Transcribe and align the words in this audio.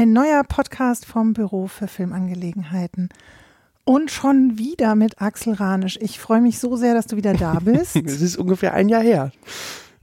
Ein 0.00 0.14
neuer 0.14 0.44
Podcast 0.44 1.04
vom 1.04 1.34
Büro 1.34 1.66
für 1.66 1.86
Filmangelegenheiten. 1.86 3.10
Und 3.84 4.10
schon 4.10 4.56
wieder 4.56 4.94
mit 4.94 5.20
Axel 5.20 5.52
Ranisch. 5.52 5.98
Ich 6.00 6.18
freue 6.18 6.40
mich 6.40 6.58
so 6.58 6.74
sehr, 6.74 6.94
dass 6.94 7.06
du 7.06 7.16
wieder 7.16 7.34
da 7.34 7.58
bist. 7.62 7.96
Es 7.96 8.22
ist 8.22 8.38
ungefähr 8.38 8.72
ein 8.72 8.88
Jahr 8.88 9.02
her. 9.02 9.30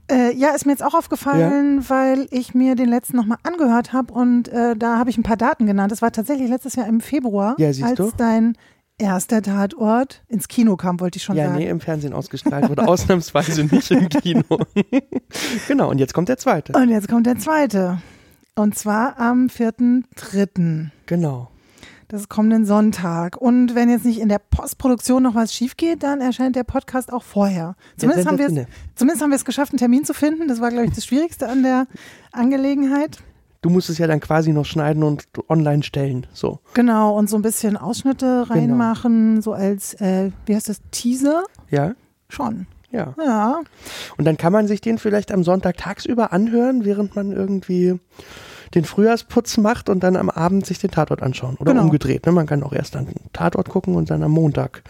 Äh, 0.08 0.36
ja, 0.36 0.50
ist 0.50 0.66
mir 0.66 0.70
jetzt 0.70 0.84
auch 0.84 0.94
aufgefallen, 0.94 1.78
ja. 1.78 1.90
weil 1.90 2.28
ich 2.30 2.54
mir 2.54 2.76
den 2.76 2.88
letzten 2.88 3.16
nochmal 3.16 3.38
angehört 3.42 3.92
habe 3.92 4.14
und 4.14 4.46
äh, 4.46 4.76
da 4.76 4.98
habe 4.98 5.10
ich 5.10 5.18
ein 5.18 5.24
paar 5.24 5.36
Daten 5.36 5.66
genannt. 5.66 5.90
Das 5.90 6.00
war 6.00 6.12
tatsächlich 6.12 6.48
letztes 6.48 6.76
Jahr 6.76 6.86
im 6.86 7.00
Februar, 7.00 7.56
ja, 7.58 7.66
als 7.66 7.96
du? 7.96 8.12
dein 8.16 8.56
erster 8.98 9.42
Tatort 9.42 10.22
ins 10.28 10.46
Kino 10.46 10.76
kam, 10.76 11.00
wollte 11.00 11.16
ich 11.16 11.24
schon 11.24 11.34
ja, 11.34 11.46
sagen. 11.46 11.58
Ja, 11.58 11.64
nee, 11.64 11.70
im 11.70 11.80
Fernsehen 11.80 12.12
ausgestrahlt 12.12 12.68
wurde, 12.68 12.86
ausnahmsweise 12.86 13.64
nicht 13.64 13.90
im 13.90 14.08
Kino. 14.08 14.44
genau, 15.66 15.90
und 15.90 15.98
jetzt 15.98 16.14
kommt 16.14 16.28
der 16.28 16.38
zweite. 16.38 16.74
Und 16.74 16.88
jetzt 16.88 17.08
kommt 17.08 17.26
der 17.26 17.38
zweite. 17.38 17.98
Und 18.58 18.76
zwar 18.76 19.20
am 19.20 19.46
4.3. 19.46 20.88
Genau. 21.06 21.48
Das 22.08 22.22
ist 22.22 22.28
kommenden 22.28 22.64
Sonntag. 22.64 23.36
Und 23.36 23.76
wenn 23.76 23.88
jetzt 23.88 24.04
nicht 24.04 24.18
in 24.18 24.28
der 24.28 24.40
Postproduktion 24.40 25.22
noch 25.22 25.36
was 25.36 25.54
schief 25.54 25.76
geht, 25.76 26.02
dann 26.02 26.20
erscheint 26.20 26.56
der 26.56 26.64
Podcast 26.64 27.12
auch 27.12 27.22
vorher. 27.22 27.76
Zumindest, 27.96 28.26
haben, 28.26 28.38
wir 28.38 28.46
es, 28.46 28.66
zumindest 28.96 29.22
haben 29.22 29.30
wir 29.30 29.36
es 29.36 29.44
geschafft, 29.44 29.72
einen 29.72 29.78
Termin 29.78 30.04
zu 30.04 30.12
finden. 30.12 30.48
Das 30.48 30.60
war, 30.60 30.70
glaube 30.70 30.86
ich, 30.86 30.92
das 30.92 31.04
Schwierigste 31.04 31.48
an 31.48 31.62
der 31.62 31.86
Angelegenheit. 32.32 33.18
Du 33.60 33.70
musst 33.70 33.90
es 33.90 33.98
ja 33.98 34.08
dann 34.08 34.18
quasi 34.18 34.52
noch 34.52 34.64
schneiden 34.64 35.04
und 35.04 35.28
online 35.48 35.84
stellen. 35.84 36.26
So. 36.32 36.58
Genau, 36.74 37.16
und 37.16 37.30
so 37.30 37.36
ein 37.36 37.42
bisschen 37.42 37.76
Ausschnitte 37.76 38.44
genau. 38.48 38.60
reinmachen, 38.60 39.30
genau. 39.34 39.40
so 39.40 39.52
als, 39.52 39.94
äh, 40.00 40.32
wie 40.46 40.56
heißt 40.56 40.68
das, 40.68 40.80
Teaser? 40.90 41.44
Ja. 41.70 41.94
Schon. 42.28 42.66
Ja. 42.90 43.14
Ja. 43.24 43.60
Und 44.16 44.24
dann 44.24 44.36
kann 44.36 44.52
man 44.52 44.66
sich 44.66 44.80
den 44.80 44.98
vielleicht 44.98 45.32
am 45.32 45.44
Sonntag 45.44 45.76
tagsüber 45.76 46.32
anhören, 46.32 46.84
während 46.84 47.16
man 47.16 47.32
irgendwie 47.32 48.00
den 48.74 48.84
Frühjahrsputz 48.84 49.56
macht 49.58 49.88
und 49.88 50.02
dann 50.02 50.16
am 50.16 50.30
Abend 50.30 50.66
sich 50.66 50.78
den 50.78 50.90
Tatort 50.90 51.22
anschauen. 51.22 51.56
Oder 51.58 51.72
genau. 51.72 51.84
umgedreht. 51.84 52.26
Ne? 52.26 52.32
Man 52.32 52.46
kann 52.46 52.62
auch 52.62 52.72
erst 52.72 52.94
dann 52.94 53.06
den 53.06 53.32
Tatort 53.32 53.68
gucken 53.68 53.94
und 53.94 54.10
dann 54.10 54.22
am 54.22 54.32
Montag 54.32 54.82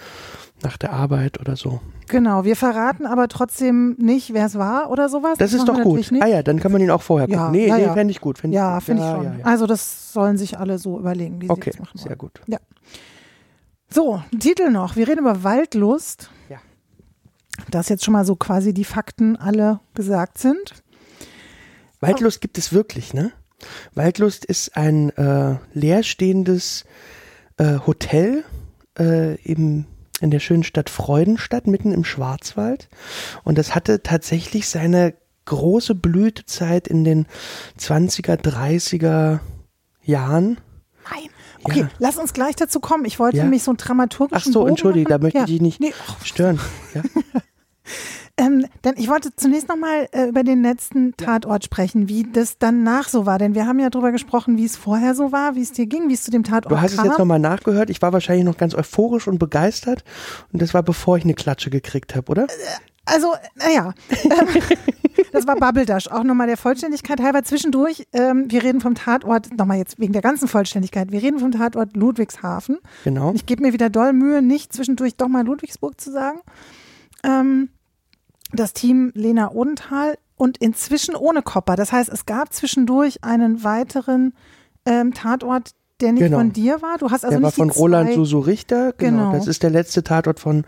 nach 0.63 0.77
der 0.77 0.93
Arbeit 0.93 1.41
oder 1.41 1.57
so. 1.57 1.81
Genau, 2.09 2.45
wir 2.45 2.57
verraten 2.57 3.07
aber 3.07 3.29
trotzdem 3.29 3.95
nicht, 3.99 4.33
wer 4.33 4.47
es 4.47 4.57
war 4.57 4.91
oder 4.91 5.09
sowas. 5.09 5.39
Das, 5.39 5.53
das 5.53 5.61
ist 5.61 5.69
doch 5.69 5.81
gut. 5.81 6.11
Ah 6.21 6.27
ja, 6.27 6.43
dann 6.43 6.59
kann 6.59 6.73
man 6.73 6.81
ihn 6.81 6.91
auch 6.91 7.03
vorher 7.03 7.29
gucken. 7.29 7.41
Ja, 7.41 7.51
nee, 7.51 7.69
ja, 7.69 7.77
nee 7.77 7.85
ja. 7.85 7.95
fände 7.95 8.11
ich 8.11 8.21
gut. 8.21 8.39
Fänd 8.39 8.55
ja, 8.55 8.81
finde 8.81 9.03
ich 9.03 9.09
schon. 9.09 9.25
Ja, 9.25 9.45
also 9.45 9.67
das 9.67 10.13
sollen 10.13 10.37
sich 10.37 10.59
alle 10.59 10.79
so 10.79 10.99
überlegen, 10.99 11.41
wie 11.41 11.51
okay, 11.51 11.71
sie 11.71 11.79
das 11.79 11.81
machen 11.81 11.99
sehr 11.99 12.17
gut. 12.17 12.41
Ja. 12.47 12.59
So, 13.91 14.23
Titel 14.39 14.71
noch. 14.71 14.97
Wir 14.97 15.09
reden 15.09 15.21
über 15.21 15.45
Waldlust. 15.45 16.31
Ja. 16.49 16.59
Dass 17.71 17.89
jetzt 17.89 18.05
schon 18.05 18.13
mal 18.13 18.25
so 18.25 18.37
quasi 18.37 18.73
die 18.73 18.85
Fakten 18.85 19.37
alle 19.37 19.81
gesagt 19.95 20.39
sind. 20.39 20.83
Waldlust 22.01 22.41
gibt 22.41 22.59
es 22.59 22.73
wirklich, 22.73 23.13
ne? 23.13 23.33
Waldlust 23.95 24.45
ist 24.45 24.77
ein 24.77 25.11
äh, 25.11 25.57
leerstehendes 25.73 26.85
äh, 27.57 27.79
Hotel 27.87 28.45
äh, 28.99 29.35
im, 29.43 29.87
in 30.21 30.31
der 30.31 30.41
schönen 30.41 30.65
Stadt 30.65 30.91
Freudenstadt, 30.91 31.67
mitten 31.67 31.93
im 31.93 32.05
Schwarzwald. 32.05 32.89
Und 33.45 33.59
das 33.59 33.75
hatte 33.75 34.03
tatsächlich 34.03 34.69
seine 34.69 35.15
große 35.45 35.95
Blütezeit 35.95 36.89
in 36.89 37.05
den 37.05 37.27
20er, 37.79 38.37
30er 38.37 39.41
Jahren. 40.03 40.59
Nein. 41.11 41.31
Okay, 41.65 41.81
ja. 41.81 41.91
lass 41.99 42.17
uns 42.19 42.33
gleich 42.33 42.55
dazu 42.55 42.81
kommen. 42.81 43.05
Ich 43.05 43.19
wollte 43.19 43.39
ja. 43.39 43.43
nämlich 43.43 43.63
so 43.63 43.73
einen 43.73 43.79
dramaturgischen 43.79 44.51
Ach 44.51 44.53
so, 44.53 44.67
entschuldige, 44.67 45.09
da 45.09 45.19
möchte 45.19 45.39
ja. 45.39 45.45
ich 45.45 45.51
dich 45.51 45.61
nicht 45.61 45.81
nee. 45.81 45.93
stören. 46.23 46.61
Ja? 46.95 47.03
Ähm, 48.39 48.67
denn 48.85 48.95
ich 48.97 49.09
wollte 49.09 49.35
zunächst 49.35 49.69
nochmal 49.69 50.09
äh, 50.13 50.29
über 50.29 50.45
den 50.45 50.63
letzten 50.63 51.17
Tatort 51.17 51.65
sprechen, 51.65 52.09
wie 52.09 52.23
das 52.23 52.57
danach 52.59 53.09
so 53.09 53.27
war. 53.27 53.39
Denn 53.39 53.55
wir 53.57 53.67
haben 53.67 53.81
ja 53.81 53.91
darüber 53.91 54.13
gesprochen, 54.13 54.57
wie 54.57 54.65
es 54.65 54.77
vorher 54.77 55.15
so 55.17 55.33
war, 55.33 55.57
wie 55.57 55.63
es 55.63 55.73
dir 55.73 55.87
ging, 55.87 56.09
wie 56.09 56.15
es 56.15 56.23
zu 56.23 56.31
dem 56.31 56.45
Tatort 56.45 56.71
Du 56.71 56.81
hast 56.81 56.97
kam. 56.97 57.05
es 57.05 57.11
jetzt 57.11 57.19
nochmal 57.19 57.41
nachgehört. 57.41 57.91
Ich 57.91 58.01
war 58.01 58.13
wahrscheinlich 58.13 58.45
noch 58.45 58.57
ganz 58.57 58.77
euphorisch 58.77 59.27
und 59.27 59.39
begeistert. 59.39 60.05
Und 60.53 60.63
das 60.63 60.73
war 60.73 60.85
bevor 60.85 61.17
ich 61.17 61.25
eine 61.25 61.35
Klatsche 61.35 61.69
gekriegt 61.69 62.15
habe, 62.15 62.31
oder? 62.31 62.47
Also, 63.05 63.35
naja. 63.57 63.93
das 65.33 65.47
war 65.49 65.57
Bubble 65.57 65.85
Dash. 65.85 66.09
Auch 66.09 66.23
nochmal 66.23 66.47
der 66.47 66.57
Vollständigkeit 66.57 67.21
halber 67.21 67.43
zwischendurch. 67.43 68.07
Ähm, 68.13 68.45
wir 68.49 68.63
reden 68.63 68.81
vom 68.81 68.95
Tatort, 68.95 69.57
nochmal 69.57 69.79
jetzt 69.79 69.99
wegen 69.99 70.13
der 70.13 70.23
ganzen 70.23 70.47
Vollständigkeit, 70.47 71.11
wir 71.11 71.23
reden 71.23 71.41
vom 71.41 71.51
Tatort 71.51 71.97
Ludwigshafen. 71.97 72.79
Genau. 73.03 73.33
Ich 73.35 73.47
gebe 73.47 73.63
mir 73.63 73.73
wieder 73.73 73.91
doll 73.91 74.13
Mühe, 74.13 74.43
nicht 74.43 74.73
zwischendurch 74.73 75.17
doch 75.17 75.29
mal 75.29 75.45
Ludwigsburg 75.45 76.01
zu 76.01 76.13
sagen. 76.13 76.41
Ähm, 77.25 77.71
das 78.53 78.73
Team 78.73 79.13
Lena 79.15 79.53
Odenthal 79.53 80.19
und 80.37 80.59
inzwischen 80.59 81.15
ohne 81.15 81.43
Kopper. 81.43 81.77
Das 81.77 81.93
heißt, 81.93 82.09
es 82.09 82.27
gab 82.27 82.53
zwischendurch 82.53 83.25
einen 83.25 83.65
weiteren 83.65 84.35
ähm, 84.87 85.13
Tatort, 85.13 85.73
der 86.01 86.13
nicht 86.13 86.23
Genau. 86.23 86.39
von 86.39 86.53
dir 86.53 86.81
war. 86.83 86.99
Du 86.99 87.11
hast 87.11 87.25
also 87.25 87.35
der 87.37 87.43
war 87.43 87.49
nicht 87.49 87.57
von 87.57 87.69
die 87.71 87.79
Roland 87.79 88.13
Susu 88.15 88.39
Richter. 88.39 88.93
Genau. 88.97 89.31
Genau. 89.31 89.33
Das 89.33 89.47
ist 89.47 89.63
der 89.63 89.71
letzte 89.71 90.03
Tatort 90.05 90.41
von 90.41 90.65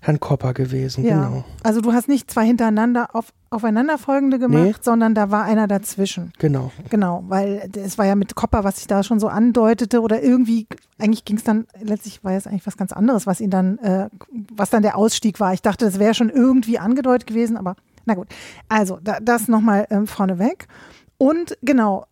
Herrn 0.00 0.20
Kopper 0.20 0.52
gewesen. 0.54 1.04
Ja. 1.04 1.24
Genau. 1.28 1.44
Also 1.62 1.80
du 1.80 1.92
hast 1.92 2.08
nicht 2.08 2.30
zwei 2.30 2.44
hintereinander 2.46 3.14
auf, 3.14 3.32
aufeinanderfolgende 3.50 4.38
gemacht, 4.38 4.62
Nee. 4.64 4.74
sondern 4.82 5.14
da 5.14 5.30
war 5.30 5.44
einer 5.44 5.66
dazwischen. 5.66 6.32
Genau. 6.38 6.70
Genau, 6.90 7.24
weil 7.28 7.70
es 7.76 7.96
war 7.98 8.06
ja 8.06 8.14
mit 8.14 8.34
Kopper, 8.34 8.64
was 8.64 8.76
sich 8.76 8.86
da 8.86 9.02
schon 9.02 9.20
so 9.20 9.28
andeutete 9.28 10.00
oder 10.00 10.22
irgendwie, 10.22 10.66
eigentlich 10.98 11.24
ging 11.24 11.36
es 11.38 11.44
dann, 11.44 11.66
letztlich 11.80 12.22
war 12.22 12.32
es 12.32 12.46
eigentlich 12.46 12.66
was 12.66 12.76
ganz 12.76 12.92
anderes, 12.92 13.26
was 13.26 13.40
ihn 13.40 13.50
dann, 13.50 13.78
äh, 13.78 14.08
was 14.54 14.70
dann 14.70 14.82
der 14.82 14.96
Ausstieg 14.96 15.40
war. 15.40 15.52
Ich 15.54 15.62
dachte, 15.62 15.84
das 15.86 15.98
wäre 15.98 16.14
schon 16.14 16.30
irgendwie 16.30 16.78
angedeutet 16.78 17.26
gewesen, 17.26 17.56
aber 17.56 17.76
na 18.06 18.14
gut. 18.14 18.26
Also, 18.68 18.98
da, 19.02 19.18
das 19.20 19.48
nochmal 19.48 19.86
ähm, 19.90 20.06
vorneweg. 20.06 20.68
Und 21.16 21.56
genau, 21.62 22.04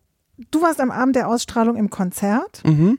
du 0.51 0.61
warst 0.61 0.79
am 0.81 0.91
Abend 0.91 1.15
der 1.15 1.27
Ausstrahlung 1.27 1.75
im 1.75 1.89
Konzert. 1.89 2.61
Mhm. 2.65 2.97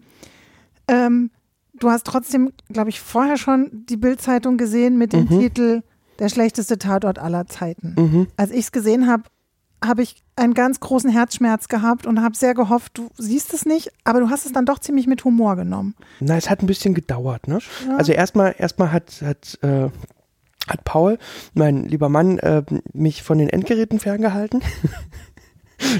Ähm, 0.89 1.31
du 1.75 1.91
hast 1.91 2.06
trotzdem, 2.06 2.53
glaube 2.72 2.91
ich, 2.91 3.00
vorher 3.00 3.37
schon 3.37 3.71
die 3.89 3.97
Bildzeitung 3.97 4.56
gesehen 4.56 4.97
mit 4.99 5.12
dem 5.12 5.25
Mhm. 5.25 5.41
Titel 5.41 5.83
Der 6.21 6.28
schlechteste 6.28 6.78
Tatort 6.78 7.19
aller 7.19 7.47
Zeiten. 7.47 7.95
Mhm. 7.99 8.27
Als 8.37 8.50
ich 8.53 8.67
es 8.67 8.72
gesehen 8.72 9.09
habe, 9.09 9.25
habe 9.84 10.03
ich 10.03 10.22
einen 10.37 10.55
ganz 10.55 10.78
großen 10.81 11.11
Herzschmerz 11.11 11.69
gehabt 11.69 12.06
und 12.06 12.22
habe 12.22 12.37
sehr 12.37 12.55
gehofft, 12.55 12.97
du 12.97 13.09
siehst 13.19 13.53
es 13.53 13.66
nicht, 13.66 13.91
aber 14.05 14.21
du 14.21 14.31
hast 14.31 14.47
es 14.47 14.53
dann 14.53 14.65
doch 14.65 14.78
ziemlich 14.78 15.06
mit 15.06 15.25
Humor 15.25 15.56
genommen. 15.56 15.95
Na, 16.21 16.37
es 16.37 16.49
hat 16.49 16.62
ein 16.62 16.66
bisschen 16.66 16.95
gedauert, 16.95 17.49
ne? 17.49 17.59
Ja. 17.87 17.97
Also 17.97 18.12
erstmal, 18.12 18.55
erstmal 18.56 18.93
hat, 18.93 19.21
hat, 19.22 19.59
äh, 19.62 19.91
hat 20.69 20.84
Paul, 20.84 21.19
mein 21.53 21.84
lieber 21.84 22.09
Mann, 22.09 22.39
äh, 22.39 22.62
mich 22.93 23.22
von 23.22 23.37
den 23.39 23.49
Endgeräten 23.51 23.99
ferngehalten. 23.99 24.62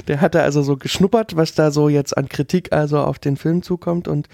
Der 0.07 0.21
hatte 0.21 0.41
also 0.41 0.61
so 0.61 0.77
geschnuppert, 0.77 1.35
was 1.35 1.53
da 1.53 1.71
so 1.71 1.89
jetzt 1.89 2.17
an 2.17 2.29
Kritik 2.29 2.73
also 2.73 2.99
auf 2.99 3.19
den 3.19 3.37
Film 3.37 3.61
zukommt 3.61 4.07
und 4.07 4.27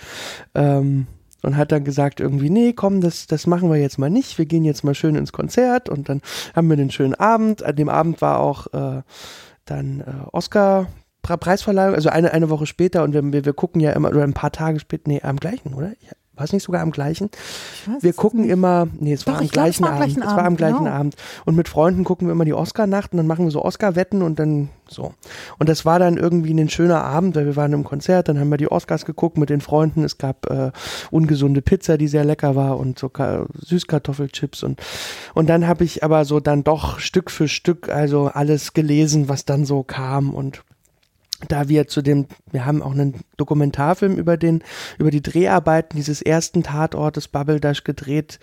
ähm, 0.55 1.07
und 1.43 1.57
hat 1.57 1.71
dann 1.71 1.83
gesagt 1.83 2.19
irgendwie, 2.19 2.49
nee, 2.49 2.73
komm, 2.73 3.01
das, 3.01 3.25
das 3.25 3.47
machen 3.47 3.71
wir 3.71 3.77
jetzt 3.77 3.97
mal 3.97 4.11
nicht. 4.11 4.37
Wir 4.37 4.45
gehen 4.45 4.63
jetzt 4.63 4.83
mal 4.83 4.93
schön 4.93 5.15
ins 5.15 5.31
Konzert 5.31 5.89
und 5.89 6.07
dann 6.07 6.21
haben 6.55 6.69
wir 6.69 6.77
den 6.77 6.91
schönen 6.91 7.15
Abend. 7.15 7.63
An 7.63 7.75
dem 7.75 7.89
Abend 7.89 8.21
war 8.21 8.39
auch 8.39 8.67
äh, 8.73 9.01
dann 9.65 10.01
äh, 10.01 10.27
Oscar 10.31 10.87
Preisverleihung, 11.21 11.95
also 11.95 12.09
eine, 12.09 12.31
eine 12.31 12.49
Woche 12.49 12.65
später 12.65 13.03
und 13.03 13.13
wir, 13.13 13.45
wir, 13.45 13.53
gucken 13.53 13.81
ja 13.81 13.91
immer, 13.91 14.09
oder 14.09 14.23
ein 14.23 14.33
paar 14.33 14.51
Tage 14.51 14.79
später, 14.79 15.03
nee, 15.07 15.21
am 15.21 15.37
gleichen, 15.37 15.73
oder? 15.73 15.91
Ich, 15.99 16.09
war 16.41 16.45
es 16.45 16.53
nicht 16.53 16.63
sogar 16.63 16.81
am 16.81 16.91
gleichen? 16.91 17.29
Wir 17.99 18.13
gucken 18.13 18.49
immer, 18.49 18.87
nee, 18.99 19.13
es 19.13 19.25
Doch, 19.25 19.33
war 19.33 19.41
am 19.41 19.47
glaub, 19.47 19.51
gleichen 19.51 19.83
am 19.83 19.93
Abend. 19.93 20.05
gleichen 20.05 20.21
es 20.21 20.25
war 20.25 20.39
am 20.39 20.45
Abend, 20.45 20.57
gleichen 20.57 20.77
genau. 20.79 20.89
Abend. 20.89 21.15
Und 21.45 21.55
mit 21.55 21.69
Freunden 21.69 22.03
gucken 22.03 22.27
wir 22.27 22.31
immer 22.31 22.45
die 22.45 22.53
Oscar-Nacht 22.53 23.11
und 23.11 23.17
dann 23.17 23.27
machen 23.27 23.45
wir 23.45 23.51
so 23.51 23.63
Oscar-Wetten 23.63 24.23
und 24.23 24.39
dann 24.39 24.69
so. 24.87 25.13
Und 25.59 25.69
das 25.69 25.85
war 25.85 25.99
dann 25.99 26.17
irgendwie 26.17 26.53
ein 26.53 26.69
schöner 26.69 27.03
Abend, 27.03 27.35
weil 27.35 27.45
wir 27.45 27.55
waren 27.57 27.73
im 27.73 27.83
Konzert, 27.83 28.27
dann 28.27 28.39
haben 28.39 28.49
wir 28.49 28.57
die 28.57 28.71
Oscars 28.71 29.05
geguckt 29.05 29.37
mit 29.37 29.51
den 29.51 29.61
Freunden. 29.61 30.03
Es 30.03 30.17
gab 30.17 30.49
äh, 30.49 30.71
ungesunde 31.11 31.61
Pizza, 31.61 31.99
die 31.99 32.07
sehr 32.07 32.25
lecker 32.25 32.55
war 32.55 32.79
und 32.79 32.97
so 32.97 33.09
Ka 33.09 33.45
Süßkartoffelchips 33.59 34.63
und 34.63 34.81
und 35.35 35.47
dann 35.47 35.67
habe 35.67 35.83
ich 35.83 36.03
aber 36.03 36.25
so 36.25 36.39
dann 36.39 36.63
doch 36.63 36.97
Stück 36.97 37.29
für 37.29 37.47
Stück 37.47 37.89
also 37.89 38.31
alles 38.33 38.73
gelesen, 38.73 39.29
was 39.29 39.45
dann 39.45 39.65
so 39.65 39.83
kam 39.83 40.33
und 40.33 40.63
da 41.47 41.69
wir 41.69 41.87
zu 41.87 42.01
dem, 42.01 42.27
wir 42.51 42.65
haben 42.65 42.81
auch 42.81 42.91
einen 42.91 43.21
Dokumentarfilm 43.37 44.17
über 44.17 44.37
den, 44.37 44.63
über 44.97 45.11
die 45.11 45.21
Dreharbeiten 45.21 45.97
dieses 45.97 46.21
ersten 46.21 46.63
Tatortes 46.63 47.27
Bubble 47.27 47.59
Dash 47.59 47.83
gedreht 47.83 48.39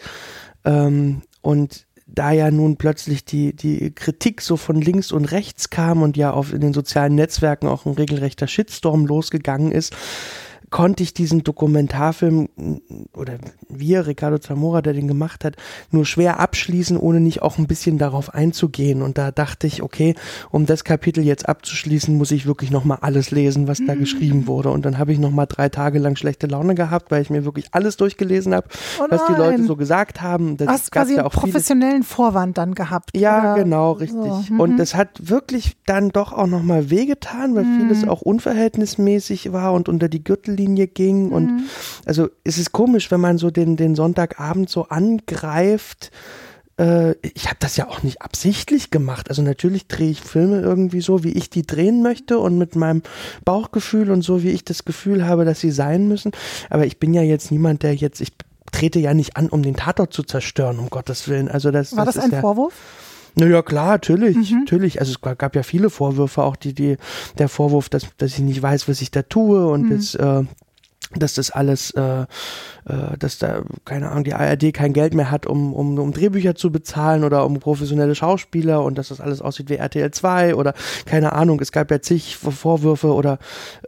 ähm, 0.65 1.23
und 1.43 1.87
da 2.07 2.33
ja 2.33 2.51
nun 2.51 2.77
plötzlich 2.77 3.25
die, 3.25 3.55
die 3.55 3.91
Kritik 3.91 4.41
so 4.41 4.57
von 4.57 4.81
links 4.81 5.13
und 5.13 5.27
rechts 5.27 5.71
kam 5.71 6.03
und 6.03 6.17
ja 6.17 6.33
auf 6.33 6.53
in 6.53 6.61
den 6.61 6.73
sozialen 6.73 7.15
Netzwerken 7.15 7.69
auch 7.69 7.85
ein 7.85 7.93
regelrechter 7.93 8.47
Shitstorm 8.47 9.07
losgegangen 9.07 9.73
ist, 9.73 9.95
konnte 10.71 11.03
ich 11.03 11.15
diesen 11.15 11.45
Dokumentarfilm 11.45 12.49
oder 13.15 13.35
wir, 13.69 14.07
Ricardo 14.07 14.39
Zamora, 14.39 14.83
der 14.83 14.93
den 14.93 15.09
gemacht 15.09 15.45
hat, 15.45 15.57
nur 15.91 16.05
schwer 16.05 16.41
abschließen, 16.41 16.97
ohne 16.97 17.21
nicht 17.21 17.43
auch 17.43 17.59
ein 17.59 17.67
bisschen 17.67 17.99
darauf 17.99 18.35
einzugehen. 18.35 19.03
Und 19.03 19.19
da 19.19 19.31
dachte 19.31 19.67
ich, 19.67 19.83
okay, 19.83 20.15
um 20.51 20.67
das 20.67 20.85
Kapitel 20.85 21.25
jetzt 21.25 21.49
abzuschließen, 21.49 22.17
muss 22.17 22.31
ich 22.31 22.47
wirklich 22.47 22.71
nochmal 22.71 22.99
alles 23.01 23.31
lesen, 23.31 23.69
was 23.69 23.79
da 23.85 23.95
mhm. 23.95 24.01
geschrieben 24.01 24.47
wurde. 24.47 24.71
Und 24.71 24.85
dann 24.85 24.99
habe 24.99 25.13
ich 25.13 25.19
nochmal 25.19 25.47
drei 25.47 25.69
Tage 25.69 25.99
lang 25.99 26.17
schlechte 26.17 26.47
Laune 26.47 26.75
gehabt, 26.75 27.11
weil 27.11 27.23
ich 27.23 27.31
mir 27.31 27.45
wirklich 27.45 27.67
alles 27.73 27.97
durchgelesen 27.97 28.55
habe, 28.55 28.69
oh 29.01 29.07
was 29.09 29.27
die 29.27 29.35
Leute 29.35 29.65
so 29.65 29.77
gesagt 29.77 30.21
haben. 30.21 30.57
Das 30.57 30.69
Hast 30.69 30.93
quasi 30.93 31.17
ja 31.17 31.25
auch 31.25 31.35
einen 31.35 31.53
professionellen 31.53 32.03
Vorwand 32.03 32.59
dann 32.59 32.75
gehabt. 32.75 33.17
Ja, 33.17 33.55
oder? 33.55 33.63
genau, 33.63 33.93
richtig. 33.93 34.19
So. 34.19 34.45
Mhm. 34.55 34.61
Und 34.61 34.77
das 34.77 34.95
hat 34.95 35.29
wirklich 35.29 35.77
dann 35.87 36.11
doch 36.11 36.33
auch 36.33 36.47
nochmal 36.47 36.91
wehgetan, 36.91 37.55
weil 37.55 37.65
mhm. 37.65 37.81
vieles 37.81 38.09
auch 38.09 38.23
unverhältnismäßig 38.23 39.53
war 39.53 39.73
und 39.73 39.89
unter 39.89 40.09
die 40.09 40.23
Gürtellinie 40.59 40.87
ging. 40.89 41.27
Mhm. 41.27 41.33
Und 41.33 41.63
also 42.05 42.29
es 42.45 42.59
ist 42.59 42.73
komisch, 42.73 43.11
wenn 43.11 43.21
man 43.21 43.39
so 43.39 43.51
den, 43.51 43.77
den 43.77 43.95
Sonntagabend 43.95 44.69
so 44.69 44.89
angreift 44.89 46.11
äh, 46.81 47.17
ich 47.23 47.47
habe 47.47 47.57
das 47.59 47.77
ja 47.77 47.89
auch 47.89 48.05
nicht 48.05 48.23
absichtlich 48.23 48.93
gemacht. 48.93 49.31
Also 49.31 49.43
natürlich 49.43 49.89
drehe 49.89 50.11
ich 50.11 50.21
Filme 50.21 50.61
irgendwie 50.61 51.01
so, 51.01 51.25
wie 51.25 51.33
ich 51.33 51.51
die 51.51 51.67
drehen 51.67 52.05
möchte 52.05 52.39
und 52.39 52.57
mit 52.57 52.77
meinem 52.77 53.03
Bauchgefühl 53.45 54.13
und 54.13 54.23
so, 54.23 54.45
wie 54.45 54.51
ich 54.51 54.65
das 54.65 54.85
Gefühl 54.85 55.27
habe, 55.27 55.45
dass 55.45 55.59
sie 55.59 55.73
sein 55.73 56.07
müssen. 56.07 56.31
Aber 56.71 56.87
ich 56.87 57.01
bin 57.01 57.15
ja 57.15 57.23
jetzt 57.23 57.51
niemand, 57.51 57.83
der 57.83 57.97
jetzt, 57.97 58.21
ich 58.21 58.33
trete 58.71 59.01
ja 59.01 59.13
nicht 59.13 59.37
an, 59.37 59.49
um 59.49 59.65
den 59.65 59.75
Tatort 59.75 60.13
zu 60.13 60.23
zerstören, 60.23 60.79
um 60.79 60.89
Gottes 60.89 61.27
Willen. 61.27 61.49
Also 61.49 61.73
das, 61.73 61.97
War 61.97 62.05
das, 62.05 62.15
das 62.15 62.23
ein 62.23 62.31
der, 62.31 62.43
Vorwurf? 62.43 62.75
Naja, 63.39 63.63
klar, 63.63 63.93
natürlich, 63.93 64.51
mhm. 64.51 64.61
natürlich. 64.61 65.01
Also 65.01 65.13
es 65.13 65.21
gab 65.21 65.55
ja 65.55 65.63
viele 65.63 65.91
Vorwürfe, 65.91 66.43
auch 66.43 66.57
die, 66.57 66.75
die, 66.75 66.97
der 67.39 67.49
Vorwurf, 67.49 67.89
dass, 67.89 68.07
dass 68.17 68.33
ich 68.33 68.41
nicht 68.41 68.61
weiß, 68.61 68.89
was 68.89 69.01
ich 69.01 69.11
da 69.11 69.23
tue 69.23 69.67
und 69.67 69.85
mhm. 69.85 69.97
das, 69.97 70.15
äh, 70.17 70.43
dass 71.15 71.35
das 71.35 71.51
alles, 71.51 71.93
äh, 71.93 72.23
äh, 72.23 72.27
dass 73.19 73.39
da, 73.39 73.63
keine 73.85 74.11
Ahnung, 74.11 74.25
die 74.25 74.35
ARD 74.35 74.75
kein 74.75 74.93
Geld 74.93 75.15
mehr 75.15 75.31
hat, 75.31 75.47
um, 75.47 75.73
um, 75.73 75.99
um 75.99 76.13
Drehbücher 76.13 76.57
zu 76.57 76.73
bezahlen 76.73 77.23
oder 77.23 77.47
um 77.47 77.61
professionelle 77.61 78.15
Schauspieler 78.15 78.83
und 78.83 78.99
dass 78.99 79.09
das 79.09 79.21
alles 79.21 79.41
aussieht 79.41 79.71
wie 79.71 79.77
RTL 79.77 80.11
2 80.11 80.57
oder 80.57 80.75
keine 81.07 81.33
Ahnung, 81.33 81.61
es 81.61 81.73
gab 81.73 81.91
ja 81.91 82.03
zig 82.03 82.37
Vorwürfe 82.37 83.15
oder 83.15 83.39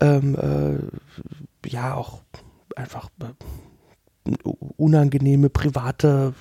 ähm, 0.01 0.37
äh, 0.37 1.69
ja 1.69 1.95
auch 1.95 2.21
einfach 2.77 3.09
äh, 3.21 3.27
unangenehme 4.77 5.51
private 5.51 6.35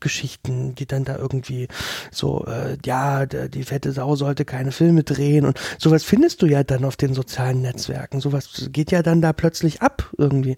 Geschichten, 0.00 0.74
die 0.74 0.86
dann 0.86 1.04
da 1.04 1.16
irgendwie 1.16 1.68
so, 2.10 2.44
äh, 2.46 2.76
ja, 2.84 3.26
die 3.26 3.62
fette 3.64 3.92
Sau 3.92 4.14
sollte 4.14 4.44
keine 4.44 4.72
Filme 4.72 5.02
drehen 5.02 5.44
und 5.44 5.58
sowas 5.78 6.04
findest 6.04 6.42
du 6.42 6.46
ja 6.46 6.62
dann 6.62 6.84
auf 6.84 6.96
den 6.96 7.14
sozialen 7.14 7.62
Netzwerken. 7.62 8.20
Sowas 8.20 8.68
geht 8.72 8.92
ja 8.92 9.02
dann 9.02 9.20
da 9.20 9.32
plötzlich 9.32 9.82
ab 9.82 10.10
irgendwie. 10.18 10.56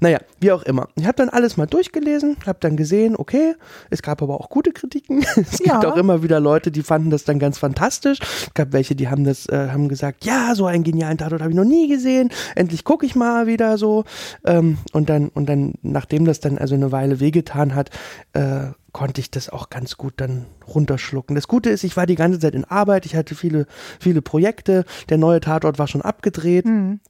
Naja, 0.00 0.18
wie 0.40 0.52
auch 0.52 0.62
immer. 0.62 0.88
Ich 0.96 1.06
habe 1.06 1.16
dann 1.16 1.28
alles 1.28 1.56
mal 1.56 1.66
durchgelesen, 1.66 2.36
habe 2.46 2.58
dann 2.60 2.76
gesehen, 2.76 3.16
okay, 3.16 3.54
es 3.90 4.02
gab 4.02 4.22
aber 4.22 4.40
auch 4.40 4.50
gute 4.50 4.72
Kritiken. 4.72 5.24
es 5.36 5.58
ja. 5.60 5.80
gibt 5.80 5.86
auch 5.86 5.96
immer 5.96 6.22
wieder 6.22 6.40
Leute, 6.40 6.70
die 6.70 6.82
fanden 6.82 7.10
das 7.10 7.24
dann 7.24 7.38
ganz 7.38 7.58
fantastisch. 7.58 8.18
Es 8.20 8.54
gab 8.54 8.72
welche, 8.72 8.94
die 8.94 9.08
haben 9.08 9.24
das, 9.24 9.46
äh, 9.46 9.68
haben 9.70 9.88
gesagt, 9.88 10.24
ja, 10.24 10.54
so 10.54 10.66
einen 10.66 10.84
genialen 10.84 11.18
Tatort 11.18 11.40
habe 11.40 11.50
ich 11.50 11.56
noch 11.56 11.64
nie 11.64 11.88
gesehen. 11.88 12.30
Endlich 12.56 12.84
gucke 12.84 13.06
ich 13.06 13.14
mal 13.14 13.46
wieder 13.46 13.78
so. 13.78 14.04
Ähm, 14.44 14.78
und 14.92 15.08
dann, 15.08 15.28
und 15.28 15.48
dann 15.48 15.74
nachdem 15.92 16.24
das 16.24 16.40
dann 16.40 16.58
also 16.58 16.74
eine 16.74 16.92
Weile 16.92 17.20
wehgetan 17.20 17.74
hat, 17.74 17.90
äh, 18.32 18.68
konnte 18.92 19.20
ich 19.20 19.30
das 19.30 19.48
auch 19.48 19.70
ganz 19.70 19.96
gut 19.96 20.14
dann 20.16 20.46
runterschlucken. 20.66 21.34
Das 21.34 21.48
Gute 21.48 21.70
ist, 21.70 21.84
ich 21.84 21.96
war 21.96 22.06
die 22.06 22.14
ganze 22.14 22.38
Zeit 22.38 22.54
in 22.54 22.64
Arbeit, 22.64 23.06
ich 23.06 23.16
hatte 23.16 23.34
viele, 23.34 23.66
viele 23.98 24.22
Projekte, 24.22 24.84
der 25.08 25.18
neue 25.18 25.40
Tatort 25.40 25.78
war 25.78 25.88
schon 25.88 26.02
abgedreht. 26.02 26.66
Mhm. 26.66 27.00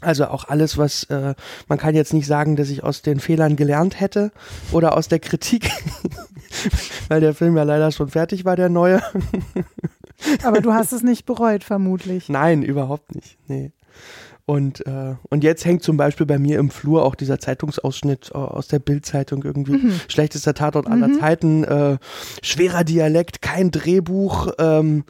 Also 0.00 0.26
auch 0.26 0.48
alles, 0.48 0.78
was 0.78 1.04
äh, 1.04 1.34
man 1.68 1.78
kann 1.78 1.94
jetzt 1.94 2.12
nicht 2.12 2.26
sagen, 2.26 2.56
dass 2.56 2.70
ich 2.70 2.82
aus 2.82 3.02
den 3.02 3.20
Fehlern 3.20 3.54
gelernt 3.54 4.00
hätte 4.00 4.32
oder 4.72 4.96
aus 4.96 5.06
der 5.06 5.20
Kritik, 5.20 5.70
weil 7.08 7.20
der 7.20 7.34
Film 7.34 7.56
ja 7.56 7.62
leider 7.62 7.92
schon 7.92 8.08
fertig 8.08 8.44
war, 8.44 8.56
der 8.56 8.68
neue. 8.68 9.00
Aber 10.42 10.60
du 10.60 10.72
hast 10.74 10.92
es 10.92 11.04
nicht 11.04 11.24
bereut, 11.24 11.62
vermutlich. 11.62 12.28
Nein, 12.28 12.62
überhaupt 12.62 13.14
nicht. 13.14 13.38
Nee. 13.46 13.70
Und, 14.44 14.84
äh, 14.86 15.14
und 15.30 15.44
jetzt 15.44 15.64
hängt 15.64 15.82
zum 15.82 15.96
Beispiel 15.96 16.26
bei 16.26 16.38
mir 16.38 16.58
im 16.58 16.70
Flur 16.70 17.04
auch 17.04 17.14
dieser 17.14 17.38
Zeitungsausschnitt 17.38 18.32
äh, 18.34 18.38
aus 18.38 18.66
der 18.66 18.80
Bildzeitung 18.80 19.44
irgendwie. 19.44 19.72
Mhm. 19.72 20.00
Schlechtester 20.08 20.54
Tatort 20.54 20.88
aller 20.88 21.08
mhm. 21.08 21.20
Zeiten, 21.20 21.64
äh, 21.64 21.98
schwerer 22.42 22.82
Dialekt, 22.82 23.40
kein 23.40 23.70
Drehbuch, 23.70 24.52
ähm, 24.58 25.04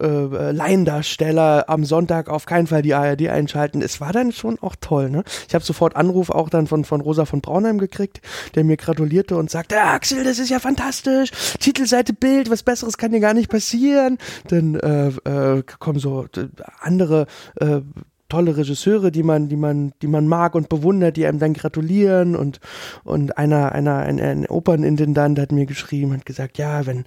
äh, 0.00 0.52
Laiendarsteller 0.52 1.68
am 1.68 1.84
Sonntag 1.84 2.28
auf 2.28 2.46
keinen 2.46 2.66
Fall 2.66 2.82
die 2.82 2.94
ARD 2.94 3.28
einschalten. 3.28 3.82
Es 3.82 4.00
war 4.00 4.12
dann 4.12 4.30
schon 4.30 4.58
auch 4.60 4.76
toll. 4.80 5.10
Ne? 5.10 5.24
Ich 5.48 5.54
habe 5.54 5.64
sofort 5.64 5.96
Anruf 5.96 6.30
auch 6.30 6.48
dann 6.48 6.66
von, 6.66 6.84
von 6.84 7.00
Rosa 7.00 7.24
von 7.24 7.40
Braunheim 7.40 7.78
gekriegt, 7.78 8.20
der 8.54 8.64
mir 8.64 8.76
gratulierte 8.76 9.36
und 9.36 9.50
sagte, 9.50 9.76
ah, 9.80 9.94
Axel, 9.94 10.22
das 10.22 10.38
ist 10.38 10.50
ja 10.50 10.60
fantastisch. 10.60 11.30
Titelseite 11.58 12.12
Bild, 12.12 12.50
was 12.50 12.62
Besseres 12.62 12.98
kann 12.98 13.12
dir 13.12 13.20
gar 13.20 13.34
nicht 13.34 13.50
passieren. 13.50 14.18
Dann 14.48 14.74
äh, 14.76 15.08
äh, 15.08 15.62
kommen 15.78 15.98
so 15.98 16.26
äh, 16.36 16.48
andere 16.80 17.26
äh, 17.56 17.80
tolle 18.28 18.56
Regisseure, 18.56 19.12
die 19.12 19.22
man, 19.22 19.48
die 19.48 19.56
man, 19.56 19.92
die 20.02 20.06
man 20.06 20.26
mag 20.26 20.54
und 20.54 20.68
bewundert, 20.68 21.16
die 21.16 21.26
einem 21.26 21.38
dann 21.38 21.54
gratulieren 21.54 22.36
und 22.36 22.60
und 23.04 23.38
einer 23.38 23.72
einer 23.72 23.98
ein, 23.98 24.20
ein 24.20 24.46
Opernintendant 24.46 25.38
hat 25.38 25.52
mir 25.52 25.66
geschrieben, 25.66 26.12
hat 26.12 26.26
gesagt, 26.26 26.58
ja, 26.58 26.86
wenn 26.86 27.00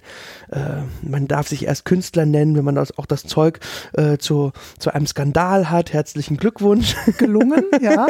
äh, 0.50 0.82
man 1.02 1.28
darf 1.28 1.48
sich 1.48 1.66
erst 1.66 1.84
Künstler 1.84 2.26
nennen, 2.26 2.56
wenn 2.56 2.64
man 2.64 2.74
das, 2.74 2.96
auch 2.98 3.06
das 3.06 3.24
Zeug 3.24 3.60
äh, 3.94 4.18
zu 4.18 4.52
zu 4.78 4.92
einem 4.94 5.06
Skandal 5.06 5.70
hat. 5.70 5.92
Herzlichen 5.92 6.36
Glückwunsch. 6.36 6.94
Gelungen, 7.18 7.64
ja. 7.80 8.06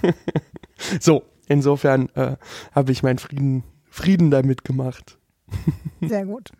so, 1.00 1.22
insofern 1.48 2.08
äh, 2.14 2.36
habe 2.72 2.92
ich 2.92 3.02
meinen 3.02 3.18
Frieden 3.18 3.64
Frieden 3.90 4.30
damit 4.30 4.64
gemacht. 4.64 5.18
Sehr 6.00 6.24
gut. 6.24 6.52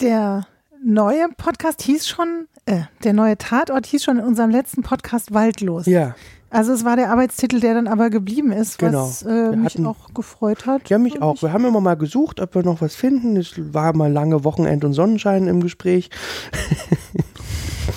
Der 0.00 0.46
neue 0.84 1.28
Podcast 1.36 1.82
hieß 1.82 2.08
schon, 2.08 2.46
äh, 2.66 2.82
der 3.04 3.12
neue 3.12 3.36
Tatort 3.38 3.86
hieß 3.86 4.04
schon 4.04 4.18
in 4.18 4.24
unserem 4.24 4.50
letzten 4.50 4.82
Podcast 4.82 5.32
Waldlos. 5.34 5.86
Ja. 5.86 6.14
Also 6.50 6.72
es 6.72 6.84
war 6.84 6.96
der 6.96 7.10
Arbeitstitel, 7.10 7.60
der 7.60 7.74
dann 7.74 7.86
aber 7.86 8.08
geblieben 8.08 8.52
ist, 8.52 8.78
genau. 8.78 9.06
was 9.06 9.22
äh, 9.22 9.54
mich 9.54 9.74
hatten, 9.74 9.86
auch 9.86 10.14
gefreut 10.14 10.64
hat. 10.64 10.88
Ja, 10.88 10.96
mich 10.96 11.20
auch. 11.20 11.42
Wir 11.42 11.52
haben 11.52 11.66
immer 11.66 11.82
mal 11.82 11.96
gesucht, 11.96 12.40
ob 12.40 12.54
wir 12.54 12.62
noch 12.62 12.80
was 12.80 12.94
finden. 12.94 13.36
Es 13.36 13.52
war 13.74 13.94
mal 13.94 14.10
lange 14.10 14.44
Wochenend 14.44 14.82
und 14.84 14.94
Sonnenschein 14.94 15.46
im 15.46 15.60
Gespräch. 15.60 16.08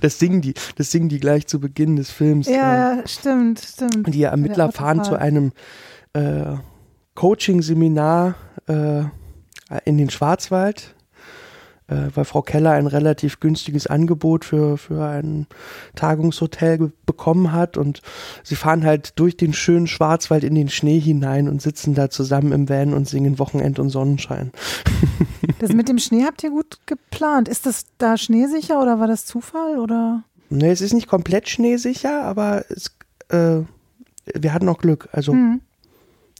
das 0.01 0.19
singen 0.19 0.41
die, 0.41 0.53
das 0.77 0.91
singen 0.91 1.09
die 1.09 1.19
gleich 1.19 1.47
zu 1.47 1.59
Beginn 1.59 1.97
des 1.97 2.11
Films. 2.11 2.47
Ja, 2.47 2.99
äh, 2.99 3.07
stimmt, 3.07 3.59
stimmt. 3.59 4.13
Die 4.13 4.23
Ermittler 4.23 4.71
fahren 4.71 5.03
zu 5.03 5.15
einem 5.15 5.51
äh, 6.13 6.55
Coaching-Seminar 7.15 8.35
äh, 8.67 9.03
in 9.83 9.97
den 9.97 10.09
Schwarzwald 10.09 10.95
weil 12.13 12.25
Frau 12.25 12.41
Keller 12.41 12.71
ein 12.71 12.87
relativ 12.87 13.39
günstiges 13.39 13.87
Angebot 13.87 14.45
für, 14.45 14.77
für 14.77 15.03
ein 15.03 15.47
Tagungshotel 15.95 16.91
bekommen 17.05 17.51
hat 17.51 17.77
und 17.77 18.01
sie 18.43 18.55
fahren 18.55 18.85
halt 18.85 19.17
durch 19.17 19.37
den 19.37 19.53
schönen 19.53 19.87
Schwarzwald 19.87 20.43
in 20.43 20.53
den 20.53 20.69
Schnee 20.69 20.99
hinein 20.99 21.49
und 21.49 21.61
sitzen 21.61 21.95
da 21.95 22.09
zusammen 22.09 22.51
im 22.51 22.69
Van 22.69 22.93
und 22.93 23.07
singen 23.07 23.39
Wochenend 23.39 23.79
und 23.79 23.89
Sonnenschein. 23.89 24.51
Das 25.59 25.73
mit 25.73 25.89
dem 25.89 25.97
Schnee 25.97 26.23
habt 26.23 26.41
ihr 26.43 26.51
gut 26.51 26.79
geplant. 26.85 27.49
Ist 27.49 27.65
das 27.65 27.85
da 27.97 28.17
schneesicher 28.17 28.81
oder 28.81 28.99
war 28.99 29.07
das 29.07 29.25
Zufall 29.25 29.77
oder? 29.77 30.23
Nee, 30.49 30.69
es 30.69 30.79
ist 30.79 30.93
nicht 30.93 31.07
komplett 31.07 31.49
schneesicher, 31.49 32.23
aber 32.23 32.63
es, 32.69 32.95
äh, 33.27 33.61
wir 34.33 34.53
hatten 34.53 34.69
auch 34.69 34.77
Glück. 34.77 35.09
Also, 35.11 35.33
mhm. 35.33 35.59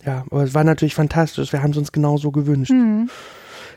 ja, 0.06 0.24
aber 0.29 0.44
es 0.44 0.53
war 0.53 0.63
natürlich 0.63 0.96
fantastisch. 0.96 1.51
Wir 1.51 1.62
haben 1.62 1.72
es 1.72 1.77
uns 1.77 1.91
genauso 1.91 2.32
gewünscht. 2.32 2.72
Mhm 2.72 3.10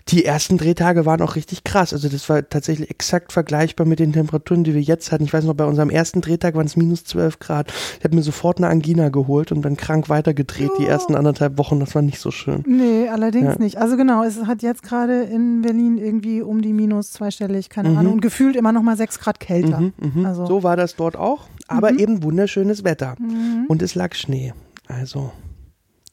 die 0.09 0.25
ersten 0.25 0.59
Drehtage 0.59 1.07
waren 1.07 1.23
auch 1.23 1.37
richtig 1.37 1.65
krass. 1.65 1.93
Also 1.93 2.09
das 2.09 2.29
war 2.29 2.49
tatsächlich 2.49 2.91
exakt 2.91 3.33
vergleichbar 3.33 3.87
mit 3.87 3.99
den 3.99 4.13
Temperaturen, 4.13 4.65
die 4.65 4.75
wir 4.75 4.81
jetzt 4.81 5.13
hatten. 5.13 5.25
Ich 5.25 5.33
weiß 5.33 5.45
noch, 5.45 5.55
bei 5.55 5.65
unserem 5.65 5.91
ersten 5.91 6.21
Drehtag 6.21 6.55
waren 6.55 6.67
es 6.67 6.77
minus 6.77 7.05
12 7.05 7.39
Grad. 7.39 7.73
Ich 7.99 8.05
habe 8.05 8.15
mir 8.15 8.23
sofort 8.23 8.59
eine 8.59 8.69
Angina 8.69 9.09
geholt 9.11 9.53
und 9.53 9.63
dann 9.63 9.77
krank 9.77 10.09
weitergedreht 10.09 10.71
oh. 10.75 10.79
die 10.79 10.87
ersten 10.87 11.15
anderthalb 11.15 11.59
Wochen. 11.59 11.81
Das 11.81 11.95
war 11.95 12.03
nicht 12.03 12.19
so 12.19 12.31
schön. 12.31 12.65
Nee, 12.67 13.09
allerdings 13.09 13.55
ja. 13.55 13.59
nicht. 13.59 13.79
Also 13.79 13.97
genau, 13.97 14.25
es 14.25 14.45
hat 14.47 14.63
jetzt 14.63 14.83
gerade 14.83 15.23
in 15.23 15.63
Berlin 15.63 15.99
irgendwie 15.99 16.43
um 16.43 16.63
die 16.63 16.73
minus 16.73 17.13
zweistellig, 17.13 17.69
keine 17.69 17.91
mhm. 17.91 17.99
Ahnung, 17.99 18.13
und 18.15 18.21
gefühlt 18.21 18.57
immer 18.57 18.73
noch 18.73 18.83
mal 18.83 18.97
sechs 18.97 19.19
Grad 19.19 19.41
kälter. 19.41 19.81
Mhm, 19.81 19.93
mh. 20.15 20.29
also. 20.29 20.47
So 20.47 20.63
war 20.63 20.77
das 20.77 20.97
dort 20.97 21.17
auch, 21.17 21.47
aber 21.69 21.93
mhm. 21.93 21.99
eben 21.99 22.23
wunderschönes 22.23 22.85
Wetter. 22.85 23.15
Mhm. 23.19 23.67
Und 23.69 23.83
es 23.83 23.95
lag 23.95 24.15
Schnee. 24.15 24.53
Also 24.89 25.33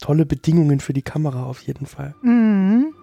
tolle 0.00 0.26
Bedingungen 0.26 0.80
für 0.80 0.92
die 0.92 1.02
Kamera 1.02 1.44
auf 1.44 1.60
jeden 1.62 1.86
Fall. 1.86 2.14
Mhm. 2.22 2.94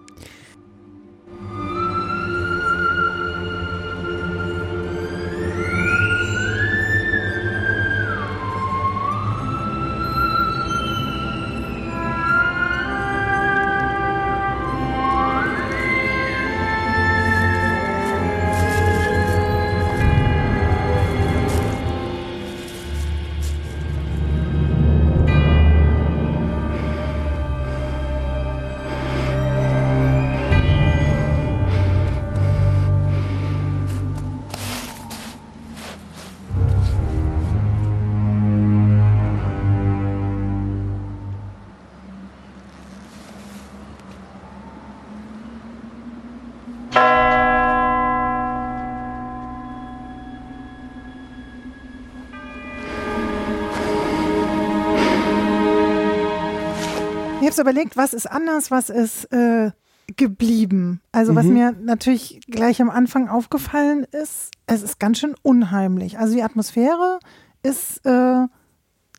So 57.58 57.62
überlegt, 57.62 57.96
was 57.96 58.14
ist 58.14 58.30
anders, 58.30 58.70
was 58.70 58.88
ist 58.90 59.24
äh, 59.32 59.70
geblieben. 60.16 61.00
Also 61.12 61.34
was 61.34 61.46
Mhm. 61.46 61.52
mir 61.52 61.72
natürlich 61.72 62.40
gleich 62.48 62.80
am 62.80 62.88
Anfang 62.90 63.28
aufgefallen 63.28 64.04
ist, 64.04 64.50
es 64.66 64.82
ist 64.82 64.98
ganz 64.98 65.18
schön 65.18 65.34
unheimlich. 65.42 66.18
Also 66.18 66.34
die 66.34 66.42
Atmosphäre 66.42 67.18
ist 67.62 67.98
äh, 68.06 68.46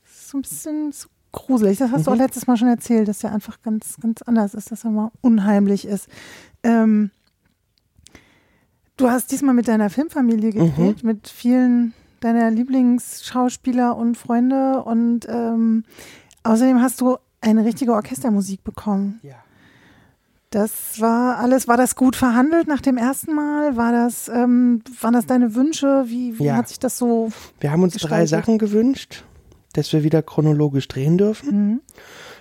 so 0.05 0.38
ein 0.38 0.41
bisschen 0.41 0.91
so 0.91 1.08
gruselig. 1.31 1.77
Das 1.77 1.91
hast 1.91 2.08
du 2.08 2.12
auch 2.12 2.15
Mhm. 2.15 2.22
letztes 2.22 2.48
Mal 2.48 2.58
schon 2.58 2.67
erzählt, 2.69 3.08
dass 3.08 3.19
der 3.19 3.31
einfach 3.34 3.62
ganz, 3.62 3.98
ganz 4.01 4.22
anders 4.24 4.53
ist, 4.55 4.72
dass 4.72 4.84
er 4.84 4.89
mal 4.91 5.12
unheimlich 5.22 5.86
ist. 5.86 6.08
Ähm, 6.63 7.12
du 8.98 9.10
hast 9.10 9.31
diesmal 9.31 9.53
mit 9.53 9.67
deiner 9.67 9.89
Filmfamilie 9.89 10.51
Mhm. 10.53 10.65
gedreht, 10.69 11.03
mit 11.03 11.27
vielen 11.27 11.93
deiner 12.22 12.50
Lieblingsschauspieler 12.51 13.96
und 13.96 14.15
Freunde 14.17 14.84
und 14.84 15.25
ähm, 15.29 15.86
außerdem 16.43 16.81
hast 16.81 17.00
du 17.00 17.17
eine 17.41 17.65
richtige 17.65 17.93
Orchestermusik 17.93 18.63
bekommen. 18.63 19.19
Ja. 19.24 19.36
Das 20.51 21.00
war 21.00 21.38
alles, 21.38 21.67
war 21.67 21.77
das 21.77 21.96
gut 21.96 22.15
verhandelt 22.15 22.67
nach 22.67 22.81
dem 22.81 22.98
ersten 22.98 23.36
Mal? 23.36 23.75
War 23.75 23.91
das, 23.91 24.29
ähm, 24.29 24.81
waren 25.00 25.13
das 25.13 25.27
deine 25.27 25.53
Wünsche? 25.53 26.05
Wie, 26.08 26.39
wie 26.39 26.46
Ja. 26.46 26.55
hat 26.55 26.67
sich 26.67 26.79
das 26.79 26.98
so? 26.98 27.29
Wir 27.60 27.72
haben 27.72 27.84
uns 27.84 27.93
drei 27.93 28.22
gestaltet? 28.22 28.29
Sachen 28.29 28.58
gewünscht, 28.58 29.24
dass 29.74 29.93
wir 29.93 30.03
wieder 30.03 30.24
chronologisch 30.24 30.88
drehen 30.88 31.19
dürfen. 31.19 31.69
Mhm. 31.69 31.81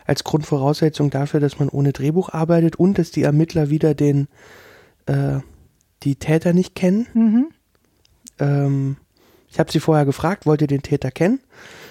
Als 0.07 0.25
Grundvoraussetzung 0.25 1.11
dafür, 1.11 1.39
dass 1.41 1.59
man 1.59 1.69
ohne 1.69 1.93
Drehbuch 1.93 2.31
arbeitet 2.31 2.77
und 2.77 2.97
dass 2.99 3.11
die 3.11 3.25
Ermittler 3.25 3.69
wieder 3.69 3.95
den 3.95 4.29
äh, 5.05 5.41
die 6.03 6.17
Täter 6.17 6.55
nicht 6.55 6.75
kennen. 6.75 7.07
Mhm. 7.13 7.47
Ähm, 8.39 8.97
ich 9.51 9.59
habe 9.59 9.71
sie 9.71 9.81
vorher 9.81 10.07
gefragt, 10.07 10.47
wollt 10.47 10.63
ihr 10.63 10.67
den 10.67 10.83
Täter 10.83 11.11
kennen 11.11 11.41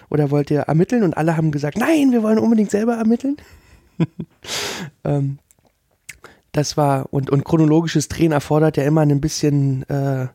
oder 0.10 0.32
wollt 0.32 0.52
ihr 0.52 0.62
ermitteln? 0.62 1.04
Und 1.04 1.18
alle 1.18 1.38
haben 1.38 1.52
gesagt, 1.52 1.78
nein, 1.78 2.12
wir 2.12 2.24
wollen 2.24 2.40
unbedingt 2.40 2.72
selber 2.72 2.96
ermitteln. 2.96 3.38
ähm, 5.04 5.40
das 6.52 6.78
war, 6.78 7.08
und, 7.12 7.30
und 7.30 7.44
chronologisches 7.46 8.08
Drehen 8.08 8.32
erfordert 8.32 8.78
ja 8.78 8.84
immer 8.84 9.02
ein 9.02 9.22
bisschen 9.22 9.88
äh, 9.90 10.28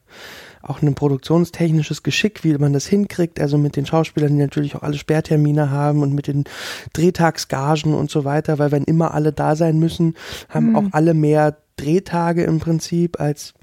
auch 0.63 0.81
ein 0.81 0.95
produktionstechnisches 0.95 2.03
Geschick, 2.03 2.45
wie 2.45 2.57
man 2.57 2.73
das 2.73 2.87
hinkriegt, 2.87 3.41
also 3.41 3.59
mit 3.59 3.77
den 3.77 3.87
Schauspielern, 3.87 4.31
die 4.31 4.43
natürlich 4.43 4.77
auch 4.77 4.83
alle 4.83 4.97
Sperrtermine 4.97 5.71
haben 5.71 6.03
und 6.03 6.15
mit 6.15 6.29
den 6.29 6.45
Drehtagsgagen 6.93 7.95
und 7.95 8.11
so 8.11 8.25
weiter, 8.25 8.59
weil 8.59 8.71
wenn 8.71 8.85
immer 8.85 9.13
alle 9.15 9.33
da 9.33 9.57
sein 9.57 9.79
müssen, 9.79 10.15
haben 10.49 10.71
Mhm. 10.71 10.77
auch 10.77 10.85
alle 10.93 11.15
mehr 11.15 11.57
Drehtage 11.77 12.45
im 12.45 12.61
Prinzip 12.61 13.19
als 13.19 13.55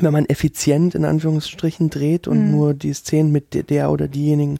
wenn 0.00 0.12
man 0.12 0.26
effizient 0.26 0.94
in 0.94 1.04
Anführungsstrichen 1.04 1.90
dreht 1.90 2.28
und 2.28 2.44
Mhm. 2.46 2.50
nur 2.50 2.74
die 2.74 2.92
Szenen 2.92 3.32
mit 3.32 3.54
der- 3.54 3.62
der 3.62 3.90
oder 3.90 4.08
diejenigen 4.08 4.58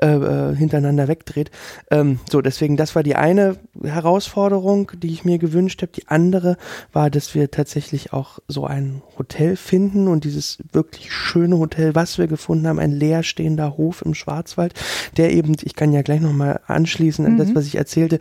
äh, 0.00 0.06
äh, 0.06 0.54
hintereinander 0.56 1.08
wegdreht. 1.08 1.50
Ähm, 1.90 2.20
so, 2.30 2.40
deswegen, 2.40 2.76
das 2.76 2.94
war 2.94 3.02
die 3.02 3.16
eine 3.16 3.56
Herausforderung, 3.82 4.92
die 5.02 5.12
ich 5.12 5.24
mir 5.24 5.38
gewünscht 5.38 5.82
habe. 5.82 5.92
Die 5.92 6.08
andere 6.08 6.56
war, 6.92 7.10
dass 7.10 7.34
wir 7.34 7.50
tatsächlich 7.50 8.12
auch 8.12 8.38
so 8.48 8.64
ein 8.66 9.02
Hotel 9.18 9.56
finden 9.56 10.08
und 10.08 10.24
dieses 10.24 10.58
wirklich 10.72 11.12
schöne 11.12 11.58
Hotel, 11.58 11.94
was 11.94 12.18
wir 12.18 12.26
gefunden 12.26 12.66
haben, 12.66 12.78
ein 12.78 12.92
leerstehender 12.92 13.76
Hof 13.76 14.02
im 14.02 14.14
Schwarzwald, 14.14 14.74
der 15.16 15.32
eben, 15.32 15.56
ich 15.62 15.74
kann 15.74 15.92
ja 15.92 16.02
gleich 16.02 16.20
nochmal 16.20 16.60
anschließen 16.66 17.26
an 17.26 17.36
das, 17.36 17.48
Mhm. 17.48 17.54
was 17.56 17.66
ich 17.66 17.74
erzählte, 17.76 18.18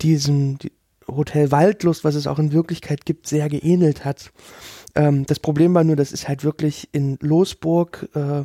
diesem 0.00 0.58
die 0.58 0.72
Hotel 1.08 1.50
Waldlust, 1.50 2.04
was 2.04 2.14
es 2.14 2.26
auch 2.26 2.38
in 2.38 2.52
Wirklichkeit 2.52 3.04
gibt, 3.04 3.26
sehr 3.26 3.48
geähnelt 3.48 4.04
hat. 4.04 4.30
Ähm, 4.94 5.26
das 5.26 5.38
Problem 5.38 5.74
war 5.74 5.84
nur, 5.84 5.96
das 5.96 6.12
ist 6.12 6.28
halt 6.28 6.44
wirklich 6.44 6.88
in 6.92 7.18
Losburg 7.20 8.08
äh, 8.14 8.44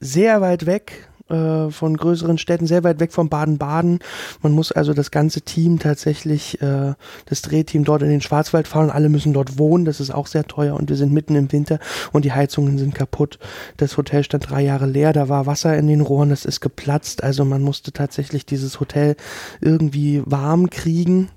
sehr 0.00 0.40
weit 0.40 0.66
weg 0.66 1.08
äh, 1.32 1.70
von 1.70 1.96
größeren 1.96 2.38
Städten, 2.38 2.66
sehr 2.66 2.84
weit 2.84 3.00
weg 3.00 3.12
von 3.12 3.28
Baden-Baden. 3.28 4.00
Man 4.42 4.52
muss 4.52 4.70
also 4.70 4.92
das 4.92 5.10
ganze 5.10 5.40
Team 5.40 5.78
tatsächlich, 5.78 6.60
äh, 6.60 6.94
das 7.26 7.42
Drehteam 7.42 7.84
dort 7.84 8.02
in 8.02 8.10
den 8.10 8.20
Schwarzwald 8.20 8.68
fahren. 8.68 8.90
Alle 8.90 9.08
müssen 9.08 9.32
dort 9.32 9.58
wohnen. 9.58 9.84
Das 9.84 10.00
ist 10.00 10.10
auch 10.10 10.26
sehr 10.26 10.46
teuer 10.46 10.76
und 10.76 10.90
wir 10.90 10.96
sind 10.96 11.12
mitten 11.12 11.34
im 11.34 11.50
Winter 11.50 11.78
und 12.12 12.24
die 12.24 12.32
Heizungen 12.32 12.78
sind 12.78 12.94
kaputt. 12.94 13.38
Das 13.78 13.96
Hotel 13.96 14.24
stand 14.24 14.50
drei 14.50 14.62
Jahre 14.62 14.86
leer. 14.86 15.12
Da 15.12 15.28
war 15.28 15.46
Wasser 15.46 15.76
in 15.76 15.86
den 15.86 16.02
Rohren. 16.02 16.28
Das 16.30 16.44
ist 16.44 16.60
geplatzt. 16.60 17.22
Also 17.22 17.44
man 17.44 17.62
musste 17.62 17.92
tatsächlich 17.92 18.44
dieses 18.44 18.78
Hotel 18.78 19.16
irgendwie 19.60 20.22
warm 20.26 20.70
kriegen. 20.70 21.30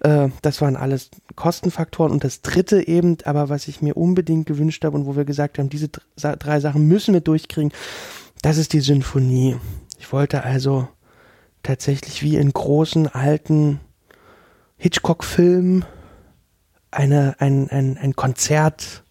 Äh, 0.00 0.28
das 0.42 0.60
waren 0.60 0.76
alles 0.76 1.10
Kostenfaktoren. 1.36 2.12
Und 2.12 2.24
das 2.24 2.42
dritte 2.42 2.86
eben, 2.86 3.18
aber 3.24 3.48
was 3.48 3.68
ich 3.68 3.82
mir 3.82 3.96
unbedingt 3.96 4.46
gewünscht 4.46 4.84
habe 4.84 4.96
und 4.96 5.06
wo 5.06 5.16
wir 5.16 5.24
gesagt 5.24 5.58
haben, 5.58 5.68
diese 5.68 5.88
drei 6.16 6.60
Sachen 6.60 6.86
müssen 6.88 7.14
wir 7.14 7.20
durchkriegen, 7.20 7.72
das 8.42 8.58
ist 8.58 8.72
die 8.72 8.80
Sinfonie. 8.80 9.56
Ich 9.98 10.12
wollte 10.12 10.44
also 10.44 10.88
tatsächlich 11.62 12.22
wie 12.22 12.36
in 12.36 12.52
großen 12.52 13.08
alten 13.08 13.80
Hitchcock-Filmen 14.76 15.84
eine, 16.90 17.36
ein, 17.38 17.68
ein, 17.70 17.98
ein 17.98 18.16
Konzert 18.16 19.04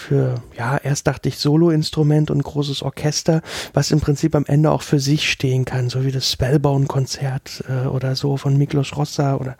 für, 0.00 0.42
ja, 0.56 0.78
erst 0.78 1.06
dachte 1.06 1.28
ich 1.28 1.38
Solo-Instrument 1.38 2.30
und 2.30 2.42
großes 2.42 2.82
Orchester, 2.82 3.42
was 3.74 3.90
im 3.90 4.00
Prinzip 4.00 4.34
am 4.34 4.46
Ende 4.46 4.70
auch 4.70 4.80
für 4.80 4.98
sich 4.98 5.30
stehen 5.30 5.66
kann, 5.66 5.90
so 5.90 6.04
wie 6.04 6.10
das 6.10 6.30
Spellbound-Konzert 6.32 7.64
äh, 7.68 7.86
oder 7.86 8.16
so 8.16 8.38
von 8.38 8.56
Miklos 8.56 8.96
Rossa 8.96 9.36
oder 9.36 9.56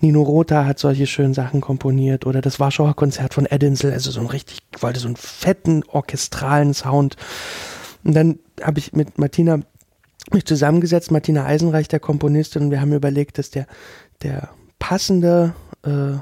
Nino 0.00 0.22
Rota 0.22 0.64
hat 0.64 0.78
solche 0.78 1.06
schönen 1.06 1.34
Sachen 1.34 1.60
komponiert 1.60 2.24
oder 2.24 2.40
das 2.40 2.58
Warschauer 2.58 2.96
Konzert 2.96 3.34
von 3.34 3.44
Edinsel, 3.44 3.92
also 3.92 4.10
so 4.10 4.20
ein 4.20 4.26
richtig, 4.26 4.58
ich 4.74 4.82
wollte 4.82 4.98
so 4.98 5.08
einen 5.08 5.16
fetten 5.16 5.84
orchestralen 5.84 6.72
Sound. 6.72 7.16
Und 8.06 8.14
dann 8.14 8.38
habe 8.62 8.78
ich 8.78 8.92
mit 8.92 9.18
Martina 9.18 9.60
mich 10.32 10.44
zusammengesetzt, 10.44 11.10
Martina 11.10 11.44
Eisenreich, 11.44 11.88
der 11.88 11.98
Komponistin, 11.98 12.62
und 12.62 12.70
wir 12.70 12.80
haben 12.80 12.92
überlegt, 12.92 13.38
dass 13.38 13.50
der, 13.50 13.66
der 14.22 14.50
passende, 14.78 15.54
äh, 15.82 16.18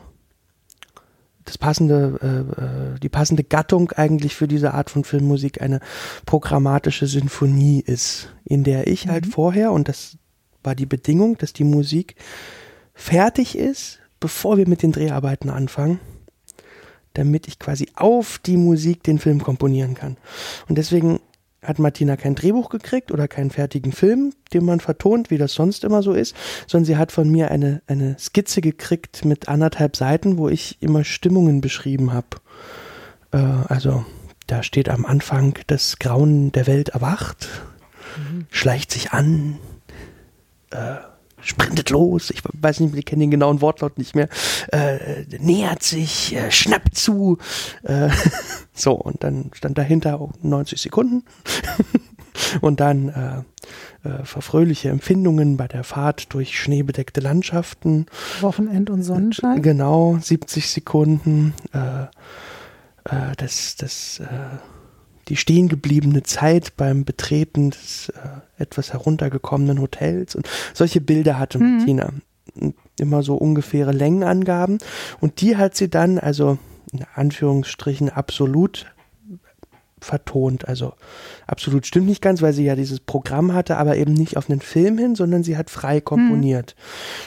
das 1.44 1.58
passende, 1.58 2.18
äh, 2.22 2.96
äh, 2.96 2.98
die 3.00 3.10
passende 3.10 3.44
Gattung 3.44 3.92
eigentlich 3.92 4.34
für 4.34 4.48
diese 4.48 4.72
Art 4.72 4.88
von 4.88 5.04
Filmmusik 5.04 5.60
eine 5.60 5.80
programmatische 6.24 7.06
Sinfonie 7.06 7.80
ist, 7.80 8.34
in 8.44 8.64
der 8.64 8.86
ich 8.86 9.08
halt 9.08 9.26
vorher, 9.26 9.70
und 9.70 9.88
das 9.88 10.16
war 10.62 10.74
die 10.74 10.86
Bedingung, 10.86 11.36
dass 11.36 11.52
die 11.52 11.64
Musik 11.64 12.16
fertig 12.94 13.58
ist, 13.58 13.98
bevor 14.20 14.56
wir 14.56 14.66
mit 14.66 14.82
den 14.82 14.92
Dreharbeiten 14.92 15.50
anfangen, 15.50 16.00
damit 17.12 17.46
ich 17.46 17.58
quasi 17.58 17.88
auf 17.94 18.38
die 18.38 18.56
Musik 18.56 19.02
den 19.02 19.18
Film 19.18 19.42
komponieren 19.42 19.94
kann. 19.94 20.16
Und 20.66 20.78
deswegen 20.78 21.20
hat 21.64 21.78
Martina 21.78 22.16
kein 22.16 22.34
Drehbuch 22.34 22.70
gekriegt 22.70 23.10
oder 23.10 23.28
keinen 23.28 23.50
fertigen 23.50 23.92
Film, 23.92 24.32
den 24.52 24.64
man 24.64 24.80
vertont, 24.80 25.30
wie 25.30 25.38
das 25.38 25.54
sonst 25.54 25.84
immer 25.84 26.02
so 26.02 26.12
ist, 26.12 26.36
sondern 26.66 26.84
sie 26.84 26.96
hat 26.96 27.12
von 27.12 27.28
mir 27.28 27.50
eine, 27.50 27.82
eine 27.86 28.16
Skizze 28.18 28.60
gekriegt 28.60 29.24
mit 29.24 29.48
anderthalb 29.48 29.96
Seiten, 29.96 30.38
wo 30.38 30.48
ich 30.48 30.80
immer 30.80 31.04
Stimmungen 31.04 31.60
beschrieben 31.60 32.12
habe. 32.12 32.28
Äh, 33.32 33.38
also 33.38 34.04
da 34.46 34.62
steht 34.62 34.88
am 34.88 35.06
Anfang, 35.06 35.58
das 35.66 35.98
Grauen 35.98 36.52
der 36.52 36.66
Welt 36.66 36.90
erwacht, 36.90 37.48
schleicht 38.50 38.92
sich 38.92 39.12
an, 39.12 39.58
äh, 40.70 40.96
sprintet 41.44 41.90
los, 41.90 42.30
ich 42.30 42.42
weiß 42.52 42.80
nicht, 42.80 42.94
ich 42.96 43.04
kenne 43.04 43.24
den 43.24 43.30
genauen 43.30 43.60
Wortlaut 43.60 43.98
nicht 43.98 44.14
mehr, 44.14 44.28
äh, 44.72 45.24
nähert 45.38 45.82
sich, 45.82 46.34
äh, 46.34 46.50
schnappt 46.50 46.96
zu. 46.96 47.38
Äh, 47.82 48.08
so, 48.74 48.92
und 48.92 49.22
dann 49.22 49.50
stand 49.54 49.78
dahinter 49.78 50.20
auch 50.20 50.32
90 50.42 50.80
Sekunden. 50.80 51.24
und 52.60 52.80
dann 52.80 53.08
äh, 54.04 54.08
äh, 54.08 54.24
verfröhliche 54.24 54.88
Empfindungen 54.88 55.56
bei 55.56 55.68
der 55.68 55.84
Fahrt 55.84 56.32
durch 56.34 56.58
schneebedeckte 56.58 57.20
Landschaften. 57.20 58.06
Wochenend 58.40 58.90
und 58.90 59.02
Sonnenschein. 59.02 59.62
Genau, 59.62 60.18
70 60.20 60.68
Sekunden. 60.68 61.54
Äh, 61.72 62.06
das, 63.36 63.76
das, 63.76 64.22
die 65.28 65.36
stehen 65.36 65.68
gebliebene 65.68 66.22
Zeit 66.22 66.74
beim 66.78 67.04
Betreten 67.04 67.70
des 67.70 68.08
äh, 68.08 68.40
etwas 68.58 68.92
heruntergekommenen 68.92 69.80
Hotels 69.80 70.34
und 70.34 70.48
solche 70.72 71.00
Bilder 71.00 71.38
hatte 71.38 71.58
Mhm. 71.58 71.76
Martina. 71.78 72.10
Immer 72.98 73.22
so 73.22 73.34
ungefähre 73.34 73.92
Längenangaben. 73.92 74.78
Und 75.20 75.40
die 75.40 75.56
hat 75.56 75.74
sie 75.74 75.88
dann, 75.90 76.18
also 76.18 76.58
in 76.92 77.04
Anführungsstrichen, 77.14 78.10
absolut 78.10 78.86
vertont. 80.00 80.68
Also 80.68 80.92
absolut 81.46 81.86
stimmt 81.86 82.06
nicht 82.06 82.22
ganz, 82.22 82.42
weil 82.42 82.52
sie 82.52 82.64
ja 82.64 82.76
dieses 82.76 83.00
Programm 83.00 83.54
hatte, 83.54 83.76
aber 83.78 83.96
eben 83.96 84.12
nicht 84.12 84.36
auf 84.36 84.48
einen 84.48 84.60
Film 84.60 84.98
hin, 84.98 85.14
sondern 85.16 85.42
sie 85.42 85.56
hat 85.56 85.70
frei 85.70 86.00
komponiert. 86.00 86.76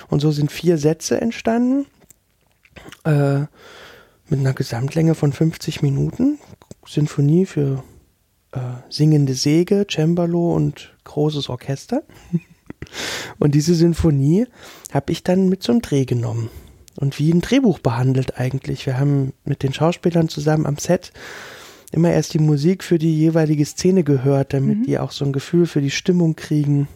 Und 0.09 0.21
so 0.21 0.31
sind 0.31 0.51
vier 0.51 0.77
Sätze 0.77 1.19
entstanden. 1.19 1.85
Äh, 3.03 3.39
mit 4.29 4.39
einer 4.39 4.53
Gesamtlänge 4.53 5.15
von 5.15 5.33
50 5.33 5.81
Minuten. 5.81 6.37
Sinfonie 6.85 7.45
für 7.45 7.83
äh, 8.51 8.59
singende 8.89 9.33
Säge, 9.33 9.85
Cembalo 9.89 10.53
und 10.53 10.93
großes 11.03 11.49
Orchester. 11.49 12.03
und 13.39 13.55
diese 13.55 13.75
Sinfonie 13.75 14.45
habe 14.91 15.11
ich 15.11 15.23
dann 15.23 15.49
mit 15.49 15.63
zum 15.63 15.81
Dreh 15.81 16.05
genommen 16.05 16.49
und 16.95 17.19
wie 17.19 17.31
ein 17.31 17.41
Drehbuch 17.41 17.79
behandelt 17.79 18.37
eigentlich. 18.39 18.85
Wir 18.85 18.99
haben 18.99 19.33
mit 19.45 19.63
den 19.63 19.73
Schauspielern 19.73 20.29
zusammen 20.29 20.65
am 20.65 20.77
Set 20.77 21.11
immer 21.91 22.11
erst 22.11 22.33
die 22.33 22.39
Musik 22.39 22.83
für 22.83 22.97
die 22.97 23.15
jeweilige 23.17 23.65
Szene 23.65 24.03
gehört, 24.03 24.53
damit 24.53 24.79
Mhm. 24.79 24.83
die 24.83 24.99
auch 24.99 25.11
so 25.11 25.23
ein 25.25 25.31
Gefühl 25.31 25.67
für 25.67 25.81
die 25.81 25.91
Stimmung 25.91 26.35
kriegen. 26.35 26.87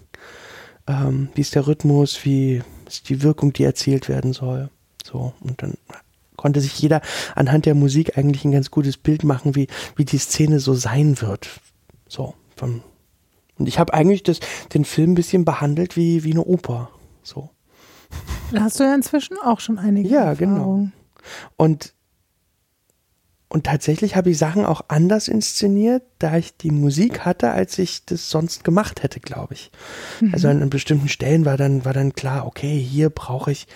Ähm, 0.88 1.30
wie 1.36 1.42
ist 1.42 1.56
der 1.56 1.68
Rhythmus, 1.68 2.26
wie 2.26 2.62
ist 2.88 3.08
die 3.10 3.24
Wirkung, 3.24 3.54
die 3.54 3.64
erzielt 3.64 4.10
werden 4.10 4.34
soll. 4.34 4.70
So, 5.06 5.34
und 5.40 5.62
dann 5.62 5.76
konnte 6.42 6.60
sich 6.60 6.78
jeder 6.80 7.02
anhand 7.36 7.68
der 7.68 7.76
Musik 7.76 8.18
eigentlich 8.18 8.44
ein 8.46 8.52
ganz 8.52 8.72
gutes 8.72 8.98
Bild 8.98 9.24
machen, 9.24 9.56
wie, 9.56 9.68
wie 9.96 10.06
die 10.06 10.18
Szene 10.18 10.60
so 10.60 10.74
sein 10.74 11.22
wird. 11.22 11.48
So, 12.08 12.34
vom, 12.56 12.82
und 13.58 13.68
ich 13.68 13.78
habe 13.78 13.94
eigentlich 13.94 14.24
das, 14.24 14.40
den 14.74 14.84
Film 14.84 15.12
ein 15.12 15.16
bisschen 15.16 15.46
behandelt 15.46 15.96
wie, 15.96 16.24
wie 16.24 16.32
eine 16.32 16.44
Oper. 16.44 16.90
So. 17.22 17.52
Da 18.52 18.62
hast 18.62 18.80
du 18.80 18.84
ja 18.84 18.96
inzwischen 18.96 19.38
auch 19.38 19.60
schon 19.60 19.78
einige 19.78 20.10
Ja, 20.10 20.34
genau. 20.34 20.88
Und, 21.58 21.94
und 23.48 23.66
tatsächlich 23.66 24.16
habe 24.16 24.32
ich 24.32 24.40
Sachen 24.40 24.66
auch 24.66 24.86
anders 24.88 25.28
inszeniert, 25.28 26.02
da 26.18 26.38
ich 26.38 26.58
die 26.58 26.72
Musik 26.72 27.20
hatte, 27.20 27.52
als 27.52 27.78
ich 27.78 28.04
das 28.06 28.32
sonst 28.32 28.64
gemacht 28.64 29.04
hätte, 29.04 29.20
glaube 29.20 29.54
ich. 29.54 29.72
Also 30.32 30.48
an, 30.48 30.64
an 30.64 30.72
bestimmten 30.72 31.08
Stellen 31.08 31.46
war 31.46 31.56
dann, 31.56 31.86
war 31.86 31.94
dann 31.94 32.14
klar, 32.14 32.48
okay, 32.48 32.80
hier 32.80 33.12
brauche 33.12 33.52
ich 33.52 33.68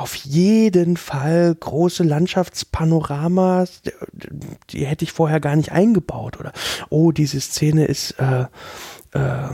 auf 0.00 0.14
jeden 0.14 0.96
Fall 0.96 1.54
große 1.54 2.04
Landschaftspanoramas, 2.04 3.82
die 4.70 4.86
hätte 4.86 5.04
ich 5.04 5.12
vorher 5.12 5.40
gar 5.40 5.54
nicht 5.56 5.72
eingebaut. 5.72 6.40
Oder, 6.40 6.52
oh, 6.88 7.12
diese 7.12 7.38
Szene 7.38 7.84
ist 7.84 8.12
äh, 8.12 8.46
äh, 9.12 9.48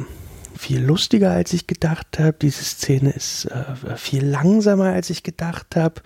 viel 0.56 0.80
lustiger, 0.80 1.32
als 1.32 1.52
ich 1.52 1.66
gedacht 1.66 2.20
habe. 2.20 2.36
Diese 2.40 2.62
Szene 2.62 3.10
ist 3.10 3.46
äh, 3.46 3.96
viel 3.96 4.24
langsamer, 4.24 4.92
als 4.92 5.10
ich 5.10 5.24
gedacht 5.24 5.74
habe. 5.74 6.00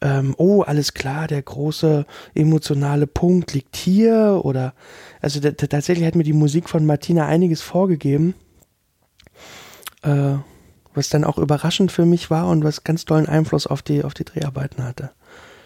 Ähm, 0.00 0.34
oh, 0.38 0.62
alles 0.62 0.94
klar, 0.94 1.26
der 1.26 1.42
große 1.42 2.06
emotionale 2.36 3.08
Punkt 3.08 3.52
liegt 3.52 3.74
hier. 3.74 4.42
Oder, 4.44 4.74
also 5.20 5.40
tatsächlich 5.40 6.06
hat 6.06 6.14
mir 6.14 6.22
die 6.22 6.32
Musik 6.32 6.68
von 6.68 6.86
Martina 6.86 7.26
einiges 7.26 7.62
vorgegeben. 7.62 8.34
Äh, 10.02 10.36
was 10.94 11.08
dann 11.08 11.24
auch 11.24 11.38
überraschend 11.38 11.92
für 11.92 12.06
mich 12.06 12.30
war 12.30 12.48
und 12.48 12.64
was 12.64 12.84
ganz 12.84 13.04
tollen 13.04 13.26
Einfluss 13.26 13.66
auf 13.66 13.82
die, 13.82 14.04
auf 14.04 14.14
die 14.14 14.24
Dreharbeiten 14.24 14.84
hatte. 14.84 15.10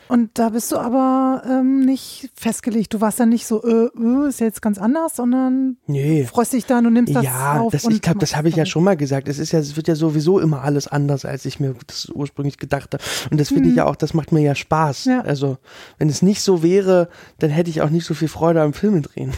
Und 0.09 0.39
da 0.39 0.51
bist 0.51 0.71
du 0.71 0.77
aber 0.77 1.43
ähm, 1.49 1.85
nicht 1.85 2.31
festgelegt. 2.35 2.95
Du 2.95 3.01
warst 3.01 3.19
dann 3.19 3.29
nicht 3.29 3.47
so, 3.47 3.63
äh, 3.65 3.87
äh, 3.87 4.29
ist 4.29 4.39
jetzt 4.39 4.63
ganz 4.63 4.79
anders, 4.79 5.17
sondern 5.17 5.79
Nee. 5.87 6.25
freust 6.25 6.53
dich 6.53 6.65
dann 6.65 6.87
und 6.87 6.93
nimmst 6.93 7.15
das 7.15 7.25
ja, 7.25 7.61
auf. 7.61 7.73
das, 7.73 7.85
und 7.85 7.93
ich 7.93 8.03
glaube, 8.03 8.21
das 8.21 8.37
habe 8.37 8.49
ich 8.49 8.55
ja 8.55 8.67
schon 8.67 8.85
mal 8.85 8.97
gesagt. 8.97 9.27
Es 9.29 9.39
ist 9.39 9.51
ja, 9.51 9.59
es 9.59 9.77
wird 9.77 9.89
ja 9.89 9.97
sowieso 9.97 10.39
immer 10.39 10.63
alles 10.63 10.87
anders, 10.87 11.25
als 11.25 11.45
ich 11.45 11.59
mir 11.59 11.75
das 11.87 12.07
ursprünglich 12.15 12.59
gedacht 12.59 12.95
habe. 12.95 13.03
Und 13.31 13.41
das 13.41 13.49
finde 13.49 13.69
ich 13.69 13.77
ja 13.77 13.87
auch, 13.87 13.97
das 13.97 14.15
macht 14.15 14.31
mir 14.31 14.43
ja 14.43 14.55
Spaß. 14.55 15.07
Mhm. 15.07 15.13
Ja. 15.13 15.21
Also, 15.23 15.59
wenn 15.99 16.09
es 16.09 16.23
nicht 16.23 16.41
so 16.41 16.63
wäre, 16.63 17.09
dann 17.41 17.51
hätte 17.51 17.71
ich 17.71 17.83
auch 17.83 17.91
nicht 17.91 18.07
so 18.07 18.15
viel 18.15 18.29
Freude 18.29 18.63
am 18.63 18.75
Filme 18.75 19.01
drehen. 19.01 19.33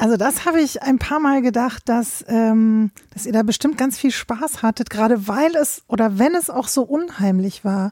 Also 0.00 0.16
das 0.16 0.46
habe 0.46 0.60
ich 0.60 0.82
ein 0.82 0.98
paar 0.98 1.18
Mal 1.18 1.42
gedacht, 1.42 1.82
dass, 1.88 2.24
ähm, 2.28 2.92
dass 3.12 3.26
ihr 3.26 3.32
da 3.32 3.42
bestimmt 3.42 3.76
ganz 3.76 3.98
viel 3.98 4.12
Spaß 4.12 4.62
hattet, 4.62 4.90
gerade 4.90 5.26
weil 5.26 5.54
es 5.56 5.82
oder 5.88 6.18
wenn 6.20 6.34
es 6.36 6.50
auch 6.50 6.68
so 6.68 6.82
unheimlich 6.82 7.64
war. 7.64 7.90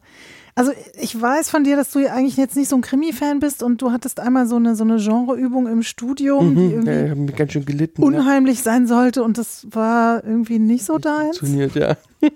Also 0.54 0.70
ich 0.98 1.20
weiß 1.20 1.50
von 1.50 1.64
dir, 1.64 1.76
dass 1.76 1.90
du 1.90 1.98
ja 1.98 2.14
eigentlich 2.14 2.36
jetzt 2.36 2.56
nicht 2.56 2.68
so 2.68 2.76
ein 2.76 2.80
Krimi-Fan 2.80 3.40
bist 3.40 3.62
und 3.62 3.82
du 3.82 3.90
hattest 3.92 4.20
einmal 4.20 4.46
so 4.46 4.56
eine, 4.56 4.74
so 4.76 4.84
eine 4.84 4.96
Genreübung 4.98 5.66
im 5.66 5.82
Studium, 5.82 6.54
die 6.54 6.60
Mhm, 6.76 6.86
irgendwie 6.86 7.32
ja, 7.32 7.38
ganz 7.38 7.52
schön 7.52 7.66
gelitten. 7.66 8.00
ja. 8.02 8.08
unheimlich 8.08 8.62
sein 8.62 8.86
sollte 8.86 9.22
und 9.24 9.36
das 9.36 9.66
war 9.70 10.24
irgendwie 10.24 10.58
nicht 10.60 10.84
so 10.86 10.98
deins. 10.98 11.38
Funktioniert, 11.38 11.74
ja. 11.74 11.96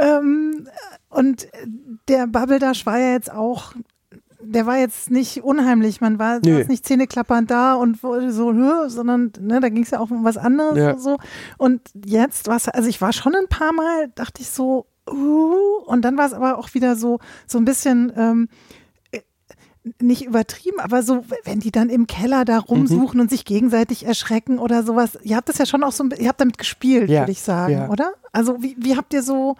Ähm, 0.00 0.68
und 1.10 1.46
der 2.08 2.26
Babbeldash 2.26 2.86
war 2.86 2.98
ja 2.98 3.12
jetzt 3.12 3.30
auch, 3.30 3.74
der 4.44 4.66
war 4.66 4.78
jetzt 4.78 5.10
nicht 5.10 5.42
unheimlich, 5.44 6.00
man 6.00 6.18
war 6.18 6.40
saß 6.44 6.68
nicht 6.68 6.84
zähneklappernd 6.86 7.50
da 7.50 7.74
und 7.74 8.02
wurde 8.02 8.32
so, 8.32 8.52
sondern 8.88 9.32
ne, 9.40 9.60
da 9.60 9.68
ging 9.68 9.82
es 9.84 9.90
ja 9.90 10.00
auch 10.00 10.10
um 10.10 10.24
was 10.24 10.36
anderes 10.36 10.76
Ja. 10.78 10.92
und 10.92 11.00
so. 11.00 11.18
Und 11.58 11.80
jetzt 12.04 12.48
war 12.48 12.56
es, 12.56 12.68
also 12.68 12.88
ich 12.88 13.00
war 13.00 13.12
schon 13.12 13.34
ein 13.34 13.48
paar 13.48 13.72
Mal, 13.72 14.08
dachte 14.14 14.42
ich 14.42 14.50
so, 14.50 14.86
uh, 15.10 15.82
und 15.86 16.02
dann 16.04 16.16
war 16.16 16.26
es 16.26 16.32
aber 16.34 16.58
auch 16.58 16.74
wieder 16.74 16.96
so, 16.96 17.18
so 17.46 17.58
ein 17.58 17.64
bisschen, 17.64 18.12
ähm, 18.16 18.48
äh, 19.10 19.20
nicht 20.00 20.24
übertrieben, 20.24 20.78
aber 20.80 21.02
so, 21.02 21.24
wenn 21.44 21.60
die 21.60 21.72
dann 21.72 21.88
im 21.90 22.06
Keller 22.06 22.44
da 22.44 22.58
rumsuchen 22.58 23.20
und 23.20 23.30
sich 23.30 23.44
gegenseitig 23.44 24.06
erschrecken 24.06 24.58
oder 24.58 24.82
sowas. 24.84 25.18
Ihr 25.22 25.36
habt 25.36 25.48
das 25.48 25.58
ja 25.58 25.66
schon 25.66 25.82
auch 25.82 25.92
so, 25.92 26.04
ihr 26.18 26.28
habt 26.28 26.40
damit 26.40 26.58
gespielt, 26.58 27.10
Ja, 27.10 27.22
würde 27.22 27.32
ich 27.32 27.42
sagen, 27.42 27.72
ja. 27.72 27.88
oder? 27.88 28.12
Also 28.32 28.62
wie, 28.62 28.76
wie 28.78 28.96
habt 28.96 29.12
ihr 29.12 29.22
so, 29.22 29.56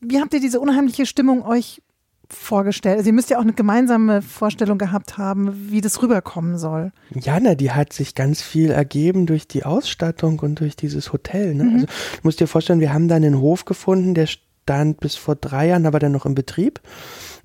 wie 0.00 0.20
habt 0.20 0.34
ihr 0.34 0.40
diese 0.40 0.60
unheimliche 0.60 1.06
Stimmung 1.06 1.44
euch 1.44 1.80
vorgestellt? 2.28 2.98
Also 2.98 3.08
ihr 3.08 3.12
müsst 3.12 3.30
ja 3.30 3.38
auch 3.38 3.42
eine 3.42 3.52
gemeinsame 3.52 4.22
Vorstellung 4.22 4.78
gehabt 4.78 5.18
haben, 5.18 5.70
wie 5.70 5.80
das 5.80 6.02
rüberkommen 6.02 6.58
soll. 6.58 6.92
Jana, 7.14 7.54
die 7.54 7.70
hat 7.70 7.92
sich 7.92 8.14
ganz 8.14 8.42
viel 8.42 8.70
ergeben 8.70 9.26
durch 9.26 9.48
die 9.48 9.64
Ausstattung 9.64 10.38
und 10.40 10.60
durch 10.60 10.76
dieses 10.76 11.12
Hotel. 11.12 11.54
Ne? 11.54 11.64
Mhm. 11.64 11.74
Also, 11.74 11.86
du 11.86 12.20
musst 12.22 12.40
dir 12.40 12.46
vorstellen, 12.46 12.80
wir 12.80 12.92
haben 12.92 13.08
dann 13.08 13.24
einen 13.24 13.40
Hof 13.40 13.64
gefunden, 13.64 14.14
der 14.14 14.26
stand 14.26 15.00
bis 15.00 15.14
vor 15.16 15.36
drei 15.36 15.68
Jahren, 15.68 15.86
aber 15.86 15.98
dann 15.98 16.12
noch 16.12 16.26
im 16.26 16.34
Betrieb. 16.34 16.80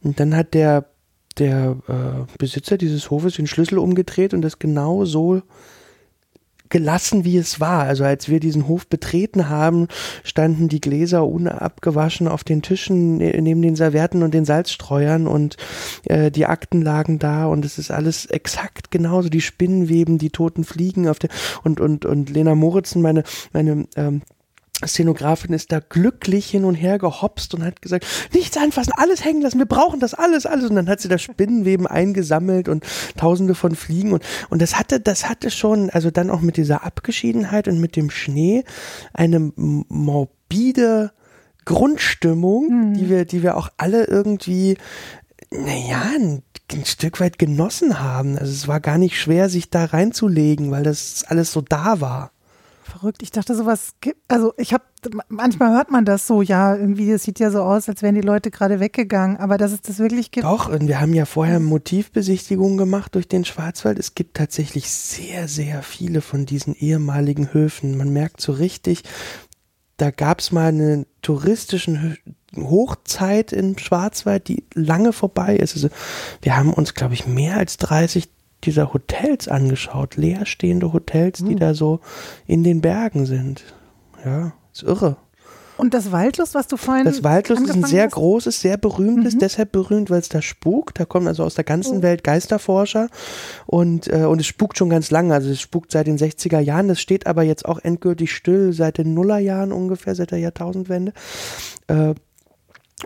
Und 0.04 0.20
dann 0.20 0.36
hat 0.36 0.54
der, 0.54 0.86
der 1.38 1.78
äh, 1.88 2.38
Besitzer 2.38 2.78
dieses 2.78 3.12
Hofes 3.12 3.36
den 3.36 3.48
Schlüssel 3.48 3.78
umgedreht 3.78 4.34
und 4.34 4.42
das 4.42 4.60
genau 4.60 5.06
so 5.06 5.42
gelassen, 6.72 7.24
wie 7.24 7.38
es 7.38 7.60
war. 7.60 7.84
Also 7.84 8.04
als 8.04 8.28
wir 8.28 8.40
diesen 8.40 8.68
Hof 8.68 8.88
betreten 8.88 9.50
haben, 9.50 9.88
standen 10.24 10.68
die 10.70 10.82
Gläser 10.82 11.28
unabgewaschen 11.28 12.28
auf 12.28 12.44
den 12.44 12.64
Tischen 12.64 13.18
ne- 13.18 13.40
neben 13.40 13.62
den 13.62 13.76
Servietten 13.76 14.24
und 14.24 14.34
den 14.34 14.46
Salzstreuern 14.46 15.28
und 15.28 15.58
äh, 16.06 16.32
die 16.32 16.48
Akten 16.48 16.82
lagen 16.82 17.20
da 17.20 17.46
und 17.46 17.64
es 17.64 17.78
ist 17.78 17.92
alles 17.92 18.26
exakt 18.26 18.90
genauso. 18.90 19.30
Die 19.30 19.42
Spinnenweben, 19.42 20.18
die 20.18 20.32
toten 20.32 20.64
Fliegen 20.64 21.08
auf 21.08 21.20
der 21.20 21.30
und 21.64 21.80
und 21.80 22.06
und 22.06 22.30
Lena 22.32 22.56
Moritzen, 22.56 23.02
meine 23.02 23.24
meine 23.54 23.86
ähm, 23.96 24.22
Szenografin 24.86 25.54
ist 25.54 25.72
da 25.72 25.80
glücklich 25.80 26.50
hin 26.50 26.66
und 26.66 26.76
her 26.76 26.98
gehopst 26.98 27.54
und 27.54 27.64
hat 27.64 27.82
gesagt, 27.82 28.06
nichts 28.34 28.58
anfassen, 28.58 28.94
alles 28.96 29.24
hängen 29.24 29.42
lassen, 29.42 29.60
wir 29.60 29.66
brauchen 29.66 30.00
das 30.00 30.14
alles, 30.14 30.46
alles. 30.46 30.70
Und 30.70 30.76
dann 30.76 30.90
hat 30.90 31.02
sie 31.02 31.08
das 31.08 31.22
Spinnenweben 31.22 31.88
eingesammelt 31.88 32.70
und 32.70 32.86
tausende 33.18 33.56
von 33.56 33.76
Fliegen 33.76 34.14
und, 34.14 34.24
und 34.50 34.62
das 34.62 34.78
hatte, 34.78 35.00
das 35.00 35.30
hatte 35.30 35.52
schon, 35.52 35.90
also 35.90 36.12
dann 36.12 36.30
auch 36.30 36.42
mit 36.42 36.58
dieser 36.58 36.84
Abgeschiedenheit 36.84 37.68
und 37.68 37.80
mit 37.80 37.96
dem 37.96 38.10
Schnee 38.10 38.64
eine 39.14 39.52
morbide 39.56 41.12
Grundstimmung, 41.66 42.94
die 42.94 43.10
wir, 43.10 43.26
die 43.26 43.44
wir 43.44 43.56
auch 43.58 43.70
alle 43.78 44.06
irgendwie, 44.06 44.78
naja, 45.52 46.02
ein, 46.16 46.44
ein 46.72 46.86
Stück 46.86 47.20
weit 47.20 47.38
genossen 47.38 48.00
haben. 48.00 48.38
Also 48.38 48.52
es 48.52 48.68
war 48.68 48.80
gar 48.80 48.98
nicht 48.98 49.20
schwer, 49.20 49.50
sich 49.50 49.70
da 49.70 49.86
reinzulegen, 49.86 50.72
weil 50.72 50.84
das 50.84 51.24
alles 51.28 51.52
so 51.52 51.62
da 51.62 52.02
war. 52.02 52.32
Verrückt. 53.02 53.24
Ich 53.24 53.32
dachte, 53.32 53.56
sowas 53.56 53.96
gibt, 54.00 54.20
also 54.28 54.54
ich 54.58 54.74
habe, 54.74 54.84
manchmal 55.28 55.72
hört 55.74 55.90
man 55.90 56.06
das 56.06 56.28
so, 56.28 56.44
ja, 56.44 56.76
irgendwie, 56.76 57.10
es 57.10 57.24
sieht 57.24 57.40
ja 57.40 57.50
so 57.50 57.64
aus, 57.64 57.90
als 57.90 58.04
wären 58.04 58.14
die 58.14 58.22
Leute 58.22 58.52
gerade 58.52 58.80
weggegangen, 58.80 59.38
aber 59.38 59.58
dass 59.58 59.72
es 59.72 59.82
das 59.82 59.98
wirklich 59.98 60.30
gibt. 60.30 60.46
Doch, 60.46 60.70
und 60.70 60.88
wir 60.88 61.02
haben 61.02 61.16
ja 61.16 61.26
vorher 61.26 61.60
Motivbesichtigungen 61.60 62.78
gemacht 62.78 63.16
durch 63.16 63.28
den 63.28 63.44
Schwarzwald. 63.44 63.98
Es 63.98 64.14
gibt 64.14 64.38
tatsächlich 64.38 64.92
sehr, 64.92 65.48
sehr 65.48 65.82
viele 65.82 66.22
von 66.22 66.46
diesen 66.46 66.76
ehemaligen 66.76 67.52
Höfen. 67.54 67.98
Man 67.98 68.14
merkt 68.14 68.40
so 68.40 68.52
richtig, 68.52 69.02
da 69.98 70.12
gab 70.12 70.40
es 70.40 70.52
mal 70.52 70.68
eine 70.68 71.08
touristische 71.24 71.92
Hö- 71.92 72.18
Hochzeit 72.56 73.52
im 73.52 73.80
Schwarzwald, 73.80 74.48
die 74.48 74.64
lange 74.76 75.12
vorbei 75.12 75.56
ist. 75.56 75.74
Also 75.74 75.90
wir 76.44 76.56
haben 76.56 76.72
uns, 76.72 76.94
glaube 76.94 77.16
ich, 77.16 77.26
mehr 77.26 77.58
als 77.58 77.78
30 77.78 78.30
dieser 78.62 78.94
Hotels 78.94 79.48
angeschaut, 79.48 80.16
leerstehende 80.16 80.94
Hotels, 80.94 81.44
die 81.44 81.56
da 81.56 81.74
so 81.74 82.00
in 82.48 82.64
den 82.64 82.82
Bergen 82.82 83.26
sind. 83.26 83.64
Ja, 84.24 84.54
ist 84.74 84.84
irre. 84.84 85.18
Und 85.82 85.96
das 85.96 86.12
Waldlust, 86.12 86.54
was 86.54 86.68
du 86.68 86.78
vorhin 86.78 87.06
Das 87.06 87.24
Waldlust 87.24 87.64
ist 87.64 87.74
ein 87.74 87.84
sehr 87.84 88.06
hast? 88.06 88.14
großes, 88.14 88.62
sehr 88.62 88.78
berühmtes, 88.78 89.36
deshalb 89.40 89.72
berühmt, 89.72 90.12
weil 90.12 90.20
es 90.20 90.30
da 90.30 90.40
spukt. 90.40 91.00
Da 91.00 91.06
kommen 91.06 91.28
also 91.28 91.44
aus 91.44 91.56
der 91.56 91.64
ganzen 91.64 92.04
Welt 92.04 92.24
Geisterforscher 92.24 93.08
und, 93.66 94.08
äh, 94.08 94.26
und 94.26 94.40
es 94.40 94.46
spukt 94.46 94.78
schon 94.78 94.92
ganz 94.92 95.10
lange. 95.10 95.34
Also 95.34 95.50
es 95.50 95.60
spukt 95.60 95.92
seit 95.92 96.06
den 96.06 96.20
60er 96.20 96.60
Jahren. 96.60 96.88
Das 96.88 97.02
steht 97.02 97.26
aber 97.26 97.42
jetzt 97.42 97.66
auch 97.66 97.80
endgültig 97.80 98.32
still 98.32 98.74
seit 98.74 99.00
den 99.00 99.16
Nullerjahren 99.16 99.72
ungefähr, 99.72 100.14
seit 100.14 100.30
der 100.30 100.38
Jahrtausendwende. 100.38 101.14
Äh, 101.88 102.14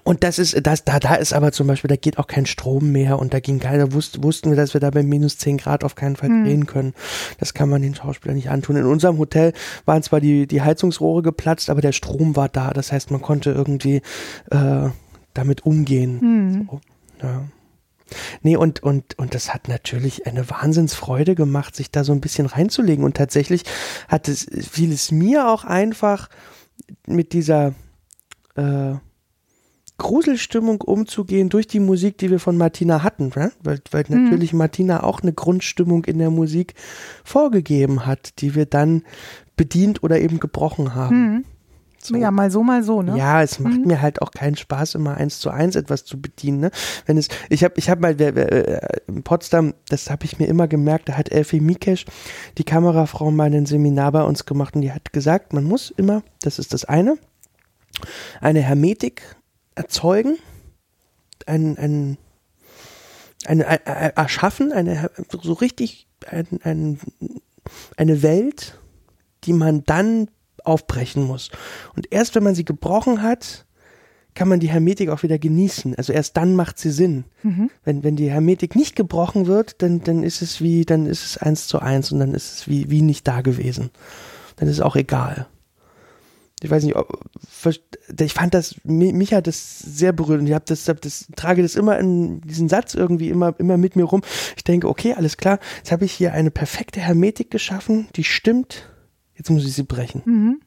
und 0.04 0.24
das 0.24 0.40
ist, 0.40 0.56
das, 0.66 0.84
da, 0.84 1.00
da 1.00 1.16
ist 1.16 1.34
aber 1.34 1.52
zum 1.52 1.68
Beispiel, 1.68 1.88
da 1.88 1.96
geht 1.96 2.18
auch 2.18 2.28
kein 2.28 2.46
Strom 2.46 2.92
mehr 2.92 3.20
und 3.20 3.34
da 3.34 3.40
ging 3.40 3.60
keiner, 3.60 3.94
wussten, 3.94 4.24
wussten 4.24 4.50
wir, 4.50 4.58
dass 4.58 4.74
wir 4.74 4.82
da 4.82 4.90
bei 4.90 5.04
minus 5.04 5.38
10 5.38 5.58
Grad 5.58 5.84
auf 5.84 5.96
keinen 5.96 6.16
Fall 6.16 6.30
drehen 6.30 6.66
können. 6.66 6.94
Das 7.40 7.54
kann 7.54 7.70
man 7.70 7.82
den 7.82 7.96
Schauspielern 7.96 8.36
nicht 8.36 8.50
antun. 8.50 8.76
In 8.76 8.86
unserem 8.86 9.18
Hotel 9.18 9.54
waren 9.86 10.04
zwar 10.04 10.20
die, 10.20 10.48
die 10.48 10.62
Heizungsrohre 10.62 11.22
geplatzt, 11.22 11.70
aber 11.70 11.82
der 11.82 11.92
Strom 11.92 12.36
war 12.36 12.50
da. 12.50 12.72
Das 12.72 12.92
heißt, 12.92 13.12
man 13.12 13.22
konnte 13.22 13.52
irgendwie 13.52 14.02
äh, 14.52 14.90
damit 15.34 15.66
umgehen. 15.66 16.68
So, 16.70 16.82
ja. 17.26 17.44
Nee, 18.44 18.56
und, 18.56 18.84
und, 18.84 19.18
und 19.18 19.34
das 19.34 19.54
hat 19.54 19.68
natürlich 19.68 20.28
eine 20.28 20.50
Wahnsinnsfreude 20.50 21.34
gemacht, 21.34 21.76
sich 21.76 21.90
da 21.90 22.04
so 22.04 22.12
ein 22.12 22.22
bisschen 22.22 22.46
reinzulegen. 22.46 23.04
Und 23.04 23.18
tatsächlich 23.18 23.64
hat 24.08 24.28
es, 24.28 24.46
fiel 24.70 24.92
es 24.92 25.12
mir 25.12 25.48
auch 25.48 25.64
einfach 25.64 26.30
mit 27.08 27.34
dieser 27.34 27.74
äh, 28.56 28.94
Gruselstimmung 29.98 30.82
umzugehen 30.82 31.50
durch 31.50 31.68
die 31.68 31.80
Musik, 31.80 32.18
die 32.18 32.30
wir 32.30 32.40
von 32.40 32.58
Martina 32.58 33.04
hatten, 33.04 33.32
ne? 33.36 33.52
weil, 33.64 33.80
weil 33.92 34.06
natürlich 34.10 34.54
Martina 34.54 35.04
auch 35.04 35.22
eine 35.22 35.32
Grundstimmung 35.32 36.04
in 36.06 36.20
der 36.20 36.30
Musik 36.30 36.74
vorgegeben 37.24 38.06
hat, 38.06 38.42
die 38.42 38.56
wir 38.56 38.66
dann 38.66 39.04
bedient 39.56 40.04
oder 40.04 40.20
eben 40.20 40.40
gebrochen 40.40 40.96
haben. 40.96 41.46
So. 42.06 42.16
Ja, 42.18 42.30
mal 42.30 42.52
so, 42.52 42.62
mal 42.62 42.84
so, 42.84 43.02
ne? 43.02 43.18
Ja, 43.18 43.42
es 43.42 43.60
macht 43.60 43.80
mhm. 43.80 43.88
mir 43.88 44.02
halt 44.02 44.22
auch 44.22 44.30
keinen 44.30 44.56
Spaß, 44.56 44.94
immer 44.94 45.18
eins 45.18 45.40
zu 45.40 45.50
eins 45.50 45.76
etwas 45.76 46.06
zu 46.06 46.22
bedienen. 46.22 46.60
Ne? 46.60 46.72
Wenn 47.08 47.18
es, 47.18 47.30
ich 47.50 47.64
habe, 47.64 47.74
ich 47.78 47.90
habe 47.90 48.02
mal 48.02 48.22
äh, 48.22 49.00
in 49.08 49.24
Potsdam, 49.24 49.74
das 49.90 50.12
habe 50.12 50.26
ich 50.26 50.38
mir 50.38 50.46
immer 50.46 50.68
gemerkt, 50.68 51.10
da 51.10 51.14
hat 51.14 51.32
Elfie 51.32 51.62
Mikesh, 51.62 52.06
die 52.60 52.64
Kamerafrau, 52.64 53.32
mal 53.32 53.52
ein 53.52 53.66
Seminar 53.66 54.12
bei 54.12 54.22
uns 54.22 54.46
gemacht 54.46 54.76
und 54.76 54.82
die 54.82 54.92
hat 54.92 55.14
gesagt, 55.14 55.54
man 55.54 55.64
muss 55.64 55.90
immer, 55.90 56.22
das 56.42 56.60
ist 56.60 56.74
das 56.74 56.86
eine, 56.86 57.18
eine 58.40 58.62
Hermetik 58.62 59.24
erzeugen, 59.76 60.38
ein, 61.46 61.78
ein, 61.78 62.18
eine, 63.46 63.68
ein, 63.68 63.80
erschaffen, 63.86 64.72
eine 64.72 65.10
so 65.30 65.54
richtig 65.54 66.08
ein, 66.28 66.48
ein, 66.64 67.00
eine 67.98 68.22
Welt, 68.22 68.80
die 69.44 69.54
man 69.54 69.84
dann 69.84 70.30
aufbrechen 70.64 71.24
muss. 71.24 71.52
Und 71.96 72.12
erst 72.12 72.36
wenn 72.36 72.44
man 72.44 72.56
sie 72.56 72.66
gebrochen 72.66 73.22
hat, 73.22 73.66
kann 74.34 74.50
man 74.50 74.60
die 74.60 74.70
Hermetik 74.70 75.10
auch 75.10 75.24
wieder 75.24 75.40
genießen. 75.40 75.96
Also 75.96 76.12
erst 76.12 76.36
dann 76.36 76.56
macht 76.56 76.78
sie 76.78 76.92
Sinn. 76.92 77.24
Mhm. 77.42 77.70
Wenn, 77.84 78.04
wenn 78.04 78.18
die 78.18 78.30
Hermetik 78.30 78.76
nicht 78.76 78.96
gebrochen 78.96 79.48
wird, 79.48 79.82
dann, 79.82 80.02
dann 80.02 80.24
ist 80.24 80.42
es 80.42 80.60
wie, 80.62 80.84
dann 80.84 81.06
ist 81.06 81.26
es 81.26 81.38
eins 81.38 81.68
zu 81.68 81.80
eins 81.80 82.12
und 82.12 82.20
dann 82.20 82.34
ist 82.34 82.54
es 82.54 82.68
wie, 82.68 82.90
wie 82.90 83.02
nicht 83.02 83.26
da 83.28 83.42
gewesen. 83.42 83.92
Dann 84.58 84.68
ist 84.68 84.76
es 84.76 84.82
auch 84.82 84.98
egal. 84.98 85.48
Ich 86.64 86.72
weiß 86.72 86.84
nicht, 86.84 86.96
ob, 86.96 87.20
ich 88.20 88.34
fand 88.34 88.54
das, 88.54 88.76
mich 88.86 89.34
hat 89.34 89.46
das 89.46 89.80
sehr 89.80 90.14
berührt 90.14 90.40
und 90.40 90.48
ich 90.48 90.54
habe 90.54 90.66
das, 90.66 90.88
hab 90.88 91.02
das, 91.02 91.28
trage 91.36 91.62
das 91.62 91.76
immer 91.76 92.00
in 92.00 92.40
diesen 92.42 92.70
Satz 92.70 92.94
irgendwie 92.94 93.30
immer, 93.30 93.54
immer 93.60 93.78
mit 93.78 93.96
mir 93.96 94.06
rum. 94.06 94.22
Ich 94.56 94.64
denke, 94.64 94.88
okay, 94.88 95.14
alles 95.14 95.36
klar, 95.36 95.60
jetzt 95.78 95.92
habe 95.92 96.06
ich 96.06 96.14
hier 96.14 96.34
eine 96.34 96.52
perfekte 96.52 97.02
Hermetik 97.02 97.52
geschaffen, 97.52 98.08
die 98.16 98.24
stimmt, 98.24 98.90
jetzt 99.36 99.50
muss 99.50 99.66
ich 99.66 99.74
sie 99.74 99.84
brechen. 99.84 100.22
Mhm. 100.26 100.62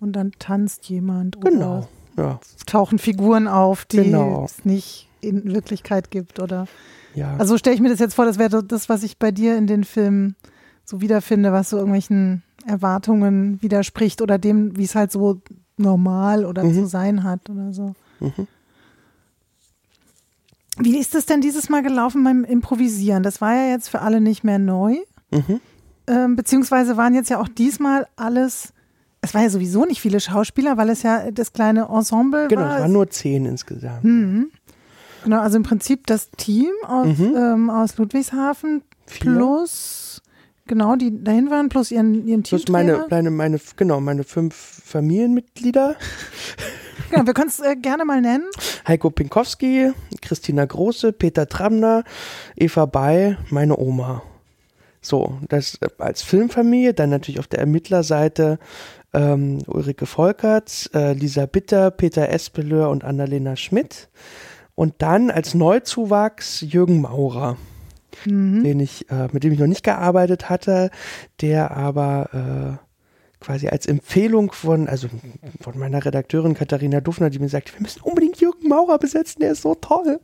Und 0.00 0.12
dann 0.12 0.32
tanzt 0.38 0.88
jemand 0.88 1.40
genau, 1.40 1.88
ja. 2.16 2.40
tauchen 2.66 2.98
Figuren 2.98 3.46
auf, 3.46 3.84
die 3.84 3.98
genau. 3.98 4.44
es 4.44 4.64
nicht 4.64 5.08
in 5.20 5.54
Wirklichkeit 5.54 6.10
gibt 6.10 6.40
oder. 6.40 6.66
Ja. 7.14 7.36
Also 7.36 7.56
stelle 7.56 7.74
ich 7.74 7.80
mir 7.80 7.88
das 7.88 8.00
jetzt 8.00 8.14
vor, 8.14 8.26
das 8.26 8.38
wäre 8.38 8.62
das, 8.62 8.88
was 8.88 9.02
ich 9.02 9.18
bei 9.18 9.30
dir 9.30 9.56
in 9.56 9.66
den 9.66 9.84
Filmen 9.84 10.36
so 10.84 11.00
wiederfinde, 11.00 11.52
was 11.52 11.70
so 11.70 11.76
irgendwelchen 11.76 12.42
Erwartungen 12.66 13.60
widerspricht 13.62 14.20
oder 14.22 14.38
dem, 14.38 14.76
wie 14.76 14.84
es 14.84 14.94
halt 14.94 15.12
so 15.12 15.40
normal 15.76 16.44
oder 16.44 16.64
mhm. 16.64 16.74
zu 16.74 16.86
sein 16.86 17.22
hat 17.22 17.48
oder 17.50 17.72
so. 17.72 17.94
Mhm. 18.20 18.46
Wie 20.78 20.98
ist 20.98 21.14
es 21.14 21.26
denn 21.26 21.40
dieses 21.40 21.68
Mal 21.68 21.82
gelaufen 21.82 22.22
beim 22.22 22.44
Improvisieren? 22.44 23.22
Das 23.22 23.40
war 23.40 23.54
ja 23.54 23.70
jetzt 23.70 23.88
für 23.88 24.02
alle 24.02 24.20
nicht 24.20 24.44
mehr 24.44 24.58
neu. 24.58 24.96
Mhm. 25.30 25.60
Ähm, 26.06 26.36
beziehungsweise 26.36 26.96
waren 26.96 27.14
jetzt 27.14 27.30
ja 27.30 27.40
auch 27.40 27.48
diesmal 27.48 28.06
alles, 28.16 28.72
es 29.22 29.34
war 29.34 29.42
ja 29.42 29.50
sowieso 29.50 29.86
nicht 29.86 30.00
viele 30.00 30.20
Schauspieler, 30.20 30.76
weil 30.76 30.90
es 30.90 31.02
ja 31.02 31.30
das 31.30 31.52
kleine 31.52 31.88
Ensemble 31.88 32.48
genau, 32.48 32.62
war. 32.62 32.68
Genau, 32.68 32.76
es 32.76 32.82
waren 32.82 32.92
nur 32.92 33.10
zehn 33.10 33.46
insgesamt. 33.46 34.04
Mhm. 34.04 34.50
Genau, 35.24 35.40
also 35.40 35.56
im 35.56 35.62
Prinzip 35.62 36.06
das 36.06 36.30
Team 36.30 36.70
aus, 36.86 37.18
mhm. 37.18 37.34
ähm, 37.36 37.70
aus 37.70 37.96
Ludwigshafen 37.96 38.82
Vier. 39.06 39.32
plus 39.32 40.05
genau, 40.66 40.96
die 40.96 41.22
dahin 41.22 41.50
waren, 41.50 41.68
plus 41.68 41.90
ihren, 41.90 42.26
ihren 42.26 42.42
Team. 42.42 42.58
Plus 42.58 42.68
meine, 42.68 43.06
meine, 43.08 43.30
meine, 43.30 43.58
genau, 43.76 44.00
meine 44.00 44.24
fünf 44.24 44.54
Familienmitglieder. 44.84 45.96
genau, 47.10 47.26
wir 47.26 47.34
können 47.34 47.48
es 47.48 47.60
äh, 47.60 47.76
gerne 47.76 48.04
mal 48.04 48.20
nennen. 48.20 48.44
Heiko 48.86 49.10
Pinkowski, 49.10 49.92
Christina 50.20 50.64
Große, 50.64 51.12
Peter 51.12 51.48
Tramner, 51.48 52.04
Eva 52.56 52.86
Bay, 52.86 53.36
meine 53.50 53.78
Oma. 53.78 54.22
So, 55.00 55.38
das 55.48 55.78
äh, 55.80 55.88
als 55.98 56.22
Filmfamilie, 56.22 56.94
dann 56.94 57.10
natürlich 57.10 57.38
auf 57.38 57.46
der 57.46 57.60
Ermittlerseite 57.60 58.58
ähm, 59.12 59.58
Ulrike 59.66 60.06
Volkerts, 60.06 60.88
äh, 60.94 61.12
Lisa 61.12 61.46
Bitter, 61.46 61.90
Peter 61.90 62.28
Espeleur 62.28 62.90
und 62.90 63.04
Annalena 63.04 63.56
Schmidt. 63.56 64.08
Und 64.74 64.96
dann 64.98 65.30
als 65.30 65.54
Neuzuwachs 65.54 66.60
Jürgen 66.60 67.00
Maurer, 67.00 67.56
mhm. 68.24 68.62
den 68.62 68.80
ich, 68.80 69.10
äh, 69.10 69.28
mit 69.32 69.44
dem 69.44 69.52
ich 69.52 69.58
noch 69.58 69.66
nicht 69.66 69.84
gearbeitet 69.84 70.48
hatte, 70.48 70.90
der 71.40 71.76
aber 71.76 72.78
äh, 72.80 72.86
quasi 73.40 73.68
als 73.68 73.86
Empfehlung 73.86 74.52
von, 74.52 74.88
also 74.88 75.08
von 75.60 75.78
meiner 75.78 76.04
Redakteurin 76.04 76.54
Katharina 76.54 77.00
Duffner, 77.00 77.30
die 77.30 77.38
mir 77.38 77.48
sagt, 77.48 77.74
wir 77.74 77.82
müssen 77.82 78.00
unbedingt 78.02 78.40
Jürgen 78.40 78.68
Maurer 78.68 78.98
besetzen, 78.98 79.40
der 79.40 79.52
ist 79.52 79.62
so 79.62 79.74
toll. 79.74 80.20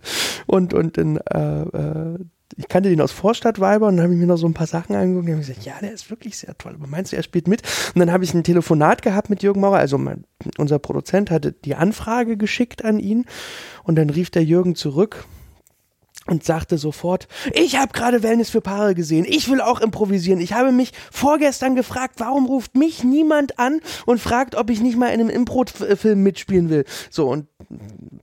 Und, 0.47 0.75
und 0.75 0.97
in, 0.97 1.19
äh, 1.19 1.63
äh, 1.63 2.19
ich 2.57 2.69
kannte 2.69 2.89
den 2.89 3.01
aus 3.01 3.13
Vorstadtweiber 3.13 3.89
und 3.89 3.97
dann 3.97 4.05
habe 4.05 4.15
ich 4.15 4.21
mir 4.21 4.27
noch 4.27 4.37
so 4.37 4.47
ein 4.47 4.55
paar 4.55 4.67
Sachen 4.67 4.95
angeguckt 4.95 5.27
und 5.27 5.33
habe 5.33 5.47
gesagt, 5.47 5.65
ja, 5.65 5.75
der 5.81 5.93
ist 5.93 6.11
wirklich 6.11 6.37
sehr 6.37 6.57
toll. 6.59 6.75
Aber 6.75 6.87
meinst 6.87 7.13
du, 7.13 7.17
er 7.17 7.23
spielt 7.23 7.49
mit? 7.49 7.63
Und 7.95 8.01
dann 8.01 8.13
habe 8.13 8.25
ich 8.25 8.35
ein 8.35 8.45
Telefonat 8.45 9.03
gehabt 9.03 9.31
mit 9.31 9.43
Jürgen 9.43 9.61
Maurer. 9.61 9.79
Also 9.79 9.99
mein, 9.99 10.25
unser 10.59 10.79
Produzent 10.79 11.31
hatte 11.31 11.53
die 11.53 11.75
Anfrage 11.75 12.37
geschickt 12.37 12.85
an 12.85 12.99
ihn 12.99 13.25
und 13.85 13.97
dann 13.97 14.11
rief 14.11 14.31
der 14.31 14.45
Jürgen 14.45 14.75
zurück 14.75 15.25
und 16.27 16.45
sagte 16.45 16.79
sofort, 16.79 17.29
ich 17.53 17.79
habe 17.79 17.93
gerade 17.93 18.23
Wellness 18.23 18.51
für 18.51 18.61
Paare 18.61 18.95
gesehen, 18.95 19.25
ich 19.29 19.51
will 19.51 19.61
auch 19.61 19.81
improvisieren. 19.81 20.41
Ich 20.41 20.53
habe 20.53 20.73
mich 20.73 20.93
vorgestern 21.11 21.75
gefragt, 21.75 22.17
warum 22.19 22.47
ruft 22.47 22.77
mich 22.77 23.05
niemand 23.05 23.59
an 23.59 23.81
und 24.07 24.21
fragt, 24.21 24.55
ob 24.55 24.71
ich 24.71 24.81
nicht 24.81 24.97
mal 24.97 25.09
in 25.09 25.21
einem 25.21 25.31
Impro-Film 25.31 26.23
mitspielen 26.23 26.71
will. 26.71 26.85
So 27.11 27.29
und 27.29 27.47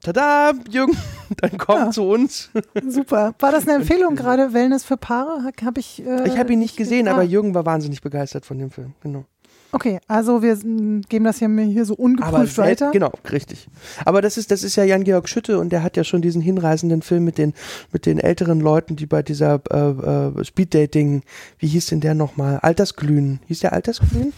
tada, 0.04 0.54
Jürgen, 0.70 0.98
dann 1.38 1.58
kommt 1.58 1.80
ja, 1.80 1.92
zu 1.92 2.04
uns. 2.04 2.50
Super. 2.88 3.36
War 3.40 3.52
das 3.52 3.68
eine 3.68 3.76
Empfehlung 3.82 4.16
gerade, 4.16 4.54
Wellness 4.54 4.84
für 4.84 4.98
Paare? 4.98 5.52
Hab 5.64 5.78
ich 5.78 6.06
äh, 6.06 6.28
ich 6.28 6.38
habe 6.38 6.54
ihn 6.54 6.60
nicht 6.60 6.78
gesehen, 6.78 7.08
aber 7.08 7.24
Jürgen 7.24 7.54
war 7.54 7.66
wahnsinnig 7.66 8.02
begeistert 8.02 8.46
von 8.46 8.58
dem 8.58 8.72
Film. 8.72 8.94
Genau. 9.02 9.26
Okay, 9.72 10.00
also 10.08 10.42
wir 10.42 10.56
geben 10.56 11.26
das 11.26 11.38
hier, 11.38 11.50
hier 11.50 11.86
so 11.86 11.94
ungeprüft 11.94 12.58
Aber, 12.60 12.68
weiter. 12.70 12.92
Genau, 12.92 13.12
richtig. 13.32 13.68
Aber 14.04 14.22
das 14.22 14.38
ist, 14.38 14.50
das 14.50 14.64
ist 14.64 14.76
ja 14.76 14.84
Jan-Georg 14.84 15.30
Schütte 15.30 15.60
und 15.60 15.70
der 15.70 15.84
hat 15.84 15.96
ja 15.96 16.04
schon 16.04 16.22
diesen 16.22 16.42
hinreißenden 16.42 17.04
Film 17.04 17.24
mit 17.24 17.38
den, 17.38 17.54
mit 17.92 18.06
den 18.06 18.20
älteren 18.20 18.60
Leuten, 18.60 18.96
die 18.96 19.06
bei 19.06 19.22
dieser 19.22 19.62
äh, 19.70 20.40
äh, 20.40 20.44
Speeddating, 20.44 21.22
wie 21.60 21.68
hieß 21.68 21.88
denn 21.88 22.00
der 22.00 22.16
nochmal? 22.16 22.60
Altersglühen. 22.60 23.42
Hieß 23.48 23.60
der 23.60 23.74
Altersglühen? 23.74 24.34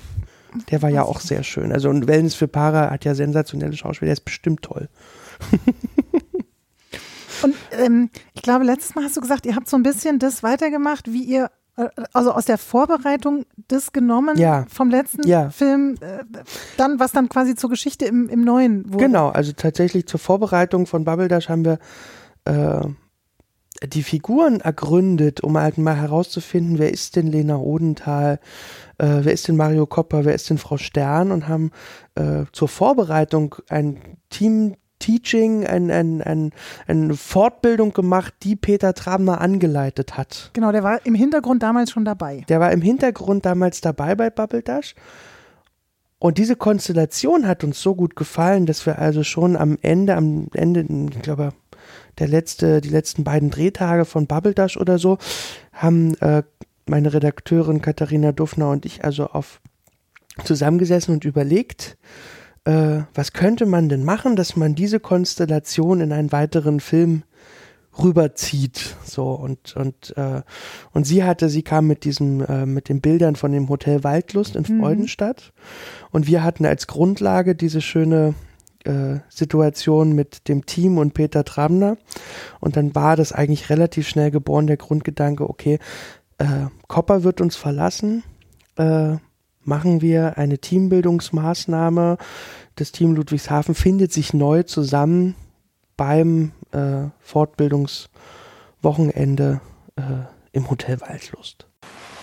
Der 0.70 0.82
war 0.82 0.90
ja 0.90 1.04
auch 1.04 1.22
sehr 1.22 1.44
schön. 1.44 1.72
Also 1.72 1.90
und 1.90 2.08
Wellness 2.08 2.36
für 2.36 2.50
Para 2.50 2.90
hat 2.90 3.06
ja 3.06 3.16
sensationelle 3.16 3.78
Schauspieler, 3.78 4.08
der 4.08 4.14
ist 4.14 4.26
bestimmt 4.26 4.62
toll. 4.64 4.90
und 7.44 7.56
ähm, 7.72 8.10
ich 8.34 8.42
glaube, 8.42 8.66
letztes 8.66 8.96
Mal 8.96 9.06
hast 9.06 9.16
du 9.16 9.22
gesagt, 9.22 9.46
ihr 9.46 9.56
habt 9.56 9.70
so 9.70 9.78
ein 9.78 9.84
bisschen 9.84 10.20
das 10.20 10.44
weitergemacht, 10.44 11.14
wie 11.14 11.24
ihr 11.24 11.50
also 12.14 12.32
aus 12.32 12.46
der 12.46 12.58
Vorbereitung 12.58 13.46
das 13.68 13.92
genommen 13.92 14.38
ja. 14.38 14.66
vom 14.70 14.90
letzten 14.90 15.28
ja. 15.28 15.50
Film, 15.50 15.96
äh, 16.02 16.24
dann 16.78 17.00
was 17.00 17.12
dann 17.12 17.30
quasi 17.30 17.56
zur 17.56 17.70
Geschichte 17.70 18.06
im, 18.06 18.30
im 18.30 18.44
neuen 18.44 18.92
wurde. 18.92 19.06
Genau, 19.06 19.30
also 19.30 19.54
tatsächlich 19.54 20.08
zur 20.08 20.20
Vorbereitung 20.20 20.86
von 20.86 21.06
Bubble 21.06 21.28
Dash 21.28 21.50
haben 21.50 21.66
wir 21.66 21.80
äh, 22.46 22.82
die 23.88 24.04
Figuren 24.04 24.60
ergründet, 24.60 25.42
um 25.42 25.58
halt 25.58 25.78
mal 25.78 25.96
herauszufinden, 25.96 26.78
wer 26.78 26.92
ist 26.92 27.16
denn 27.16 27.28
Lena 27.28 27.58
Odenthal, 27.58 28.40
äh, 28.98 29.20
wer 29.22 29.34
ist 29.34 29.48
denn 29.48 29.56
Mario 29.56 29.86
Kopper, 29.86 30.26
wer 30.26 30.36
ist 30.36 30.50
denn 30.50 30.58
Frau 30.58 30.78
Stern 30.78 31.32
und 31.32 31.48
haben 31.48 31.72
äh, 32.16 32.44
zur 32.52 32.68
Vorbereitung 32.68 33.56
ein 33.70 34.18
Team 34.30 34.76
Teaching, 35.02 35.68
ein, 35.68 35.92
ein, 35.92 36.22
ein, 36.22 36.52
eine 36.88 37.16
Fortbildung 37.16 37.92
gemacht, 37.92 38.34
die 38.44 38.56
Peter 38.56 38.94
Trabner 38.94 39.42
angeleitet 39.42 40.18
hat. 40.18 40.52
Genau, 40.54 40.72
der 40.72 40.84
war 40.84 41.06
im 41.06 41.16
Hintergrund 41.16 41.62
damals 41.62 41.92
schon 41.92 42.06
dabei. 42.06 42.46
Der 42.48 42.62
war 42.62 42.72
im 42.72 42.82
Hintergrund 42.82 43.46
damals 43.46 43.82
dabei 43.82 44.16
bei 44.16 44.30
Bubble 44.30 44.62
Dash. 44.62 44.96
Und 46.20 46.38
diese 46.38 46.56
Konstellation 46.56 47.48
hat 47.48 47.64
uns 47.64 47.82
so 47.82 47.96
gut 47.96 48.16
gefallen, 48.16 48.68
dass 48.68 48.86
wir 48.86 49.00
also 49.00 49.24
schon 49.24 49.58
am 49.58 49.78
Ende, 49.82 50.16
am 50.16 50.48
Ende, 50.54 50.86
ich 51.12 51.22
glaube, 51.24 51.50
der 52.20 52.28
letzte, 52.28 52.80
die 52.80 52.90
letzten 52.90 53.24
beiden 53.24 53.50
Drehtage 53.50 54.06
von 54.06 54.28
Bubble 54.28 54.54
Dash 54.54 54.78
oder 54.78 55.00
so, 55.00 55.18
haben 55.74 56.16
äh, 56.22 56.44
meine 56.86 57.14
Redakteurin 57.14 57.82
Katharina 57.82 58.32
Duffner 58.32 58.70
und 58.70 58.86
ich 58.86 59.04
also 59.04 59.28
auf 59.28 59.62
zusammengesessen 60.44 61.14
und 61.14 61.26
überlegt, 61.26 61.98
äh, 62.66 63.02
was 63.14 63.34
könnte 63.34 63.66
man 63.66 63.90
denn 63.90 64.04
machen, 64.04 64.36
dass 64.36 64.56
man 64.56 64.76
diese 64.76 65.00
Konstellation 65.00 66.02
in 66.02 66.12
einen 66.12 66.32
weiteren 66.32 66.80
Film 66.80 67.24
rüberzieht. 67.98 68.96
So 69.04 69.32
und 69.32 69.76
und 69.76 70.16
äh, 70.18 70.42
und 70.92 71.06
sie 71.06 71.24
hatte, 71.24 71.50
sie 71.50 71.64
kam 71.64 71.88
mit 71.88 72.04
diesem 72.04 72.44
äh, 72.46 72.66
mit 72.66 72.90
den 72.90 73.02
Bildern 73.02 73.36
von 73.36 73.52
dem 73.52 73.70
Hotel 73.70 74.04
Waldlust 74.04 74.56
in 74.56 74.66
mhm. 74.68 74.80
Freudenstadt 74.80 75.54
und 76.12 76.28
wir 76.28 76.44
hatten 76.44 76.66
als 76.66 76.88
Grundlage 76.88 77.56
diese 77.56 77.82
schöne 77.82 78.34
äh, 78.86 79.20
Situation 79.30 80.14
mit 80.14 80.48
dem 80.48 80.66
Team 80.66 80.98
und 80.98 81.14
Peter 81.14 81.44
Tramner 81.44 81.98
und 82.60 82.78
dann 82.78 82.96
war 82.96 83.16
das 83.16 83.34
eigentlich 83.34 83.70
relativ 83.70 84.08
schnell 84.08 84.32
geboren 84.32 84.68
der 84.68 84.78
Grundgedanke, 84.78 85.50
okay, 85.50 85.80
äh, 86.38 86.68
Kopper 86.88 87.24
wird 87.24 87.42
uns 87.42 87.56
verlassen, 87.56 88.24
äh, 88.78 89.18
machen 89.64 90.02
wir 90.02 90.38
eine 90.38 90.60
Teambildungsmaßnahme. 90.60 92.18
Das 92.76 92.92
Team 92.92 93.16
Ludwigshafen 93.16 93.74
findet 93.76 94.12
sich 94.14 94.34
neu 94.34 94.64
zusammen 94.64 95.36
beim 95.98 96.54
äh, 96.72 97.10
Fortbildungswochenende 97.20 99.62
äh, 99.96 100.02
im 100.52 100.70
Hotel 100.70 101.00
Waldlust. 101.02 101.66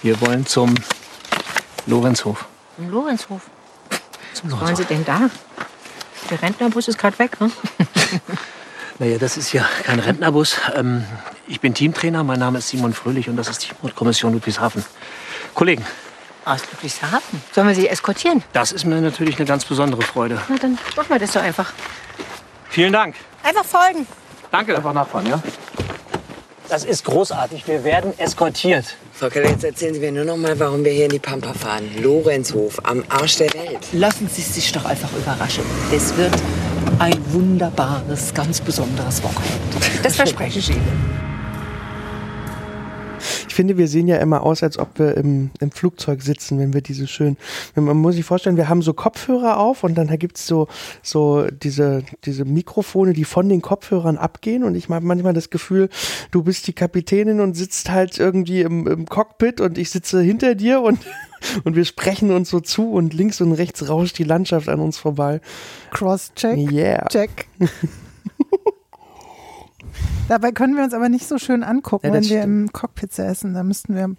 Wir 0.02 0.20
wollen 0.20 0.46
zum 0.46 0.74
Lorenzhof. 1.86 2.46
Im 2.78 2.90
Lorenzhof? 2.90 3.50
Was 4.42 4.60
wollen 4.60 4.76
Sie 4.76 4.84
denn 4.84 5.04
da? 5.04 5.30
Der 6.30 6.40
Rentnerbus 6.42 6.88
ist 6.88 6.98
gerade 6.98 7.18
weg, 7.18 7.40
ne? 7.40 7.50
Naja, 9.00 9.16
das 9.16 9.36
ist 9.36 9.52
ja 9.52 9.64
kein 9.84 10.00
Rentnerbus. 10.00 10.56
Ähm, 10.74 11.04
ich 11.46 11.60
bin 11.60 11.72
Teamtrainer, 11.72 12.24
mein 12.24 12.40
Name 12.40 12.58
ist 12.58 12.68
Simon 12.68 12.92
Fröhlich 12.92 13.28
und 13.28 13.36
das 13.36 13.48
ist 13.48 13.64
die 13.64 13.70
Mordkommission 13.80 14.32
Ludwigshafen. 14.32 14.84
Kollegen, 15.54 15.84
Aus 16.48 16.62
Ludwigshafen. 16.72 17.42
Sollen 17.52 17.68
wir 17.68 17.74
Sie 17.74 17.88
eskortieren? 17.88 18.42
das 18.54 18.72
ist 18.72 18.86
mir 18.86 19.00
natürlich 19.02 19.36
eine 19.36 19.44
ganz 19.46 19.66
besondere 19.66 20.00
Freude. 20.00 20.40
Na, 20.48 20.56
dann 20.56 20.78
machen 20.96 21.10
wir 21.10 21.18
das 21.18 21.32
doch 21.32 21.42
einfach. 21.42 21.72
Vielen 22.70 22.92
Dank. 22.92 23.16
Einfach 23.42 23.64
folgen. 23.64 24.06
Danke. 24.50 24.74
Einfach 24.74 24.94
nachfahren, 24.94 25.26
ja? 25.26 25.42
Das 26.70 26.84
ist 26.84 27.04
großartig. 27.04 27.66
Wir 27.66 27.84
werden 27.84 28.18
eskortiert. 28.18 28.96
Frau 29.12 29.28
Keller, 29.28 29.50
jetzt 29.50 29.64
erzählen 29.64 29.92
Sie 29.92 30.00
mir 30.00 30.12
nur 30.12 30.24
noch 30.24 30.36
mal, 30.38 30.58
warum 30.58 30.84
wir 30.84 30.92
hier 30.92 31.04
in 31.04 31.10
die 31.10 31.18
Pampa 31.18 31.52
fahren. 31.52 31.90
Lorenzhof, 32.02 32.78
am 32.84 33.04
Arsch 33.10 33.36
der 33.36 33.52
Welt. 33.52 33.86
Lassen 33.92 34.28
Sie 34.28 34.42
sich 34.42 34.72
doch 34.72 34.86
einfach 34.86 35.12
überraschen. 35.12 35.64
Es 35.92 36.16
wird 36.16 36.34
ein 36.98 37.18
wunderbares, 37.32 38.32
ganz 38.32 38.60
besonderes 38.60 39.22
Wochenende. 39.22 40.02
Das 40.02 40.16
verspreche 40.16 40.60
ich 40.60 40.70
Ihnen. 40.70 41.27
Ich 43.48 43.54
finde, 43.54 43.76
wir 43.76 43.88
sehen 43.88 44.08
ja 44.08 44.16
immer 44.18 44.42
aus, 44.42 44.62
als 44.62 44.78
ob 44.78 44.98
wir 44.98 45.16
im, 45.16 45.50
im 45.60 45.70
Flugzeug 45.70 46.22
sitzen, 46.22 46.58
wenn 46.58 46.72
wir 46.72 46.80
diese 46.80 47.06
schön. 47.06 47.36
Man 47.74 47.96
muss 47.96 48.14
sich 48.14 48.24
vorstellen, 48.24 48.56
wir 48.56 48.68
haben 48.68 48.82
so 48.82 48.92
Kopfhörer 48.92 49.58
auf 49.58 49.84
und 49.84 49.96
dann 49.96 50.08
gibt's 50.18 50.46
so, 50.46 50.68
so 51.02 51.46
diese, 51.46 52.02
diese 52.24 52.44
Mikrofone, 52.44 53.12
die 53.12 53.24
von 53.24 53.48
den 53.48 53.62
Kopfhörern 53.62 54.16
abgehen. 54.16 54.64
Und 54.64 54.74
ich 54.74 54.88
habe 54.88 55.04
manchmal 55.04 55.34
das 55.34 55.50
Gefühl, 55.50 55.88
du 56.30 56.42
bist 56.42 56.66
die 56.66 56.72
Kapitänin 56.72 57.40
und 57.40 57.54
sitzt 57.54 57.90
halt 57.90 58.18
irgendwie 58.18 58.62
im, 58.62 58.86
im 58.86 59.06
Cockpit 59.06 59.60
und 59.60 59.78
ich 59.78 59.90
sitze 59.90 60.20
hinter 60.20 60.54
dir 60.54 60.80
und, 60.80 60.98
und 61.64 61.76
wir 61.76 61.84
sprechen 61.84 62.30
uns 62.30 62.50
so 62.50 62.60
zu 62.60 62.92
und 62.92 63.14
links 63.14 63.40
und 63.40 63.52
rechts 63.52 63.88
rauscht 63.88 64.18
die 64.18 64.24
Landschaft 64.24 64.68
an 64.68 64.80
uns 64.80 64.98
vorbei. 64.98 65.40
Cross-Check. 65.92 66.70
Yeah. 66.70 67.06
Check. 67.08 67.46
Dabei 70.28 70.52
können 70.52 70.76
wir 70.76 70.84
uns 70.84 70.94
aber 70.94 71.08
nicht 71.08 71.26
so 71.26 71.38
schön 71.38 71.62
angucken, 71.62 72.08
Ja, 72.08 72.12
wenn 72.12 72.24
wir 72.24 72.42
im 72.42 72.72
Cockpit 72.72 73.18
essen. 73.18 73.54
Da 73.54 73.62
müssten 73.62 73.94
wir 73.94 74.14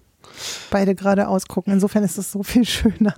beide 0.72 0.96
gerade 0.96 1.28
ausgucken. 1.28 1.72
Insofern 1.74 2.04
ist 2.04 2.18
es 2.18 2.32
so 2.32 2.44
viel 2.44 2.66
schöner. 2.66 3.14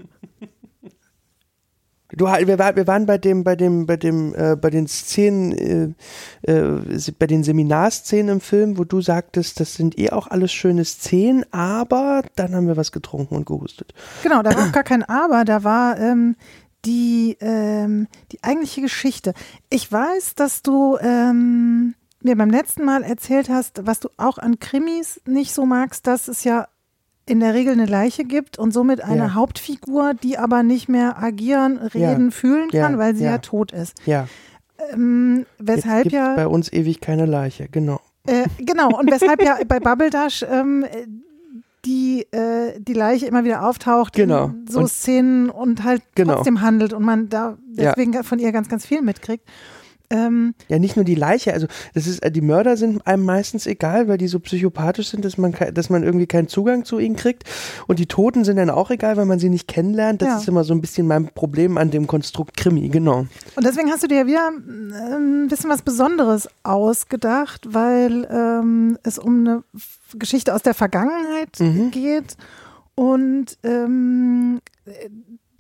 Du, 2.14 2.26
wir, 2.26 2.48
wir 2.48 2.88
waren 2.88 3.06
bei 3.06 3.18
dem, 3.18 3.44
bei 3.44 3.56
dem, 3.56 3.86
bei 3.86 3.96
dem, 3.96 4.36
äh, 4.36 4.58
bei 4.58 4.70
den 4.70 4.88
Szenen, 4.88 5.96
äh, 6.46 6.52
äh, 6.52 7.12
bei 7.18 7.28
den 7.28 7.44
Seminarszenen 7.44 8.36
im 8.36 8.42
Film, 8.42 8.78
wo 8.78 8.84
du 8.84 9.02
sagtest, 9.02 9.62
das 9.62 9.76
sind 9.76 9.98
eh 9.98 10.10
auch 10.10 10.28
alles 10.28 10.52
schöne 10.52 10.84
Szenen, 10.84 11.46
aber 11.52 12.24
dann 12.36 12.54
haben 12.54 12.68
wir 12.68 12.76
was 12.76 12.92
getrunken 12.92 13.36
und 13.36 13.46
gehustet. 13.46 13.94
Genau, 14.24 14.44
da 14.44 14.54
war 14.56 14.68
auch 14.68 14.72
gar 14.74 14.84
kein 14.84 15.04
Aber, 15.04 15.46
da 15.46 15.64
war 15.64 15.98
ähm, 16.00 16.36
die, 16.84 17.38
ähm, 17.40 18.08
die 18.34 18.44
eigentliche 18.44 18.82
Geschichte. 18.82 19.34
Ich 19.70 19.90
weiß, 19.90 20.36
dass 20.36 20.64
du 20.64 20.98
ähm, 21.02 21.96
mir 22.24 22.36
beim 22.36 22.50
letzten 22.50 22.86
Mal 22.86 23.04
erzählt 23.04 23.50
hast, 23.50 23.86
was 23.86 24.00
du 24.00 24.10
auch 24.18 24.38
an 24.38 24.60
Krimis 24.60 25.22
nicht 25.26 25.54
so 25.54 25.66
magst, 25.66 26.08
dass 26.08 26.28
es 26.28 26.44
ja 26.44 26.68
in 27.26 27.40
der 27.40 27.54
Regel 27.54 27.74
eine 27.74 27.86
Leiche 27.86 28.24
gibt 28.26 28.58
und 28.58 28.72
somit 28.72 29.02
eine 29.04 29.24
Ja. 29.24 29.34
Hauptfigur, 29.36 30.14
die 30.16 30.38
aber 30.38 30.64
nicht 30.64 30.90
mehr 30.90 31.22
agieren, 31.22 31.78
reden, 31.78 32.32
fühlen 32.32 32.70
Ja, 32.72 32.84
kann, 32.88 32.98
weil 32.98 33.16
sie 33.16 33.24
ja, 33.24 33.32
ja. 33.32 33.38
tot 33.38 33.72
ist. 33.72 33.96
Ja, 34.06 34.28
Ähm, 34.92 35.46
jetzt 35.60 35.68
weshalb 35.68 36.04
gibt's 36.04 36.16
ja 36.18 36.36
bei 36.36 36.48
uns 36.48 36.74
ewig 36.74 37.00
keine 37.02 37.26
Leiche, 37.28 37.68
genau. 37.70 38.00
äh, 38.26 38.46
genau, 38.58 38.98
und 39.00 39.12
weshalb 39.12 39.42
ja 39.44 39.58
bei 39.68 39.80
Bubble 39.80 40.10
Dash 40.10 40.44
ähm, 40.50 40.86
die, 41.86 42.28
äh, 42.32 42.80
die 42.80 42.94
Leiche 42.94 43.26
immer 43.28 43.44
wieder 43.44 43.66
auftaucht 43.68 44.14
Genau. 44.14 44.46
in 44.48 44.66
so 44.68 44.80
Und- 44.80 44.88
Szenen 44.90 45.50
und 45.50 45.84
halt 45.84 46.02
Genau. 46.16 46.36
trotzdem 46.36 46.62
handelt 46.62 46.94
und 46.94 47.04
man 47.04 47.30
da 47.30 47.58
Ja. 47.74 47.94
deswegen 47.94 48.24
von 48.24 48.40
ihr 48.40 48.52
ganz, 48.52 48.70
ganz 48.70 48.86
viel 48.86 49.02
mitkriegt. 49.02 49.48
Ähm, 50.12 50.54
Ja, 50.68 50.78
nicht 50.78 50.96
nur 50.96 51.06
die 51.06 51.16
Leiche, 51.16 51.54
also 51.54 51.68
das 51.94 52.06
ist, 52.06 52.22
äh, 52.24 52.32
die 52.32 52.42
Mörder 52.42 52.78
sind 52.78 53.08
einem 53.08 53.26
meistens 53.26 53.66
egal, 53.66 54.08
weil 54.08 54.18
die 54.18 54.28
so 54.28 54.40
psychopathisch 54.40 55.08
sind, 55.10 55.26
dass 55.26 55.38
man, 55.38 55.56
dass 55.74 55.90
man 55.90 56.04
irgendwie 56.04 56.28
keinen 56.28 56.48
Zugang 56.48 56.86
zu 56.86 57.00
ihnen 57.00 57.16
kriegt. 57.16 57.44
Und 57.88 57.98
die 58.00 58.06
Toten 58.06 58.44
sind 58.44 58.58
dann 58.58 58.70
auch 58.70 58.92
egal, 58.92 59.18
weil 59.18 59.26
man 59.26 59.40
sie 59.40 59.50
nicht 59.50 59.68
kennenlernt. 59.68 60.22
Das 60.22 60.28
Ja. 60.30 60.38
ist 60.40 60.48
immer 60.48 60.64
so 60.64 60.74
ein 60.74 60.82
bisschen 60.82 61.08
mein 61.08 61.28
Problem 61.34 61.78
an 61.78 61.90
dem 61.92 62.06
Konstrukt 62.08 62.58
Krimi, 62.58 62.90
genau. 62.90 63.26
und 63.56 63.66
deswegen 63.66 63.90
hast 63.92 64.04
du 64.04 64.08
dir 64.08 64.28
wieder 64.28 64.50
ähm, 64.50 65.46
ein 65.46 65.48
bisschen 65.48 65.70
was 65.70 65.82
Besonderes 65.82 66.50
ausgedacht, 66.64 67.74
weil 67.74 68.28
ähm, 68.30 68.98
es 69.04 69.18
um 69.18 69.40
eine 69.40 69.64
Geschichte 70.16 70.54
aus 70.54 70.62
der 70.62 70.74
Vergangenheit 70.74 71.60
Mhm. 71.60 71.92
geht 71.92 72.36
und 72.96 73.58
ähm, 73.64 74.60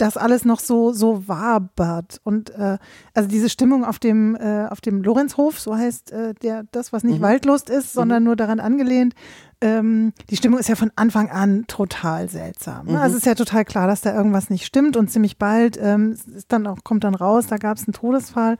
das 0.01 0.17
alles 0.17 0.45
noch 0.45 0.59
so 0.59 0.91
so 0.93 1.27
wabert 1.27 2.19
und 2.23 2.49
äh, 2.51 2.77
also 3.13 3.29
diese 3.29 3.49
Stimmung 3.49 3.85
auf 3.85 3.99
dem 3.99 4.35
äh, 4.35 4.65
auf 4.67 4.81
dem 4.81 5.01
Lorenzhof, 5.03 5.59
so 5.59 5.75
heißt 5.75 6.11
äh, 6.11 6.33
der 6.41 6.63
das, 6.71 6.91
was 6.91 7.03
nicht 7.03 7.19
Mhm. 7.19 7.23
Waldlust 7.23 7.69
ist, 7.69 7.93
sondern 7.93 8.23
nur 8.23 8.35
daran 8.35 8.59
angelehnt. 8.59 9.13
Ähm, 9.61 10.13
die 10.29 10.35
Stimmung 10.35 10.59
ist 10.59 10.69
ja 10.69 10.75
von 10.75 10.91
Anfang 10.95 11.29
an 11.29 11.65
total 11.67 12.29
seltsam. 12.29 12.87
Ne? 12.87 12.93
Mhm. 12.93 12.97
Also 12.97 13.15
es 13.15 13.21
ist 13.21 13.25
ja 13.27 13.35
total 13.35 13.63
klar, 13.63 13.87
dass 13.87 14.01
da 14.01 14.15
irgendwas 14.15 14.49
nicht 14.49 14.65
stimmt 14.65 14.97
und 14.97 15.09
ziemlich 15.11 15.37
bald 15.37 15.79
ähm, 15.81 16.13
ist 16.35 16.51
dann 16.51 16.65
auch 16.65 16.79
kommt 16.83 17.03
dann 17.03 17.15
raus, 17.15 17.45
da 17.47 17.57
gab 17.57 17.77
es 17.77 17.87
einen 17.87 17.93
Todesfall 17.93 18.57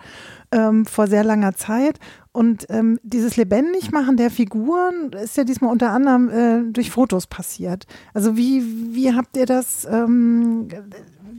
ähm, 0.51 0.85
vor 0.85 1.07
sehr 1.07 1.23
langer 1.23 1.55
Zeit 1.55 1.99
und 2.31 2.67
ähm, 2.69 2.99
dieses 3.03 3.35
Lebendigmachen 3.35 4.15
der 4.15 4.29
Figuren 4.29 5.11
ist 5.13 5.37
ja 5.37 5.43
diesmal 5.43 5.71
unter 5.71 5.91
anderem 5.91 6.29
äh, 6.29 6.71
durch 6.71 6.91
Fotos 6.91 7.25
passiert. 7.27 7.87
Also 8.13 8.37
wie 8.37 8.63
wie 8.93 9.13
habt 9.13 9.35
ihr 9.37 9.45
das 9.47 9.87
ähm, 9.89 10.67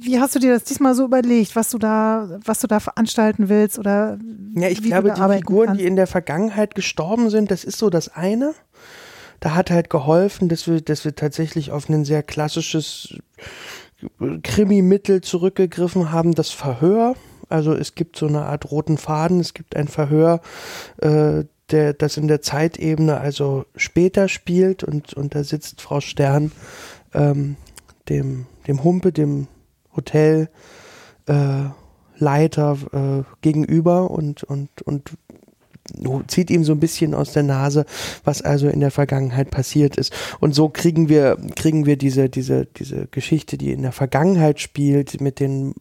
wie 0.05 0.19
hast 0.19 0.35
du 0.35 0.39
dir 0.39 0.53
das 0.53 0.65
diesmal 0.65 0.95
so 0.95 1.05
überlegt, 1.05 1.55
was 1.55 1.71
du 1.71 1.79
da, 1.79 2.41
was 2.45 2.61
du 2.61 2.67
da 2.67 2.81
veranstalten 2.81 3.49
willst 3.49 3.79
oder 3.79 4.19
Ja, 4.55 4.69
ich 4.69 4.83
glaube, 4.83 5.13
die 5.13 5.21
Figuren, 5.21 5.67
kannst? 5.67 5.81
die 5.81 5.87
in 5.87 5.97
der 5.97 6.07
Vergangenheit 6.07 6.75
gestorben 6.75 7.31
sind, 7.31 7.51
das 7.51 7.65
ist 7.65 7.79
so 7.79 7.89
das 7.91 8.09
eine. 8.09 8.55
Da 9.43 9.57
hat 9.57 9.73
halt 9.73 9.91
geholfen, 9.91 10.49
dass 10.49 10.69
wir, 10.69 10.81
dass 10.81 11.05
wir 11.05 11.17
tatsächlich 11.17 11.73
auf 11.73 11.89
ein 11.89 12.05
sehr 12.05 12.23
klassisches 12.23 13.17
Krimi-Mittel 14.45 15.21
zurückgegriffen 15.21 16.13
haben, 16.13 16.37
das 16.37 16.51
Verhör. 16.51 17.17
Also 17.49 17.75
es 17.75 17.97
gibt 17.97 18.17
so 18.17 18.29
eine 18.29 18.43
Art 18.43 18.71
roten 18.71 18.99
Faden, 18.99 19.41
es 19.41 19.53
gibt 19.53 19.75
ein 19.75 19.89
Verhör, 19.89 20.43
äh, 20.99 21.43
der, 21.73 21.93
das 21.93 22.17
in 22.17 22.29
der 22.29 22.41
Zeitebene 22.41 23.19
also 23.19 23.65
später 23.75 24.29
spielt 24.29 24.85
und, 24.85 25.13
und 25.15 25.35
da 25.35 25.43
sitzt 25.43 25.81
Frau 25.81 26.01
Stern 26.01 26.53
ähm, 27.13 27.57
dem, 28.09 28.47
dem 28.69 28.85
Humpe, 28.85 29.11
dem 29.11 29.49
Hotel 29.97 30.51
äh, 31.27 31.65
Leiter 32.17 32.79
äh, 32.93 33.25
gegenüber 33.41 34.09
und, 34.13 34.45
und, 34.45 34.83
und 34.83 35.15
zieht 36.29 36.51
ihm 36.51 36.65
so 36.65 36.73
ein 36.73 36.81
bisschen 36.81 37.15
aus 37.15 37.33
der 37.33 37.43
Nase, 37.43 37.85
was 38.25 38.43
also 38.43 38.69
in 38.69 38.81
der 38.81 38.91
Vergangenheit 38.91 39.51
passiert 39.51 39.97
ist. 39.97 40.13
Und 40.41 40.55
so 40.55 40.69
kriegen 40.69 41.09
wir, 41.09 41.37
kriegen 41.57 41.87
wir 41.87 41.97
diese, 41.97 42.29
diese, 42.29 42.67
diese 42.67 43.09
Geschichte, 43.09 43.59
die 43.59 43.73
in 43.73 43.83
der 43.83 43.93
Vergangenheit 43.93 44.61
spielt, 44.61 45.21
mit 45.21 45.41
den 45.41 45.75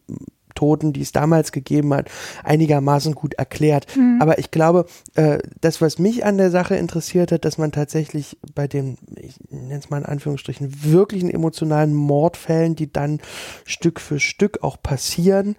Toten, 0.54 0.92
die 0.92 1.00
es 1.00 1.12
damals 1.12 1.52
gegeben 1.52 1.94
hat, 1.94 2.10
einigermaßen 2.44 3.14
gut 3.14 3.34
erklärt. 3.34 3.86
Aber 4.20 4.38
ich 4.38 4.50
glaube, 4.50 4.86
äh, 5.14 5.38
das, 5.60 5.80
was 5.80 5.98
mich 5.98 6.24
an 6.24 6.36
der 6.36 6.50
Sache 6.50 6.76
interessiert 6.76 7.32
hat, 7.32 7.44
dass 7.44 7.58
man 7.58 7.72
tatsächlich 7.72 8.38
bei 8.54 8.68
den, 8.68 8.98
ich 9.16 9.36
nenne 9.50 9.78
es 9.78 9.90
mal 9.90 9.98
in 9.98 10.06
Anführungsstrichen, 10.06 10.84
wirklichen 10.84 11.30
emotionalen 11.30 11.94
Mordfällen, 11.94 12.76
die 12.76 12.92
dann 12.92 13.20
Stück 13.64 14.00
für 14.00 14.20
Stück 14.20 14.62
auch 14.62 14.82
passieren, 14.82 15.56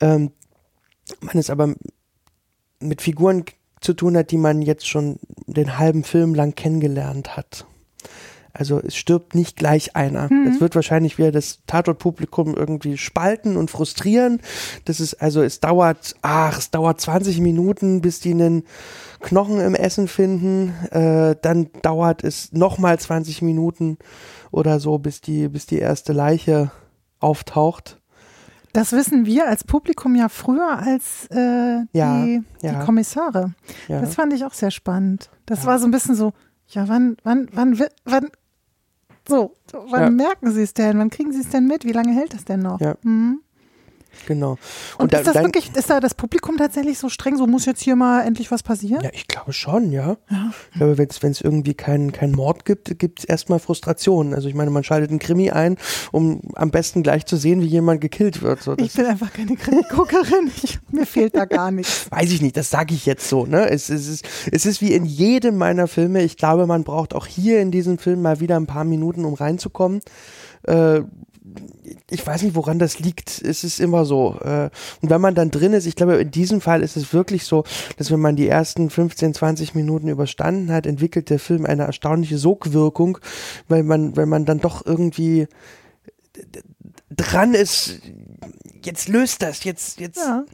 ähm, 0.00 0.32
man 1.20 1.38
es 1.38 1.50
aber 1.50 1.74
mit 2.80 3.02
Figuren 3.02 3.44
zu 3.82 3.94
tun 3.94 4.16
hat, 4.16 4.30
die 4.30 4.38
man 4.38 4.62
jetzt 4.62 4.88
schon 4.88 5.18
den 5.46 5.78
halben 5.78 6.04
Film 6.04 6.34
lang 6.34 6.54
kennengelernt 6.54 7.36
hat. 7.36 7.66
Also 8.54 8.80
es 8.80 8.94
stirbt 8.96 9.34
nicht 9.34 9.56
gleich 9.56 9.96
einer. 9.96 10.28
Das 10.44 10.60
wird 10.60 10.74
wahrscheinlich 10.74 11.16
wieder 11.16 11.32
das 11.32 11.60
Tatort-Publikum 11.66 12.54
irgendwie 12.54 12.98
spalten 12.98 13.56
und 13.56 13.70
frustrieren. 13.70 14.40
Das 14.84 15.00
ist 15.00 15.14
also, 15.14 15.42
es 15.42 15.60
dauert, 15.60 16.16
ach, 16.20 16.58
es 16.58 16.70
dauert 16.70 17.00
20 17.00 17.40
Minuten, 17.40 18.02
bis 18.02 18.20
die 18.20 18.32
einen 18.32 18.64
Knochen 19.20 19.58
im 19.60 19.74
Essen 19.74 20.06
finden. 20.06 20.74
Äh, 20.90 21.34
dann 21.40 21.70
dauert 21.80 22.24
es 22.24 22.52
nochmal 22.52 22.98
20 22.98 23.40
Minuten 23.40 23.96
oder 24.50 24.80
so, 24.80 24.98
bis 24.98 25.22
die, 25.22 25.48
bis 25.48 25.64
die 25.64 25.78
erste 25.78 26.12
Leiche 26.12 26.70
auftaucht. 27.20 28.01
Das 28.72 28.92
wissen 28.92 29.26
wir 29.26 29.48
als 29.48 29.64
Publikum 29.64 30.14
ja 30.14 30.28
früher 30.28 30.78
als 30.78 31.26
äh, 31.30 31.84
Ja, 31.92 32.24
die, 32.24 32.42
ja. 32.62 32.78
die 32.78 32.84
Kommissare. 32.86 33.52
Ja. 33.88 34.00
Das 34.00 34.14
fand 34.14 34.32
ich 34.32 34.44
auch 34.44 34.54
sehr 34.54 34.70
spannend. 34.70 35.30
Das 35.46 35.66
war 35.66 35.78
so 35.78 35.84
ein 35.86 35.90
bisschen 35.90 36.14
so, 36.14 36.32
ja, 36.68 36.88
wann, 36.88 37.16
wann, 37.22 37.48
wann, 37.52 37.78
wann, 38.04 38.30
so, 39.28 39.54
wann 39.90 40.16
merken 40.16 40.50
Sie 40.52 40.62
es 40.62 40.72
denn? 40.74 40.98
Wann 40.98 41.10
kriegen 41.10 41.32
Sie 41.32 41.40
es 41.40 41.50
denn 41.50 41.66
mit? 41.66 41.84
Wie 41.84 41.92
lange 41.92 42.12
hält 42.12 42.34
das 42.34 42.44
denn 42.44 42.60
noch? 42.60 42.80
Ja. 42.80 42.96
Mhm. 43.02 43.40
Genau. 44.26 44.58
Und, 44.98 45.12
da- 45.12 45.18
ist 45.18 45.26
das 45.26 45.34
dann- 45.34 45.44
wirklich, 45.44 45.74
ist 45.74 45.90
da 45.90 46.00
das 46.00 46.14
Publikum 46.14 46.56
tatsächlich 46.56 46.98
so 46.98 47.08
streng, 47.08 47.36
so 47.36 47.46
muss 47.46 47.66
jetzt 47.66 47.82
hier 47.82 47.96
mal 47.96 48.22
endlich 48.22 48.50
was 48.50 48.62
passieren? 48.62 49.02
Ja, 49.02 49.10
ich 49.12 49.26
glaube 49.28 49.52
schon, 49.52 49.90
ja. 49.92 50.16
Ich 50.72 50.78
glaube, 50.78 50.98
wenn 50.98 51.30
es 51.30 51.40
irgendwie 51.40 51.74
keinen 51.74 52.12
keinen 52.12 52.32
Mord 52.32 52.64
gibt, 52.64 52.98
gibt 52.98 53.20
es 53.20 53.24
erstmal 53.24 53.58
Frustration. 53.58 54.34
Also 54.34 54.48
ich 54.48 54.54
meine, 54.54 54.70
man 54.70 54.84
schaltet 54.84 55.10
einen 55.10 55.18
Krimi 55.18 55.50
ein, 55.50 55.76
um 56.12 56.40
am 56.54 56.70
besten 56.70 57.02
gleich 57.02 57.26
zu 57.26 57.36
sehen, 57.36 57.60
wie 57.60 57.66
jemand 57.66 58.00
gekillt 58.00 58.42
wird. 58.42 58.62
So, 58.62 58.76
Ich 58.78 58.92
bin 58.94 59.06
einfach 59.06 59.32
keine 59.32 59.56
Krimiguckerin. 59.56 60.50
Mir 60.90 61.06
fehlt 61.06 61.34
da 61.36 61.44
gar 61.44 61.70
nichts. 61.70 62.06
weiß 62.10 62.30
ich 62.32 62.42
nicht, 62.42 62.56
das 62.56 62.70
sage 62.70 62.94
ich 62.94 63.06
jetzt 63.06 63.28
so. 63.28 63.46
Ne? 63.46 63.68
Es, 63.68 63.88
es, 63.88 64.08
ist, 64.08 64.24
es 64.50 64.66
ist 64.66 64.80
wie 64.80 64.92
in 64.92 65.04
jedem 65.04 65.56
meiner 65.56 65.88
Filme. 65.88 66.22
Ich 66.22 66.36
glaube, 66.36 66.66
man 66.66 66.84
braucht 66.84 67.14
auch 67.14 67.26
hier 67.26 67.60
in 67.60 67.70
diesem 67.70 67.98
Film 67.98 68.22
mal 68.22 68.40
wieder 68.40 68.56
ein 68.56 68.66
paar 68.66 68.84
Minuten, 68.84 69.24
um 69.24 69.34
reinzukommen. 69.34 70.00
Äh, 70.64 71.00
ich 72.10 72.26
weiß 72.26 72.42
nicht, 72.42 72.54
woran 72.54 72.78
das 72.78 72.98
liegt. 72.98 73.40
Es 73.42 73.64
ist 73.64 73.80
immer 73.80 74.04
so. 74.04 74.38
Äh, 74.40 74.70
und 75.00 75.10
wenn 75.10 75.20
man 75.20 75.34
dann 75.34 75.50
drin 75.50 75.72
ist, 75.72 75.86
ich 75.86 75.96
glaube, 75.96 76.14
in 76.16 76.30
diesem 76.30 76.60
Fall 76.60 76.82
ist 76.82 76.96
es 76.96 77.12
wirklich 77.12 77.44
so, 77.44 77.64
dass 77.96 78.10
wenn 78.10 78.20
man 78.20 78.36
die 78.36 78.48
ersten 78.48 78.90
15, 78.90 79.34
20 79.34 79.74
Minuten 79.74 80.08
überstanden 80.08 80.72
hat, 80.72 80.86
entwickelt 80.86 81.30
der 81.30 81.38
Film 81.38 81.66
eine 81.66 81.84
erstaunliche 81.84 82.38
Sogwirkung, 82.38 83.18
weil 83.68 83.82
man, 83.82 84.16
weil 84.16 84.26
man 84.26 84.44
dann 84.44 84.60
doch 84.60 84.84
irgendwie 84.84 85.46
dran 87.10 87.54
ist, 87.54 88.00
jetzt 88.84 89.08
löst 89.08 89.42
das, 89.42 89.64
jetzt, 89.64 90.00
jetzt, 90.00 90.18
Ja. 90.18 90.44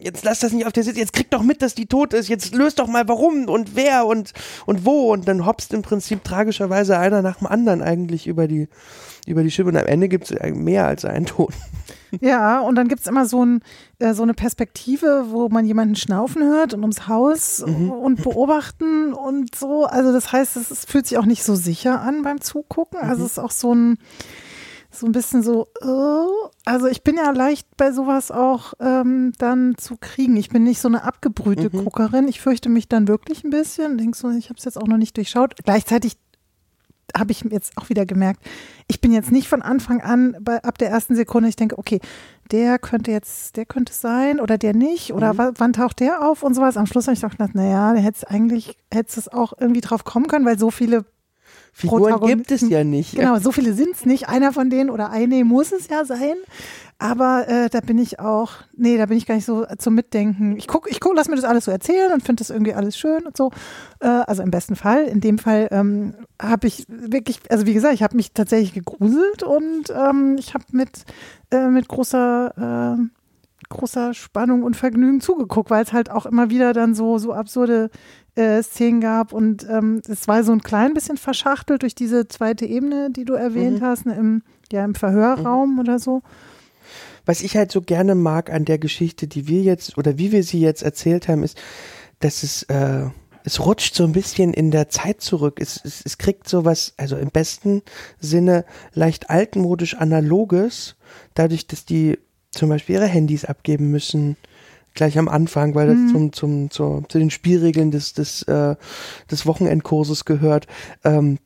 jetzt 0.00 0.24
lass 0.24 0.40
das 0.40 0.52
nicht 0.52 0.66
auf 0.66 0.72
der 0.72 0.84
Sitz, 0.84 0.96
jetzt 0.96 1.12
krieg 1.12 1.30
doch 1.30 1.42
mit, 1.42 1.62
dass 1.62 1.74
die 1.74 1.86
tot 1.86 2.12
ist, 2.12 2.28
jetzt 2.28 2.54
löst 2.54 2.78
doch 2.78 2.86
mal 2.86 3.08
warum 3.08 3.48
und 3.48 3.74
wer 3.74 4.06
und, 4.06 4.32
und 4.66 4.84
wo 4.84 5.12
und 5.12 5.26
dann 5.26 5.44
hopst 5.44 5.72
im 5.72 5.82
Prinzip 5.82 6.24
tragischerweise 6.24 6.98
einer 6.98 7.22
nach 7.22 7.38
dem 7.38 7.46
anderen 7.48 7.82
eigentlich 7.82 8.26
über 8.26 8.46
die, 8.46 8.68
über 9.26 9.42
die 9.42 9.50
Schippe 9.50 9.68
und 9.70 9.76
am 9.76 9.86
Ende 9.86 10.08
gibt 10.08 10.30
es 10.30 10.54
mehr 10.54 10.86
als 10.86 11.04
einen 11.04 11.26
Tod. 11.26 11.52
Ja, 12.20 12.60
und 12.60 12.74
dann 12.74 12.88
gibt's 12.88 13.06
immer 13.06 13.24
so, 13.24 13.42
ein, 13.44 13.60
äh, 13.98 14.12
so 14.12 14.22
eine 14.22 14.34
Perspektive, 14.34 15.26
wo 15.30 15.48
man 15.48 15.64
jemanden 15.64 15.96
schnaufen 15.96 16.42
hört 16.42 16.74
und 16.74 16.80
ums 16.82 17.08
Haus 17.08 17.64
Mhm. 17.66 17.90
und 17.90 18.22
beobachten 18.22 19.14
und 19.14 19.54
so. 19.54 19.86
Also 19.86 20.12
das 20.12 20.30
heißt, 20.30 20.56
es, 20.56 20.70
es 20.70 20.84
fühlt 20.84 21.06
sich 21.06 21.16
auch 21.16 21.24
nicht 21.24 21.42
so 21.42 21.54
sicher 21.54 22.02
an 22.02 22.22
beim 22.22 22.40
Zugucken. 22.42 22.98
Mhm. 23.02 23.08
Also 23.08 23.24
es 23.24 23.32
ist 23.32 23.38
auch 23.38 23.50
so 23.50 23.74
ein, 23.74 23.96
so 24.90 25.06
ein 25.06 25.12
bisschen 25.12 25.42
so, 25.42 25.68
äh, 25.80 26.66
also 26.66 26.86
ich 26.86 27.02
bin 27.02 27.16
ja 27.16 27.30
leicht 27.30 27.66
bei 27.78 27.92
sowas 27.92 28.30
auch 28.30 28.74
ähm, 28.78 29.32
dann 29.38 29.76
zu 29.78 29.96
kriegen. 29.98 30.36
Ich 30.36 30.50
bin 30.50 30.64
nicht 30.64 30.82
so 30.82 30.88
eine 30.88 31.04
abgebrühte 31.04 31.70
Mhm. 31.74 31.84
Guckerin. 31.84 32.28
Ich 32.28 32.42
fürchte 32.42 32.68
mich 32.68 32.88
dann 32.88 33.08
wirklich 33.08 33.42
ein 33.42 33.48
bisschen. 33.50 33.96
Denkst 33.96 34.20
du, 34.20 34.28
ich 34.36 34.50
habe 34.50 34.58
es 34.58 34.66
jetzt 34.66 34.76
auch 34.78 34.86
noch 34.86 34.98
nicht 34.98 35.16
durchschaut. 35.16 35.54
Gleichzeitig 35.64 36.18
habe 37.16 37.32
ich 37.32 37.42
jetzt 37.50 37.76
auch 37.76 37.88
wieder 37.88 38.06
gemerkt, 38.06 38.40
ich 38.88 39.00
bin 39.00 39.12
jetzt 39.12 39.32
nicht 39.32 39.48
von 39.48 39.62
Anfang 39.62 40.00
an 40.00 40.36
bei, 40.40 40.62
ab 40.62 40.78
der 40.78 40.88
ersten 40.90 41.14
Sekunde, 41.14 41.48
ich 41.48 41.56
denke, 41.56 41.78
okay, 41.78 42.00
der 42.50 42.78
könnte 42.78 43.10
jetzt, 43.10 43.56
der 43.56 43.66
könnte 43.66 43.92
es 43.92 44.00
sein 44.00 44.40
oder 44.40 44.58
der 44.58 44.74
nicht 44.74 45.12
oder 45.12 45.36
wa- 45.38 45.52
wann 45.56 45.72
taucht 45.72 46.00
der 46.00 46.26
auf 46.26 46.42
und 46.42 46.54
sowas. 46.54 46.76
Am 46.76 46.86
Schluss 46.86 47.06
habe 47.06 47.14
ich 47.14 47.20
gedacht, 47.22 47.54
naja, 47.54 47.92
der 47.92 48.02
hätte 48.02 48.18
es 48.18 48.24
eigentlich, 48.24 48.76
hätte 48.92 49.18
es 49.20 49.28
auch 49.28 49.52
irgendwie 49.58 49.80
drauf 49.80 50.04
kommen 50.04 50.26
können, 50.26 50.44
weil 50.46 50.58
so 50.58 50.70
viele 50.70 51.04
Figuren 51.74 52.20
gibt 52.20 52.50
es 52.50 52.60
ja 52.68 52.84
nicht. 52.84 53.16
Genau, 53.16 53.38
so 53.38 53.50
viele 53.50 53.72
sind 53.72 53.94
es 53.94 54.04
nicht. 54.04 54.28
Einer 54.28 54.52
von 54.52 54.68
denen 54.68 54.90
oder 54.90 55.10
eine 55.10 55.42
muss 55.44 55.72
es 55.72 55.88
ja 55.88 56.04
sein. 56.04 56.36
Aber 56.98 57.48
äh, 57.48 57.68
da 57.68 57.80
bin 57.80 57.98
ich 57.98 58.20
auch, 58.20 58.52
nee, 58.76 58.96
da 58.96 59.06
bin 59.06 59.16
ich 59.16 59.26
gar 59.26 59.34
nicht 59.34 59.46
so 59.46 59.66
zum 59.78 59.94
Mitdenken. 59.94 60.56
Ich 60.56 60.68
gucke, 60.68 60.88
ich 60.88 61.00
guck, 61.00 61.16
lass 61.16 61.28
mir 61.28 61.34
das 61.34 61.44
alles 61.44 61.64
so 61.64 61.72
erzählen 61.72 62.12
und 62.12 62.22
finde 62.22 62.42
das 62.42 62.50
irgendwie 62.50 62.74
alles 62.74 62.96
schön 62.96 63.22
und 63.26 63.36
so. 63.36 63.50
Äh, 64.00 64.06
also 64.06 64.42
im 64.42 64.52
besten 64.52 64.76
Fall. 64.76 65.04
In 65.04 65.20
dem 65.20 65.38
Fall 65.38 65.66
ähm, 65.72 66.14
habe 66.40 66.68
ich 66.68 66.84
wirklich, 66.88 67.40
also 67.50 67.66
wie 67.66 67.74
gesagt, 67.74 67.94
ich 67.94 68.04
habe 68.04 68.14
mich 68.14 68.32
tatsächlich 68.32 68.74
gegruselt 68.74 69.42
und 69.42 69.90
ähm, 69.90 70.36
ich 70.38 70.54
habe 70.54 70.64
mit, 70.70 71.04
äh, 71.50 71.66
mit 71.68 71.88
großer, 71.88 72.98
äh, 73.00 73.68
großer 73.68 74.14
Spannung 74.14 74.62
und 74.62 74.76
Vergnügen 74.76 75.20
zugeguckt, 75.20 75.70
weil 75.70 75.82
es 75.82 75.92
halt 75.92 76.10
auch 76.10 76.26
immer 76.26 76.50
wieder 76.50 76.72
dann 76.72 76.94
so, 76.94 77.18
so 77.18 77.32
absurde 77.32 77.90
äh, 78.34 78.62
Szenen 78.62 79.00
gab 79.00 79.32
und 79.32 79.66
ähm, 79.68 80.00
es 80.08 80.26
war 80.28 80.42
so 80.44 80.52
ein 80.52 80.62
klein 80.62 80.94
bisschen 80.94 81.16
verschachtelt 81.18 81.82
durch 81.82 81.94
diese 81.94 82.28
zweite 82.28 82.64
Ebene, 82.66 83.10
die 83.10 83.24
du 83.24 83.34
erwähnt 83.34 83.80
Mhm. 83.80 83.84
hast, 83.84 84.06
ne, 84.06 84.14
im, 84.14 84.42
ja, 84.72 84.84
im 84.84 84.94
Verhörraum 84.94 85.78
oder 85.78 85.98
so. 85.98 86.22
Was 87.26 87.40
ich 87.42 87.56
halt 87.56 87.70
so 87.70 87.82
gerne 87.82 88.14
mag 88.14 88.50
an 88.50 88.64
der 88.64 88.78
Geschichte, 88.78 89.26
die 89.28 89.46
wir 89.48 89.60
jetzt 89.62 89.96
oder 89.98 90.18
wie 90.18 90.32
wir 90.32 90.42
sie 90.42 90.60
jetzt 90.60 90.82
erzählt 90.82 91.28
haben, 91.28 91.42
ist, 91.44 91.56
dass 92.20 92.42
es, 92.42 92.64
äh, 92.64 93.04
es 93.44 93.64
rutscht 93.64 93.94
so 93.94 94.04
ein 94.04 94.12
bisschen 94.12 94.52
in 94.54 94.70
der 94.70 94.88
Zeit 94.88 95.20
zurück. 95.20 95.58
Es, 95.60 95.80
es, 95.84 96.02
es 96.04 96.16
kriegt 96.18 96.48
sowas, 96.48 96.94
also 96.96 97.16
im 97.16 97.30
besten 97.30 97.82
Sinne 98.18 98.64
leicht 98.94 99.30
altmodisch 99.30 99.94
analoges, 99.94 100.96
dadurch, 101.34 101.66
dass 101.66 101.84
die 101.84 102.18
zum 102.50 102.68
Beispiel 102.68 102.96
ihre 102.96 103.06
Handys 103.06 103.44
abgeben 103.44 103.90
müssen 103.90 104.36
gleich 104.94 105.18
am 105.18 105.28
Anfang, 105.28 105.74
weil 105.74 105.88
das 105.88 106.12
zum, 106.12 106.32
zum, 106.32 106.70
zur, 106.70 107.02
zu 107.08 107.18
den 107.18 107.30
Spielregeln 107.30 107.90
des, 107.90 108.12
des, 108.12 108.42
äh, 108.44 108.76
des 109.30 109.46
Wochenendkurses 109.46 110.24
gehört. 110.24 110.66
Ähm, 111.04 111.38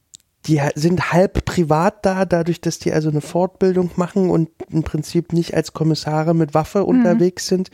die 0.47 0.61
sind 0.75 1.13
halb 1.13 1.45
privat 1.45 2.07
da, 2.07 2.25
dadurch, 2.25 2.61
dass 2.61 2.79
die 2.79 2.93
also 2.93 3.09
eine 3.09 3.21
Fortbildung 3.21 3.91
machen 3.97 4.31
und 4.31 4.51
im 4.71 4.85
Prinzip 4.85 5.33
nicht 5.33 5.55
als 5.55 5.73
Kommissare 5.73 6.35
mit 6.35 6.55
Waffe 6.55 6.85
unterwegs 6.85 7.49
sind. 7.49 7.71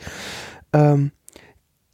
Ähm, 0.73 1.11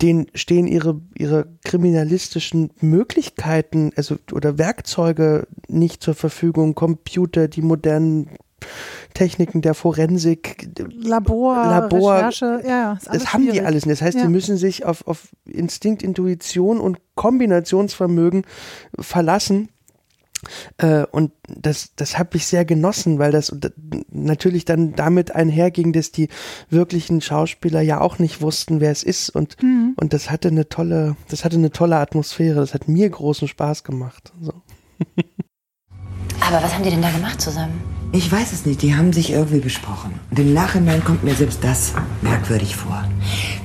denen 0.02 0.28
stehen 0.34 0.68
ihre, 0.68 1.02
ihre 1.18 1.48
kriminalistischen 1.66 2.72
Möglichkeiten, 2.80 3.92
also 3.98 4.16
oder 4.32 4.58
Werkzeuge 4.58 5.48
nicht 5.68 6.02
zur 6.02 6.14
Verfügung, 6.14 6.74
Computer, 6.74 7.50
die 7.50 7.62
modernen 7.62 8.30
Techniken 9.14 9.62
der 9.62 9.74
Forensik, 9.74 10.70
Labor, 10.92 11.56
Labor, 11.56 12.16
Recherche, 12.16 12.62
ja, 12.68 12.94
ist 12.94 13.10
alles 13.10 13.24
das 13.24 13.34
haben 13.34 13.52
die 13.52 13.62
alles 13.62 13.86
nicht. 13.86 14.00
Das 14.00 14.06
heißt, 14.06 14.18
Ja. 14.18 14.24
die 14.24 14.30
müssen 14.30 14.58
sich 14.58 14.86
auf, 14.86 15.06
auf 15.08 15.30
Instinkt, 15.46 16.04
Intuition 16.04 16.80
und 16.80 17.00
Kombinationsvermögen 17.16 18.44
verlassen. 19.00 19.70
Äh, 20.78 21.06
und 21.12 21.32
das, 21.50 21.90
das 21.98 22.18
habe 22.18 22.38
ich 22.38 22.46
sehr 22.46 22.64
genossen, 22.64 23.20
weil 23.20 23.32
das 23.34 23.54
natürlich 24.10 24.64
dann 24.64 24.96
damit 24.96 25.36
einherging, 25.36 25.92
dass 25.92 26.12
die 26.14 26.30
wirklichen 26.70 27.20
Schauspieler 27.20 27.82
ja 27.82 28.00
auch 28.00 28.20
nicht 28.20 28.42
wussten, 28.42 28.80
wer 28.80 28.92
es 28.92 29.04
ist. 29.04 29.30
Und, 29.32 29.62
Mhm. 29.62 29.96
und 29.98 30.14
das 30.14 30.32
hatte 30.32 30.48
eine 30.48 30.70
tolle, 30.70 31.18
das 31.28 31.44
hatte 31.44 31.58
eine 31.58 31.72
tolle 31.72 31.98
Atmosphäre. 31.98 32.62
Das 32.62 32.74
hat 32.74 32.88
mir 32.88 33.10
großen 33.10 33.50
Spaß 33.50 33.84
gemacht. 33.84 34.32
So. 34.40 34.54
Aber 36.40 36.64
was 36.64 36.74
haben 36.74 36.84
die 36.84 36.90
denn 36.90 37.02
da 37.02 37.12
gemacht 37.12 37.42
zusammen? 37.42 37.82
Ich 38.12 38.32
weiß 38.32 38.54
es 38.54 38.66
nicht, 38.66 38.82
die 38.82 38.96
haben 38.96 39.14
sich 39.14 39.32
irgendwie 39.32 39.60
besprochen. 39.60 40.20
Und 40.32 40.40
im 40.40 40.52
Nachhinein 40.52 41.04
kommt 41.04 41.24
mir 41.24 41.36
selbst 41.36 41.64
das 41.64 41.94
merkwürdig 42.24 42.76
vor. 42.76 43.04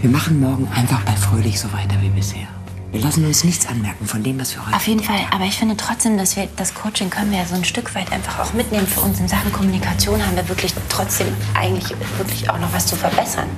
Wir 0.02 0.10
machen 0.10 0.38
morgen 0.38 0.68
einfach 0.68 1.00
bei 1.02 1.12
Fröhlich 1.12 1.58
so 1.58 1.72
weiter 1.72 1.96
wie 2.02 2.10
bisher. 2.10 2.46
Wir 2.92 3.00
lassen 3.00 3.24
uns 3.24 3.42
nichts 3.42 3.66
anmerken 3.66 4.04
von 4.06 4.22
dem, 4.22 4.38
was 4.38 4.54
wir 4.54 4.64
heute 4.66 4.76
Auf 4.76 4.86
jeden 4.86 5.02
Fall, 5.02 5.20
aber 5.30 5.44
ich 5.44 5.56
finde 5.56 5.78
trotzdem, 5.78 6.18
dass 6.18 6.36
wir 6.36 6.46
das 6.56 6.74
Coaching 6.74 7.08
können 7.08 7.30
wir 7.30 7.38
ja 7.38 7.46
so 7.46 7.54
ein 7.54 7.64
Stück 7.64 7.94
weit 7.94 8.12
einfach 8.12 8.38
auch 8.38 8.52
mitnehmen 8.52 8.86
für 8.86 9.00
uns 9.00 9.18
in 9.18 9.28
Sachen 9.28 9.50
Kommunikation 9.50 10.24
haben 10.24 10.36
wir 10.36 10.46
wirklich 10.46 10.74
trotzdem 10.90 11.28
eigentlich 11.54 11.94
wirklich 12.18 12.48
auch 12.50 12.58
noch 12.58 12.72
was 12.74 12.86
zu 12.86 12.96
verbessern. 12.96 13.48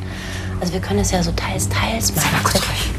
Also 0.60 0.72
wir 0.72 0.80
können 0.80 1.00
es 1.00 1.10
ja 1.10 1.20
so 1.20 1.32
teils 1.32 1.68
teils 1.68 2.14
machen. 2.14 2.28
Sei 2.30 2.36
mal 2.36 2.42
kurz 2.44 2.62
ruhig. 2.68 2.90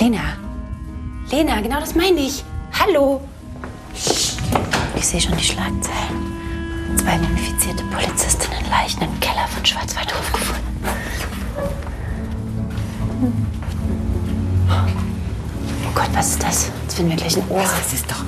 Lena. 0.00 0.20
Lena, 1.30 1.60
genau 1.60 1.78
das 1.78 1.94
meine 1.94 2.20
ich. 2.20 2.42
Hallo. 2.78 3.20
Ich 3.94 5.06
sehe 5.06 5.20
schon 5.20 5.36
die 5.36 5.44
Schlagzeilen. 5.44 6.96
Zwei 6.96 7.18
mumifizierte 7.18 7.84
Polizistinnen 7.84 8.68
Leichen 8.70 9.02
im 9.02 9.20
Keller 9.20 9.46
von 9.48 9.64
Schwarzwaldhof 9.64 10.32
gefunden. 10.32 10.60
Oh 15.86 15.92
Gott, 15.94 16.08
was 16.12 16.30
ist 16.30 16.42
das? 16.42 16.70
Jetzt 16.82 16.94
finden 16.94 17.10
wir 17.10 17.16
gleich 17.16 17.36
ein 17.36 17.48
Ohr. 17.48 17.62
Das 17.62 17.92
ist 17.92 18.10
doch 18.10 18.24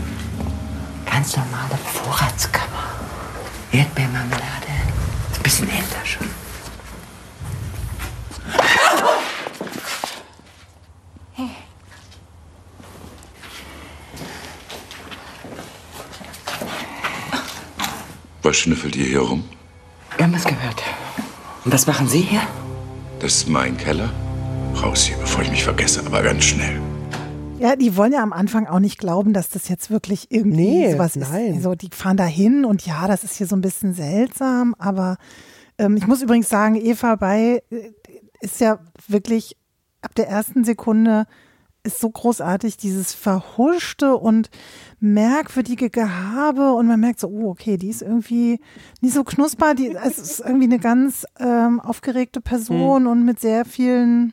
ganz 1.11 1.37
normale 1.37 1.79
Vorratskammer. 1.85 2.67
Erdbeermarmelade. 3.73 4.73
Ein 5.37 5.43
bisschen 5.43 5.69
älter 5.69 6.05
schon. 6.05 6.29
Was 18.43 18.57
schnüffelt 18.57 18.97
ihr 18.97 19.05
hier 19.07 19.21
rum? 19.21 19.45
Wir 20.17 20.25
haben 20.27 20.35
es 20.35 20.45
gehört. 20.45 20.83
Und 21.65 21.73
was 21.73 21.87
machen 21.87 22.09
Sie 22.09 22.21
hier? 22.21 22.41
Das 23.21 23.37
ist 23.37 23.49
mein 23.49 23.77
Keller. 23.77 24.11
Raus 24.83 25.05
hier, 25.05 25.17
bevor 25.19 25.43
ich 25.43 25.51
mich 25.51 25.63
vergesse, 25.65 26.05
aber 26.05 26.23
ganz 26.23 26.45
schnell. 26.45 26.81
Ja, 27.59 27.77
die 27.77 27.97
wollen 27.97 28.13
ja 28.13 28.23
am 28.23 28.33
Anfang 28.33 28.67
auch 28.67 28.81
nicht 28.81 28.99
glauben, 28.99 29.33
dass 29.33 29.51
das 29.51 29.69
jetzt 29.69 29.91
wirklich 29.91 30.27
irgendwie 30.31 30.57
Nee, 30.67 30.93
sowas 30.93 31.15
nein. 31.15 31.55
ist. 31.57 31.63
So, 31.63 31.75
die 31.77 31.91
fahren 31.93 32.17
da 32.17 32.25
hin 32.25 32.65
und 32.65 32.85
ja, 32.85 33.07
das 33.07 33.23
ist 33.23 33.37
hier 33.37 33.47
so 33.47 33.55
ein 33.55 33.61
bisschen 33.61 33.95
seltsam, 33.95 34.75
aber 34.79 35.19
ähm, 35.79 35.97
ich 35.97 36.07
muss 36.09 36.23
übrigens 36.23 36.49
sagen, 36.49 36.75
Eva 36.75 37.15
bei 37.15 37.63
äh, 37.71 37.93
ist 38.41 38.61
ja 38.61 38.81
wirklich 39.07 39.57
ab 40.01 40.15
der 40.17 40.29
ersten 40.29 40.65
Sekunde 40.65 41.27
ist 41.85 42.01
so 42.01 42.09
großartig, 42.11 42.77
dieses 42.77 43.13
verhuschte 43.13 44.17
und 44.17 44.51
merkwürdige 45.01 45.91
Gehabe 45.91 46.73
und 46.73 46.87
man 46.87 47.01
merkt 47.01 47.19
so, 47.21 47.29
oh, 47.29 47.51
okay, 47.51 47.77
die 47.77 47.89
ist 47.89 48.03
irgendwie 48.03 48.61
nicht 49.01 49.15
so 49.15 49.25
knusper, 49.25 49.75
die 49.75 49.95
es 49.95 50.19
ist 50.19 50.41
irgendwie 50.41 50.65
eine 50.67 50.79
ganz 50.79 51.27
ähm, 51.41 51.81
aufgeregte 51.81 52.41
Person 52.41 53.07
und 53.07 53.25
mit 53.25 53.41
sehr 53.41 53.65
vielen 53.65 54.33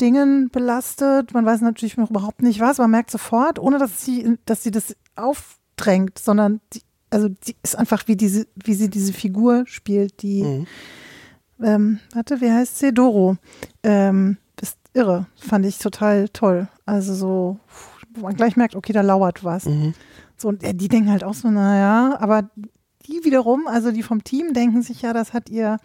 Dingen 0.00 0.48
belastet. 0.50 1.34
Man 1.34 1.44
weiß 1.44 1.60
natürlich 1.60 1.98
noch 1.98 2.08
überhaupt 2.10 2.40
nicht 2.42 2.60
was, 2.60 2.78
man 2.78 2.90
merkt 2.90 3.10
sofort, 3.10 3.58
ohne 3.58 3.78
dass 3.78 4.02
sie, 4.04 4.38
dass 4.46 4.62
sie 4.62 4.70
das 4.70 4.96
aufdrängt, 5.14 6.18
sondern 6.18 6.60
die, 6.72 6.80
also 7.10 7.28
die 7.28 7.54
ist 7.62 7.76
einfach 7.76 8.08
wie 8.08 8.16
diese, 8.16 8.46
wie 8.54 8.72
sie 8.74 8.88
diese 8.88 9.12
Figur 9.12 9.64
spielt, 9.66 10.22
die, 10.22 10.42
Mhm. 10.42 10.66
ähm, 11.62 11.98
warte, 12.14 12.40
wie 12.40 12.50
heißt 12.50 12.78
sie? 12.78 12.94
Doro. 12.94 13.36
Ähm, 13.82 14.38
irre, 14.94 15.26
fand 15.36 15.66
ich 15.66 15.78
total 15.78 16.28
toll. 16.28 16.68
Also 16.86 17.14
so, 17.14 17.58
wo 18.14 18.22
man 18.22 18.34
gleich 18.34 18.56
merkt, 18.56 18.74
okay, 18.74 18.92
da 18.92 19.00
lauert 19.00 19.44
was. 19.44 19.66
Mhm. 19.66 19.94
So, 20.36 20.48
und 20.48 20.62
äh, 20.62 20.74
die 20.74 20.88
denken 20.88 21.10
halt 21.10 21.24
auch 21.24 21.34
so, 21.34 21.50
naja, 21.50 22.16
aber 22.20 22.50
die 23.06 23.24
wiederum, 23.24 23.66
also 23.66 23.90
die 23.90 24.02
vom 24.02 24.22
Team 24.22 24.52
denken 24.52 24.82
sich 24.82 25.02
ja, 25.02 25.12
das 25.12 25.32
hat 25.32 25.48
ihr, 25.48 25.78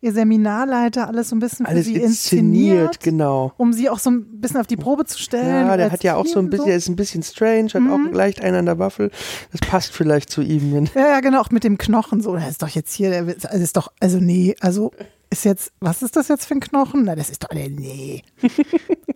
ihr 0.00 0.12
Seminarleiter 0.12 1.06
alles 1.06 1.28
so 1.28 1.36
ein 1.36 1.38
bisschen 1.38 1.66
für 1.66 1.72
Alles 1.72 1.86
sie 1.86 1.94
inszeniert, 1.96 2.96
inszeniert, 2.96 3.00
genau. 3.00 3.52
um 3.56 3.72
sie 3.72 3.88
auch 3.88 3.98
so 3.98 4.10
ein 4.10 4.40
bisschen 4.40 4.60
auf 4.60 4.66
die 4.66 4.76
Probe 4.76 5.04
zu 5.04 5.18
stellen. 5.18 5.66
Ja, 5.66 5.76
der 5.76 5.92
hat 5.92 6.02
ja 6.02 6.16
auch 6.16 6.26
so 6.26 6.38
ein 6.38 6.50
bisschen, 6.50 6.68
er 6.68 6.76
ist 6.76 6.88
ein 6.88 6.96
bisschen 6.96 7.22
strange, 7.22 7.68
hat 7.74 7.82
auch 7.82 8.12
leicht 8.12 8.42
einen 8.42 8.56
an 8.56 8.66
der 8.66 8.78
Waffel. 8.78 9.10
Das 9.52 9.60
passt 9.60 9.92
vielleicht 9.92 10.30
zu 10.30 10.42
ihm. 10.42 10.88
Ja, 10.94 11.08
ja, 11.08 11.20
genau, 11.20 11.40
auch 11.40 11.50
mit 11.50 11.64
dem 11.64 11.78
Knochen 11.78 12.20
so. 12.20 12.34
Das 12.34 12.48
ist 12.48 12.62
doch 12.62 12.68
jetzt 12.68 12.92
hier, 12.92 13.10
der, 13.10 13.22
also 13.22 13.62
ist 13.62 13.76
doch, 13.76 13.92
also 14.00 14.18
nee, 14.18 14.56
also 14.60 14.92
ist 15.34 15.44
jetzt, 15.44 15.72
was 15.80 16.02
ist 16.02 16.16
das 16.16 16.28
jetzt 16.28 16.46
für 16.46 16.54
ein 16.54 16.60
Knochen? 16.60 17.04
Na, 17.04 17.16
das 17.16 17.28
ist 17.28 17.42
doch, 17.42 17.50
nee, 17.52 17.68
nee. 17.68 18.22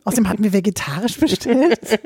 Außerdem 0.05 0.29
hatten 0.29 0.43
wir 0.43 0.53
vegetarisch 0.53 1.19
bestellt. 1.19 1.79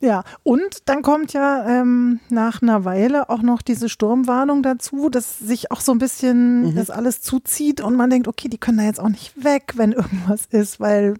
ja, 0.00 0.24
und 0.42 0.88
dann 0.88 1.02
kommt 1.02 1.34
ja 1.34 1.66
ähm, 1.68 2.20
nach 2.30 2.62
einer 2.62 2.84
Weile 2.86 3.28
auch 3.28 3.42
noch 3.42 3.60
diese 3.60 3.88
Sturmwarnung 3.88 4.62
dazu, 4.62 5.10
dass 5.10 5.38
sich 5.38 5.70
auch 5.70 5.80
so 5.80 5.92
ein 5.92 5.98
bisschen 5.98 6.74
das 6.74 6.88
alles 6.90 7.20
zuzieht 7.20 7.80
und 7.82 7.96
man 7.96 8.08
denkt, 8.08 8.28
okay, 8.28 8.48
die 8.48 8.58
können 8.58 8.78
da 8.78 8.84
jetzt 8.84 9.00
auch 9.00 9.10
nicht 9.10 9.44
weg, 9.44 9.74
wenn 9.76 9.92
irgendwas 9.92 10.46
ist, 10.46 10.80
weil 10.80 11.16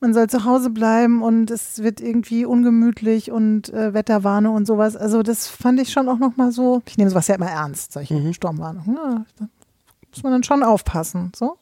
man 0.00 0.14
soll 0.14 0.28
zu 0.28 0.44
Hause 0.44 0.70
bleiben 0.70 1.22
und 1.22 1.50
es 1.50 1.82
wird 1.82 2.00
irgendwie 2.00 2.44
ungemütlich 2.44 3.32
und 3.32 3.72
äh, 3.72 3.94
Wetterwarnung 3.94 4.54
und 4.54 4.66
sowas. 4.66 4.96
Also 4.96 5.22
das 5.22 5.48
fand 5.48 5.80
ich 5.80 5.90
schon 5.90 6.08
auch 6.08 6.18
nochmal 6.18 6.52
so, 6.52 6.82
ich 6.86 6.98
nehme 6.98 7.10
sowas 7.10 7.26
ja 7.28 7.34
immer 7.34 7.50
ernst, 7.50 7.92
solche 7.92 8.34
Sturmwarnungen. 8.34 8.94
Ja, 8.94 9.24
da 9.38 9.48
muss 10.10 10.22
man 10.22 10.32
dann 10.32 10.44
schon 10.44 10.62
aufpassen. 10.62 11.32
So. 11.34 11.58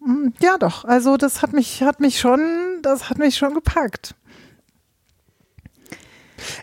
Mm, 0.00 0.28
Ja, 0.40 0.58
doch. 0.58 0.84
Also 0.84 1.16
das 1.16 1.42
hat 1.42 1.52
mich, 1.52 1.82
hat 1.82 2.00
mich 2.00 2.18
schon, 2.20 2.80
das 2.82 3.10
hat 3.10 3.18
mich 3.18 3.36
schon 3.36 3.54
gepackt. 3.54 4.14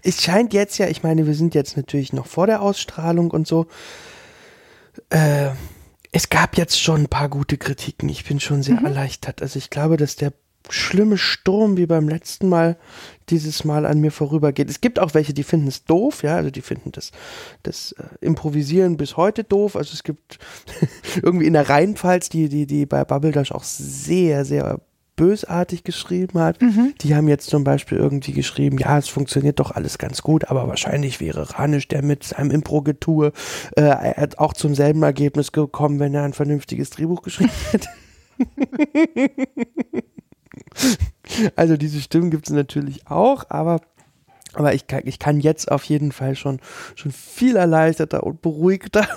es 0.03 0.21
scheint 0.21 0.53
jetzt 0.53 0.77
ja, 0.77 0.87
ich 0.87 1.03
meine, 1.03 1.25
wir 1.25 1.33
sind 1.33 1.55
jetzt 1.55 1.75
natürlich 1.77 2.13
noch 2.13 2.27
vor 2.27 2.45
der 2.47 2.61
Ausstrahlung 2.61 3.31
und 3.31 3.47
so. 3.47 3.67
Äh, 5.09 5.49
es 6.11 6.29
gab 6.29 6.57
jetzt 6.57 6.79
schon 6.79 7.03
ein 7.03 7.07
paar 7.07 7.29
gute 7.29 7.57
Kritiken. 7.57 8.09
Ich 8.09 8.25
bin 8.25 8.39
schon 8.39 8.63
sehr 8.63 8.77
erleichtert. 8.77 9.41
Also 9.41 9.57
ich 9.57 9.69
glaube, 9.69 9.97
dass 9.97 10.15
der 10.17 10.33
schlimme 10.73 11.17
Sturm 11.17 11.77
wie 11.77 11.85
beim 11.85 12.09
letzten 12.09 12.49
Mal 12.49 12.77
dieses 13.29 13.63
Mal 13.63 13.85
an 13.85 13.99
mir 13.99 14.11
vorübergeht. 14.11 14.69
Es 14.69 14.81
gibt 14.81 14.99
auch 14.99 15.13
welche, 15.13 15.33
die 15.33 15.43
finden 15.43 15.67
es 15.67 15.85
doof, 15.85 16.23
ja, 16.23 16.35
also 16.35 16.49
die 16.49 16.61
finden 16.61 16.91
das, 16.91 17.11
das 17.63 17.93
äh, 17.93 18.03
Improvisieren 18.25 18.97
bis 18.97 19.17
heute 19.17 19.43
doof. 19.43 19.75
Also 19.75 19.93
es 19.93 20.03
gibt 20.03 20.39
irgendwie 21.21 21.47
in 21.47 21.53
der 21.53 21.69
Rheinpfalz, 21.69 22.29
die, 22.29 22.49
die, 22.49 22.65
die 22.65 22.85
bei 22.85 23.05
Bubble 23.05 23.31
Dash 23.31 23.51
auch 23.51 23.63
sehr, 23.63 24.45
sehr 24.45 24.81
bösartig 25.15 25.83
geschrieben 25.83 26.39
hat. 26.39 26.57
Die 27.01 27.15
haben 27.15 27.27
jetzt 27.27 27.49
zum 27.49 27.63
Beispiel 27.63 27.97
irgendwie 27.97 28.31
geschrieben, 28.31 28.79
ja, 28.79 28.97
es 28.97 29.07
funktioniert 29.07 29.59
doch 29.59 29.69
alles 29.71 29.97
ganz 29.99 30.23
gut, 30.23 30.49
aber 30.49 30.67
wahrscheinlich 30.67 31.19
wäre 31.19 31.51
Ranisch, 31.51 31.87
der 31.87 32.01
mit 32.01 32.23
seinem 32.23 32.49
Impro-Getue 32.49 33.31
äh, 33.75 34.27
auch 34.37 34.53
zum 34.53 34.73
selben 34.73 35.03
Ergebnis 35.03 35.51
gekommen, 35.51 35.99
wenn 35.99 36.15
er 36.15 36.23
ein 36.23 36.33
vernünftiges 36.33 36.89
Drehbuch 36.89 37.21
geschrieben 37.21 37.51
hätte. 37.71 37.87
also 41.55 41.77
diese 41.77 42.01
Stimmen 42.01 42.31
gibt 42.31 42.47
es 42.47 42.53
natürlich 42.53 43.07
auch, 43.07 43.45
aber 43.49 43.81
aber 44.53 44.73
ich 44.73 44.85
kann, 44.87 45.03
ich 45.05 45.17
kann 45.17 45.39
jetzt 45.39 45.71
auf 45.71 45.85
jeden 45.85 46.11
Fall 46.11 46.35
schon, 46.35 46.59
schon 46.95 47.13
viel 47.13 47.55
erleichterter 47.55 48.23
und 48.23 48.41
beruhigter 48.41 49.07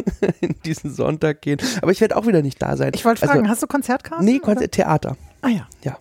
in 0.42 0.54
diesen 0.66 0.92
Sonntag 0.92 1.40
gehen. 1.40 1.58
Aber 1.80 1.92
ich 1.92 2.02
werde 2.02 2.14
auch 2.14 2.26
wieder 2.26 2.42
nicht 2.42 2.60
da 2.60 2.76
sein. 2.76 2.92
Ich 2.94 3.02
wollte 3.06 3.22
Also, 3.22 3.32
fragen, 3.32 3.48
hast 3.48 3.62
du 3.62 3.66
Konzertkarten? 3.66 4.22
Nee, 4.26 4.36
oder? 4.36 4.44
Konzert, 4.44 4.72
Theater. 4.72 5.16
Ah 5.40 5.48
ja, 5.48 5.66
Ja. 5.82 5.96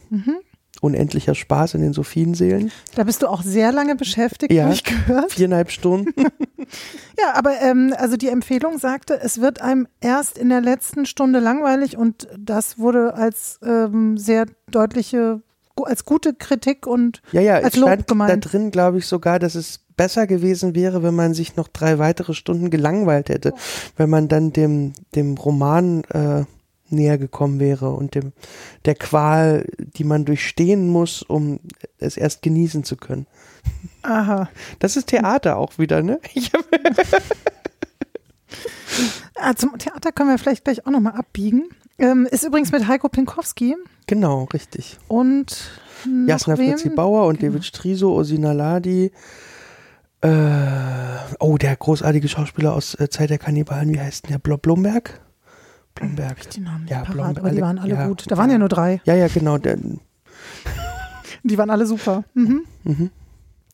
Unendlicher 0.81 1.35
Spaß 1.35 1.75
in 1.75 1.81
den 1.81 1.93
Sophienseelen. 1.93 2.71
da 2.95 3.03
bist 3.05 3.21
du 3.21 3.27
auch 3.27 3.43
sehr 3.43 3.71
lange 3.71 3.95
beschäftigt, 3.95 4.51
Ja. 4.51 4.63
habe 4.65 4.73
ich 4.73 4.83
gehört. 4.83 5.31
Viereinhalb 5.31 5.71
Stunden. 5.71 6.11
Ja, 7.19 7.33
aber 7.35 7.59
ähm, 7.61 7.93
also 7.97 8.17
die 8.17 8.29
Empfehlung 8.29 8.77
sagte, 8.77 9.19
es 9.21 9.41
wird 9.41 9.61
einem 9.61 9.87
erst 9.99 10.37
in 10.37 10.49
der 10.49 10.61
letzten 10.61 11.05
Stunde 11.05 11.39
langweilig 11.39 11.97
und 11.97 12.27
das 12.37 12.79
wurde 12.79 13.13
als 13.13 13.59
ähm, 13.63 14.17
sehr 14.17 14.45
deutliche, 14.71 15.41
als 15.83 16.05
gute 16.05 16.33
Kritik 16.33 16.87
und 16.87 17.21
Ja, 17.31 17.41
ja, 17.41 17.55
als 17.55 17.75
Lob 17.75 17.89
stand 17.89 18.01
da 18.01 18.05
gemeint. 18.13 18.51
drin, 18.53 18.71
glaube 18.71 18.97
ich, 18.99 19.05
sogar, 19.07 19.37
dass 19.39 19.55
es 19.55 19.81
besser 19.97 20.25
gewesen 20.27 20.73
wäre, 20.73 21.03
wenn 21.03 21.13
man 21.15 21.33
sich 21.33 21.55
noch 21.57 21.67
drei 21.67 21.99
weitere 21.99 22.33
Stunden 22.33 22.69
gelangweilt 22.69 23.29
hätte, 23.29 23.53
wenn 23.97 24.09
man 24.09 24.27
dann 24.29 24.53
dem, 24.53 24.93
dem 25.13 25.35
Roman 25.37 26.03
äh, 26.05 26.45
näher 26.91 27.17
gekommen 27.17 27.59
wäre 27.59 27.91
und 27.91 28.15
dem, 28.15 28.33
der 28.85 28.95
Qual, 28.95 29.65
die 29.77 30.03
man 30.03 30.25
durchstehen 30.25 30.87
muss, 30.87 31.21
um 31.21 31.59
es 31.97 32.17
erst 32.17 32.41
genießen 32.41 32.83
zu 32.83 32.95
können. 32.95 33.27
Aha. 34.03 34.49
Das 34.79 34.97
ist 34.97 35.07
Theater 35.07 35.57
auch 35.57 35.77
wieder, 35.77 36.01
ne? 36.01 36.19
Ah, 39.43 39.55
zum 39.55 39.77
Theater 39.77 40.11
können 40.11 40.29
wir 40.29 40.37
vielleicht 40.37 40.65
gleich 40.65 40.85
auch 40.85 40.91
nochmal 40.91 41.13
abbiegen. 41.13 41.69
Ähm, 41.97 42.27
ist 42.29 42.43
übrigens 42.43 42.71
mit 42.71 42.87
Heiko 42.87 43.09
Pinkowski 43.09 43.75
genau, 44.05 44.43
richtig. 44.53 44.99
und 45.07 45.71
Jasna? 46.27 46.55
Fritzi 46.55 46.89
Bauer 46.89 47.25
und 47.25 47.39
Genau. 47.39 47.53
David 47.53 47.65
Striso, 47.65 48.13
Osina 48.13 48.51
Ladi. 48.51 49.11
Äh, 50.21 50.27
oh, 51.39 51.57
der 51.57 51.75
großartige 51.75 52.27
Schauspieler 52.27 52.73
aus 52.73 52.93
äh, 52.95 53.09
Zeit 53.09 53.31
der 53.31 53.39
Kannibalen, 53.39 53.91
wie 53.93 53.99
heißt 53.99 54.25
denn 54.25 54.33
der? 54.33 54.39
Blo 54.39 54.57
Blomberg? 54.57 55.19
Blomberg. 55.95 56.49
Die 56.51 56.59
Namen 56.61 56.81
nicht 56.81 56.91
Ja, 56.91 56.99
parat, 57.01 57.13
Blomberg, 57.13 57.37
aber 57.39 57.49
die 57.49 57.55
alle- 57.57 57.61
waren 57.61 57.79
alle 57.79 57.93
ja. 57.95 58.07
gut. 58.07 58.25
Da 58.29 58.37
waren 58.37 58.49
ja 58.49 58.57
nur 58.57 58.69
drei. 58.69 59.01
Ja, 59.05 59.15
ja, 59.15 59.27
genau. 59.27 59.57
Die 61.43 61.57
waren 61.57 61.69
alle 61.71 61.85
super. 61.87 62.23
Mhm. 62.35 62.65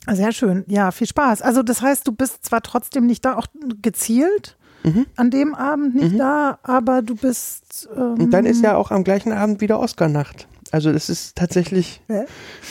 Sehr 0.09 0.31
schön. 0.31 0.63
Ja, 0.67 0.91
viel 0.91 1.07
Spaß. 1.07 1.41
Also 1.41 1.63
das 1.63 1.81
heißt, 1.81 2.07
du 2.07 2.13
bist 2.13 2.45
zwar 2.45 2.61
trotzdem 2.61 3.05
nicht 3.05 3.25
da, 3.25 3.35
auch 3.35 3.47
gezielt 3.81 4.57
Mhm. 4.83 5.05
an 5.17 5.31
dem 5.31 5.53
Abend 5.53 5.95
nicht 5.95 6.17
da, 6.17 6.59
aber 6.63 7.01
du 7.01 7.15
bist. 7.15 7.89
Ähm, 7.93 8.13
und 8.21 8.31
dann 8.31 8.45
ist 8.45 8.63
ja 8.63 8.75
auch 8.77 8.91
am 8.91 9.03
gleichen 9.03 9.33
Abend 9.33 9.59
wieder 9.59 9.79
Oscar-Nacht. 9.79 10.47
Also 10.71 10.93
das 10.93 11.09
ist 11.09 11.35
tatsächlich, 11.35 12.01
Hä? 12.07 12.23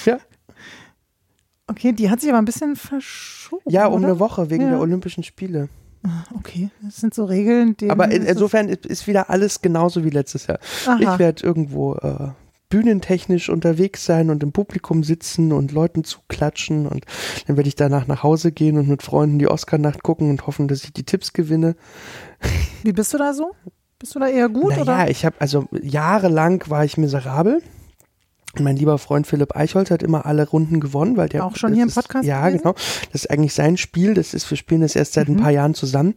ja, 0.06 0.18
Okay, 1.66 1.92
die 1.92 2.08
hat 2.10 2.20
sich 2.20 2.30
aber 2.30 2.38
ein 2.38 2.44
bisschen 2.44 2.76
verschoben. 2.76 3.62
ja 3.68 3.86
um 3.86 3.94
oder? 3.96 4.06
eine 4.08 4.18
Woche 4.20 4.48
wegen 4.50 4.62
Ja. 4.64 4.70
der 4.70 4.80
Olympischen 4.80 5.24
Spiele. 5.24 5.68
Okay, 6.36 6.70
das 6.82 6.96
sind 6.96 7.14
so 7.14 7.24
Regeln. 7.24 7.76
denen 7.76 7.90
Aber 7.90 8.10
in, 8.10 8.24
insofern 8.24 8.68
ist, 8.68 8.86
ist 8.86 9.06
wieder 9.06 9.30
alles 9.30 9.60
genauso 9.62 10.04
wie 10.04 10.10
letztes 10.10 10.46
Jahr. 10.46 10.58
Aha. 10.86 10.98
Ich 11.00 11.18
werde 11.18 11.44
irgendwo 11.44 11.94
äh, 11.94 12.28
bühnentechnisch 12.68 13.48
unterwegs 13.48 14.04
sein 14.04 14.30
und 14.30 14.42
im 14.42 14.52
Publikum 14.52 15.04
sitzen 15.04 15.52
und 15.52 15.72
Leuten 15.72 16.04
zuklatschen 16.04 16.86
und 16.86 17.04
dann 17.46 17.56
werde 17.56 17.68
ich 17.68 17.76
danach 17.76 18.06
nach 18.06 18.22
Hause 18.22 18.52
gehen 18.52 18.76
und 18.78 18.88
mit 18.88 19.02
Freunden 19.02 19.38
die 19.38 19.48
Oscar-Nacht 19.48 20.02
gucken 20.02 20.30
und 20.30 20.46
hoffen, 20.46 20.68
dass 20.68 20.84
ich 20.84 20.92
die 20.92 21.04
Tipps 21.04 21.32
gewinne. 21.32 21.76
Wie 22.82 22.92
bist 22.92 23.14
du 23.14 23.18
da 23.18 23.32
so? 23.32 23.52
Bist 23.98 24.14
du 24.14 24.18
da 24.18 24.28
eher 24.28 24.48
gut 24.48 24.70
naja, 24.70 24.82
oder? 24.82 25.10
ich 25.10 25.24
habe 25.24 25.36
also 25.38 25.66
jahrelang 25.72 26.62
war 26.68 26.84
ich 26.84 26.96
miserabel. 26.98 27.62
Mein 28.60 28.76
lieber 28.76 28.98
Freund 28.98 29.26
Philipp 29.26 29.54
Eichholz 29.56 29.90
hat 29.90 30.02
immer 30.02 30.26
alle 30.26 30.48
Runden 30.48 30.80
gewonnen, 30.80 31.16
weil 31.16 31.28
der 31.28 31.44
Auch 31.44 31.56
schon 31.56 31.72
hier 31.74 31.82
im 31.82 31.88
ist- 31.88 31.94
Podcast 31.94 32.24
Ja, 32.24 32.46
gewesen? 32.46 32.62
genau. 32.62 32.74
Das 33.12 33.24
ist 33.24 33.30
eigentlich 33.30 33.54
sein 33.54 33.76
Spiel. 33.76 34.14
Das 34.14 34.34
ist, 34.34 34.48
wir 34.50 34.56
spielen 34.56 34.80
das 34.80 34.96
erst 34.96 35.14
seit 35.14 35.28
Mhm. 35.28 35.36
ein 35.36 35.40
paar 35.42 35.50
Jahren 35.52 35.74
zusammen. 35.74 36.14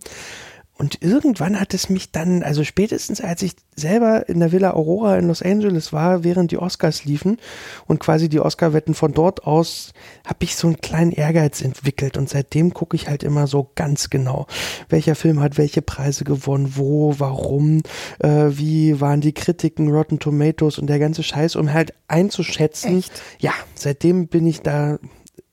Und 0.79 1.01
irgendwann 1.01 1.59
hat 1.59 1.73
es 1.73 1.89
mich 1.89 2.13
dann, 2.13 2.41
also 2.41 2.63
spätestens 2.63 3.19
als 3.19 3.41
ich 3.41 3.51
selber 3.75 4.29
in 4.29 4.39
der 4.39 4.53
Villa 4.53 4.71
Aurora 4.71 5.17
in 5.17 5.27
Los 5.27 5.41
Angeles 5.41 5.91
war, 5.91 6.23
während 6.23 6.51
die 6.51 6.57
Oscars 6.57 7.03
liefen 7.03 7.37
und 7.85 7.99
quasi 7.99 8.29
die 8.29 8.39
Oscar-Wetten 8.39 8.93
von 8.93 9.11
dort 9.11 9.45
aus, 9.45 9.91
habe 10.25 10.45
ich 10.45 10.55
so 10.55 10.67
einen 10.67 10.77
kleinen 10.77 11.11
Ehrgeiz 11.11 11.61
entwickelt. 11.61 12.15
Und 12.15 12.29
seitdem 12.29 12.73
gucke 12.73 12.95
ich 12.95 13.09
halt 13.09 13.23
immer 13.23 13.45
so 13.45 13.69
ganz 13.75 14.09
genau, 14.09 14.47
welcher 14.87 15.15
Film 15.15 15.41
hat 15.41 15.57
welche 15.57 15.81
Preise 15.81 16.23
gewonnen, 16.23 16.71
wo, 16.77 17.13
warum, 17.17 17.81
äh, 18.19 18.45
wie 18.47 19.01
waren 19.01 19.19
die 19.19 19.33
Kritiken, 19.33 19.89
Rotten 19.89 20.19
Tomatoes 20.19 20.79
und 20.79 20.87
der 20.87 20.99
ganze 20.99 21.23
Scheiß, 21.23 21.57
um 21.57 21.73
halt 21.73 21.93
einzuschätzen. 22.07 22.99
Echt? 22.99 23.21
Ja, 23.39 23.51
seitdem 23.75 24.29
bin 24.29 24.47
ich 24.47 24.61
da 24.61 24.97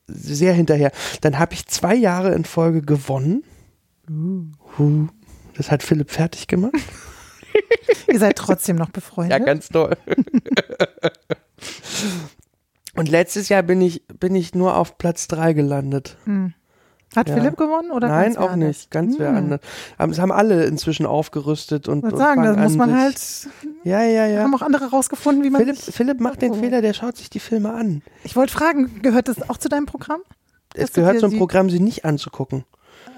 sehr 0.06 0.54
hinterher. 0.54 0.92
Dann 1.20 1.40
habe 1.40 1.54
ich 1.54 1.66
zwei 1.66 1.96
Jahre 1.96 2.32
in 2.32 2.44
Folge 2.44 2.82
gewonnen. 2.82 3.42
Huh. 4.78 5.08
Das 5.56 5.70
hat 5.70 5.82
Philipp 5.82 6.10
fertig 6.10 6.46
gemacht. 6.48 6.74
Ihr 8.12 8.18
seid 8.18 8.36
trotzdem 8.36 8.76
noch 8.76 8.90
befreundet. 8.90 9.38
Ja, 9.38 9.44
ganz 9.44 9.68
toll. 9.68 9.96
Und 12.94 13.08
letztes 13.10 13.48
Jahr 13.48 13.62
bin 13.62 13.80
ich, 13.80 14.06
bin 14.08 14.34
ich 14.34 14.54
nur 14.54 14.76
auf 14.76 14.96
Platz 14.98 15.28
drei 15.28 15.52
gelandet. 15.52 16.16
Hat 17.14 17.28
Ja. 17.28 17.34
Philipp 17.34 17.56
gewonnen 17.56 17.90
oder 17.90 18.08
Nein, 18.08 18.24
ganz 18.24 18.36
wer 18.36 18.42
auch 18.44 18.50
anders? 18.50 18.68
nicht. 18.68 18.90
Ganz 18.90 19.18
wer 19.18 19.28
Hm. 19.30 19.36
anders. 19.36 19.60
Aber 19.98 20.12
es 20.12 20.18
haben 20.18 20.32
alle 20.32 20.64
inzwischen 20.64 21.04
aufgerüstet 21.06 21.88
und, 21.88 21.98
Ich 21.98 22.04
würde 22.04 22.16
sagen, 22.16 22.42
da 22.42 22.54
muss 22.56 22.72
an, 22.72 22.78
man 22.78 22.88
sich- 22.90 22.98
halt, 22.98 23.48
Ja, 23.84 24.02
ja, 24.02 24.26
ja. 24.26 24.42
haben 24.42 24.54
auch 24.54 24.62
andere 24.62 24.90
rausgefunden, 24.90 25.44
wie 25.44 25.50
man 25.50 25.60
Philipp, 25.62 25.78
Philipp 25.78 26.20
macht 26.20 26.40
den 26.42 26.52
Oh. 26.52 26.54
Fehler, 26.56 26.80
der 26.82 26.94
schaut 26.94 27.16
sich 27.18 27.28
die 27.30 27.40
Filme 27.40 27.72
an. 27.72 28.02
ich 28.24 28.34
wollte 28.34 28.52
fragen, 28.52 29.02
gehört 29.02 29.28
das 29.28 29.48
auch 29.48 29.58
zu 29.58 29.68
deinem 29.68 29.86
Programm? 29.86 30.20
Es 30.74 30.92
gehört 30.92 31.20
zum 31.20 31.30
sie- 31.30 31.38
Programm, 31.38 31.70
sie 31.70 31.80
nicht 31.80 32.04
anzugucken. 32.04 32.64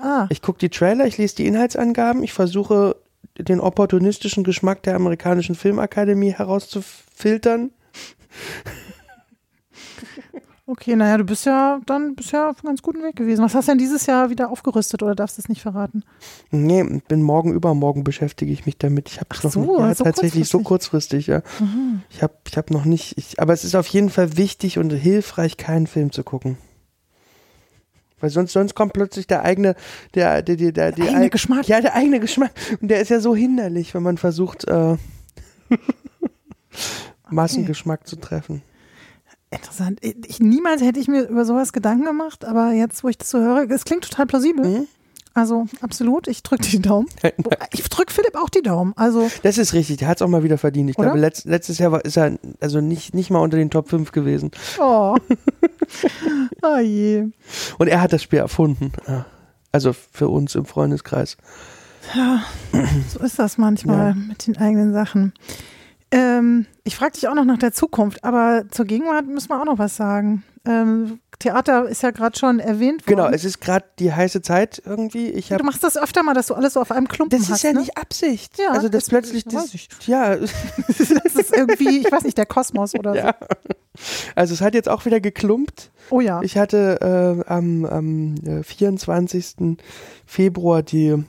Ah, 0.00 0.26
Ich 0.30 0.42
gucke 0.42 0.58
die 0.58 0.68
Trailer, 0.68 1.06
ich 1.06 1.18
lese 1.18 1.36
die 1.36 1.46
Inhaltsangaben, 1.46 2.22
ich 2.22 2.32
versuche 2.32 2.96
den 3.38 3.60
opportunistischen 3.60 4.44
Geschmack 4.44 4.82
der 4.82 4.96
amerikanischen 4.96 5.54
Filmakademie 5.54 6.32
herauszufiltern. 6.32 7.70
okay, 10.66 10.96
naja, 10.96 11.18
du 11.18 11.24
bist 11.24 11.46
ja 11.46 11.80
dann 11.86 12.14
bist 12.14 12.32
ja 12.32 12.50
auf 12.50 12.58
einem 12.58 12.70
ganz 12.70 12.82
guten 12.82 13.02
Weg 13.02 13.16
gewesen. 13.16 13.44
Was 13.44 13.54
hast 13.54 13.68
du 13.68 13.72
denn 13.72 13.78
dieses 13.78 14.06
Jahr 14.06 14.30
wieder 14.30 14.50
aufgerüstet 14.50 15.02
oder 15.02 15.14
darfst 15.14 15.38
du 15.38 15.42
es 15.42 15.48
nicht 15.48 15.62
verraten? 15.62 16.02
Nee, 16.50 17.00
bin 17.08 17.22
morgen 17.22 17.52
übermorgen 17.52 18.04
beschäftige 18.04 18.52
ich 18.52 18.66
mich 18.66 18.78
damit. 18.78 19.08
Ich 19.08 19.20
habe 19.20 19.28
es 19.32 19.44
noch 19.44 19.52
so, 19.52 19.60
nicht. 19.60 19.80
Ja, 19.80 19.94
so 19.94 20.04
tatsächlich 20.04 20.48
so 20.48 20.60
kurzfristig, 20.60 21.26
ja. 21.28 21.42
Ich 22.10 22.22
habe 22.22 22.34
ich 22.46 22.56
hab 22.56 22.70
noch 22.70 22.84
nicht, 22.84 23.16
ich, 23.18 23.40
aber 23.40 23.52
es 23.52 23.64
ist 23.64 23.74
auf 23.74 23.86
jeden 23.88 24.10
Fall 24.10 24.36
wichtig 24.36 24.78
und 24.78 24.90
hilfreich, 24.90 25.56
keinen 25.56 25.86
Film 25.86 26.12
zu 26.12 26.24
gucken. 26.24 26.58
Weil 28.20 28.30
sonst, 28.30 28.52
sonst 28.52 28.74
kommt 28.74 28.92
plötzlich 28.94 29.26
der 29.26 29.42
eigene, 29.44 29.74
der, 30.14 30.42
der, 30.42 30.56
der, 30.56 30.72
der, 30.72 30.92
die 30.92 31.02
eigene 31.02 31.26
eig- 31.26 31.30
Geschmack. 31.30 31.68
Ja, 31.68 31.80
der 31.80 31.94
eigene 31.94 32.20
Geschmack. 32.20 32.50
Und 32.80 32.88
der 32.88 33.00
ist 33.00 33.10
ja 33.10 33.20
so 33.20 33.34
hinderlich, 33.36 33.94
wenn 33.94 34.02
man 34.02 34.18
versucht, 34.18 34.66
äh, 34.66 34.96
Massengeschmack 37.30 38.06
zu 38.06 38.16
treffen. 38.16 38.62
Interessant. 39.50 39.98
Ich, 40.02 40.40
niemals 40.40 40.82
hätte 40.82 41.00
ich 41.00 41.08
mir 41.08 41.22
über 41.26 41.44
sowas 41.44 41.72
Gedanken 41.72 42.04
gemacht, 42.04 42.44
aber 42.44 42.72
jetzt, 42.72 43.02
wo 43.02 43.08
ich 43.08 43.16
das 43.16 43.30
so 43.30 43.38
höre, 43.38 43.70
es 43.70 43.84
klingt 43.84 44.04
total 44.04 44.26
plausibel. 44.26 44.64
Mhm. 44.66 44.86
Also 45.38 45.66
absolut, 45.82 46.26
ich 46.26 46.42
drücke 46.42 46.64
die 46.68 46.80
Daumen. 46.82 47.06
Ich 47.72 47.88
drücke 47.88 48.12
Philipp 48.12 48.34
auch 48.34 48.48
die 48.48 48.62
Daumen. 48.62 48.92
Also 48.96 49.30
Das 49.42 49.56
ist 49.56 49.72
richtig, 49.72 49.98
der 49.98 50.08
hat 50.08 50.16
es 50.18 50.22
auch 50.22 50.28
mal 50.28 50.42
wieder 50.42 50.58
verdient. 50.58 50.90
Ich 50.90 50.98
Oder? 50.98 51.08
glaube, 51.08 51.20
letzt, 51.20 51.44
letztes 51.44 51.78
Jahr 51.78 51.92
war, 51.92 52.04
ist 52.04 52.16
er 52.16 52.38
also 52.60 52.80
nicht, 52.80 53.14
nicht 53.14 53.30
mal 53.30 53.38
unter 53.38 53.56
den 53.56 53.70
Top 53.70 53.88
5 53.88 54.10
gewesen. 54.10 54.50
Oh. 54.80 55.16
oh 56.62 56.78
je. 56.78 57.26
Und 57.78 57.86
er 57.88 58.00
hat 58.00 58.12
das 58.12 58.22
Spiel 58.22 58.40
erfunden. 58.40 58.92
Also 59.70 59.92
für 59.92 60.28
uns 60.28 60.54
im 60.56 60.64
Freundeskreis. 60.64 61.36
Ja, 62.14 62.42
so 63.08 63.20
ist 63.20 63.38
das 63.38 63.58
manchmal 63.58 64.08
Ja. 64.10 64.14
mit 64.14 64.46
den 64.46 64.56
eigenen 64.56 64.92
Sachen. 64.92 65.32
Ähm, 66.10 66.66
ich 66.84 66.96
frage 66.96 67.12
dich 67.12 67.28
auch 67.28 67.34
noch 67.34 67.44
nach 67.44 67.58
der 67.58 67.72
Zukunft, 67.72 68.24
aber 68.24 68.64
zur 68.70 68.86
Gegenwart 68.86 69.26
müssen 69.26 69.50
wir 69.50 69.60
auch 69.60 69.66
noch 69.66 69.78
was 69.78 69.94
sagen. 69.96 70.42
Ähm, 70.66 71.20
Theater 71.38 71.88
ist 71.88 72.02
ja 72.02 72.10
gerade 72.10 72.36
schon 72.36 72.58
erwähnt 72.58 73.06
worden. 73.06 73.16
Genau, 73.16 73.28
es 73.28 73.44
ist 73.44 73.60
gerade 73.60 73.84
die 73.98 74.12
heiße 74.12 74.42
Zeit 74.42 74.82
irgendwie. 74.84 75.28
Ich 75.28 75.48
du 75.48 75.54
hab, 75.54 75.62
machst 75.62 75.84
das 75.84 75.96
öfter 75.96 76.22
mal, 76.22 76.34
dass 76.34 76.48
du 76.48 76.54
alles 76.54 76.72
so 76.72 76.80
auf 76.80 76.90
einem 76.90 77.06
Klumpen 77.06 77.38
das 77.38 77.48
hast. 77.48 77.58
ist 77.58 77.62
ja 77.62 77.72
ne? 77.72 77.80
nicht 77.80 77.96
Absicht. 77.96 78.58
Ja, 78.58 78.72
also 78.72 78.88
das, 78.88 79.04
das- 79.04 79.08
plötzlich, 79.08 79.44
das 79.44 79.72
das, 79.72 80.06
ja, 80.06 80.36
das 80.88 81.00
ist 81.00 81.54
irgendwie, 81.54 81.98
ich 81.98 82.10
weiß 82.10 82.24
nicht, 82.24 82.38
der 82.38 82.46
Kosmos 82.46 82.94
oder 82.94 83.14
ja. 83.14 83.34
Also 84.34 84.54
es 84.54 84.60
hat 84.60 84.74
jetzt 84.74 84.88
auch 84.88 85.04
wieder 85.04 85.20
geklumpt. 85.20 85.90
so. 86.08 86.16
Oh 86.16 86.20
ja. 86.20 86.40
Ich 86.42 86.56
hatte 86.56 87.44
äh, 87.46 87.50
am, 87.50 87.84
am 87.84 88.34
äh, 88.44 88.62
24. 88.62 89.76
Februar 90.26 90.82
die 90.82 91.24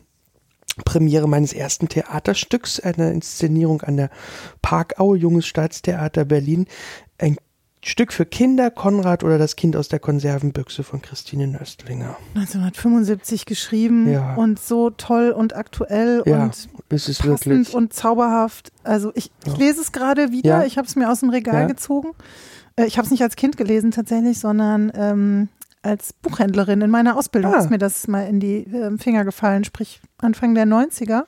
Premiere 0.86 1.28
meines 1.28 1.54
ersten 1.54 1.90
Theaterstücks, 1.90 2.80
eine 2.80 3.12
Inszenierung 3.12 3.82
an 3.82 3.98
der 3.98 4.10
Parkaue, 4.62 5.18
Junges 5.18 5.46
Staatstheater 5.48 6.26
Berlin. 6.26 6.68
Ein 7.18 7.38
Stück 7.82 8.12
für 8.12 8.26
Kinder, 8.26 8.72
Konrad 8.72 9.24
oder 9.24 9.38
das 9.38 9.56
Kind 9.56 9.76
aus 9.78 9.88
der 9.88 10.00
Konservenbüchse 10.00 10.84
von 10.84 11.02
Christine 11.02 11.48
Nöstlinger. 11.48 12.18
1975 12.36 13.46
geschrieben 13.46 14.12
Ja. 14.12 14.36
und 14.36 14.60
so 14.60 14.90
toll 14.90 15.30
und 15.32 15.56
aktuell 15.56 16.22
Ja, 16.26 16.44
und 16.44 16.68
passend 16.90 17.24
wirklich. 17.26 17.74
und 17.74 17.94
zauberhaft. 17.94 18.72
Also 18.84 19.12
ich, 19.16 19.32
ich 19.46 19.58
lese 19.58 19.80
es 19.82 19.92
gerade 19.94 20.32
wieder. 20.32 20.66
Ich 20.66 20.78
habe 20.78 20.88
es 20.88 20.96
mir 20.98 21.10
aus 21.10 21.22
dem 21.22 21.30
Regal 21.30 21.68
gezogen. 21.68 22.10
Äh, 22.76 22.86
Ich 22.86 22.98
habe 22.98 23.06
es 23.06 23.12
nicht 23.12 23.24
als 23.24 23.38
Kind 23.38 23.56
gelesen 23.56 23.92
tatsächlich, 23.92 24.40
sondern 24.40 24.92
ähm, 24.94 25.48
als 25.82 26.12
Buchhändlerin 26.12 26.82
in 26.82 26.90
meiner 26.90 27.16
Ausbildung 27.16 27.54
Ah. 27.54 27.60
ist 27.60 27.70
mir 27.70 27.78
das 27.78 28.08
mal 28.10 28.28
in 28.28 28.42
die 28.42 28.58
ähm, 28.74 29.00
Finger 29.00 29.24
gefallen, 29.24 29.64
sprich 29.64 30.02
Anfang 30.18 30.54
der 30.54 30.66
90er. 30.66 31.24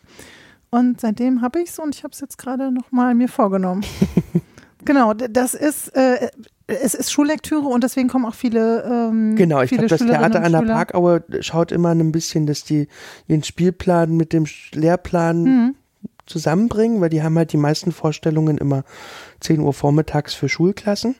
Und 0.69 0.99
seitdem 0.99 1.41
habe 1.41 1.61
ich 1.61 1.69
es 1.69 1.79
und 1.79 1.95
ich 1.95 2.03
habe 2.03 2.11
es 2.13 2.19
jetzt 2.19 2.37
gerade 2.37 2.71
nochmal 2.73 3.15
mir 3.15 3.29
vorgenommen. 3.29 3.85
genau, 4.85 5.13
das 5.13 5.53
ist, 5.53 5.89
äh, 5.95 6.29
es 6.67 6.93
ist 6.93 7.11
Schullektüre 7.11 7.67
und 7.67 7.83
deswegen 7.83 8.07
kommen 8.07 8.25
auch 8.25 8.33
viele 8.35 8.83
ähm, 8.83 9.35
Genau, 9.35 9.61
ich 9.61 9.69
glaube, 9.71 9.87
das 9.87 9.99
Theater 9.99 10.41
an 10.43 10.51
der. 10.51 10.61
Parkaue 10.61 11.23
schaut 11.41 11.71
immer 11.71 11.89
ein 11.89 12.11
bisschen, 12.11 12.45
dass 12.45 12.63
die 12.63 12.87
ihren 13.27 13.43
Spielplan 13.43 14.15
mit 14.15 14.31
dem 14.33 14.45
Lehrplan 14.73 15.43
Mhm. 15.43 15.75
zusammenbringen, 16.25 17.01
weil 17.01 17.09
die 17.09 17.23
haben 17.23 17.37
halt 17.37 17.51
die 17.51 17.57
meisten 17.57 17.91
Vorstellungen 17.91 18.57
immer 18.57 18.83
10 19.41 19.59
Uhr 19.59 19.73
vormittags 19.73 20.33
für 20.33 20.47
Schulklassen. 20.49 21.15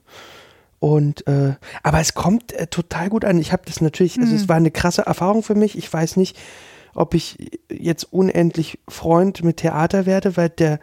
Und 0.80 1.28
äh, 1.28 1.56
aber 1.84 2.00
es 2.00 2.14
kommt 2.16 2.54
äh, 2.54 2.68
total 2.68 3.10
gut 3.10 3.24
an. 3.26 3.38
Ich 3.38 3.52
habe 3.52 3.64
das 3.66 3.82
natürlich, 3.82 4.20
also 4.20 4.32
Mhm. 4.34 4.38
es 4.40 4.50
war 4.50 4.56
eine 4.56 4.72
krasse 4.72 5.04
Erfahrung 5.04 5.44
für 5.44 5.54
mich. 5.56 5.78
Ich 5.78 5.92
weiß 5.92 6.16
nicht, 6.18 6.38
ob 6.96 7.14
ich 7.14 7.38
jetzt 7.70 8.06
unendlich 8.12 8.80
Freund 8.88 9.44
mit 9.44 9.58
Theater 9.58 10.06
werde, 10.06 10.38
weil 10.38 10.50
der 10.50 10.80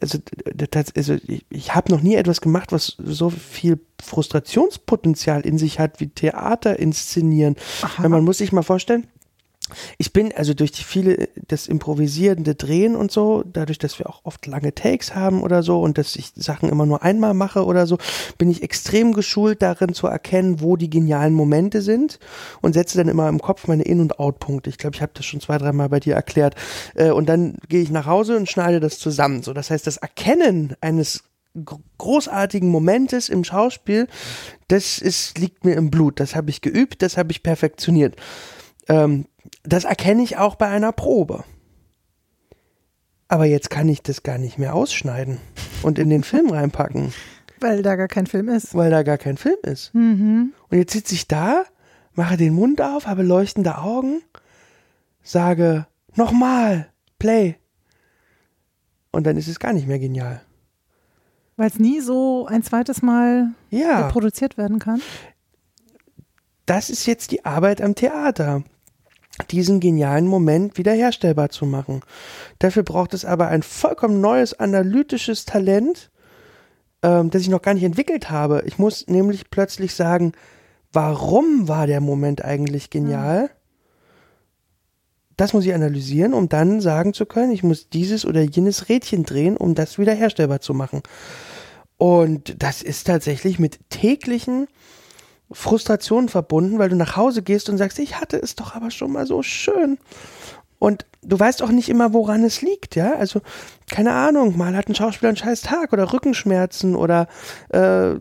also, 0.00 0.18
das, 0.54 0.94
also 0.96 1.14
ich, 1.26 1.44
ich 1.50 1.74
habe 1.74 1.92
noch 1.92 2.00
nie 2.00 2.14
etwas 2.14 2.40
gemacht, 2.40 2.72
was 2.72 2.96
so 2.98 3.30
viel 3.30 3.80
Frustrationspotenzial 4.02 5.42
in 5.42 5.58
sich 5.58 5.78
hat 5.78 6.00
wie 6.00 6.08
Theater 6.08 6.78
inszenieren. 6.78 7.56
Weil 7.98 8.08
man 8.08 8.24
muss 8.24 8.38
sich 8.38 8.52
mal 8.52 8.62
vorstellen, 8.62 9.06
ich 9.98 10.12
bin 10.12 10.32
also 10.34 10.54
durch 10.54 10.72
die 10.72 10.84
viele, 10.84 11.28
das 11.48 11.66
improvisierende 11.66 12.54
Drehen 12.54 12.96
und 12.96 13.10
so, 13.10 13.42
dadurch, 13.50 13.78
dass 13.78 13.98
wir 13.98 14.08
auch 14.08 14.20
oft 14.24 14.46
lange 14.46 14.74
Takes 14.74 15.14
haben 15.14 15.42
oder 15.42 15.62
so 15.62 15.80
und 15.80 15.98
dass 15.98 16.16
ich 16.16 16.32
Sachen 16.34 16.68
immer 16.68 16.86
nur 16.86 17.02
einmal 17.02 17.34
mache 17.34 17.64
oder 17.64 17.86
so, 17.86 17.98
bin 18.38 18.50
ich 18.50 18.62
extrem 18.62 19.12
geschult 19.12 19.62
darin 19.62 19.94
zu 19.94 20.06
erkennen, 20.06 20.60
wo 20.60 20.76
die 20.76 20.90
genialen 20.90 21.34
Momente 21.34 21.82
sind 21.82 22.18
und 22.60 22.72
setze 22.74 22.98
dann 22.98 23.08
immer 23.08 23.28
im 23.28 23.40
Kopf 23.40 23.68
meine 23.68 23.82
In- 23.82 24.00
und 24.00 24.18
Out-Punkte. 24.18 24.70
Ich 24.70 24.78
glaube, 24.78 24.96
ich 24.96 25.02
habe 25.02 25.12
das 25.14 25.24
schon 25.26 25.40
zwei, 25.40 25.58
dreimal 25.58 25.88
bei 25.88 26.00
dir 26.00 26.14
erklärt. 26.14 26.54
Äh, 26.94 27.10
Und 27.10 27.28
dann 27.28 27.56
gehe 27.68 27.82
ich 27.82 27.90
nach 27.90 28.06
Hause 28.06 28.36
und 28.36 28.48
schneide 28.48 28.80
das 28.80 28.98
zusammen. 28.98 29.42
So, 29.42 29.52
das 29.52 29.70
heißt, 29.70 29.86
das 29.86 29.96
Erkennen 29.96 30.74
eines 30.80 31.24
gr- 31.64 31.78
großartigen 31.98 32.68
Momentes 32.68 33.28
im 33.28 33.44
Schauspiel, 33.44 34.08
das 34.68 34.98
ist, 34.98 35.38
liegt 35.38 35.64
mir 35.64 35.74
im 35.74 35.90
Blut. 35.90 36.20
Das 36.20 36.34
habe 36.34 36.50
ich 36.50 36.60
geübt, 36.60 37.02
das 37.02 37.16
habe 37.16 37.32
ich 37.32 37.42
perfektioniert. 37.42 38.16
Ähm, 38.88 39.26
das 39.62 39.84
erkenne 39.84 40.22
ich 40.22 40.36
auch 40.38 40.54
bei 40.56 40.66
einer 40.68 40.92
Probe. 40.92 41.44
Aber 43.28 43.46
jetzt 43.46 43.70
kann 43.70 43.88
ich 43.88 44.02
das 44.02 44.22
gar 44.22 44.38
nicht 44.38 44.58
mehr 44.58 44.74
ausschneiden 44.74 45.38
und 45.82 45.98
in 45.98 46.10
den 46.10 46.22
Film 46.22 46.50
reinpacken, 46.50 47.12
Weil 47.60 47.82
da 47.82 47.96
gar 47.96 48.08
kein 48.08 48.26
Film 48.26 48.48
ist. 48.48 48.74
weil 48.74 48.90
da 48.90 49.02
gar 49.02 49.18
kein 49.18 49.36
Film 49.38 49.56
ist. 49.62 49.94
Mhm. 49.94 50.52
Und 50.68 50.76
jetzt 50.78 50.92
sitze 50.92 51.14
ich 51.14 51.28
da, 51.28 51.64
mache 52.12 52.36
den 52.36 52.52
Mund 52.54 52.82
auf, 52.82 53.06
habe 53.06 53.22
leuchtende 53.22 53.78
Augen, 53.78 54.20
sage 55.22 55.86
nochmal, 56.14 56.88
play. 57.18 57.56
Und 59.12 59.26
dann 59.26 59.36
ist 59.36 59.48
es 59.48 59.58
gar 59.60 59.72
nicht 59.72 59.86
mehr 59.86 59.98
genial. 59.98 60.42
Weil 61.56 61.68
es 61.68 61.78
nie 61.78 62.00
so 62.00 62.46
ein 62.46 62.62
zweites 62.62 63.00
Mal 63.02 63.48
Ja. 63.70 64.08
produziert 64.08 64.58
werden 64.58 64.78
kann. 64.78 65.00
das 66.66 66.90
ist 66.90 67.06
jetzt 67.06 67.30
die 67.32 67.44
Arbeit 67.44 67.80
am 67.82 67.94
Theater, 67.94 68.62
diesen 69.50 69.80
genialen 69.80 70.26
Moment 70.26 70.78
wiederherstellbar 70.78 71.48
zu 71.50 71.66
machen. 71.66 72.02
Dafür 72.58 72.82
braucht 72.82 73.14
es 73.14 73.24
aber 73.24 73.48
ein 73.48 73.62
vollkommen 73.62 74.20
neues 74.20 74.54
analytisches 74.54 75.44
Talent, 75.44 76.10
ähm, 77.02 77.30
das 77.30 77.42
ich 77.42 77.48
noch 77.48 77.62
gar 77.62 77.74
nicht 77.74 77.84
entwickelt 77.84 78.30
habe. 78.30 78.62
Ich 78.66 78.78
muss 78.78 79.06
nämlich 79.06 79.50
plötzlich 79.50 79.94
sagen, 79.94 80.32
warum 80.92 81.68
war 81.68 81.86
der 81.86 82.00
Moment 82.00 82.44
eigentlich 82.44 82.90
genial? 82.90 83.50
Das 85.36 85.54
muss 85.54 85.64
ich 85.64 85.74
analysieren, 85.74 86.34
um 86.34 86.48
dann 86.48 86.80
sagen 86.80 87.14
zu 87.14 87.24
können, 87.24 87.52
ich 87.52 87.62
muss 87.62 87.88
dieses 87.88 88.26
oder 88.26 88.42
jenes 88.42 88.88
Rädchen 88.88 89.24
drehen, 89.24 89.56
um 89.56 89.74
das 89.74 89.98
wiederherstellbar 89.98 90.60
zu 90.60 90.74
machen. 90.74 91.02
Und 91.96 92.62
das 92.62 92.82
ist 92.82 93.04
tatsächlich 93.04 93.58
mit 93.58 93.78
täglichen 93.88 94.68
Frustration 95.52 96.28
verbunden, 96.28 96.78
weil 96.78 96.88
du 96.88 96.96
nach 96.96 97.16
Hause 97.16 97.42
gehst 97.42 97.68
und 97.68 97.78
sagst, 97.78 97.98
ich 97.98 98.20
hatte 98.20 98.36
es 98.36 98.56
doch 98.56 98.74
aber 98.74 98.90
schon 98.90 99.12
mal 99.12 99.26
so 99.26 99.42
schön. 99.42 99.98
Und 100.78 101.06
du 101.22 101.38
weißt 101.38 101.62
auch 101.62 101.70
nicht 101.70 101.88
immer, 101.88 102.12
woran 102.12 102.42
es 102.42 102.60
liegt, 102.60 102.96
ja. 102.96 103.14
Also, 103.14 103.40
keine 103.90 104.12
Ahnung, 104.12 104.56
mal 104.56 104.76
hat 104.76 104.88
ein 104.88 104.94
Schauspieler 104.94 105.28
einen 105.28 105.36
scheiß 105.36 105.60
Tag 105.60 105.92
oder 105.92 106.12
Rückenschmerzen 106.12 106.96
oder 106.96 107.28
äh, 107.68 108.14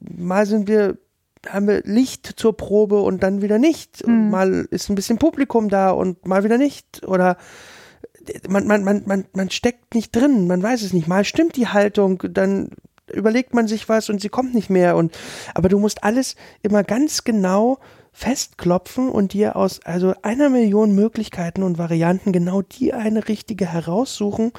mal 0.00 0.46
sind 0.46 0.68
wir, 0.68 0.98
haben 1.48 1.66
wir 1.66 1.82
Licht 1.84 2.26
zur 2.36 2.56
Probe 2.56 3.00
und 3.00 3.22
dann 3.22 3.40
wieder 3.40 3.58
nicht. 3.58 4.02
Und 4.02 4.30
mal 4.30 4.66
ist 4.70 4.90
ein 4.90 4.94
bisschen 4.94 5.18
Publikum 5.18 5.68
da 5.70 5.90
und 5.90 6.26
mal 6.26 6.44
wieder 6.44 6.58
nicht. 6.58 7.06
Oder 7.06 7.38
man, 8.48 8.66
man, 8.66 8.84
man, 8.84 9.02
man, 9.06 9.24
man 9.32 9.50
steckt 9.50 9.94
nicht 9.94 10.14
drin, 10.14 10.46
man 10.46 10.62
weiß 10.62 10.82
es 10.82 10.92
nicht. 10.92 11.08
Mal 11.08 11.24
stimmt 11.24 11.56
die 11.56 11.68
Haltung, 11.68 12.22
dann 12.30 12.70
überlegt 13.10 13.54
man 13.54 13.66
sich 13.66 13.88
was 13.88 14.08
und 14.10 14.20
sie 14.20 14.28
kommt 14.28 14.54
nicht 14.54 14.70
mehr 14.70 14.96
und 14.96 15.16
aber 15.54 15.68
du 15.68 15.78
musst 15.78 16.04
alles 16.04 16.36
immer 16.62 16.84
ganz 16.84 17.24
genau 17.24 17.78
festklopfen 18.12 19.08
und 19.08 19.32
dir 19.32 19.56
aus 19.56 19.80
also 19.84 20.14
einer 20.22 20.50
Million 20.50 20.94
Möglichkeiten 20.94 21.62
und 21.62 21.78
Varianten 21.78 22.32
genau 22.32 22.62
die 22.62 22.92
eine 22.92 23.28
richtige 23.28 23.72
heraussuchen, 23.72 24.52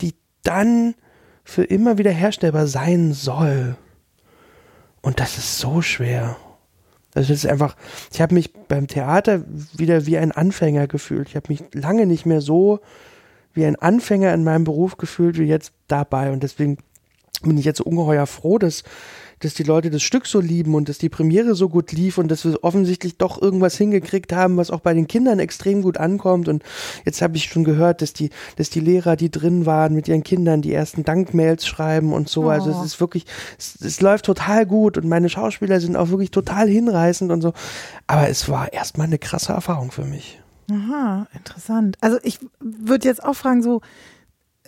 die 0.00 0.14
dann 0.42 0.94
für 1.44 1.64
immer 1.64 1.98
wieder 1.98 2.12
herstellbar 2.12 2.66
sein 2.66 3.12
soll. 3.12 3.76
Und 5.02 5.18
das 5.18 5.38
ist 5.38 5.58
so 5.58 5.82
schwer. 5.82 6.36
Das 7.12 7.28
ist 7.28 7.46
einfach, 7.46 7.74
ich 8.12 8.20
habe 8.20 8.34
mich 8.34 8.52
beim 8.52 8.86
Theater 8.86 9.42
wieder 9.76 10.06
wie 10.06 10.18
ein 10.18 10.30
Anfänger 10.30 10.86
gefühlt. 10.86 11.28
Ich 11.28 11.36
habe 11.36 11.46
mich 11.48 11.64
lange 11.72 12.06
nicht 12.06 12.24
mehr 12.24 12.40
so 12.40 12.80
wie 13.52 13.64
ein 13.64 13.74
Anfänger 13.74 14.32
in 14.32 14.44
meinem 14.44 14.62
Beruf 14.62 14.96
gefühlt 14.96 15.36
wie 15.38 15.44
jetzt 15.44 15.72
dabei. 15.88 16.30
Und 16.30 16.44
deswegen 16.44 16.78
bin 17.42 17.58
ich 17.58 17.64
jetzt 17.64 17.78
so 17.78 17.84
ungeheuer 17.84 18.26
froh, 18.26 18.58
dass, 18.58 18.82
dass 19.40 19.54
die 19.54 19.62
Leute 19.62 19.90
das 19.90 20.02
Stück 20.02 20.26
so 20.26 20.40
lieben 20.40 20.74
und 20.74 20.88
dass 20.88 20.98
die 20.98 21.08
Premiere 21.08 21.54
so 21.54 21.68
gut 21.68 21.92
lief 21.92 22.18
und 22.18 22.28
dass 22.28 22.44
wir 22.44 22.62
offensichtlich 22.62 23.16
doch 23.16 23.40
irgendwas 23.40 23.76
hingekriegt 23.76 24.32
haben, 24.32 24.56
was 24.56 24.70
auch 24.70 24.80
bei 24.80 24.92
den 24.92 25.06
Kindern 25.06 25.38
extrem 25.38 25.82
gut 25.82 25.96
ankommt. 25.96 26.48
Und 26.48 26.62
jetzt 27.04 27.22
habe 27.22 27.36
ich 27.36 27.44
schon 27.44 27.64
gehört, 27.64 28.02
dass 28.02 28.12
die, 28.12 28.30
dass 28.56 28.70
die 28.70 28.80
Lehrer, 28.80 29.16
die 29.16 29.30
drin 29.30 29.66
waren 29.66 29.94
mit 29.94 30.08
ihren 30.08 30.22
Kindern, 30.22 30.62
die 30.62 30.72
ersten 30.72 31.04
Dankmails 31.04 31.66
schreiben 31.66 32.12
und 32.12 32.28
so. 32.28 32.50
Also 32.50 32.70
es 32.70 32.84
ist 32.84 33.00
wirklich, 33.00 33.24
es, 33.58 33.80
es 33.80 34.00
läuft 34.00 34.26
total 34.26 34.66
gut 34.66 34.98
und 34.98 35.08
meine 35.08 35.28
Schauspieler 35.28 35.80
sind 35.80 35.96
auch 35.96 36.10
wirklich 36.10 36.30
total 36.30 36.68
hinreißend 36.68 37.32
und 37.32 37.40
so. 37.40 37.52
Aber 38.06 38.28
es 38.28 38.48
war 38.48 38.72
erstmal 38.72 39.06
eine 39.06 39.18
krasse 39.18 39.52
Erfahrung 39.52 39.90
für 39.90 40.04
mich. 40.04 40.40
Aha, 40.70 41.26
interessant. 41.34 41.96
Also 42.00 42.18
ich 42.22 42.38
würde 42.60 43.08
jetzt 43.08 43.24
auch 43.24 43.34
fragen, 43.34 43.62
so 43.62 43.80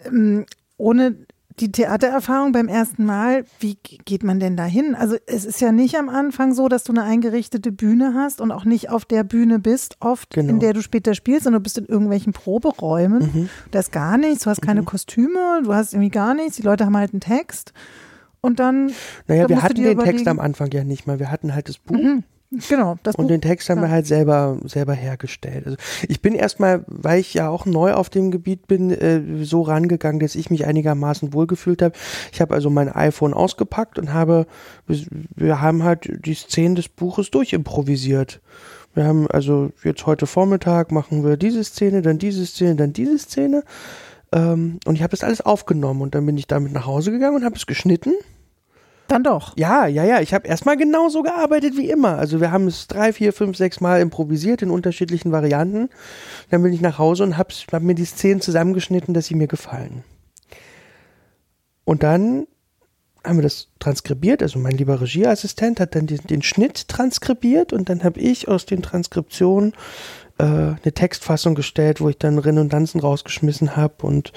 ähm, 0.04 0.46
ohne 0.76 1.14
die 1.61 1.70
Theatererfahrung 1.72 2.53
beim 2.53 2.68
ersten 2.68 3.05
Mal, 3.05 3.44
wie 3.61 3.76
geht 3.82 4.22
man 4.24 4.40
denn 4.40 4.57
da 4.57 4.64
hin? 4.64 4.94
Also 4.94 5.16
es 5.26 5.44
ist 5.44 5.61
ja 5.61 5.72
nicht 5.72 5.96
am 5.96 6.09
Anfang 6.09 6.55
so, 6.55 6.68
dass 6.68 6.84
du 6.84 6.92
eine 6.92 7.03
eingerichtete 7.03 7.72
Bühne 7.72 8.14
hast 8.14 8.40
und 8.40 8.50
auch 8.53 8.64
nicht 8.64 8.90
auf 8.90 9.05
der 9.05 9.22
Bühne 9.24 9.59
bist, 9.59 9.96
oft, 10.00 10.30
Genau. 10.34 10.48
in 10.50 10.61
der 10.61 10.72
du 10.72 10.82
später 10.82 11.14
spielst, 11.14 11.44
sondern 11.44 11.61
du 11.61 11.64
bist 11.64 11.78
in 11.78 11.86
irgendwelchen 11.86 12.32
Proberäumen. 12.32 13.18
Mhm. 13.34 13.48
Da 13.70 13.80
ist 13.80 13.92
gar 13.92 14.16
nichts, 14.18 14.44
du 14.44 14.50
hast 14.50 14.62
keine 14.62 14.82
Kostüme, 14.82 15.61
du 15.64 15.74
hast 15.74 15.92
irgendwie 15.94 16.11
gar 16.11 16.34
nichts, 16.34 16.57
die 16.57 16.62
Leute 16.62 16.86
haben 16.86 16.96
halt 16.96 17.12
einen 17.12 17.20
Text 17.20 17.72
und 18.40 18.59
dann 18.59 18.90
Naja, 19.26 19.42
da 19.44 19.48
wir 19.50 19.62
hatten 19.62 19.74
den 19.76 19.84
Text 19.84 19.92
überlegen- 20.09 20.28
am 20.28 20.40
Anfang 20.40 20.70
ja 20.72 20.84
nicht 20.84 21.07
mal. 21.07 21.18
Wir 21.18 21.30
hatten 21.30 21.55
halt 21.55 21.68
das 21.68 21.78
Buch. 21.78 21.98
Genau, 22.68 22.96
das 23.03 23.14
Und 23.14 23.24
Buch. 23.24 23.30
den 23.30 23.40
Text 23.40 23.70
haben 23.70 23.80
wir 23.80 23.90
halt 23.90 24.07
selber, 24.07 24.59
selber 24.64 24.92
hergestellt. 24.92 25.64
Also 25.64 25.78
ich 26.07 26.20
bin 26.20 26.34
erstmal, 26.34 26.84
weil 26.86 27.18
ich 27.20 27.32
ja 27.32 27.48
auch 27.48 27.64
neu 27.64 27.94
auf 27.94 28.11
dem 28.11 28.30
Gebiet 28.30 28.66
bin, 28.66 28.90
äh, 28.90 29.22
so 29.42 29.62
rangegangen, 29.62 30.20
dass 30.20 30.34
ich 30.34 30.50
mich 30.50 30.66
einigermaßen 30.66 31.32
wohlgefühlt 31.32 31.80
habe. 31.80 31.94
Ich 32.30 32.42
habe 32.42 32.53
also 32.53 32.68
mein 32.68 32.94
iPhone 32.94 33.32
ausgepackt 33.32 33.98
und 33.98 34.12
habe, 34.12 34.46
wir 34.86 35.62
haben 35.62 35.82
halt 35.82 36.11
die 36.26 36.34
Szenen 36.34 36.74
des 36.74 36.88
Buches 36.88 37.30
durchimprovisiert. 37.30 38.42
Wir 38.94 39.05
haben 39.05 39.26
also 39.28 39.70
jetzt 39.82 40.05
heute 40.05 40.26
Vormittag 40.26 40.92
machen 40.92 41.24
wir 41.24 41.38
diese 41.38 41.64
Szene, 41.64 42.03
dann 42.03 42.18
diese 42.18 42.44
Szene, 42.44 42.76
dann 42.76 42.92
diese 42.92 43.18
Szene. 43.18 43.62
Ähm, 44.30 44.78
und 44.84 44.96
ich 44.96 45.03
habe 45.03 45.12
das 45.12 45.24
alles 45.24 45.40
aufgenommen 45.40 46.03
und 46.03 46.14
dann 46.14 46.26
bin 46.26 46.36
ich 46.36 46.48
damit 46.48 46.72
nach 46.72 46.84
Hause 46.84 47.12
gegangen 47.12 47.36
und 47.36 47.44
habe 47.44 47.57
es 47.57 47.64
geschnitten. 47.64 48.12
Dann 49.12 49.24
doch. 49.24 49.54
Ja, 49.58 49.86
ja, 49.86 50.04
ja. 50.04 50.22
Ich 50.22 50.32
habe 50.32 50.48
erstmal 50.48 50.78
genauso 50.78 51.22
gearbeitet 51.22 51.76
wie 51.76 51.90
immer. 51.90 52.16
Also 52.16 52.40
wir 52.40 52.50
haben 52.50 52.66
es 52.66 52.86
drei, 52.86 53.12
vier, 53.12 53.34
fünf, 53.34 53.58
sechs 53.58 53.78
Mal 53.78 54.00
improvisiert 54.00 54.62
in 54.62 54.70
unterschiedlichen 54.70 55.32
Varianten. 55.32 55.90
Dann 56.48 56.62
bin 56.62 56.72
ich 56.72 56.80
nach 56.80 56.96
Hause 56.96 57.24
und 57.24 57.36
habe 57.36 57.52
hab 57.72 57.82
mir 57.82 57.94
die 57.94 58.06
Szenen 58.06 58.40
zusammengeschnitten, 58.40 59.12
dass 59.12 59.26
sie 59.26 59.34
mir 59.34 59.48
gefallen. 59.48 60.02
Und 61.84 62.02
dann 62.02 62.46
haben 63.22 63.36
wir 63.36 63.42
das 63.42 63.68
transkribiert. 63.80 64.42
Also 64.42 64.58
mein 64.58 64.78
lieber 64.78 64.98
Regieassistent 65.02 65.78
hat 65.78 65.94
dann 65.94 66.06
den, 66.06 66.20
den 66.30 66.40
Schnitt 66.40 66.88
transkribiert 66.88 67.74
und 67.74 67.90
dann 67.90 68.04
habe 68.04 68.18
ich 68.18 68.48
aus 68.48 68.64
den 68.64 68.80
Transkriptionen 68.80 69.74
äh, 70.43 70.45
eine 70.45 70.93
Textfassung 70.93 71.55
gestellt, 71.55 72.01
wo 72.01 72.09
ich 72.09 72.18
dann 72.18 72.38
Redundanzen 72.38 73.01
rausgeschmissen 73.01 73.76
habe 73.76 74.05
und 74.05 74.32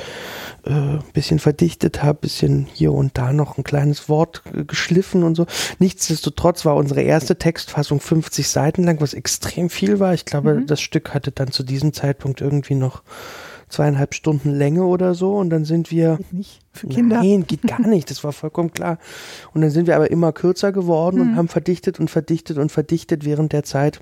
äh, 0.63 0.69
ein 0.69 1.03
bisschen 1.13 1.39
verdichtet 1.39 2.03
habe, 2.03 2.19
bisschen 2.19 2.67
hier 2.71 2.93
und 2.93 3.17
da 3.17 3.33
noch 3.33 3.57
ein 3.57 3.63
kleines 3.63 4.07
Wort 4.07 4.43
geschliffen 4.67 5.23
und 5.23 5.33
so. 5.33 5.47
Nichtsdestotrotz 5.79 6.63
war 6.63 6.75
unsere 6.75 7.01
erste 7.01 7.37
Textfassung 7.37 7.99
50 7.99 8.47
Seiten 8.47 8.83
lang, 8.83 9.01
was 9.01 9.15
extrem 9.15 9.71
viel 9.71 9.99
war. 9.99 10.13
Ich 10.13 10.25
glaube, 10.25 10.63
das 10.67 10.79
Stück 10.79 11.13
hatte 11.15 11.31
dann 11.31 11.51
zu 11.51 11.63
diesem 11.63 11.91
Zeitpunkt 11.91 12.39
irgendwie 12.39 12.75
noch 12.75 13.01
zweieinhalb 13.67 14.13
Stunden 14.13 14.51
Länge 14.51 14.83
oder 14.83 15.15
so 15.15 15.35
und 15.35 15.49
dann 15.49 15.65
sind 15.65 15.89
wir 15.89 16.17
Geht 16.17 16.33
nicht 16.33 16.59
für 16.71 16.87
Kinder. 16.87 17.17
Nein, 17.17 17.45
geht 17.47 17.63
gar 17.63 17.79
nicht, 17.87 18.11
das 18.11 18.23
war 18.23 18.31
vollkommen 18.31 18.71
klar. 18.71 18.99
Und 19.55 19.61
dann 19.61 19.71
sind 19.71 19.87
wir 19.87 19.95
aber 19.95 20.11
immer 20.11 20.33
kürzer 20.33 20.71
geworden 20.71 21.15
Mhm. 21.15 21.21
und 21.29 21.35
haben 21.35 21.47
verdichtet 21.47 21.99
und 21.99 22.11
verdichtet 22.11 22.59
und 22.59 22.71
verdichtet 22.71 23.25
während 23.25 23.53
der 23.53 23.63
Zeit 23.63 23.99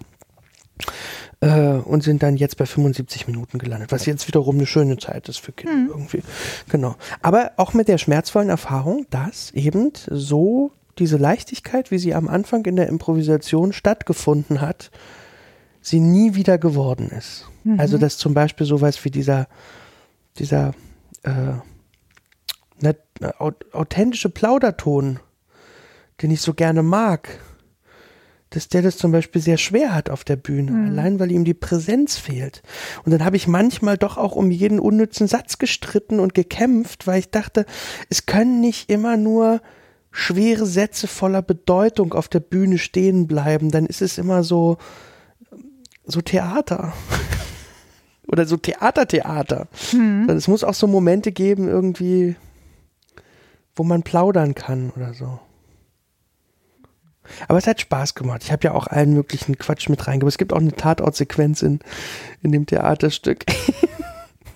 äh, 1.43 1.79
und 1.83 2.03
sind 2.03 2.23
dann 2.23 2.37
jetzt 2.37 2.57
bei 2.57 2.65
75 2.65 3.27
Minuten 3.27 3.57
gelandet, 3.59 3.91
was 3.91 4.05
jetzt 4.05 4.27
wiederum 4.27 4.55
eine 4.55 4.65
schöne 4.65 4.97
Zeit 4.97 5.27
ist 5.29 5.39
für 5.39 5.51
Kinder 5.51 5.75
Mhm. 5.75 5.89
irgendwie. 5.89 6.23
Genau. 6.69 6.95
Aber 7.21 7.51
auch 7.57 7.73
mit 7.73 7.87
der 7.87 7.97
schmerzvollen 7.97 8.49
Erfahrung, 8.49 9.05
dass 9.09 9.51
eben 9.51 9.91
so 10.09 10.71
diese 10.99 11.17
Leichtigkeit, 11.17 11.91
wie 11.91 11.97
sie 11.97 12.13
am 12.13 12.27
Anfang 12.27 12.65
in 12.65 12.75
der 12.75 12.87
Improvisation 12.87 13.73
stattgefunden 13.73 14.61
hat, 14.61 14.91
sie 15.81 15.99
nie 15.99 16.35
wieder 16.35 16.57
geworden 16.57 17.09
ist. 17.09 17.47
Mhm. 17.63 17.79
Also 17.79 17.97
dass 17.97 18.17
zum 18.17 18.33
Beispiel 18.33 18.65
sowas 18.67 19.03
wie 19.03 19.09
dieser, 19.11 19.47
dieser 20.37 20.73
äh, 21.23 21.53
ne, 22.81 22.95
au- 23.39 23.51
authentische 23.71 24.29
Plauderton, 24.29 25.19
den 26.21 26.31
ich 26.31 26.41
so 26.41 26.53
gerne 26.53 26.83
mag, 26.83 27.39
dass 28.53 28.67
der 28.67 28.81
das 28.83 28.97
zum 28.97 29.11
Beispiel 29.11 29.41
sehr 29.41 29.57
schwer 29.57 29.93
hat 29.95 30.09
auf 30.09 30.23
der 30.23 30.35
Bühne, 30.35 30.71
Mhm. 30.71 30.87
allein 30.89 31.19
weil 31.19 31.31
ihm 31.31 31.43
die 31.43 31.53
Präsenz 31.55 32.17
fehlt. 32.17 32.61
Und 33.03 33.11
dann 33.11 33.25
habe 33.25 33.35
ich 33.35 33.47
manchmal 33.47 33.97
doch 33.97 34.17
auch 34.17 34.35
um 34.35 34.51
jeden 34.51 34.79
unnützen 34.79 35.27
Satz 35.27 35.57
gestritten 35.57 36.19
und 36.19 36.33
gekämpft, 36.33 37.07
weil 37.07 37.19
ich 37.19 37.29
dachte, 37.31 37.65
es 38.09 38.25
können 38.25 38.61
nicht 38.61 38.89
immer 38.91 39.17
nur 39.17 39.61
schwere 40.11 40.67
Sätze 40.67 41.07
voller 41.07 41.41
Bedeutung 41.41 42.13
auf 42.13 42.27
der 42.27 42.39
Bühne 42.41 42.77
stehen 42.77 43.25
bleiben, 43.25 43.71
dann 43.71 43.87
ist 43.87 44.01
es 44.03 44.19
immer 44.19 44.43
so, 44.43 44.77
so 46.05 46.21
Theater. 46.21 46.93
Oder 48.27 48.45
so 48.45 48.57
Theatertheater. 48.57 49.67
Sondern 49.91 50.37
Es 50.37 50.47
muss 50.47 50.63
auch 50.63 50.73
so 50.73 50.87
Momente 50.87 51.31
geben, 51.31 51.67
irgendwie, 51.67 52.35
wo 53.75 53.83
man 53.83 54.03
plaudern 54.03 54.55
kann 54.55 54.91
oder 54.95 55.13
so. 55.13 55.39
Aber 57.47 57.57
es 57.57 57.67
hat 57.67 57.81
Spaß 57.81 58.15
gemacht. 58.15 58.41
Ich 58.43 58.51
habe 58.51 58.63
ja 58.65 58.73
auch 58.73 58.87
allen 58.87 59.13
möglichen 59.13 59.57
Quatsch 59.57 59.89
mit 59.89 60.05
reingebracht. 60.07 60.33
Es 60.33 60.37
gibt 60.37 60.53
auch 60.53 60.59
eine 60.59 60.71
Tatortsequenz 60.73 61.61
in, 61.61 61.79
in 62.41 62.51
dem 62.51 62.65
Theaterstück. 62.65 63.45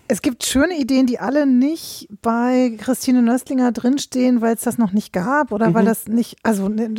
Es 0.09 0.21
gibt 0.21 0.45
schöne 0.45 0.77
Ideen, 0.77 1.05
die 1.05 1.19
alle 1.19 1.45
nicht 1.45 2.07
bei 2.21 2.71
Christine 2.77 3.21
Nöstlinger 3.21 3.73
drinstehen, 3.73 4.39
weil 4.39 4.55
es 4.55 4.61
das 4.61 4.77
noch 4.77 4.93
nicht 4.93 5.11
gab 5.11 5.51
oder 5.51 5.73
weil 5.73 5.81
Mhm. 5.83 5.87
das 5.87 6.07
nicht, 6.07 6.37
also 6.43 6.69
ne, 6.69 6.89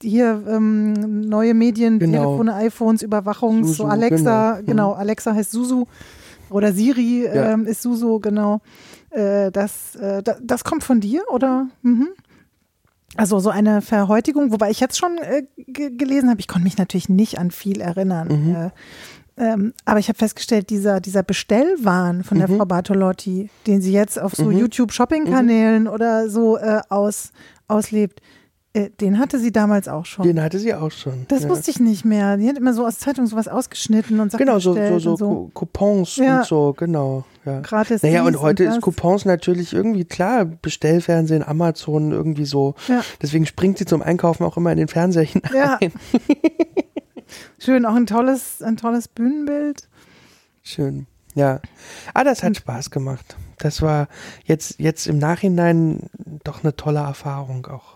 hier 0.00 0.42
ähm, 0.48 0.94
neue 1.28 1.52
Medien, 1.52 1.98
Genau. 1.98 2.22
Telefone, 2.38 2.54
iPhones, 2.54 3.02
Überwachungs, 3.02 3.66
so 3.68 3.72
Susu, 3.74 3.84
Alexa, 3.84 4.52
genau. 4.60 4.66
genau. 4.66 4.92
Alexa 4.92 5.34
heißt 5.34 5.50
Susu 5.50 5.84
oder 6.48 6.72
Siri 6.72 7.24
Ja. 7.26 7.52
ähm, 7.52 7.66
ist 7.66 7.82
Susu, 7.82 8.18
genau. 8.18 8.62
Äh, 9.10 9.50
das, 9.52 9.94
äh, 9.96 10.22
da, 10.22 10.36
das 10.42 10.64
kommt 10.64 10.84
von 10.84 11.00
dir 11.00 11.22
oder? 11.30 11.68
Mhm. 11.82 12.08
Also 13.16 13.38
so 13.38 13.50
eine 13.50 13.80
Verhäutigung, 13.82 14.50
wobei 14.52 14.70
ich 14.70 14.80
jetzt 14.80 14.98
schon 14.98 15.18
äh, 15.18 15.42
ge- 15.56 15.90
gelesen 15.96 16.30
habe, 16.30 16.40
ich 16.40 16.48
konnte 16.48 16.64
mich 16.64 16.78
natürlich 16.78 17.08
nicht 17.08 17.38
an 17.38 17.50
viel 17.50 17.80
erinnern. 17.80 18.28
Mhm. 18.28 18.54
Äh, 18.56 18.70
ähm, 19.36 19.72
aber 19.84 19.98
ich 19.98 20.08
habe 20.08 20.18
festgestellt, 20.18 20.70
dieser, 20.70 21.00
dieser 21.00 21.22
Bestellwahn 21.24 22.22
von 22.24 22.38
der 22.38 22.48
Mhm. 22.48 22.56
Frau 22.58 22.64
Bartolotti, 22.66 23.50
den 23.66 23.82
sie 23.82 23.92
jetzt 23.92 24.18
auf 24.20 24.34
so 24.34 24.44
Mhm. 24.44 24.58
YouTube-Shopping-Kanälen 24.58 25.88
oder 25.88 26.28
so 26.28 26.56
äh, 26.56 26.80
aus, 26.88 27.32
auslebt, 27.68 28.20
den 28.74 29.20
hatte 29.20 29.38
sie 29.38 29.52
damals 29.52 29.86
auch 29.86 30.04
schon. 30.04 30.26
Den 30.26 30.42
hatte 30.42 30.58
sie 30.58 30.74
auch 30.74 30.90
schon. 30.90 31.26
das 31.28 31.44
ja. 31.44 31.48
wusste 31.48 31.70
ich 31.70 31.78
nicht 31.78 32.04
mehr. 32.04 32.36
Die 32.36 32.48
hat 32.48 32.58
immer 32.58 32.74
so 32.74 32.84
aus 32.84 32.98
Zeitung 32.98 33.26
sowas 33.26 33.46
ausgeschnitten 33.46 34.18
und 34.18 34.32
Sachen 34.32 34.44
Genau, 34.44 34.58
so, 34.58 34.74
so, 34.74 34.98
so, 34.98 35.10
und 35.12 35.16
so. 35.18 35.28
Cou- 35.28 35.50
Coupons 35.54 36.16
Ja. 36.16 36.38
und 36.40 36.46
so, 36.46 36.72
genau. 36.76 37.24
Ja. 37.44 37.60
Gratis 37.60 38.02
Naja, 38.02 38.24
und 38.24 38.40
heute 38.40 38.66
und 38.66 38.72
ist. 38.72 38.80
Coupons 38.80 39.26
natürlich 39.26 39.72
irgendwie 39.72 40.04
klar, 40.04 40.44
Bestellfernsehen, 40.44 41.44
Amazon, 41.46 42.10
irgendwie 42.10 42.46
so. 42.46 42.74
Ja. 42.88 43.02
Deswegen 43.22 43.46
springt 43.46 43.78
sie 43.78 43.84
zum 43.84 44.02
Einkaufen 44.02 44.42
auch 44.44 44.56
immer 44.56 44.72
in 44.72 44.78
den 44.78 44.88
Fernseher 44.88 45.22
hinein. 45.24 45.52
Ja. 45.54 45.78
Schön, 47.58 47.86
auch 47.86 47.94
ein 47.94 48.06
tolles, 48.06 48.60
ein 48.62 48.76
tolles 48.76 49.08
Bühnenbild. 49.08 49.88
Schön. 50.62 51.06
Ja. 51.34 51.60
Ah, 52.12 52.24
das 52.24 52.42
hat 52.42 52.56
Spaß 52.56 52.90
gemacht. 52.90 53.36
Das 53.58 53.82
war 53.82 54.08
jetzt, 54.44 54.78
jetzt 54.78 55.06
im 55.06 55.18
Nachhinein 55.18 56.08
doch 56.44 56.62
eine 56.62 56.74
tolle 56.76 57.00
Erfahrung 57.00 57.66
auch. 57.66 57.93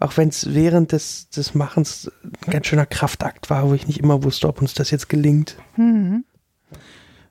Auch 0.00 0.16
wenn 0.16 0.30
es 0.30 0.54
während 0.54 0.92
des, 0.92 1.28
des 1.28 1.54
Machens 1.54 2.10
ein 2.46 2.52
ganz 2.52 2.66
schöner 2.66 2.86
Kraftakt 2.86 3.50
war, 3.50 3.68
wo 3.68 3.74
ich 3.74 3.86
nicht 3.86 4.00
immer 4.00 4.24
wusste, 4.24 4.48
ob 4.48 4.60
uns 4.60 4.74
das 4.74 4.90
jetzt 4.90 5.08
gelingt. 5.08 5.56
Mhm. 5.76 6.24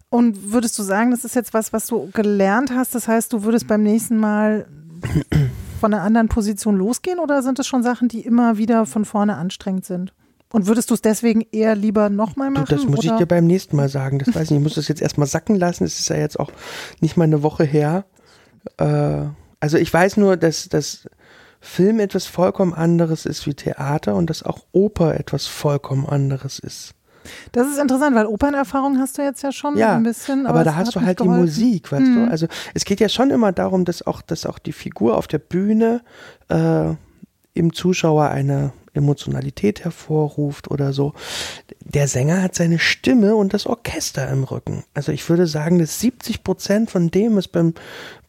Und 0.10 0.52
würdest 0.52 0.78
du 0.78 0.84
sagen, 0.84 1.12
das 1.12 1.26
ist 1.26 1.36
jetzt 1.36 1.54
was, 1.54 1.74
was 1.74 1.88
du 1.88 2.10
gelernt 2.12 2.72
hast? 2.72 2.96
Das 2.96 3.08
heißt, 3.08 3.34
du 3.34 3.44
würdest 3.44 3.68
beim 3.68 3.84
nächsten 3.84 4.18
Mal 4.18 4.68
von 5.80 5.94
einer 5.94 6.04
anderen 6.04 6.30
Position 6.30 6.76
losgehen 6.76 7.20
oder 7.20 7.42
sind 7.42 7.60
es 7.60 7.68
schon 7.68 7.84
Sachen, 7.84 8.08
die 8.08 8.22
immer 8.22 8.58
wieder 8.58 8.86
von 8.86 9.06
vorne 9.06 9.36
anstrengend 9.36 9.86
sind? 9.86 10.14
Und 10.52 10.66
würdest 10.66 10.90
du 10.90 10.96
es 10.96 11.02
deswegen 11.02 11.46
eher 11.52 11.76
lieber 11.76 12.10
nochmal 12.10 12.50
machen? 12.50 12.66
Du, 12.66 12.76
das 12.76 12.86
muss 12.86 13.00
oder? 13.00 13.14
ich 13.14 13.18
dir 13.20 13.26
beim 13.28 13.46
nächsten 13.46 13.76
Mal 13.76 13.88
sagen. 13.88 14.18
Das 14.20 14.30
weiß 14.34 14.46
ich 14.46 14.52
nicht. 14.52 14.60
Ich 14.60 14.64
muss 14.64 14.76
das 14.76 14.88
jetzt 14.88 15.02
erstmal 15.02 15.28
sacken 15.28 15.56
lassen. 15.56 15.84
Es 15.84 16.00
ist 16.00 16.10
ja 16.10 16.18
jetzt 16.18 16.40
auch 16.40 16.52
nicht 17.02 17.18
mal 17.18 17.26
eine 17.26 17.44
Woche 17.44 17.64
her. 17.64 18.06
Äh, 18.78 19.26
also 19.60 19.78
ich 19.78 19.94
weiß 19.94 20.18
nur, 20.18 20.38
dass 20.38 20.68
das 20.70 21.08
Film 21.62 22.00
etwas 22.00 22.26
vollkommen 22.26 22.74
anderes 22.74 23.26
ist 23.26 23.46
wie 23.48 23.54
Theater 23.54 24.16
und 24.16 24.30
dass 24.30 24.44
auch 24.44 24.60
Oper 24.72 25.20
etwas 25.20 25.46
vollkommen 25.48 26.06
anderes 26.08 26.60
ist. 26.60 26.94
Das 27.52 27.68
ist 27.68 27.78
interessant, 27.78 28.16
weil 28.16 28.26
Opernerfahrung 28.26 28.98
hast 28.98 29.18
du 29.18 29.22
jetzt 29.22 29.44
ja 29.44 29.52
schon 29.52 29.78
Ja, 29.78 29.96
ein 29.98 30.04
bisschen. 30.04 30.48
aber, 30.48 30.64
da 30.64 30.72
es 30.72 30.76
hast 30.78 30.96
du 30.96 31.02
halt 31.02 31.20
die. 31.20 31.28
Musik, 31.28 31.92
weißt 31.92 32.02
Mhm. 32.08 32.26
du? 32.26 32.32
Also 32.32 32.48
es 32.74 32.86
geht 32.86 33.00
ja 33.02 33.10
schon 33.10 33.30
immer 33.30 33.52
darum, 33.52 33.86
dass 33.86 34.06
auch, 34.08 34.22
dass 34.22 34.46
auch 34.46 34.58
die 34.58 34.72
Figur 34.72 35.18
auf 35.18 35.28
der 35.28 35.40
Bühne 35.40 36.02
äh, 36.48 36.94
im 37.54 37.74
Zuschauer 37.74 38.30
eine 38.30 38.72
Emotionalität 38.94 39.84
hervorruft 39.84 40.72
oder 40.72 40.94
so. 40.94 41.14
Der 41.82 42.08
Sänger 42.08 42.42
hat 42.42 42.56
seine 42.56 42.80
Stimme 42.80 43.36
und 43.36 43.54
das 43.54 43.68
Orchester 43.68 44.28
im 44.30 44.44
Rücken. 44.44 44.84
Also 44.94 45.12
ich 45.12 45.28
würde 45.30 45.46
sagen, 45.46 45.78
dass 45.78 46.00
70 46.00 46.44
Prozent 46.44 46.90
von 46.90 47.12
dem, 47.12 47.36
was 47.36 47.48
beim, 47.48 47.74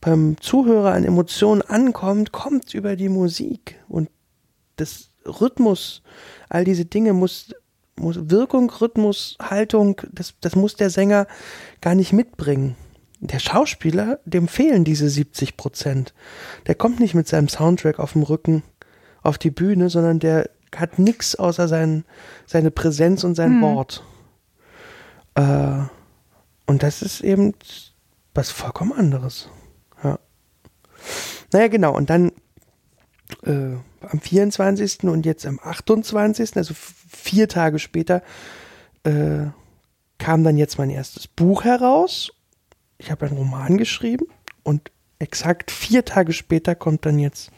beim 0.00 0.36
Zuhörer 0.40 0.92
an 0.92 1.04
Emotionen 1.04 1.62
ankommt, 1.62 2.32
kommt 2.32 2.74
über 2.74 2.96
die 2.96 3.08
Musik. 3.08 3.76
Und 3.88 4.08
das 4.76 5.10
Rhythmus, 5.26 6.02
all 6.48 6.64
diese 6.64 6.84
Dinge 6.86 7.12
muss, 7.12 7.54
muss 7.96 8.30
Wirkung, 8.30 8.70
Rhythmus, 8.70 9.36
Haltung, 9.40 10.00
das, 10.10 10.34
das 10.40 10.56
muss 10.56 10.76
der 10.76 10.90
Sänger 10.90 11.26
gar 11.80 11.94
nicht 11.94 12.12
mitbringen. 12.12 12.76
Der 13.20 13.38
Schauspieler, 13.38 14.18
dem 14.24 14.48
fehlen 14.48 14.84
diese 14.84 15.10
70 15.10 15.58
Prozent. 15.58 16.14
Der 16.66 16.74
kommt 16.74 17.00
nicht 17.00 17.14
mit 17.14 17.28
seinem 17.28 17.48
Soundtrack 17.48 17.98
auf 17.98 18.14
dem 18.14 18.22
Rücken 18.22 18.62
auf 19.22 19.36
die 19.36 19.50
Bühne, 19.50 19.90
sondern 19.90 20.18
der 20.18 20.48
hat 20.74 20.98
nichts 20.98 21.36
außer 21.36 21.68
sein, 21.68 22.04
seine 22.46 22.70
Präsenz 22.70 23.24
und 23.24 23.34
sein 23.34 23.56
Hm. 23.56 23.62
Wort. 23.62 24.04
Äh, 25.34 25.82
und 26.66 26.82
das 26.82 27.02
ist 27.02 27.20
eben 27.20 27.52
was 28.32 28.50
vollkommen 28.50 28.92
anderes. 28.92 29.50
Ja. 31.52 31.58
Naja, 31.58 31.68
genau. 31.68 31.96
Und 31.96 32.10
dann 32.10 32.32
äh, 33.44 33.76
am 34.00 34.20
24. 34.20 35.04
und 35.04 35.26
jetzt 35.26 35.46
am 35.46 35.58
28., 35.62 36.56
also 36.56 36.74
vier 36.74 37.48
Tage 37.48 37.78
später, 37.78 38.22
äh, 39.04 39.46
kam 40.18 40.44
dann 40.44 40.56
jetzt 40.56 40.78
mein 40.78 40.90
erstes 40.90 41.26
Buch 41.26 41.64
heraus. 41.64 42.32
Ich 42.98 43.10
habe 43.10 43.26
einen 43.26 43.36
Roman 43.36 43.78
geschrieben 43.78 44.26
und 44.62 44.90
exakt 45.18 45.70
vier 45.70 46.04
Tage 46.04 46.32
später 46.32 46.74
kommt 46.74 47.06
dann 47.06 47.18
jetzt 47.18 47.50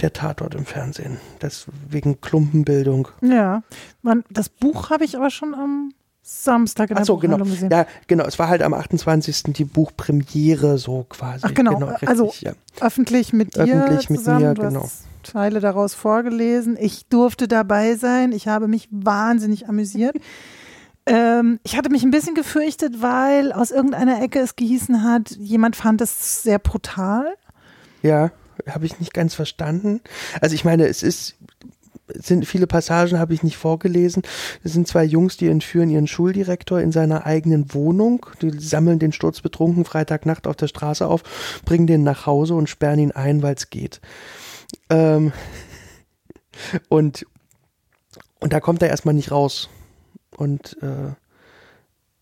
der 0.00 0.12
Tatort 0.12 0.54
im 0.54 0.64
Fernsehen. 0.64 1.18
Das 1.40 1.66
wegen 1.88 2.20
Klumpenbildung. 2.20 3.08
Ja, 3.20 3.62
man, 4.02 4.24
das 4.30 4.48
Buch 4.48 4.90
habe 4.90 5.04
ich 5.04 5.16
aber 5.16 5.30
schon 5.30 5.54
am 5.54 5.92
Samstag 6.30 6.90
in 6.90 6.96
der 6.96 7.02
Ach 7.02 7.06
so, 7.06 7.16
genau. 7.16 7.38
Gesehen. 7.38 7.70
Ja, 7.70 7.86
genau. 8.06 8.26
Es 8.26 8.38
war 8.38 8.48
halt 8.48 8.60
am 8.60 8.74
28. 8.74 9.44
die 9.54 9.64
Buchpremiere 9.64 10.76
so 10.76 11.06
quasi. 11.08 11.46
Ach 11.48 11.54
genau, 11.54 11.78
richtig, 11.78 12.06
also 12.06 12.34
ja. 12.40 12.52
öffentlich 12.80 13.32
mit 13.32 13.56
dir 13.56 13.62
Öffentlich 13.62 14.10
mit 14.10 14.18
zusammen. 14.18 14.44
mir, 14.44 14.54
du 14.54 14.60
genau. 14.60 14.90
Teile 15.22 15.60
daraus 15.60 15.94
vorgelesen. 15.94 16.76
Ich 16.78 17.06
durfte 17.06 17.48
dabei 17.48 17.94
sein. 17.94 18.32
Ich 18.32 18.46
habe 18.46 18.68
mich 18.68 18.88
wahnsinnig 18.90 19.70
amüsiert. 19.70 20.16
ähm, 21.06 21.60
ich 21.62 21.78
hatte 21.78 21.88
mich 21.88 22.02
ein 22.02 22.10
bisschen 22.10 22.34
gefürchtet, 22.34 23.00
weil 23.00 23.50
aus 23.50 23.70
irgendeiner 23.70 24.22
Ecke 24.22 24.40
es 24.40 24.54
gehießen 24.54 25.02
hat, 25.02 25.30
jemand 25.30 25.76
fand 25.76 26.02
es 26.02 26.42
sehr 26.42 26.58
brutal. 26.58 27.36
Ja, 28.02 28.32
habe 28.68 28.84
ich 28.84 29.00
nicht 29.00 29.14
ganz 29.14 29.34
verstanden. 29.34 30.02
Also 30.42 30.54
ich 30.54 30.66
meine, 30.66 30.86
es 30.88 31.02
ist 31.02 31.36
sind 32.14 32.46
viele 32.46 32.66
Passagen 32.66 33.18
habe 33.18 33.34
ich 33.34 33.42
nicht 33.42 33.56
vorgelesen. 33.56 34.22
Es 34.62 34.72
sind 34.72 34.88
zwei 34.88 35.04
Jungs, 35.04 35.36
die 35.36 35.48
entführen 35.48 35.90
ihren 35.90 36.06
Schuldirektor 36.06 36.80
in 36.80 36.92
seiner 36.92 37.26
eigenen 37.26 37.74
Wohnung. 37.74 38.26
Die 38.42 38.50
sammeln 38.58 38.98
den 38.98 39.12
sturzbetrunken 39.12 39.84
Freitagnacht 39.84 40.46
auf 40.46 40.56
der 40.56 40.68
Straße 40.68 41.06
auf, 41.06 41.22
bringen 41.64 41.86
den 41.86 42.02
nach 42.02 42.26
Hause 42.26 42.54
und 42.54 42.68
sperren 42.68 42.98
ihn 42.98 43.12
ein, 43.12 43.42
weil 43.42 43.54
es 43.54 43.70
geht. 43.70 44.00
Ähm 44.90 45.32
und, 46.88 47.26
und 48.40 48.52
da 48.52 48.60
kommt 48.60 48.82
er 48.82 48.88
erstmal 48.88 49.14
nicht 49.14 49.30
raus. 49.30 49.68
Und, 50.36 50.76
äh, 50.82 51.12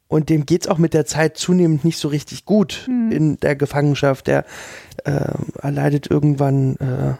und 0.08 0.28
dem 0.28 0.46
geht's 0.46 0.68
auch 0.68 0.78
mit 0.78 0.94
der 0.94 1.06
Zeit 1.06 1.36
zunehmend 1.36 1.84
nicht 1.84 1.98
so 1.98 2.08
richtig 2.08 2.44
gut 2.44 2.86
Mhm. 2.88 3.12
in 3.12 3.36
der 3.40 3.56
Gefangenschaft. 3.56 4.26
Der 4.26 4.44
äh, 5.04 5.34
erleidet 5.60 6.10
irgendwann, 6.10 6.76
äh, 6.76 7.14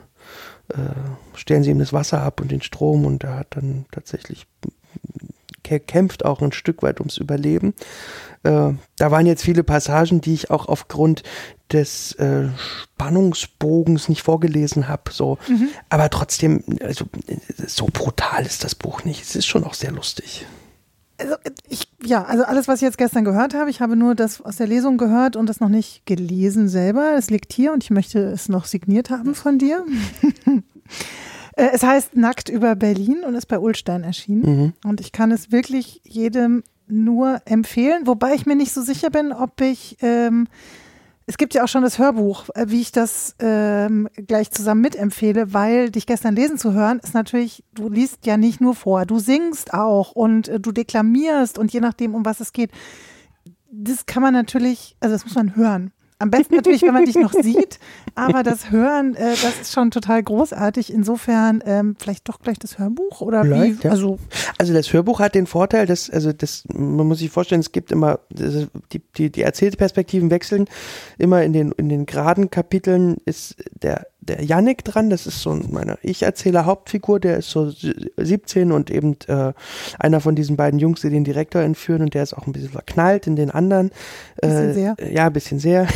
äh, 0.75 1.37
stellen 1.39 1.63
sie 1.63 1.71
ihm 1.71 1.79
das 1.79 1.93
Wasser 1.93 2.23
ab 2.23 2.41
und 2.41 2.51
den 2.51 2.63
Strom 2.63 3.05
und 3.05 3.25
er 3.25 3.37
hat 3.37 3.49
dann 3.51 3.87
tatsächlich 3.93 4.47
kä- 5.65 5.79
kämpft 5.81 6.25
auch 6.25 6.41
ein 6.43 6.53
Stück 6.53 6.83
weit 6.83 7.01
ums 7.01 7.19
Überleben. 7.19 7.75
Äh, 8.43 8.73
da 8.97 9.11
waren 9.11 9.27
jetzt 9.27 9.43
viele 9.45 9.65
Passagen, 9.65 10.21
die 10.21 10.35
ich 10.35 10.51
auch 10.51 10.67
aufgrund 10.67 11.23
des 11.73 12.13
äh, 12.13 12.49
Spannungsbogens 12.57 14.09
nicht 14.09 14.23
vorgelesen 14.23 14.89
habe. 14.89 15.11
So, 15.13 15.39
Mhm. 15.49 15.69
aber 15.89 16.11
trotzdem, 16.11 16.63
also 16.81 17.05
so 17.67 17.89
brutal 17.93 18.45
ist 18.47 18.65
das 18.65 18.75
Buch 18.75 19.05
nicht. 19.05 19.23
Es 19.23 19.35
ist 19.37 19.47
schon 19.47 19.65
auch 19.65 19.75
sehr 19.75 19.91
lustig. 19.93 20.47
Also 21.19 21.35
ich, 21.69 21.89
ja, 22.05 22.25
also 22.25 22.45
alles, 22.45 22.69
was 22.69 22.77
ich 22.77 22.83
jetzt 22.83 22.99
gestern 22.99 23.25
gehört 23.25 23.55
habe, 23.55 23.71
ich 23.71 23.81
habe 23.81 23.97
nur 23.97 24.15
das 24.15 24.41
aus 24.41 24.57
der 24.57 24.67
Lesung 24.67 24.99
gehört 24.99 25.37
und 25.37 25.49
das 25.49 25.61
noch 25.61 25.69
nicht 25.69 26.05
gelesen 26.05 26.69
selber. 26.69 27.15
Es 27.17 27.31
liegt 27.31 27.53
hier 27.53 27.73
und 27.73 27.83
ich 27.83 27.91
möchte 27.91 28.19
es 28.19 28.49
noch 28.49 28.67
signiert 28.67 29.11
haben 29.11 29.35
von 29.35 29.59
dir. 29.59 29.85
Äh, 31.59 31.71
es 31.73 31.83
heißt 31.83 32.17
Nackt 32.17 32.51
über 32.51 32.77
Berlin 32.77 33.25
und 33.27 33.35
ist 33.35 33.47
bei 33.47 33.59
Ulstein 33.59 34.05
erschienen. 34.05 34.43
Mhm. 34.43 34.73
Und 34.85 35.01
ich 35.01 35.11
kann 35.11 35.33
es 35.33 35.51
wirklich 35.53 36.03
jedem 36.05 36.63
nur 36.87 37.41
empfehlen, 37.47 38.07
wobei 38.07 38.35
ich 38.35 38.47
mir 38.47 38.57
nicht 38.57 38.73
so 38.73 38.83
sicher 38.83 39.11
bin, 39.11 39.33
ob 39.33 39.61
ich, 39.61 39.97
ähm, 40.03 40.49
es 41.27 41.39
gibt 41.39 41.55
ja 41.55 41.65
auch 41.65 41.69
schon 41.69 41.83
das 41.83 41.99
Hörbuch, 41.99 42.45
äh, 42.55 42.67
wie 42.69 42.81
ich 42.81 42.93
das 42.93 43.35
ähm, 43.41 44.09
gleich 44.15 44.51
zusammen 44.53 44.81
mitempfehle, 44.81 45.53
weil 45.53 45.91
dich 45.91 46.07
gestern 46.07 46.37
lesen 46.37 46.57
zu 46.57 46.73
hören, 46.73 47.01
ist 47.01 47.15
natürlich, 47.15 47.65
du 47.75 47.89
liest 47.89 48.27
ja 48.27 48.37
nicht 48.37 48.61
nur 48.61 48.75
vor, 48.75 49.07
du 49.07 49.19
singst 49.19 49.75
auch 49.75 50.13
und 50.13 50.49
äh, 50.49 50.61
du 50.61 50.71
deklamierst 50.71 51.59
und 51.59 51.73
je 51.73 51.81
nachdem, 51.81 52.15
um 52.15 52.25
was 52.25 52.39
es 52.41 52.53
geht, 52.53 52.71
das 53.71 54.07
kann 54.07 54.23
man 54.23 54.33
natürlich, 54.33 54.97
also 55.01 55.15
das 55.15 55.25
muss 55.25 55.35
man 55.35 55.57
hören. 55.57 55.93
Am 56.19 56.31
besten 56.31 56.55
natürlich, 56.57 56.83
wenn 56.83 56.95
man 56.95 57.05
dich 57.05 57.17
noch 57.17 57.33
sieht, 57.33 57.79
aber 58.15 58.43
das 58.43 58.71
Hören, 58.71 59.15
äh, 59.15 59.31
das 59.43 59.61
ist 59.61 59.73
schon 59.73 59.91
total 59.91 60.23
großartig. 60.23 60.93
Insofern 60.93 61.63
ähm, 61.67 61.95
vielleicht 61.99 62.29
doch 62.29 62.41
gleich 62.41 62.59
das 62.59 62.79
Hörbuch 62.79 63.21
oder 63.21 63.43
Vielleicht, 63.43 63.83
wie? 63.83 63.87
ja. 63.87 63.91
Also 63.91 64.19
Also 64.59 64.73
das 64.73 64.93
Hörbuch 64.93 65.21
hat 65.21 65.35
den 65.35 65.47
Vorteil, 65.47 65.87
dass, 65.87 66.09
also 66.09 66.33
das, 66.33 66.65
man 66.73 67.07
muss 67.07 67.19
sich 67.19 67.31
vorstellen, 67.31 67.61
es 67.61 67.73
gibt 67.73 67.93
immer, 67.93 68.21
die, 68.31 69.03
die, 69.17 69.31
die 69.31 69.43
erzählte 69.43 69.77
Perspektiven 69.77 70.31
wechseln. 70.31 70.67
Immer 71.19 71.43
in 71.43 71.53
den, 71.53 71.73
in 71.73 71.89
den 71.89 72.07
geraden 72.07 72.51
Kapiteln 72.51 73.19
ist 73.27 73.57
der, 73.83 74.07
der 74.29 74.43
Yannick 74.43 74.85
dran, 74.85 75.11
das 75.11 75.27
ist 75.27 75.41
so 75.41 75.55
meine 75.55 75.99
Ich-Erzähler 76.03 76.67
Hauptfigur, 76.67 77.21
der 77.21 77.39
ist 77.39 77.51
so 77.51 77.71
17 77.71 78.73
und 78.73 78.91
eben 78.91 79.17
äh, 79.29 79.53
einer 79.99 80.21
von 80.21 80.35
diesen 80.35 80.57
beiden 80.57 80.79
Jungs, 80.79 81.01
die 81.01 81.11
den 81.11 81.25
Direktor 81.25 81.63
entführen 81.63 82.03
und 82.03 82.15
der 82.15 82.23
ist 82.23 82.35
auch 82.35 82.47
ein 82.47 82.53
bisschen 82.53 82.71
verknallt 82.71 83.27
in 83.27 83.37
den 83.37 83.51
anderen. 83.51 83.91
Bisschen 84.41 84.71
äh, 84.71 84.75
sehr. 84.75 84.97
Ja, 85.13 85.27
ein 85.27 85.33
bisschen 85.33 85.59
sehr. 85.59 85.87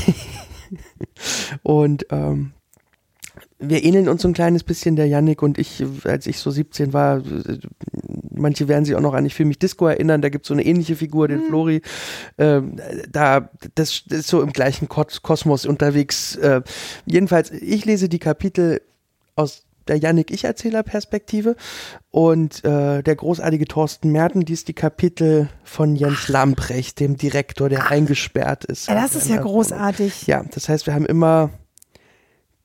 und 1.63 2.07
ähm, 2.11 2.53
wir 3.59 3.85
ähneln 3.85 4.09
uns 4.09 4.23
so 4.23 4.29
ein 4.29 4.35
kleines 4.35 4.65
bisschen, 4.65 4.97
der 4.97 5.07
Yannick 5.07 5.43
und 5.43 5.59
ich, 5.59 5.85
als 6.05 6.27
ich 6.27 6.39
so 6.39 6.51
17 6.51 6.93
war, 6.93 7.23
manche 8.41 8.67
werden 8.69 8.85
sich 8.85 8.95
auch 8.97 9.01
noch 9.01 9.15
an 9.15 9.25
Ich 9.27 9.35
fühle 9.35 9.49
mich 9.49 9.59
Disco 9.59 9.87
erinnern, 9.87 10.23
da 10.23 10.29
gibt 10.29 10.45
es 10.45 10.49
so 10.49 10.55
eine 10.55 10.65
ähnliche 10.65 10.97
Figur, 10.97 11.29
den 11.29 11.43
Flori, 11.47 11.83
ähm, 12.39 12.77
da, 13.11 13.51
das, 13.75 14.03
das 14.07 14.19
ist 14.21 14.29
so 14.29 14.43
im 14.43 14.53
gleichen 14.53 14.89
Kos- 14.89 15.23
Kosmos 15.23 15.67
unterwegs. 15.67 16.37
Äh, 16.37 16.63
jedenfalls, 17.07 17.51
ich 17.51 17.85
lese 17.85 18.09
die 18.09 18.19
Kapitel 18.19 18.81
aus 19.37 19.63
der 19.89 19.97
Yannick-Ich-Erzähler-Perspektive 19.97 21.57
und 22.11 22.65
äh, 22.65 23.03
der 23.03 23.17
großartige 23.17 23.65
Thorsten 23.67 24.13
Merten 24.13 24.41
liest 24.43 24.69
die 24.69 24.73
Kapitel 24.75 25.49
von 25.65 25.97
Jens 25.97 26.29
Lamprecht, 26.29 27.01
dem 27.01 27.17
Direktor, 27.17 27.69
der 27.69 27.91
eingesperrt 27.91 28.65
ist. 28.65 28.89
ja, 28.89 28.95
das 28.95 29.15
ist 29.17 29.29
ja 29.29 29.41
großartig. 29.41 30.27
Ja, 30.27 30.45
das 30.55 30.69
heißt, 30.69 30.87
wir 30.87 30.95
haben 30.95 31.07
immer 31.07 31.51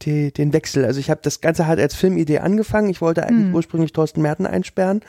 die, 0.06 0.32
den 0.32 0.54
Wechsel. 0.54 0.86
Also 0.86 1.00
ich 1.00 1.10
habe 1.10 1.20
das 1.24 1.42
Ganze 1.42 1.68
halt 1.68 1.80
als 1.80 1.96
Filmidee 1.96 2.40
angefangen. 2.40 2.90
Ich 2.90 3.02
wollte 3.02 3.26
eigentlich 3.26 3.48
Mhm. 3.48 3.56
ursprünglich 3.56 3.92
Thorsten 3.94 4.22
Merten 4.22 4.46
einsperren. 4.46 5.02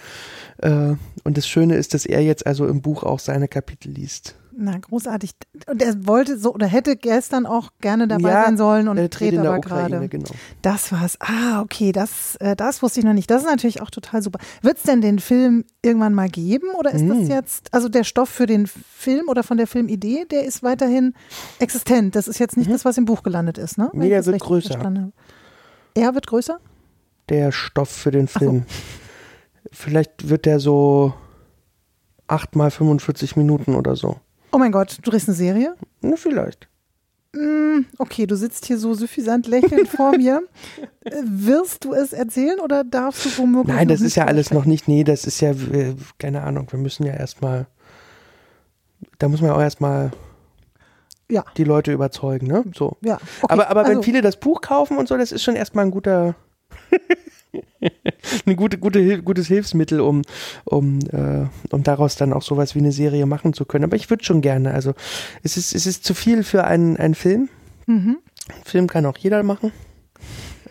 Äh, 0.59 0.94
und 1.24 1.36
das 1.36 1.47
Schöne 1.49 1.76
ist, 1.76 1.94
dass 1.94 2.07
er 2.07 2.22
jetzt 2.22 2.47
also 2.47 2.66
im 2.66 2.80
Buch 2.82 3.03
auch 3.03 3.18
seine 3.18 3.49
Kapitel 3.49 3.90
liest. 3.90 4.34
Na, 4.59 4.79
großartig. 4.79 5.33
Und 5.67 5.83
er 5.83 6.07
wollte 6.07 6.39
so 6.39 6.55
oder 6.55 6.67
hätte 6.67 6.97
gestern 6.97 7.45
auch 7.45 7.73
gerne 7.83 8.09
dabei 8.09 8.31
Ja, 8.31 8.45
sein 8.45 8.57
sollen 8.57 8.89
und 8.89 8.97
er 8.97 9.09
dreht 9.09 9.37
aber 9.39 9.59
gerade. 9.61 10.09
genau. 10.09 10.31
Das 10.63 10.91
war's. 10.93 11.19
Ah, 11.21 11.61
okay, 11.61 11.93
das, 11.93 12.37
äh, 12.37 12.57
das 12.57 12.83
wusste 12.83 13.01
ich 13.01 13.05
noch 13.07 13.13
nicht. 13.13 13.31
Das 13.31 13.43
ist 13.43 13.49
natürlich 13.49 13.83
auch 13.83 13.91
total 13.91 14.23
super. 14.23 14.39
Wird 14.63 14.79
es 14.79 14.85
denn 14.85 15.03
den 15.03 15.19
Film 15.19 15.65
irgendwann 15.83 16.15
mal 16.15 16.31
geben 16.31 16.69
oder 16.79 16.91
ist 16.93 17.07
das 17.07 17.19
Mhm. 17.19 17.27
jetzt, 17.29 17.75
also 17.75 17.91
der 17.91 18.05
Stoff 18.05 18.31
für 18.31 18.47
den 18.47 18.67
Film 18.67 19.29
oder 19.29 19.43
von 19.43 19.59
der 19.59 19.67
Filmidee, 19.67 20.25
der 20.31 20.45
ist 20.45 20.63
weiterhin 20.63 21.13
existent. 21.59 22.17
Das 22.17 22.27
ist 22.27 22.39
jetzt 22.39 22.57
nicht 22.57 22.71
das, 22.71 22.87
was 22.87 22.97
im 22.97 23.05
Buch 23.05 23.23
gelandet 23.23 23.59
ist, 23.59 23.77
ne? 23.77 23.91
Wenn 23.93 23.99
Mhm. 23.99 24.05
Nee, 24.05 24.09
der 24.11 24.25
wird 24.25 24.41
größer. 24.41 25.13
Er 25.95 26.15
wird 26.15 26.27
größer? 26.27 26.59
Der 27.29 27.53
Stoff 27.53 27.91
für 27.91 28.11
den 28.11 28.27
Ach 28.27 28.33
so. 28.33 28.39
Film. 28.39 28.65
Vielleicht 29.71 30.29
wird 30.31 30.47
der 30.47 30.61
so 30.61 31.13
8 32.27 32.57
mal 32.57 32.71
45 32.71 33.37
Minuten 33.37 33.75
oder 33.75 33.97
so. 33.97 34.17
Oh 34.53 34.59
mein 34.59 34.72
Gott, 34.72 34.99
du 35.03 35.11
drehst 35.11 35.28
eine 35.28 35.36
Serie? 35.36 35.74
Na, 36.01 36.16
vielleicht. 36.16 36.68
Mm, 37.34 37.80
Okay, 37.99 38.26
du 38.26 38.36
sitzt 38.36 38.64
hier 38.66 38.78
so 38.78 38.94
suffisant 38.94 39.47
lächelnd 39.47 39.88
vor 39.88 40.16
mir. 40.16 40.42
Wirst 41.24 41.84
du 41.84 41.92
es 41.92 42.12
erzählen 42.12 42.59
oder 42.61 42.84
darfst 42.84 43.26
du 43.26 43.38
womöglich 43.38 43.74
Nein, 43.74 43.88
das 43.88 44.01
ist 44.01 44.14
ja 44.16 44.24
alles 44.26 44.51
noch 44.53 44.64
nicht. 44.64 44.88
Nee, 44.88 45.05
das 45.05 45.26
ist 45.26 45.40
ja, 45.40 45.51
äh, 45.51 45.94
keine 46.18 46.42
Ahnung, 46.44 46.66
wir 46.70 46.78
müssen 46.78 47.05
ja 47.05 47.12
erstmal, 47.12 47.66
da 49.18 49.28
muss 49.28 49.40
man 49.40 49.51
ja 49.51 49.57
auch 49.57 49.61
erstmal 49.61 50.11
Ja. 51.30 51.44
die 51.59 51.64
Leute 51.64 51.92
überzeugen, 51.92 52.47
ne? 52.47 52.64
So. 52.74 52.97
Ja, 53.03 53.16
okay. 53.42 53.53
aber 53.53 53.68
aber 53.68 53.82
wenn 53.84 53.90
also, 53.99 54.03
viele 54.03 54.22
das 54.22 54.38
Buch 54.40 54.61
kaufen 54.62 54.97
und 54.97 55.07
so, 55.09 55.16
das 55.18 55.32
ist 55.32 55.42
schon 55.42 55.57
erstmal 55.57 55.84
ein 55.84 55.90
guter, 55.90 56.34
ein 58.47 58.57
gute, 58.57 58.78
gute, 58.78 59.22
gutes 59.22 59.47
Hilfsmittel, 59.47 60.01
um, 60.01 60.22
um, 60.64 60.99
äh, 61.11 61.47
um 61.70 61.82
daraus 61.82 62.16
dann 62.16 62.32
auch 62.32 62.42
sowas 62.42 62.74
wie 62.74 62.80
eine 62.80 62.92
Serie 62.92 63.26
machen 63.26 63.53
zu 63.53 63.64
können. 63.64 63.84
Aber 63.84 63.97
ich 63.97 64.11
würde 64.11 64.24
schon 64.24 64.40
gerne. 64.40 64.72
Also 64.72 64.94
es 65.42 65.57
ist, 65.57 65.74
es 65.74 65.86
ist 65.86 66.05
zu 66.05 66.14
viel 66.14 66.42
für 66.42 66.64
einen, 66.64 66.97
einen 66.97 67.14
Film. 67.14 67.49
Mhm. 67.86 68.18
Film 68.64 68.86
kann 68.88 69.07
auch 69.07 69.18
jeder 69.18 69.42
machen. 69.42 69.72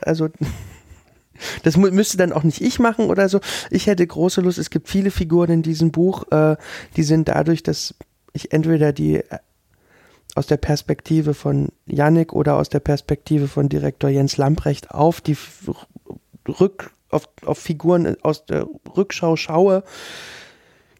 Also 0.02 0.30
das 1.64 1.78
müsste 1.78 2.18
dann 2.18 2.34
auch 2.34 2.44
nicht 2.44 2.62
ich 2.62 2.80
machen 2.80 3.10
oder 3.10 3.30
so. 3.30 3.40
Ich 3.70 3.88
hätte 3.88 4.06
große 4.06 4.42
Lust. 4.42 4.58
Es 4.58 4.70
gibt 4.70 4.90
viele 4.90 5.12
Figuren 5.12 5.50
in 5.50 5.64
diesem 5.64 5.92
Buch, 5.92 6.32
äh, 6.32 6.56
die 6.96 7.04
sind 7.04 7.28
dadurch, 7.28 7.64
dass 7.64 7.96
ich 8.34 8.52
entweder 8.52 8.94
die 8.94 9.16
äh, 9.16 9.40
aus 10.36 10.48
der 10.48 10.58
Perspektive 10.58 11.34
von 11.34 11.70
Yannick 11.86 12.34
oder 12.34 12.58
aus 12.58 12.68
der 12.68 12.82
Perspektive 12.82 13.48
von 13.48 13.70
Direktor 13.70 14.10
Jens 14.10 14.36
Lamprecht 14.36 14.92
auf 14.92 15.22
die 15.22 15.38
Rück, 16.48 16.92
auf, 17.10 17.30
auf 17.46 17.58
Figuren 17.60 18.16
aus 18.24 18.46
der 18.46 18.68
Rückschau 18.98 19.36
schaue, 19.36 19.84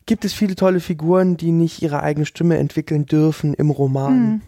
gibt 0.06 0.24
es 0.26 0.34
viele 0.34 0.56
tolle 0.56 0.80
Figuren, 0.80 1.36
die 1.38 1.52
nicht 1.52 1.82
ihre 1.82 2.02
eigene 2.04 2.26
Stimme 2.26 2.58
entwickeln 2.58 3.06
dürfen 3.06 3.54
im 3.54 3.70
Roman, 3.70 4.22
Mhm. 4.28 4.42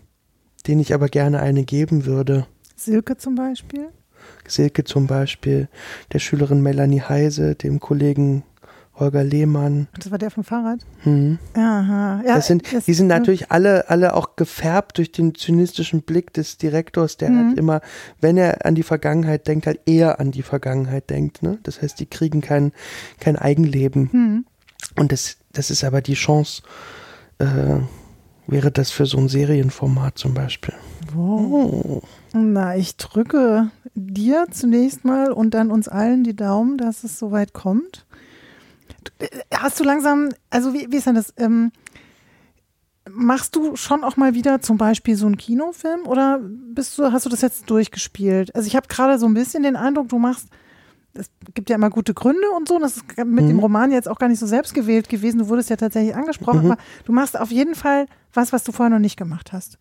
denen 0.67 0.81
ich 0.81 0.93
aber 0.93 1.07
gerne 1.09 1.39
eine 1.39 1.63
geben 1.63 2.05
würde. 2.05 2.45
Silke 2.75 3.17
zum 3.17 3.35
Beispiel. 3.35 3.89
Silke 4.47 4.83
zum 4.83 5.07
Beispiel, 5.07 5.67
der 6.13 6.19
Schülerin 6.19 6.61
Melanie 6.61 7.01
Heise, 7.01 7.55
dem 7.55 7.79
Kollegen 7.79 8.43
Holger 8.99 9.23
Lehmann. 9.23 9.87
Das 9.97 10.09
war 10.11 10.17
der 10.17 10.31
vom 10.31 10.43
Fahrrad. 10.43 10.79
Hm. 11.03 11.37
Aha. 11.53 12.21
Ja, 12.25 12.35
Das 12.35 12.47
sind, 12.47 12.73
das- 12.73 12.85
die 12.85 12.93
sind 12.93 13.07
natürlich 13.07 13.51
alle, 13.51 13.89
alle 13.89 14.15
auch 14.15 14.35
gefärbt 14.35 14.97
durch 14.97 15.11
den 15.11 15.35
zynistischen 15.35 16.01
Blick 16.01 16.33
des 16.33 16.57
Direktors, 16.57 17.17
der 17.17 17.29
Mhm. 17.29 17.47
halt 17.49 17.57
immer, 17.59 17.81
wenn 18.21 18.37
er 18.37 18.65
an 18.65 18.73
die 18.75 18.83
Vergangenheit 18.83 19.47
denkt, 19.47 19.67
halt 19.67 19.81
eher 19.85 20.19
an 20.19 20.31
die 20.31 20.41
Vergangenheit 20.43 21.09
denkt. 21.09 21.43
Ne? 21.43 21.59
Das 21.63 21.81
heißt, 21.81 21.99
die 21.99 22.05
kriegen 22.07 22.41
kein, 22.41 22.71
kein 23.19 23.35
Eigenleben. 23.35 24.09
Hm. 24.11 24.45
Und 24.97 25.11
das, 25.11 25.37
das 25.53 25.69
ist 25.69 25.83
aber 25.83 26.01
die 26.01 26.13
Chance, 26.15 26.63
äh, 27.39 27.45
wäre 28.47 28.71
das 28.71 28.89
für 28.91 29.05
so 29.05 29.17
ein 29.19 29.27
Serienformat 29.27 30.17
zum 30.17 30.33
Beispiel. 30.33 30.73
Wow. 31.13 32.01
Na, 32.33 32.75
ich 32.75 32.97
drücke 32.97 33.69
dir 33.93 34.47
zunächst 34.51 35.05
mal 35.05 35.31
und 35.31 35.53
dann 35.53 35.69
uns 35.71 35.87
allen 35.87 36.23
die 36.23 36.35
Daumen, 36.35 36.77
dass 36.77 37.03
es 37.03 37.19
soweit 37.19 37.53
kommt. 37.53 38.05
Hast 39.53 39.79
du 39.79 39.83
langsam, 39.83 40.29
also 40.49 40.73
wie, 40.73 40.87
wie 40.91 40.97
ist 40.97 41.07
denn 41.07 41.15
das? 41.15 41.33
Ähm, 41.37 41.71
machst 43.09 43.55
du 43.55 43.75
schon 43.75 44.03
auch 44.03 44.17
mal 44.17 44.33
wieder 44.33 44.61
zum 44.61 44.77
Beispiel 44.77 45.15
so 45.15 45.25
einen 45.25 45.37
Kinofilm 45.37 46.05
oder 46.07 46.39
bist 46.41 46.97
du, 46.97 47.11
hast 47.11 47.25
du 47.25 47.29
das 47.29 47.41
jetzt 47.41 47.69
durchgespielt? 47.69 48.53
Also 48.55 48.67
ich 48.67 48.75
habe 48.75 48.87
gerade 48.87 49.17
so 49.17 49.25
ein 49.27 49.33
bisschen 49.33 49.63
den 49.63 49.75
Eindruck, 49.75 50.09
du 50.09 50.19
machst, 50.19 50.49
es 51.13 51.29
gibt 51.53 51.69
ja 51.69 51.75
immer 51.77 51.89
gute 51.89 52.13
Gründe 52.13 52.49
und 52.55 52.67
so, 52.67 52.75
und 52.75 52.81
das 52.81 52.97
ist 52.97 53.17
mit 53.17 53.45
Mhm. 53.45 53.47
dem 53.47 53.59
Roman 53.59 53.91
jetzt 53.91 54.07
auch 54.09 54.19
gar 54.19 54.27
nicht 54.27 54.39
so 54.39 54.45
selbstgewählt 54.45 55.09
gewesen, 55.09 55.39
du 55.39 55.47
wurdest 55.47 55.69
ja 55.69 55.77
tatsächlich 55.77 56.15
angesprochen, 56.15 56.59
Mhm. 56.65 56.71
aber 56.71 56.81
du 57.05 57.11
machst 57.13 57.39
auf 57.39 57.49
jeden 57.49 57.75
Fall 57.75 58.07
was, 58.33 58.51
was 58.53 58.63
du 58.63 58.71
vorher 58.71 58.89
noch 58.93 58.99
nicht 59.01 59.17
gemacht 59.17 59.53
hast. 59.53 59.77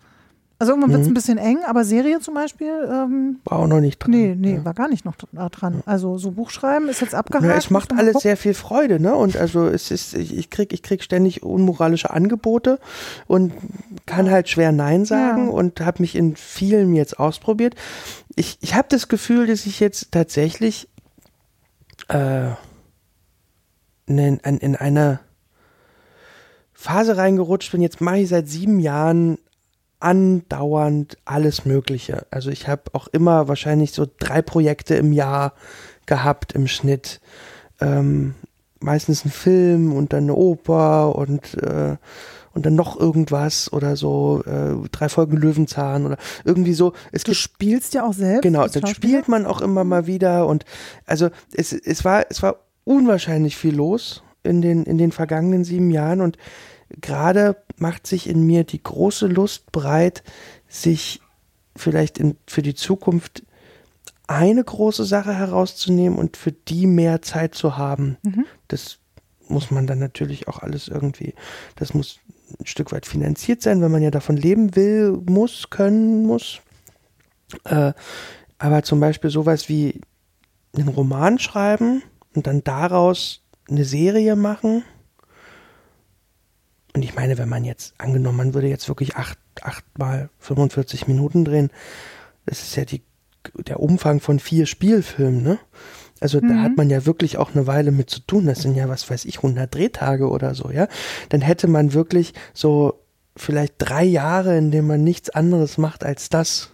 Also 0.59 0.73
irgendwann 0.73 0.93
wird 0.93 1.03
es 1.03 1.07
Mhm. 1.09 1.11
ein 1.11 1.15
bisschen 1.15 1.37
eng, 1.39 1.59
aber 1.67 1.85
Serie 1.85 2.19
zum 2.21 2.33
Beispiel, 2.33 2.71
ähm, 2.91 3.41
War 3.45 3.59
auch 3.59 3.67
noch 3.67 3.81
nicht 3.81 3.99
dran. 3.99 4.11
nee, 4.13 4.35
nee, 4.35 4.55
Ja. 4.55 4.65
war 4.65 4.73
gar 4.73 4.89
nicht 4.89 5.05
noch 5.05 5.15
dr- 5.17 5.51
dran. 5.51 5.83
Also 5.85 6.17
so 6.17 6.31
Buchschreiben 6.31 6.89
ist 6.89 7.03
jetzt 7.03 7.15
abgehakt. 7.15 7.45
Ja, 7.47 7.57
es 7.57 7.69
macht 7.69 7.93
alles 7.93 8.15
gucken. 8.15 8.21
sehr 8.23 8.37
viel 8.39 8.55
Freude, 8.55 8.99
ne? 8.99 9.15
Und 9.15 9.37
also 9.37 9.67
es 9.67 9.91
ist, 9.91 10.15
ich, 10.15 10.49
krieg, 10.49 10.73
ich 10.73 10.83
krieg 10.83 11.03
ständig 11.03 11.43
unmoralische 11.43 12.09
Angebote 12.11 12.79
und 13.27 13.53
kann 14.07 14.31
halt 14.31 14.49
schwer 14.49 14.73
Nein 14.73 15.05
sagen 15.05 15.47
Ja. 15.49 15.53
und 15.53 15.81
habe 15.83 16.01
mich 16.03 16.15
in 16.17 16.37
vielen 16.37 16.95
jetzt 16.95 17.19
ausprobiert. 17.21 17.75
Ich, 18.35 18.57
ich 18.63 18.75
habe 18.75 18.87
das 18.89 19.09
Gefühl, 19.09 19.47
dass 19.47 19.67
ich 19.67 19.79
jetzt 19.79 20.11
tatsächlich 20.13 20.89
äh, 22.09 22.53
in, 24.07 24.19
in, 24.19 24.39
in 24.39 24.77
eine 24.77 25.21
Phase 26.73 27.17
reingerutscht 27.19 27.73
bin. 27.73 27.83
Jetzt 27.83 28.01
mache 28.01 28.19
ich 28.19 28.29
seit 28.31 28.49
sieben 28.49 28.79
Jahren 28.81 29.39
andauernd 30.07 31.19
alles 31.25 31.65
Mögliche. 31.65 32.27
Also 32.31 32.51
ich 32.51 32.69
habe 32.69 32.83
auch 32.93 33.09
immer 33.09 33.49
wahrscheinlich 33.49 33.91
so 33.91 34.07
drei 34.21 34.41
Projekte 34.41 34.95
im 34.95 35.13
Jahr 35.13 35.53
gehabt 36.07 36.53
im 36.53 36.69
Schnitt. 36.69 37.21
Ähm, 37.81 38.37
meistens 38.79 39.25
ein 39.25 39.33
Film 39.33 39.93
und 39.93 40.13
dann 40.13 40.25
eine 40.25 40.37
Oper 40.37 41.17
und, 41.17 41.61
äh, 41.61 41.97
und 42.53 42.65
dann 42.65 42.77
noch 42.77 43.01
irgendwas 43.01 43.73
oder 43.73 43.97
so, 43.97 44.45
äh, 44.47 44.89
drei 44.93 45.09
Folgen 45.09 45.39
Löwenzahn 45.39 46.07
oder 46.07 46.19
irgendwie 46.45 46.75
so. 46.75 46.93
Es 47.11 47.25
Du 47.25 47.33
gibt 47.33 47.39
spielst 47.39 47.95
ja 47.95 48.07
auch 48.07 48.13
selbst. 48.13 48.43
Genau, 48.43 48.69
dann 48.69 48.87
spielt 48.87 49.27
man 49.27 49.45
auch 49.45 49.61
immer 49.61 49.83
mal 49.83 50.07
wieder 50.07 50.47
und 50.47 50.65
also 51.05 51.31
es, 51.53 51.73
es 51.73 52.05
war 52.05 52.27
es 52.31 52.45
war 52.45 52.61
unwahrscheinlich 52.85 53.57
viel 53.57 53.75
los 53.75 54.23
in 54.45 54.63
den 54.63 54.85
in 54.85 54.99
den 54.99 55.11
vergangenen 55.11 55.65
sieben 55.65 55.91
Jahren 55.91 56.21
und 56.21 56.39
gerade 56.91 57.57
macht 57.79 58.07
sich 58.07 58.29
in 58.29 58.43
mir 58.47 58.65
die 58.65 58.83
große 58.83 59.27
Lust 59.27 59.73
breit, 59.73 60.23
sich 60.69 61.21
vielleicht 61.75 62.19
in, 62.19 62.37
für 62.47 62.63
die 62.63 62.75
Zukunft 62.75 63.43
eine 64.27 64.65
große 64.65 65.05
Sache 65.05 65.35
herauszunehmen 65.35 66.19
und 66.19 66.37
für 66.37 66.53
die 66.53 66.87
mehr 66.87 67.23
Zeit 67.23 67.55
zu 67.55 67.77
haben. 67.77 68.17
Mhm. 68.23 68.45
Das 68.69 68.99
muss 69.49 69.71
man 69.71 69.87
dann 69.87 69.99
natürlich 69.99 70.49
auch 70.49 70.59
alles 70.61 70.89
irgendwie, 70.89 71.35
das 71.77 71.95
muss 71.95 72.19
ein 72.59 72.67
Stück 72.67 72.93
weit 72.93 73.07
finanziert 73.07 73.63
sein, 73.63 73.81
wenn 73.81 73.93
man 73.93 74.03
ja 74.03 74.11
davon 74.11 74.37
leben 74.37 74.75
will, 74.75 75.21
muss, 75.27 75.71
können 75.71 76.27
muss. 76.27 76.61
Äh, 77.65 77.93
aber 78.59 78.83
zum 78.83 79.01
Beispiel 79.01 79.31
sowas 79.31 79.69
wie 79.69 80.01
einen 80.75 80.89
Roman 80.89 81.39
schreiben 81.39 82.03
und 82.35 82.47
dann 82.47 82.65
daraus 82.65 83.43
eine 83.69 83.85
Serie 83.85 84.37
machen. 84.37 84.85
Und 86.97 87.03
ich 87.03 87.15
meine, 87.15 87.37
wenn 87.37 87.51
man 87.51 87.67
jetzt, 87.67 87.93
angenommen, 87.99 88.39
man 88.39 88.55
würde 88.55 88.69
jetzt 88.69 88.89
wirklich 88.89 89.17
acht, 89.17 89.37
acht 89.61 89.85
mal 89.99 90.31
45 90.39 91.07
Minuten 91.07 91.45
drehen, 91.45 91.69
das 92.47 92.63
ist 92.63 92.75
ja 92.75 92.87
die, 92.87 93.03
der 93.67 93.81
Umfang 93.81 94.21
von 94.21 94.39
vier 94.39 94.65
Spielfilmen, 94.65 95.43
ne? 95.43 95.59
Also 96.21 96.41
da 96.41 96.63
hat 96.63 96.79
man 96.79 96.89
ja 96.89 97.05
wirklich 97.05 97.37
auch 97.37 97.55
eine 97.55 97.67
Weile 97.67 97.93
mit 97.93 98.09
zu 98.09 98.21
tun. 98.21 98.47
Das 98.47 98.63
sind 98.63 98.77
ja, 98.77 98.89
was 98.89 99.11
weiß 99.11 99.27
ich, 99.27 99.37
100 99.37 99.75
Drehtage 99.75 100.31
oder 100.31 100.55
so, 100.55 100.71
ja. 100.71 100.89
Dann 101.29 101.43
hätte 101.43 101.69
man 101.69 101.93
wirklich 101.93 102.33
so 102.55 103.05
vielleicht 103.37 103.75
drei 103.77 104.05
Jahre, 104.05 104.57
in 104.57 104.71
denen 104.71 104.87
man 104.87 105.05
nichts 105.05 105.29
anderes 105.29 105.77
macht 105.77 106.03
als 106.03 106.31
das. 106.31 106.71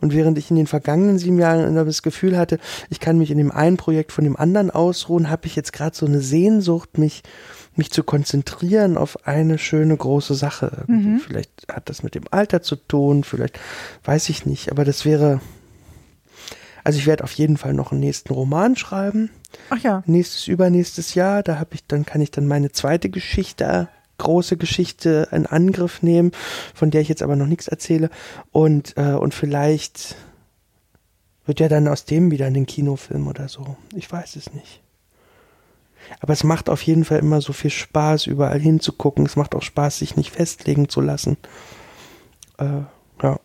Und 0.00 0.14
während 0.14 0.38
ich 0.38 0.50
in 0.50 0.56
den 0.56 0.68
vergangenen 0.68 1.18
sieben 1.18 1.40
Jahren 1.40 1.74
das 1.74 2.02
Gefühl 2.02 2.38
hatte, 2.38 2.58
ich 2.88 3.00
kann 3.00 3.18
mich 3.18 3.32
in 3.32 3.38
dem 3.38 3.50
einen 3.50 3.78
Projekt 3.78 4.12
von 4.12 4.22
dem 4.22 4.36
anderen 4.36 4.70
ausruhen, 4.70 5.28
habe 5.28 5.46
ich 5.46 5.56
jetzt 5.56 5.72
gerade 5.72 5.96
so 5.96 6.06
eine 6.06 6.20
Sehnsucht, 6.20 6.98
mich, 6.98 7.22
mich 7.78 7.90
zu 7.90 8.02
konzentrieren 8.02 8.96
auf 8.96 9.26
eine 9.26 9.58
schöne 9.58 9.96
große 9.96 10.34
Sache. 10.34 10.84
irgendwie. 10.88 11.18
Vielleicht 11.20 11.66
hat 11.68 11.88
das 11.88 12.02
mit 12.02 12.14
dem 12.14 12.24
Alter 12.30 12.62
zu 12.62 12.76
tun, 12.76 13.24
vielleicht 13.24 13.58
weiß 14.04 14.28
ich 14.28 14.46
nicht, 14.46 14.70
aber 14.70 14.84
das 14.84 15.04
wäre. 15.04 15.40
Also 16.84 16.98
ich 16.98 17.06
werde 17.06 17.24
auf 17.24 17.32
jeden 17.32 17.56
Fall 17.56 17.72
noch 17.72 17.92
einen 17.92 18.00
nächsten 18.00 18.32
Roman 18.32 18.76
schreiben. 18.76 19.30
Ach 19.70 19.78
ja. 19.78 20.02
Nächstes, 20.06 20.48
übernächstes 20.48 21.14
Jahr, 21.14 21.42
da 21.42 21.58
habe 21.58 21.74
ich, 21.74 21.86
dann 21.86 22.04
kann 22.04 22.20
ich 22.20 22.30
dann 22.30 22.46
meine 22.46 22.72
zweite 22.72 23.08
Geschichte, 23.08 23.88
große 24.18 24.58
Geschichte 24.58 25.28
in 25.32 25.46
Angriff 25.46 26.02
nehmen, 26.02 26.32
von 26.74 26.90
der 26.90 27.00
ich 27.00 27.08
jetzt 27.08 27.22
aber 27.22 27.36
noch 27.36 27.46
nichts 27.46 27.68
erzähle. 27.68 28.10
Und, 28.52 28.96
äh, 28.98 29.14
und 29.14 29.32
vielleicht 29.32 30.16
wird 31.46 31.60
ja 31.60 31.68
dann 31.68 31.88
aus 31.88 32.04
dem 32.04 32.30
wieder 32.30 32.46
ein 32.46 32.66
Kinofilm 32.66 33.26
oder 33.28 33.48
so. 33.48 33.76
Ich 33.94 34.10
weiß 34.10 34.36
es 34.36 34.52
nicht. 34.52 34.83
Aber 36.20 36.32
es 36.32 36.44
macht 36.44 36.68
auf 36.70 36.82
jeden 36.82 37.04
Fall 37.04 37.18
immer 37.18 37.40
so 37.40 37.52
viel 37.52 37.70
Spaß, 37.70 38.26
überall 38.26 38.58
hinzugucken. 38.58 39.26
Es 39.26 39.36
macht 39.36 39.54
auch 39.54 39.62
Spaß, 39.62 39.98
sich 39.98 40.16
nicht 40.16 40.30
festlegen 40.30 40.88
zu 40.88 41.00
lassen. 41.00 41.36
Äh, 42.58 42.82
ja. 43.22 43.40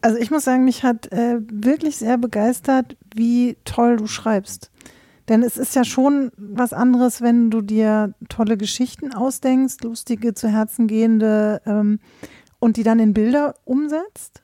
Also 0.00 0.18
ich 0.18 0.30
muss 0.30 0.44
sagen, 0.44 0.64
mich 0.64 0.82
hat 0.82 1.10
äh, 1.12 1.38
wirklich 1.50 1.96
sehr 1.96 2.18
begeistert, 2.18 2.96
wie 3.14 3.56
toll 3.64 3.96
du 3.96 4.06
schreibst. 4.06 4.70
Denn 5.28 5.42
es 5.42 5.56
ist 5.56 5.74
ja 5.74 5.84
schon 5.84 6.30
was 6.36 6.74
anderes, 6.74 7.22
wenn 7.22 7.50
du 7.50 7.62
dir 7.62 8.14
tolle 8.28 8.58
Geschichten 8.58 9.14
ausdenkst, 9.14 9.82
lustige, 9.82 10.34
zu 10.34 10.48
Herzen 10.48 10.86
gehende 10.86 11.62
ähm, 11.64 11.98
und 12.58 12.76
die 12.76 12.82
dann 12.82 12.98
in 12.98 13.14
Bilder 13.14 13.54
umsetzt, 13.64 14.42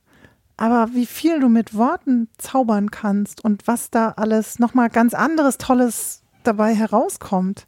aber 0.57 0.91
wie 0.95 1.07
viel 1.07 1.41
du 1.41 1.49
mit 1.49 1.75
Worten 1.75 2.29
zaubern 2.39 2.91
kannst 2.91 3.45
und 3.45 3.67
was 3.67 3.91
da 3.91 4.11
alles 4.17 4.59
nochmal 4.59 4.89
ganz 4.91 5.15
anderes, 5.15 5.59
Tolles 5.59 6.20
dabei 6.45 6.75
herauskommt. 6.75 7.67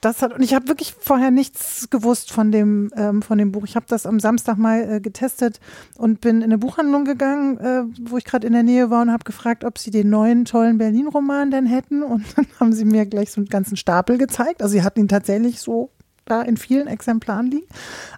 Das 0.00 0.22
hat, 0.22 0.32
und 0.32 0.42
ich 0.42 0.54
habe 0.54 0.68
wirklich 0.68 0.94
vorher 0.96 1.32
nichts 1.32 1.90
gewusst 1.90 2.30
von 2.30 2.52
dem, 2.52 2.90
ähm, 2.94 3.20
von 3.20 3.36
dem 3.36 3.50
Buch. 3.50 3.64
Ich 3.64 3.74
habe 3.74 3.86
das 3.88 4.06
am 4.06 4.20
Samstag 4.20 4.56
mal 4.56 4.88
äh, 4.88 5.00
getestet 5.00 5.58
und 5.96 6.20
bin 6.20 6.36
in 6.36 6.44
eine 6.44 6.58
Buchhandlung 6.58 7.04
gegangen, 7.04 7.58
äh, 7.58 7.82
wo 8.08 8.16
ich 8.16 8.24
gerade 8.24 8.46
in 8.46 8.52
der 8.52 8.62
Nähe 8.62 8.90
war 8.90 9.02
und 9.02 9.10
habe 9.10 9.24
gefragt, 9.24 9.64
ob 9.64 9.76
sie 9.76 9.90
den 9.90 10.08
neuen 10.08 10.44
tollen 10.44 10.78
Berlin-Roman 10.78 11.50
denn 11.50 11.66
hätten. 11.66 12.04
Und 12.04 12.24
dann 12.36 12.46
haben 12.60 12.72
sie 12.72 12.84
mir 12.84 13.06
gleich 13.06 13.32
so 13.32 13.40
einen 13.40 13.48
ganzen 13.48 13.76
Stapel 13.76 14.18
gezeigt. 14.18 14.62
Also 14.62 14.72
sie 14.72 14.84
hatten 14.84 15.00
ihn 15.00 15.08
tatsächlich 15.08 15.60
so 15.60 15.90
da 16.26 16.42
in 16.42 16.56
vielen 16.56 16.86
Exemplaren 16.86 17.50
liegen. 17.50 17.66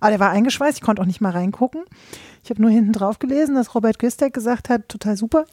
Aber 0.01 0.11
der 0.11 0.21
war 0.21 0.31
eingeschweißt, 0.31 0.79
ich 0.79 0.83
konnte 0.83 1.01
auch 1.01 1.07
nicht 1.07 1.23
mal 1.23 1.31
reingucken. 1.31 1.85
Ich 2.45 2.51
habe 2.51 2.61
nur 2.61 2.71
hinten 2.71 2.93
drauf 2.93 3.19
gelesen, 3.19 3.55
dass 3.55 3.75
Robert 3.75 3.99
Gwistek 3.99 4.35
gesagt 4.35 4.69
hat, 4.69 4.89
total 4.89 5.17
super. 5.17 5.45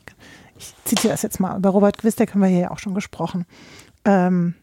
Ich 0.58 0.74
zitiere 0.86 1.14
das 1.14 1.22
jetzt 1.22 1.40
mal. 1.40 1.58
Über 1.58 1.70
Robert 1.70 1.98
Gwistek 2.00 2.34
haben 2.34 2.42
wir 2.42 2.48
hier 2.48 2.60
ja 2.60 2.72
auch 2.72 2.80
schon 2.80 2.96
gesprochen. 2.96 3.46
Ähm, 4.08 4.56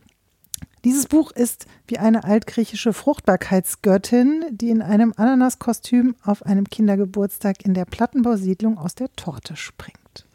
dieses 0.85 1.07
Buch 1.07 1.31
ist 1.31 1.67
wie 1.87 1.99
eine 1.99 2.25
altgriechische 2.25 2.93
Fruchtbarkeitsgöttin, 2.93 4.45
die 4.51 4.71
in 4.71 4.83
einem 4.83 5.15
Ananaskostüm 5.17 6.17
auf 6.25 6.45
einem 6.45 6.65
Kindergeburtstag 6.65 7.65
in 7.65 7.75
der 7.75 7.85
Plattenbausiedlung 7.85 8.79
aus 8.79 8.95
der 8.95 9.15
Torte 9.17 9.57
springt. 9.57 10.27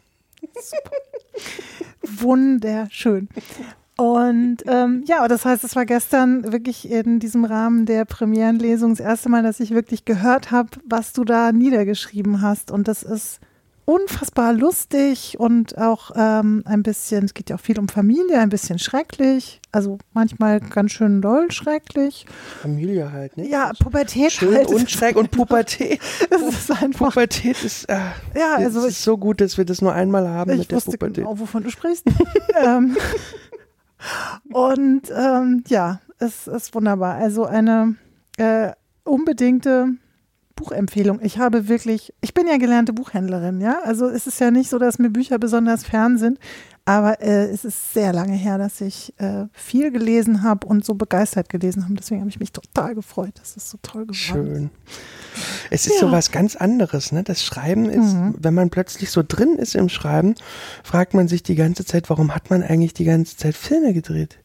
Wunderschön. 2.02 3.28
Und 3.96 4.58
ähm, 4.66 5.04
ja, 5.06 5.28
das 5.28 5.44
heißt, 5.44 5.62
es 5.62 5.76
war 5.76 5.86
gestern 5.86 6.52
wirklich 6.52 6.90
in 6.90 7.20
diesem 7.20 7.44
Rahmen 7.44 7.84
der 7.84 8.04
Premierenlesung 8.04 8.90
das 8.90 9.00
erste 9.00 9.28
Mal, 9.28 9.42
dass 9.42 9.60
ich 9.60 9.72
wirklich 9.72 10.04
gehört 10.04 10.50
habe, 10.50 10.70
was 10.86 11.12
du 11.12 11.24
da 11.24 11.52
niedergeschrieben 11.52 12.40
hast. 12.40 12.70
Und 12.70 12.88
das 12.88 13.02
ist 13.02 13.40
unfassbar 13.90 14.52
lustig 14.52 15.36
und 15.38 15.76
auch 15.78 16.12
ähm, 16.14 16.62
ein 16.64 16.82
bisschen, 16.82 17.24
es 17.24 17.34
geht 17.34 17.50
ja 17.50 17.56
auch 17.56 17.60
viel 17.60 17.78
um 17.78 17.88
Familie, 17.88 18.38
ein 18.38 18.48
bisschen 18.48 18.78
schrecklich. 18.78 19.60
Also 19.72 19.98
manchmal 20.12 20.60
ganz 20.60 20.92
schön 20.92 21.20
doll 21.20 21.50
schrecklich. 21.50 22.26
Familie 22.62 23.10
halt, 23.12 23.36
ne? 23.36 23.48
Ja, 23.48 23.72
Pubertät 23.78 24.32
Schön 24.32 24.54
halt. 24.54 24.68
und 24.68 24.90
schreck 24.90 25.16
und 25.16 25.30
Pubertät. 25.30 26.00
Das 26.30 26.40
ist 26.42 26.70
einfach. 26.70 27.08
Pubertät 27.14 27.62
ist, 27.64 27.84
äh, 27.88 27.98
Ja, 28.36 28.54
also 28.56 28.78
es 28.80 28.84
ich- 28.86 28.90
ist 28.92 29.02
so 29.04 29.16
gut, 29.18 29.40
dass 29.40 29.58
wir 29.58 29.64
das 29.64 29.82
nur 29.82 29.92
einmal 29.92 30.28
haben 30.28 30.52
Ich 30.52 30.58
mit 30.58 30.70
der 30.70 30.76
wusste 30.76 30.92
Pubertät. 30.92 31.16
genau, 31.24 31.38
wovon 31.38 31.62
du 31.62 31.70
sprichst. 31.70 32.04
ähm, 32.64 32.96
und 34.52 35.02
ähm, 35.14 35.64
ja, 35.68 36.00
es 36.18 36.46
ist 36.46 36.74
wunderbar. 36.74 37.16
Also 37.16 37.44
eine 37.44 37.96
äh, 38.38 38.72
unbedingte 39.04 39.88
Buchempfehlung. 40.60 41.20
Ich 41.22 41.38
habe 41.38 41.68
wirklich, 41.68 42.12
ich 42.20 42.34
bin 42.34 42.46
ja 42.46 42.56
gelernte 42.58 42.92
Buchhändlerin, 42.92 43.60
ja. 43.60 43.78
Also 43.84 44.06
es 44.08 44.26
ist 44.26 44.38
ja 44.40 44.50
nicht 44.50 44.68
so, 44.70 44.78
dass 44.78 44.98
mir 44.98 45.10
Bücher 45.10 45.38
besonders 45.38 45.84
fern 45.84 46.18
sind, 46.18 46.38
aber 46.84 47.20
äh, 47.22 47.44
es 47.50 47.64
ist 47.64 47.94
sehr 47.94 48.12
lange 48.12 48.34
her, 48.34 48.58
dass 48.58 48.80
ich 48.80 49.14
äh, 49.18 49.46
viel 49.52 49.90
gelesen 49.90 50.42
habe 50.42 50.66
und 50.66 50.84
so 50.84 50.94
begeistert 50.94 51.48
gelesen 51.48 51.84
habe. 51.84 51.94
Deswegen 51.94 52.20
habe 52.20 52.30
ich 52.30 52.40
mich 52.40 52.52
total 52.52 52.94
gefreut, 52.94 53.32
dass 53.40 53.56
es 53.56 53.70
so 53.70 53.78
toll 53.82 54.06
geworden 54.06 54.10
ist. 54.12 54.18
Schön. 54.18 54.70
Es 55.70 55.86
ist 55.86 55.94
Ja. 56.00 56.08
so 56.08 56.12
was 56.12 56.30
ganz 56.32 56.56
anderes, 56.56 57.12
ne? 57.12 57.22
Das 57.22 57.42
Schreiben 57.44 57.88
ist, 57.88 58.14
Mhm. 58.14 58.34
wenn 58.38 58.54
man 58.54 58.70
plötzlich 58.70 59.10
so 59.10 59.22
drin 59.26 59.56
ist 59.56 59.74
im 59.74 59.88
Schreiben, 59.88 60.34
fragt 60.82 61.14
man 61.14 61.28
sich 61.28 61.42
die 61.42 61.54
ganze 61.54 61.84
Zeit, 61.84 62.10
warum 62.10 62.34
hat 62.34 62.50
man 62.50 62.62
eigentlich 62.62 62.92
die 62.94 63.04
ganze 63.04 63.36
Zeit 63.36 63.54
Filme 63.56 63.92
gedreht? 63.94 64.38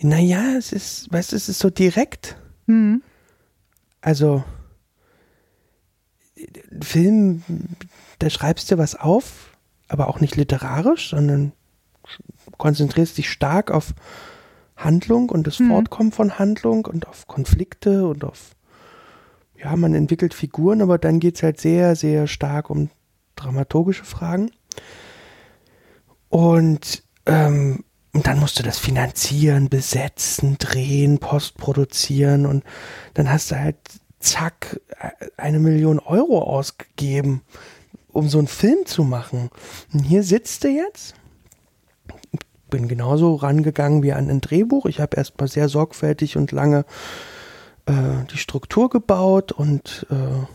Naja, 0.00 0.54
es 0.56 0.72
ist, 0.72 1.12
weißt 1.12 1.32
du, 1.32 1.36
es 1.36 1.48
ist 1.48 1.58
so 1.58 1.70
direkt. 1.70 2.36
Mhm. 2.66 3.02
Also, 4.00 4.44
Film, 6.80 7.42
da 8.18 8.30
schreibst 8.30 8.70
du 8.70 8.78
was 8.78 8.94
auf, 8.94 9.56
aber 9.88 10.08
auch 10.08 10.20
nicht 10.20 10.36
literarisch, 10.36 11.10
sondern 11.10 11.52
konzentrierst 12.56 13.18
dich 13.18 13.30
stark 13.30 13.70
auf 13.70 13.94
Handlung 14.76 15.28
und 15.30 15.46
das 15.46 15.58
Mhm. 15.58 15.68
Fortkommen 15.68 16.12
von 16.12 16.38
Handlung 16.38 16.84
und 16.86 17.06
auf 17.08 17.26
Konflikte 17.26 18.06
und 18.06 18.24
auf, 18.24 18.54
ja, 19.56 19.74
man 19.76 19.94
entwickelt 19.94 20.34
Figuren, 20.34 20.82
aber 20.82 20.98
dann 20.98 21.20
geht 21.20 21.36
es 21.36 21.42
halt 21.42 21.60
sehr, 21.60 21.96
sehr 21.96 22.26
stark 22.26 22.70
um 22.70 22.90
dramaturgische 23.36 24.04
Fragen. 24.04 24.50
Und, 26.28 27.02
ähm, 27.26 27.84
und 28.12 28.26
dann 28.26 28.38
musst 28.38 28.58
du 28.58 28.62
das 28.62 28.78
finanzieren, 28.78 29.68
besetzen, 29.68 30.56
drehen, 30.58 31.18
postproduzieren 31.18 32.46
und 32.46 32.64
dann 33.14 33.30
hast 33.30 33.50
du 33.50 33.56
halt 33.58 33.76
zack 34.20 34.80
eine 35.36 35.58
Million 35.58 35.98
Euro 35.98 36.42
ausgegeben, 36.42 37.42
um 38.12 38.28
so 38.28 38.38
einen 38.38 38.48
Film 38.48 38.86
zu 38.86 39.04
machen. 39.04 39.50
Und 39.92 40.00
hier 40.00 40.22
sitzt 40.22 40.64
du 40.64 40.68
jetzt. 40.68 41.14
Bin 42.70 42.88
genauso 42.88 43.34
rangegangen 43.34 44.02
wie 44.02 44.12
an 44.12 44.28
ein 44.28 44.40
Drehbuch. 44.40 44.86
Ich 44.86 45.00
habe 45.00 45.16
erstmal 45.16 45.48
sehr 45.48 45.68
sorgfältig 45.68 46.36
und 46.36 46.52
lange 46.52 46.84
äh, 47.86 48.24
die 48.30 48.38
Struktur 48.38 48.90
gebaut 48.90 49.52
und 49.52 50.06
äh, 50.10 50.46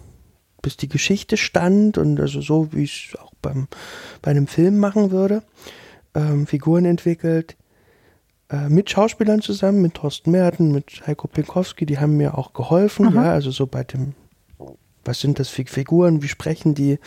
bis 0.62 0.78
die 0.78 0.88
Geschichte 0.88 1.38
stand 1.38 1.98
und 1.98 2.20
also 2.20 2.42
so, 2.42 2.72
wie 2.72 2.84
ich 2.84 3.14
es 3.14 3.20
auch 3.20 3.34
beim, 3.42 3.68
bei 4.22 4.32
einem 4.32 4.48
Film 4.48 4.78
machen 4.78 5.12
würde. 5.12 5.44
Ähm, 6.16 6.46
Figuren 6.46 6.86
entwickelt, 6.86 7.56
äh, 8.54 8.70
mit 8.70 8.90
Schauspielern 8.90 9.42
zusammen, 9.42 9.82
mit 9.82 9.96
Thorsten 9.96 10.30
Merten, 10.30 10.72
mit 10.72 11.02
Heiko 11.08 11.28
Pinkowski, 11.28 11.88
die 11.88 11.98
haben 11.98 12.18
mir 12.18 12.38
auch 12.38 12.54
geholfen, 12.54 13.08
Aha. 13.08 13.26
ja, 13.26 13.32
also 13.34 13.50
so 13.50 13.66
bei 13.66 13.84
dem, 13.84 14.14
was 15.04 15.22
sind 15.22 15.40
das 15.40 15.50
für 15.50 15.66
Figuren, 15.66 16.22
wie 16.22 16.28
sprechen 16.28 16.76
die, 16.76 17.00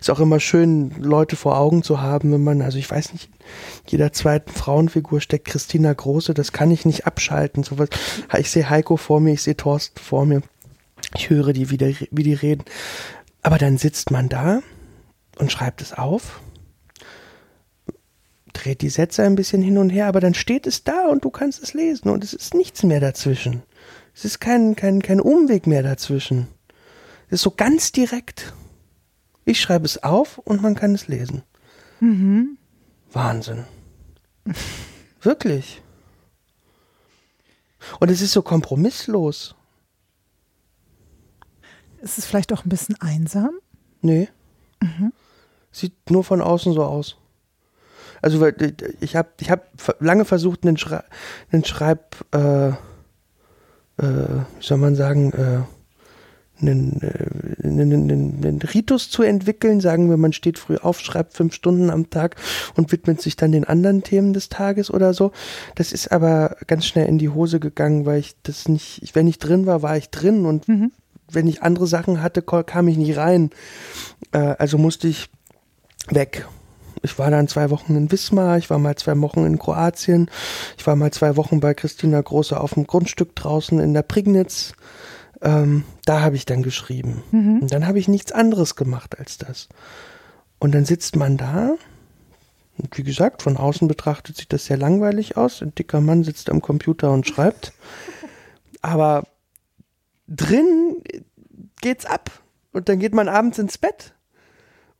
ist 0.00 0.10
auch 0.10 0.20
immer 0.20 0.40
schön, 0.40 0.92
Leute 0.98 1.36
vor 1.36 1.58
Augen 1.58 1.82
zu 1.82 2.00
haben, 2.00 2.32
wenn 2.32 2.42
man, 2.42 2.62
also 2.62 2.78
ich 2.78 2.90
weiß 2.90 3.12
nicht, 3.12 3.28
jeder 3.86 4.12
zweiten 4.12 4.50
Frauenfigur 4.50 5.20
steckt 5.20 5.46
Christina 5.46 5.92
Große, 5.92 6.32
das 6.32 6.52
kann 6.52 6.70
ich 6.70 6.86
nicht 6.86 7.06
abschalten, 7.06 7.64
sowas, 7.64 7.90
ich 8.38 8.50
sehe 8.50 8.70
Heiko 8.70 8.96
vor 8.96 9.20
mir, 9.20 9.34
ich 9.34 9.42
sehe 9.42 9.56
Thorsten 9.56 10.00
vor 10.00 10.24
mir, 10.24 10.40
ich 11.14 11.28
höre 11.28 11.52
die, 11.52 11.68
wie, 11.70 11.76
der, 11.76 11.94
wie 12.10 12.22
die 12.22 12.34
reden, 12.34 12.64
aber 13.42 13.58
dann 13.58 13.76
sitzt 13.76 14.10
man 14.10 14.30
da 14.30 14.60
und 15.38 15.52
schreibt 15.52 15.82
es 15.82 15.92
auf 15.92 16.40
dreht 18.64 18.80
die 18.80 18.88
Sätze 18.88 19.22
ein 19.22 19.34
bisschen 19.34 19.62
hin 19.62 19.78
und 19.78 19.90
her, 19.90 20.06
aber 20.06 20.20
dann 20.20 20.34
steht 20.34 20.66
es 20.66 20.84
da 20.84 21.08
und 21.08 21.24
du 21.24 21.30
kannst 21.30 21.62
es 21.62 21.74
lesen 21.74 22.08
und 22.08 22.24
es 22.24 22.32
ist 22.32 22.54
nichts 22.54 22.82
mehr 22.82 23.00
dazwischen. 23.00 23.62
Es 24.14 24.24
ist 24.24 24.40
kein, 24.40 24.74
kein, 24.74 25.02
kein 25.02 25.20
Umweg 25.20 25.66
mehr 25.66 25.82
dazwischen. 25.82 26.48
Es 27.26 27.34
ist 27.34 27.42
so 27.42 27.50
ganz 27.50 27.92
direkt. 27.92 28.54
Ich 29.44 29.60
schreibe 29.60 29.84
es 29.84 30.02
auf 30.02 30.38
und 30.38 30.62
man 30.62 30.74
kann 30.74 30.94
es 30.94 31.08
lesen. 31.08 31.42
Mhm. 32.00 32.56
Wahnsinn. 33.12 33.64
Wirklich. 35.20 35.82
Und 38.00 38.10
es 38.10 38.22
ist 38.22 38.32
so 38.32 38.42
kompromisslos. 38.42 39.54
Ist 42.00 42.18
es 42.18 42.24
vielleicht 42.24 42.52
auch 42.52 42.64
ein 42.64 42.70
bisschen 42.70 42.98
einsam? 43.00 43.50
Nee. 44.00 44.28
Mhm. 44.80 45.12
Sieht 45.70 46.10
nur 46.10 46.24
von 46.24 46.40
außen 46.40 46.72
so 46.72 46.84
aus. 46.84 47.16
Also 48.24 48.40
weil 48.40 48.54
ich 49.00 49.16
habe 49.16 49.28
ich 49.38 49.50
hab 49.50 49.68
lange 50.00 50.24
versucht, 50.24 50.64
einen, 50.64 50.78
Schrei 50.78 51.04
einen 51.52 51.62
Schreib, 51.62 52.16
äh, 52.34 52.68
äh, 52.68 52.72
wie 53.98 54.62
soll 54.62 54.78
man 54.78 54.94
sagen, 54.94 55.32
äh, 55.32 56.62
einen, 56.62 57.02
äh, 57.02 57.66
einen, 57.66 57.92
einen, 57.92 58.42
einen 58.42 58.62
Ritus 58.62 59.10
zu 59.10 59.24
entwickeln. 59.24 59.82
Sagen 59.82 60.08
wir, 60.08 60.16
man 60.16 60.32
steht 60.32 60.58
früh 60.58 60.78
auf, 60.78 61.00
schreibt 61.00 61.34
fünf 61.34 61.52
Stunden 61.52 61.90
am 61.90 62.08
Tag 62.08 62.36
und 62.76 62.92
widmet 62.92 63.20
sich 63.20 63.36
dann 63.36 63.52
den 63.52 63.64
anderen 63.64 64.02
Themen 64.02 64.32
des 64.32 64.48
Tages 64.48 64.90
oder 64.90 65.12
so. 65.12 65.32
Das 65.74 65.92
ist 65.92 66.10
aber 66.10 66.56
ganz 66.66 66.86
schnell 66.86 67.06
in 67.06 67.18
die 67.18 67.28
Hose 67.28 67.60
gegangen, 67.60 68.06
weil 68.06 68.20
ich 68.20 68.36
das 68.42 68.68
nicht, 68.68 69.02
ich, 69.02 69.14
wenn 69.14 69.26
ich 69.26 69.38
drin 69.38 69.66
war, 69.66 69.82
war 69.82 69.98
ich 69.98 70.08
drin 70.08 70.46
und 70.46 70.66
wenn 71.30 71.46
ich 71.46 71.62
andere 71.62 71.86
Sachen 71.86 72.22
hatte, 72.22 72.40
kam 72.40 72.88
ich 72.88 72.96
nicht 72.96 73.18
rein. 73.18 73.50
Äh, 74.32 74.38
also 74.38 74.78
musste 74.78 75.08
ich 75.08 75.28
weg. 76.08 76.46
Ich 77.04 77.18
war 77.18 77.30
dann 77.30 77.48
zwei 77.48 77.68
Wochen 77.68 77.94
in 77.96 78.10
Wismar, 78.10 78.56
ich 78.56 78.70
war 78.70 78.78
mal 78.78 78.96
zwei 78.96 79.20
Wochen 79.20 79.44
in 79.44 79.58
Kroatien, 79.58 80.30
ich 80.78 80.86
war 80.86 80.96
mal 80.96 81.12
zwei 81.12 81.36
Wochen 81.36 81.60
bei 81.60 81.74
Christina 81.74 82.18
Große 82.18 82.58
auf 82.58 82.74
dem 82.74 82.86
Grundstück 82.86 83.36
draußen 83.36 83.78
in 83.78 83.92
der 83.92 84.02
Prignitz. 84.02 84.72
Ähm, 85.42 85.84
da 86.06 86.22
habe 86.22 86.36
ich 86.36 86.46
dann 86.46 86.62
geschrieben. 86.62 87.22
Mhm. 87.30 87.60
Und 87.60 87.72
dann 87.72 87.86
habe 87.86 87.98
ich 87.98 88.08
nichts 88.08 88.32
anderes 88.32 88.74
gemacht 88.74 89.18
als 89.18 89.36
das. 89.36 89.68
Und 90.58 90.74
dann 90.74 90.86
sitzt 90.86 91.14
man 91.16 91.36
da. 91.36 91.74
Und 92.78 92.96
wie 92.96 93.02
gesagt, 93.02 93.42
von 93.42 93.58
außen 93.58 93.86
betrachtet 93.86 94.38
sieht 94.38 94.54
das 94.54 94.64
sehr 94.64 94.78
langweilig 94.78 95.36
aus. 95.36 95.60
Ein 95.60 95.74
dicker 95.74 96.00
Mann 96.00 96.24
sitzt 96.24 96.48
am 96.48 96.62
Computer 96.62 97.12
und 97.12 97.28
schreibt. 97.28 97.74
Aber 98.80 99.24
drin 100.26 101.02
geht's 101.82 102.06
ab. 102.06 102.30
Und 102.72 102.88
dann 102.88 102.98
geht 102.98 103.14
man 103.14 103.28
abends 103.28 103.58
ins 103.58 103.76
Bett. 103.76 104.13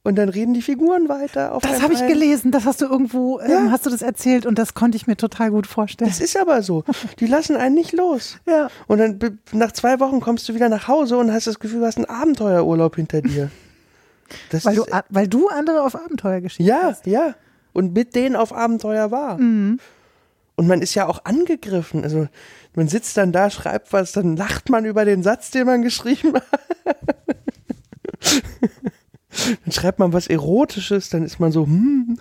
Und 0.06 0.16
dann 0.16 0.28
reden 0.28 0.52
die 0.52 0.60
Figuren 0.60 1.08
weiter. 1.08 1.54
Auf 1.54 1.62
Das 1.62 1.80
habe 1.80 1.94
ich 1.94 2.06
gelesen, 2.06 2.50
das 2.50 2.66
hast 2.66 2.82
du 2.82 2.84
irgendwo, 2.84 3.40
ähm, 3.40 3.50
Ja. 3.50 3.70
hast 3.70 3.86
du 3.86 3.90
das 3.90 4.02
erzählt 4.02 4.44
und 4.44 4.58
das 4.58 4.74
konnte 4.74 4.96
ich 4.96 5.06
mir 5.06 5.16
total 5.16 5.50
gut 5.50 5.66
vorstellen. 5.66 6.10
Das 6.10 6.20
ist 6.20 6.38
aber 6.38 6.62
so. 6.62 6.84
Die 7.20 7.26
lassen 7.26 7.56
einen 7.56 7.74
nicht 7.74 7.92
los. 7.92 8.36
Ja. 8.46 8.68
Und 8.86 8.98
dann 8.98 9.38
nach 9.52 9.72
zwei 9.72 9.98
Wochen 10.00 10.20
kommst 10.20 10.46
du 10.48 10.54
wieder 10.54 10.68
nach 10.68 10.86
Hause 10.88 11.16
und 11.16 11.32
hast 11.32 11.46
das 11.46 11.58
Gefühl, 11.58 11.80
du 11.80 11.86
hast 11.86 11.96
einen 11.96 12.04
Abenteuerurlaub 12.04 12.94
hinter 12.96 13.22
dir. 13.22 13.50
Das 14.50 14.64
Weil 14.64 14.76
du, 14.76 14.84
ist, 14.84 14.92
weil 15.10 15.28
du 15.28 15.48
andere 15.48 15.82
auf 15.82 15.94
Abenteuer 15.94 16.40
geschickt 16.40 16.66
ja, 16.66 16.80
hast. 16.84 17.06
ja. 17.06 17.34
Und 17.74 17.92
mit 17.94 18.14
denen 18.14 18.36
auf 18.36 18.54
Abenteuer 18.54 19.10
war. 19.10 19.38
Mhm. 19.38 19.78
Und 20.56 20.66
man 20.66 20.80
ist 20.80 20.94
ja 20.94 21.06
auch 21.06 21.24
angegriffen. 21.24 22.02
Also 22.04 22.28
man 22.74 22.88
sitzt 22.88 23.16
dann 23.18 23.32
da, 23.32 23.50
schreibt 23.50 23.92
was, 23.92 24.12
dann 24.12 24.36
lacht 24.36 24.70
man 24.70 24.86
über 24.86 25.04
den 25.04 25.22
Satz, 25.22 25.50
den 25.50 25.66
man 25.66 25.82
geschrieben 25.82 26.34
hat. 26.34 26.44
dann 29.64 29.72
schreibt 29.72 29.98
man 29.98 30.12
was 30.12 30.26
Erotisches, 30.26 31.08
dann 31.08 31.24
ist 31.24 31.40
man 31.40 31.52
so, 31.52 31.66
hm. 31.66 32.18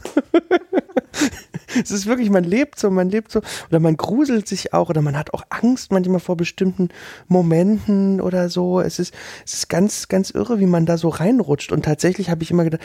es 1.82 1.92
ist 1.92 2.06
wirklich, 2.06 2.30
man 2.30 2.44
lebt 2.44 2.80
so, 2.80 2.90
man 2.90 3.10
lebt 3.10 3.32
so. 3.32 3.42
Oder 3.70 3.80
man 3.80 3.98
gruselt 3.98 4.48
sich 4.48 4.74
auch 4.74 4.90
oder 4.90 5.02
man 5.02 5.18
hat 5.18 5.34
auch 5.34 5.44
Angst 5.50 5.92
manchmal 5.92 6.20
vor 6.20 6.38
bestimmten 6.38 6.90
Momenten 7.28 8.22
oder 8.22 8.50
so. 8.50 8.80
Es 8.80 9.00
ist, 9.00 9.14
es 9.46 9.54
ist 9.54 9.70
ganz, 9.70 10.08
ganz 10.08 10.30
irre, 10.32 10.60
wie 10.60 10.66
man 10.66 10.86
da 10.86 10.98
so 10.98 11.10
reinrutscht. 11.10 11.72
Und 11.72 11.86
tatsächlich 11.86 12.30
habe 12.30 12.44
ich 12.44 12.52
immer 12.52 12.64
gedacht, 12.64 12.82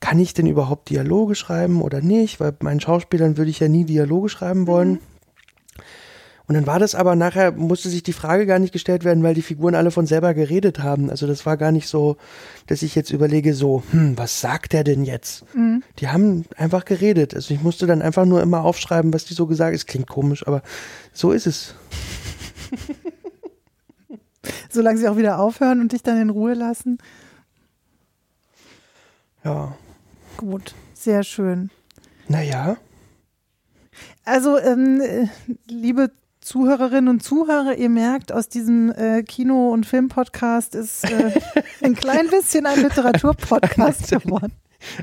kann 0.00 0.18
ich 0.18 0.34
denn 0.34 0.46
überhaupt 0.46 0.90
Dialoge 0.90 1.34
schreiben 1.34 1.80
oder 1.80 2.00
nicht? 2.00 2.40
Weil 2.40 2.54
meinen 2.60 2.80
Schauspielern 2.80 3.36
würde 3.36 3.50
ich 3.50 3.60
ja 3.60 3.68
nie 3.68 3.84
Dialoge 3.84 4.28
schreiben 4.28 4.66
wollen. 4.66 4.98
Und 6.46 6.54
dann 6.54 6.66
war 6.66 6.78
das 6.78 6.94
aber 6.94 7.16
nachher, 7.16 7.52
musste 7.52 7.88
sich 7.88 8.02
die 8.02 8.12
Frage 8.12 8.44
gar 8.44 8.58
nicht 8.58 8.72
gestellt 8.72 9.02
werden, 9.02 9.22
weil 9.22 9.34
die 9.34 9.40
Figuren 9.40 9.74
alle 9.74 9.90
von 9.90 10.06
selber 10.06 10.34
geredet 10.34 10.78
haben. 10.80 11.08
Also 11.08 11.26
das 11.26 11.46
war 11.46 11.56
gar 11.56 11.72
nicht 11.72 11.88
so, 11.88 12.18
dass 12.66 12.82
ich 12.82 12.94
jetzt 12.94 13.10
überlege, 13.10 13.54
so, 13.54 13.82
hm, 13.92 14.18
was 14.18 14.42
sagt 14.42 14.74
der 14.74 14.84
denn 14.84 15.04
jetzt? 15.04 15.46
Die 15.98 16.08
haben 16.08 16.44
einfach 16.56 16.84
geredet. 16.84 17.34
Also 17.34 17.54
ich 17.54 17.62
musste 17.62 17.86
dann 17.86 18.02
einfach 18.02 18.26
nur 18.26 18.42
immer 18.42 18.62
aufschreiben, 18.62 19.14
was 19.14 19.24
die 19.24 19.32
so 19.32 19.46
gesagt 19.46 19.68
haben. 19.68 19.74
Es 19.74 19.86
klingt 19.86 20.06
komisch, 20.08 20.46
aber 20.46 20.62
so 21.14 21.32
ist 21.32 21.46
es. 21.46 21.74
Solange 24.68 24.98
sie 24.98 25.08
auch 25.08 25.16
wieder 25.16 25.38
aufhören 25.38 25.80
und 25.80 25.92
dich 25.92 26.02
dann 26.02 26.20
in 26.20 26.28
Ruhe 26.28 26.52
lassen. 26.52 26.98
Ja. 29.44 29.76
Gut, 30.36 30.74
sehr 30.92 31.22
schön. 31.22 31.70
Naja. 32.28 32.76
Also, 34.24 34.58
ähm, 34.58 35.00
äh, 35.00 35.28
liebe 35.68 36.10
Zuhörerinnen 36.44 37.08
und 37.08 37.22
Zuhörer, 37.22 37.78
ihr 37.78 37.88
merkt, 37.88 38.30
aus 38.30 38.50
diesem 38.50 38.92
äh, 38.92 39.22
Kino- 39.22 39.72
und 39.72 39.86
Filmpodcast 39.86 40.74
ist 40.74 41.10
äh, 41.10 41.32
ein 41.82 41.94
klein 41.96 42.28
bisschen 42.28 42.66
ein 42.66 42.82
Literaturpodcast 42.82 44.10
geworden. 44.10 44.52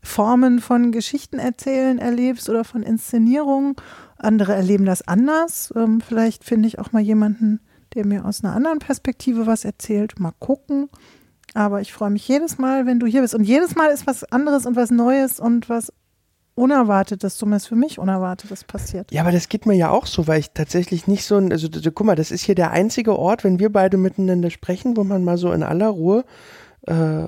Formen 0.00 0.60
von 0.60 0.92
Geschichten 0.92 1.40
erzählen 1.40 1.98
erlebst 1.98 2.48
oder 2.48 2.62
von 2.62 2.84
Inszenierungen. 2.84 3.74
Andere 4.22 4.54
erleben 4.54 4.84
das 4.84 5.06
anders. 5.06 5.72
Ähm, 5.76 6.00
vielleicht 6.00 6.44
finde 6.44 6.68
ich 6.68 6.78
auch 6.78 6.92
mal 6.92 7.02
jemanden, 7.02 7.60
der 7.94 8.06
mir 8.06 8.24
aus 8.24 8.42
einer 8.42 8.54
anderen 8.54 8.78
Perspektive 8.78 9.46
was 9.46 9.64
erzählt. 9.64 10.18
Mal 10.18 10.32
gucken. 10.38 10.88
Aber 11.54 11.80
ich 11.80 11.92
freue 11.92 12.10
mich 12.10 12.26
jedes 12.26 12.58
Mal, 12.58 12.86
wenn 12.86 12.98
du 12.98 13.06
hier 13.06 13.20
bist. 13.20 13.34
Und 13.34 13.44
jedes 13.44 13.74
Mal 13.74 13.88
ist 13.90 14.06
was 14.06 14.24
anderes 14.24 14.64
und 14.66 14.76
was 14.76 14.90
Neues 14.90 15.38
und 15.38 15.68
was 15.68 15.92
Unerwartetes, 16.54 17.36
zumindest 17.36 17.68
für 17.68 17.76
mich 17.76 17.98
Unerwartetes 17.98 18.64
passiert. 18.64 19.10
Ja, 19.10 19.22
aber 19.22 19.32
das 19.32 19.48
geht 19.48 19.64
mir 19.64 19.74
ja 19.74 19.90
auch 19.90 20.06
so, 20.06 20.26
weil 20.26 20.40
ich 20.40 20.50
tatsächlich 20.50 21.06
nicht 21.06 21.24
so 21.24 21.36
ein, 21.36 21.50
also 21.50 21.68
guck 21.94 22.06
mal, 22.06 22.14
das 22.14 22.30
ist 22.30 22.44
hier 22.44 22.54
der 22.54 22.72
einzige 22.72 23.18
Ort, 23.18 23.42
wenn 23.42 23.58
wir 23.58 23.72
beide 23.72 23.96
miteinander 23.96 24.50
sprechen, 24.50 24.96
wo 24.96 25.04
man 25.04 25.24
mal 25.24 25.38
so 25.38 25.50
in 25.52 25.62
aller 25.62 25.88
Ruhe 25.88 26.24
äh, 26.86 27.26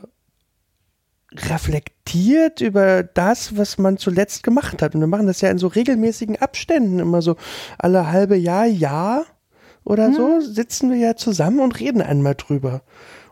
reflektiert 1.37 2.61
über 2.61 3.03
das, 3.03 3.57
was 3.57 3.79
man 3.79 3.97
zuletzt 3.97 4.43
gemacht 4.43 4.83
hat. 4.83 4.95
Und 4.95 5.01
wir 5.01 5.07
machen 5.09 5.27
das 5.27 5.41
ja 5.41 5.51
in 5.51 5.59
so 5.59 5.67
regelmäßigen 5.67 6.41
Abständen, 6.41 6.99
immer 6.99 7.23
so 7.23 7.37
alle 7.79 8.11
halbe 8.11 8.37
Jahr, 8.37 8.67
Jahr 8.67 9.25
oder 9.85 10.13
so, 10.13 10.41
sitzen 10.41 10.91
wir 10.91 10.97
ja 10.97 11.17
zusammen 11.17 11.61
und 11.61 11.79
reden 11.79 12.01
einmal 12.01 12.35
drüber. 12.35 12.83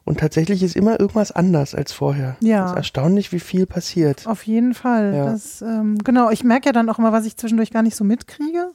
Und 0.04 0.18
tatsächlich 0.18 0.62
ist 0.64 0.74
immer 0.74 0.98
irgendwas 0.98 1.30
anders 1.30 1.74
als 1.76 1.92
vorher. 1.92 2.36
Ja. 2.40 2.62
Das 2.62 2.70
ist 2.72 2.76
erstaunlich, 2.76 3.30
wie 3.30 3.38
viel 3.38 3.66
passiert. 3.66 4.26
Auf 4.26 4.42
jeden 4.44 4.74
Fall. 4.74 5.14
Ja. 5.14 5.24
Das, 5.26 5.62
ähm, 5.62 5.98
genau, 5.98 6.30
ich 6.30 6.42
merke 6.42 6.66
ja 6.66 6.72
dann 6.72 6.88
auch 6.90 6.98
immer, 6.98 7.12
was 7.12 7.24
ich 7.24 7.36
zwischendurch 7.36 7.70
gar 7.70 7.82
nicht 7.82 7.96
so 7.96 8.04
mitkriege, 8.04 8.72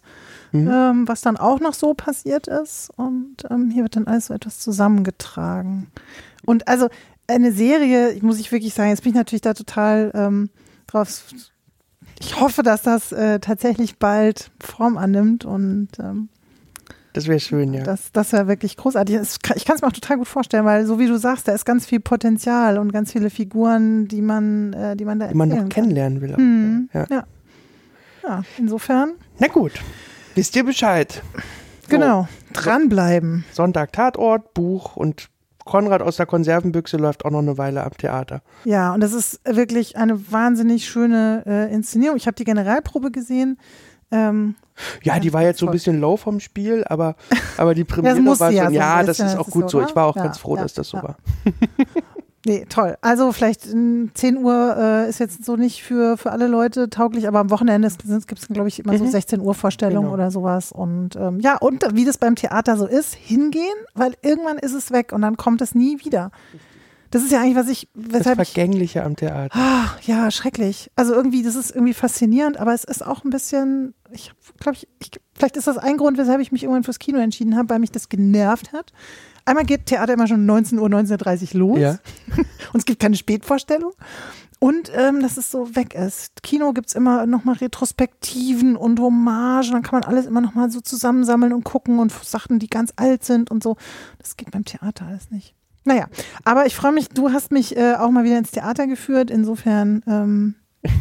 Mhm. 0.54 0.70
ähm, 0.72 1.08
was 1.08 1.20
dann 1.20 1.36
auch 1.36 1.60
noch 1.60 1.74
so 1.74 1.94
passiert 1.94 2.48
ist. 2.48 2.90
Und 2.96 3.44
ähm, 3.50 3.70
hier 3.70 3.84
wird 3.84 3.98
dann 3.98 4.08
alles 4.08 4.28
so 4.28 4.34
etwas 4.34 4.60
zusammengetragen. 4.60 5.92
Und 6.46 6.70
also 6.70 6.88
eine 7.28 7.52
Serie, 7.52 8.12
ich 8.12 8.24
muss 8.24 8.40
ich 8.40 8.52
wirklich 8.52 8.74
sagen, 8.74 8.90
jetzt 8.90 9.04
bin 9.04 9.12
ich 9.12 9.16
natürlich 9.18 9.42
da 9.42 9.54
total 9.54 10.12
ähm, 10.14 10.50
drauf. 10.88 11.24
Ich 12.20 12.40
hoffe, 12.40 12.64
dass 12.64 12.82
das 12.82 13.12
äh, 13.12 13.40
tatsächlich 13.40 13.98
bald 14.00 14.50
Form 14.60 14.98
annimmt 14.98 15.46
und 15.46 15.90
ähm, 16.00 16.30
Das 17.14 17.28
wäre 17.28 17.40
schön, 17.40 17.74
ja. 17.74 17.84
das, 17.84 18.12
das 18.12 18.32
wäre 18.34 18.48
wirklich 18.48 18.76
großartig. 18.78 19.16
Es 19.18 19.38
Ich 19.56 19.66
kann 19.66 19.76
es 19.76 19.82
mir 19.82 19.88
auch 19.88 19.92
total 19.94 20.18
gut 20.18 20.28
vorstellen, 20.28 20.66
weil 20.66 20.86
so 20.86 20.98
wie 21.00 21.08
du 21.08 21.18
sagst, 21.18 21.48
da 21.48 21.52
ist 21.52 21.66
ganz 21.66 21.86
viel 21.86 22.00
Potenzial 22.00 22.78
und 22.80 22.92
ganz 22.92 23.12
viele 23.12 23.30
Figuren, 23.30 24.08
die 24.08 24.22
man, 24.22 24.74
äh, 24.74 24.96
die 24.96 25.06
man 25.06 25.20
da 25.20 25.28
die 25.28 25.36
man 25.36 25.50
noch 25.50 25.58
kann. 25.58 25.70
kennenlernen 25.70 26.22
will. 26.22 26.36
Mhm. 26.38 26.90
Ja. 26.94 27.06
Ja. 27.10 27.24
ja, 28.24 28.44
insofern, 28.58 29.12
Na 29.40 29.48
gut, 29.48 29.74
wisst 30.34 30.56
ihr 30.56 30.64
Bescheid. 30.64 31.22
genau, 31.90 32.28
dranbleiben. 32.54 33.46
Sonntag 33.52 33.94
Tatort, 33.94 34.54
Buch 34.56 34.96
und 34.96 35.30
Konrad 35.68 36.02
aus 36.02 36.18
der 36.18 36.26
Konservenbüchse 36.26 36.98
läuft 36.98 37.26
auch 37.26 37.30
noch 37.32 37.40
eine 37.40 37.58
Weile 37.58 37.84
am 37.84 37.92
Theater. 37.92 38.42
Ja, 38.66 38.94
und 38.94 39.02
das 39.02 39.14
ist 39.14 39.40
wirklich 39.46 39.98
eine 39.98 40.32
wahnsinnig 40.32 40.88
schöne 40.88 41.44
äh, 41.46 41.74
Inszenierung. 41.74 42.18
Ich 42.18 42.26
habe 42.26 42.36
die 42.36 42.44
Generalprobe 42.46 43.12
gesehen. 43.12 43.60
Ähm, 44.10 44.56
Ja, 45.04 45.20
die 45.20 45.34
war 45.34 45.44
jetzt 45.44 45.60
so 45.60 45.66
ein 45.66 45.72
bisschen 45.72 46.00
low 46.00 46.18
vom 46.18 46.40
Spiel, 46.40 46.84
aber, 46.88 47.16
aber 47.58 47.76
die 47.76 47.84
Premiere 47.92 48.18
war 48.40 48.52
ja 48.52 48.64
so 48.64 48.68
ein 48.70 48.74
ja, 48.74 49.04
das 49.04 49.20
ist 49.20 49.36
auch 49.38 49.50
gut 49.50 49.70
so, 49.70 49.82
so. 49.82 49.86
Ich 49.86 49.96
war 49.96 50.06
auch 50.06 50.16
Ja, 50.16 50.24
ganz 50.24 50.38
froh, 50.38 50.56
ja, 50.56 50.64
dass 50.64 50.74
das 50.74 50.90
so 50.90 50.98
ja. 50.98 51.04
war. 51.04 51.18
nee, 52.48 52.66
toll. 52.70 52.98
Also 53.02 53.32
vielleicht 53.32 53.68
ähm, 53.68 54.12
10 54.14 54.38
Uhr 54.38 54.76
äh, 54.78 55.10
ist 55.10 55.20
jetzt 55.20 55.44
so 55.46 55.56
nicht 55.56 55.84
für, 55.84 56.18
für 56.18 56.32
alle 56.32 56.48
Leute 56.48 56.90
tauglich, 56.90 57.28
aber 57.28 57.40
am 57.40 57.50
Wochenende 57.50 57.88
gibt 57.90 58.40
es, 58.40 58.48
glaube 58.48 58.68
ich, 58.70 58.80
immer 58.80 58.98
so 58.98 59.06
16 59.06 59.40
Uhr 59.42 59.54
Vorstellungen 59.54 60.04
Genau. 60.04 60.14
oder 60.14 60.32
sowas. 60.32 60.72
Und 60.72 61.16
ähm, 61.16 61.40
ja, 61.40 61.58
und 61.58 61.84
wie 61.94 62.06
das 62.06 62.18
beim 62.18 62.36
Theater 62.36 62.78
so 62.78 62.86
ist, 62.88 63.14
hingehen, 63.16 63.76
weil 63.94 64.14
irgendwann 64.22 64.58
ist 64.58 64.74
es 64.74 64.92
weg 64.92 65.12
und 65.14 65.22
dann 65.22 65.38
kommt 65.38 65.62
es 65.62 65.76
nie 65.76 66.04
wieder. 66.04 66.32
Das 67.12 67.24
ist 67.24 67.32
ja 67.32 67.40
eigentlich, 67.40 67.56
was 67.56 67.70
ich, 67.70 67.88
Das 67.94 68.20
weshalb 68.20 68.40
ich 68.42 68.52
Vergängliche 68.52 69.04
am 69.04 69.16
Theater. 69.16 69.58
Ah, 69.58 69.96
ja, 70.04 70.30
schrecklich. 70.30 70.92
Also 70.98 71.14
irgendwie, 71.14 71.42
das 71.42 71.56
ist 71.56 71.74
irgendwie 71.74 71.94
faszinierend, 71.94 72.58
aber 72.58 72.74
es 72.74 72.84
ist 72.84 73.06
auch 73.06 73.24
ein 73.24 73.30
bisschen, 73.30 73.94
ich 74.12 74.34
glaube, 74.60 74.78
ich, 74.78 74.88
ich, 75.00 75.12
vielleicht 75.34 75.56
ist 75.56 75.68
das 75.68 75.78
ein 75.78 75.96
Grund, 75.96 76.18
weshalb 76.18 76.42
ich 76.42 76.52
mich 76.52 76.64
irgendwann 76.64 76.84
fürs 76.84 77.00
Kino 77.00 77.20
entschieden 77.20 77.56
habe, 77.56 77.70
weil 77.70 77.80
mich 77.80 77.92
das 77.94 78.10
genervt 78.10 78.74
hat. 78.74 78.92
Einmal 79.48 79.64
geht 79.64 79.86
Theater 79.86 80.14
immer 80.14 80.28
schon 80.28 80.46
19 80.46 80.78
Uhr, 80.78 80.90
19.30 80.90 81.54
Uhr 81.54 81.60
los 81.60 81.80
Ja. 81.80 81.92
und 82.74 82.80
es 82.80 82.86
gibt 82.86 83.00
keine 83.00 83.16
Spätvorstellung. 83.16 83.94
Und 84.60 84.92
ähm, 84.94 85.22
dass 85.22 85.38
es 85.38 85.50
so 85.50 85.74
weg 85.76 85.94
ist. 85.94 86.44
Kino 86.44 86.74
gibt 86.74 86.90
es 86.90 86.96
immer 86.96 87.26
nochmal 87.26 87.56
Retrospektiven 87.56 88.76
und 88.76 89.00
Hommagen, 89.00 89.72
dann 89.72 89.84
kann 89.84 90.02
man 90.02 90.04
alles 90.10 90.26
immer 90.26 90.42
nochmal 90.42 90.70
so 90.70 90.82
zusammensammeln 90.82 91.54
und 91.54 91.64
gucken 91.64 92.00
und 92.00 92.12
Sachen, 92.12 92.60
die 92.60 92.68
ganz 92.68 92.92
alt 92.98 93.24
sind 93.24 93.50
und 93.50 93.64
so. 93.64 93.78
Das 94.18 94.36
geht 94.36 94.52
beim 94.52 94.66
Theater 94.66 95.06
alles 95.06 95.32
nicht. 95.32 95.54
Naja, 95.86 96.08
aber 96.44 96.66
ich 96.66 96.76
freue 96.76 96.92
mich, 96.92 97.08
du 97.08 97.32
hast 97.32 97.52
mich 97.54 97.78
äh, 97.78 97.94
auch 97.94 98.12
mal 98.12 98.26
wieder 98.26 98.38
ins 98.38 98.52
Theater 98.52 98.88
geführt. 98.88 99.32
Insofern, 99.32 100.04
ähm, 100.08 100.56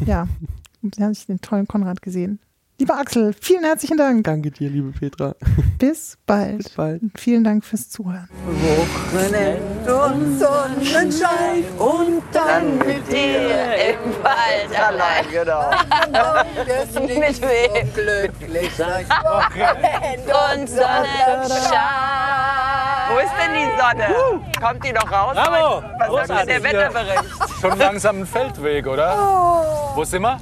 ja, 0.04 0.28
da 0.82 1.02
habe 1.04 1.12
ich 1.12 1.26
den 1.26 1.40
tollen 1.40 1.66
Konrad 1.66 2.00
gesehen. 2.00 2.38
Lieber 2.78 2.98
Axel, 2.98 3.34
vielen 3.40 3.64
herzlichen 3.64 3.96
Dank. 3.96 4.24
Danke 4.24 4.50
dir, 4.50 4.68
liebe 4.68 4.92
Petra. 4.92 5.34
Bis 5.78 6.18
bald. 6.26 6.58
Bis 6.58 6.68
bald. 6.68 7.00
Und 7.00 7.18
vielen 7.18 7.42
Dank 7.42 7.64
fürs 7.64 7.88
Zuhören. 7.88 8.28
und 9.86 10.38
Sonnenschein 10.38 11.64
und 11.78 12.22
dann 12.32 12.76
mit 12.76 13.10
dir 13.10 13.94
im 13.94 14.22
Wald 14.22 14.78
allein. 14.78 15.24
Genau. 15.32 15.70
mit 17.18 17.40
wem? 17.40 17.94
Glücklich 17.94 18.74
sein. 18.74 19.06
Und 20.58 20.68
Sonnenschein. 20.68 21.80
Wo 23.08 23.18
ist 23.18 23.32
denn 23.40 23.54
die 23.54 23.70
Sonne? 23.80 24.42
Kommt 24.60 24.84
die 24.84 24.92
noch 24.92 25.10
raus? 25.10 25.32
Bravo! 25.34 25.82
Was 26.10 26.28
sagt 26.28 26.48
denn 26.48 26.62
der. 26.62 26.72
Wetterbericht? 26.72 27.24
Schon 27.58 27.78
langsam 27.78 28.20
ein 28.20 28.26
Feldweg, 28.26 28.86
oder? 28.86 29.16
Wo 29.94 30.04
sind 30.04 30.20
wir? 30.20 30.38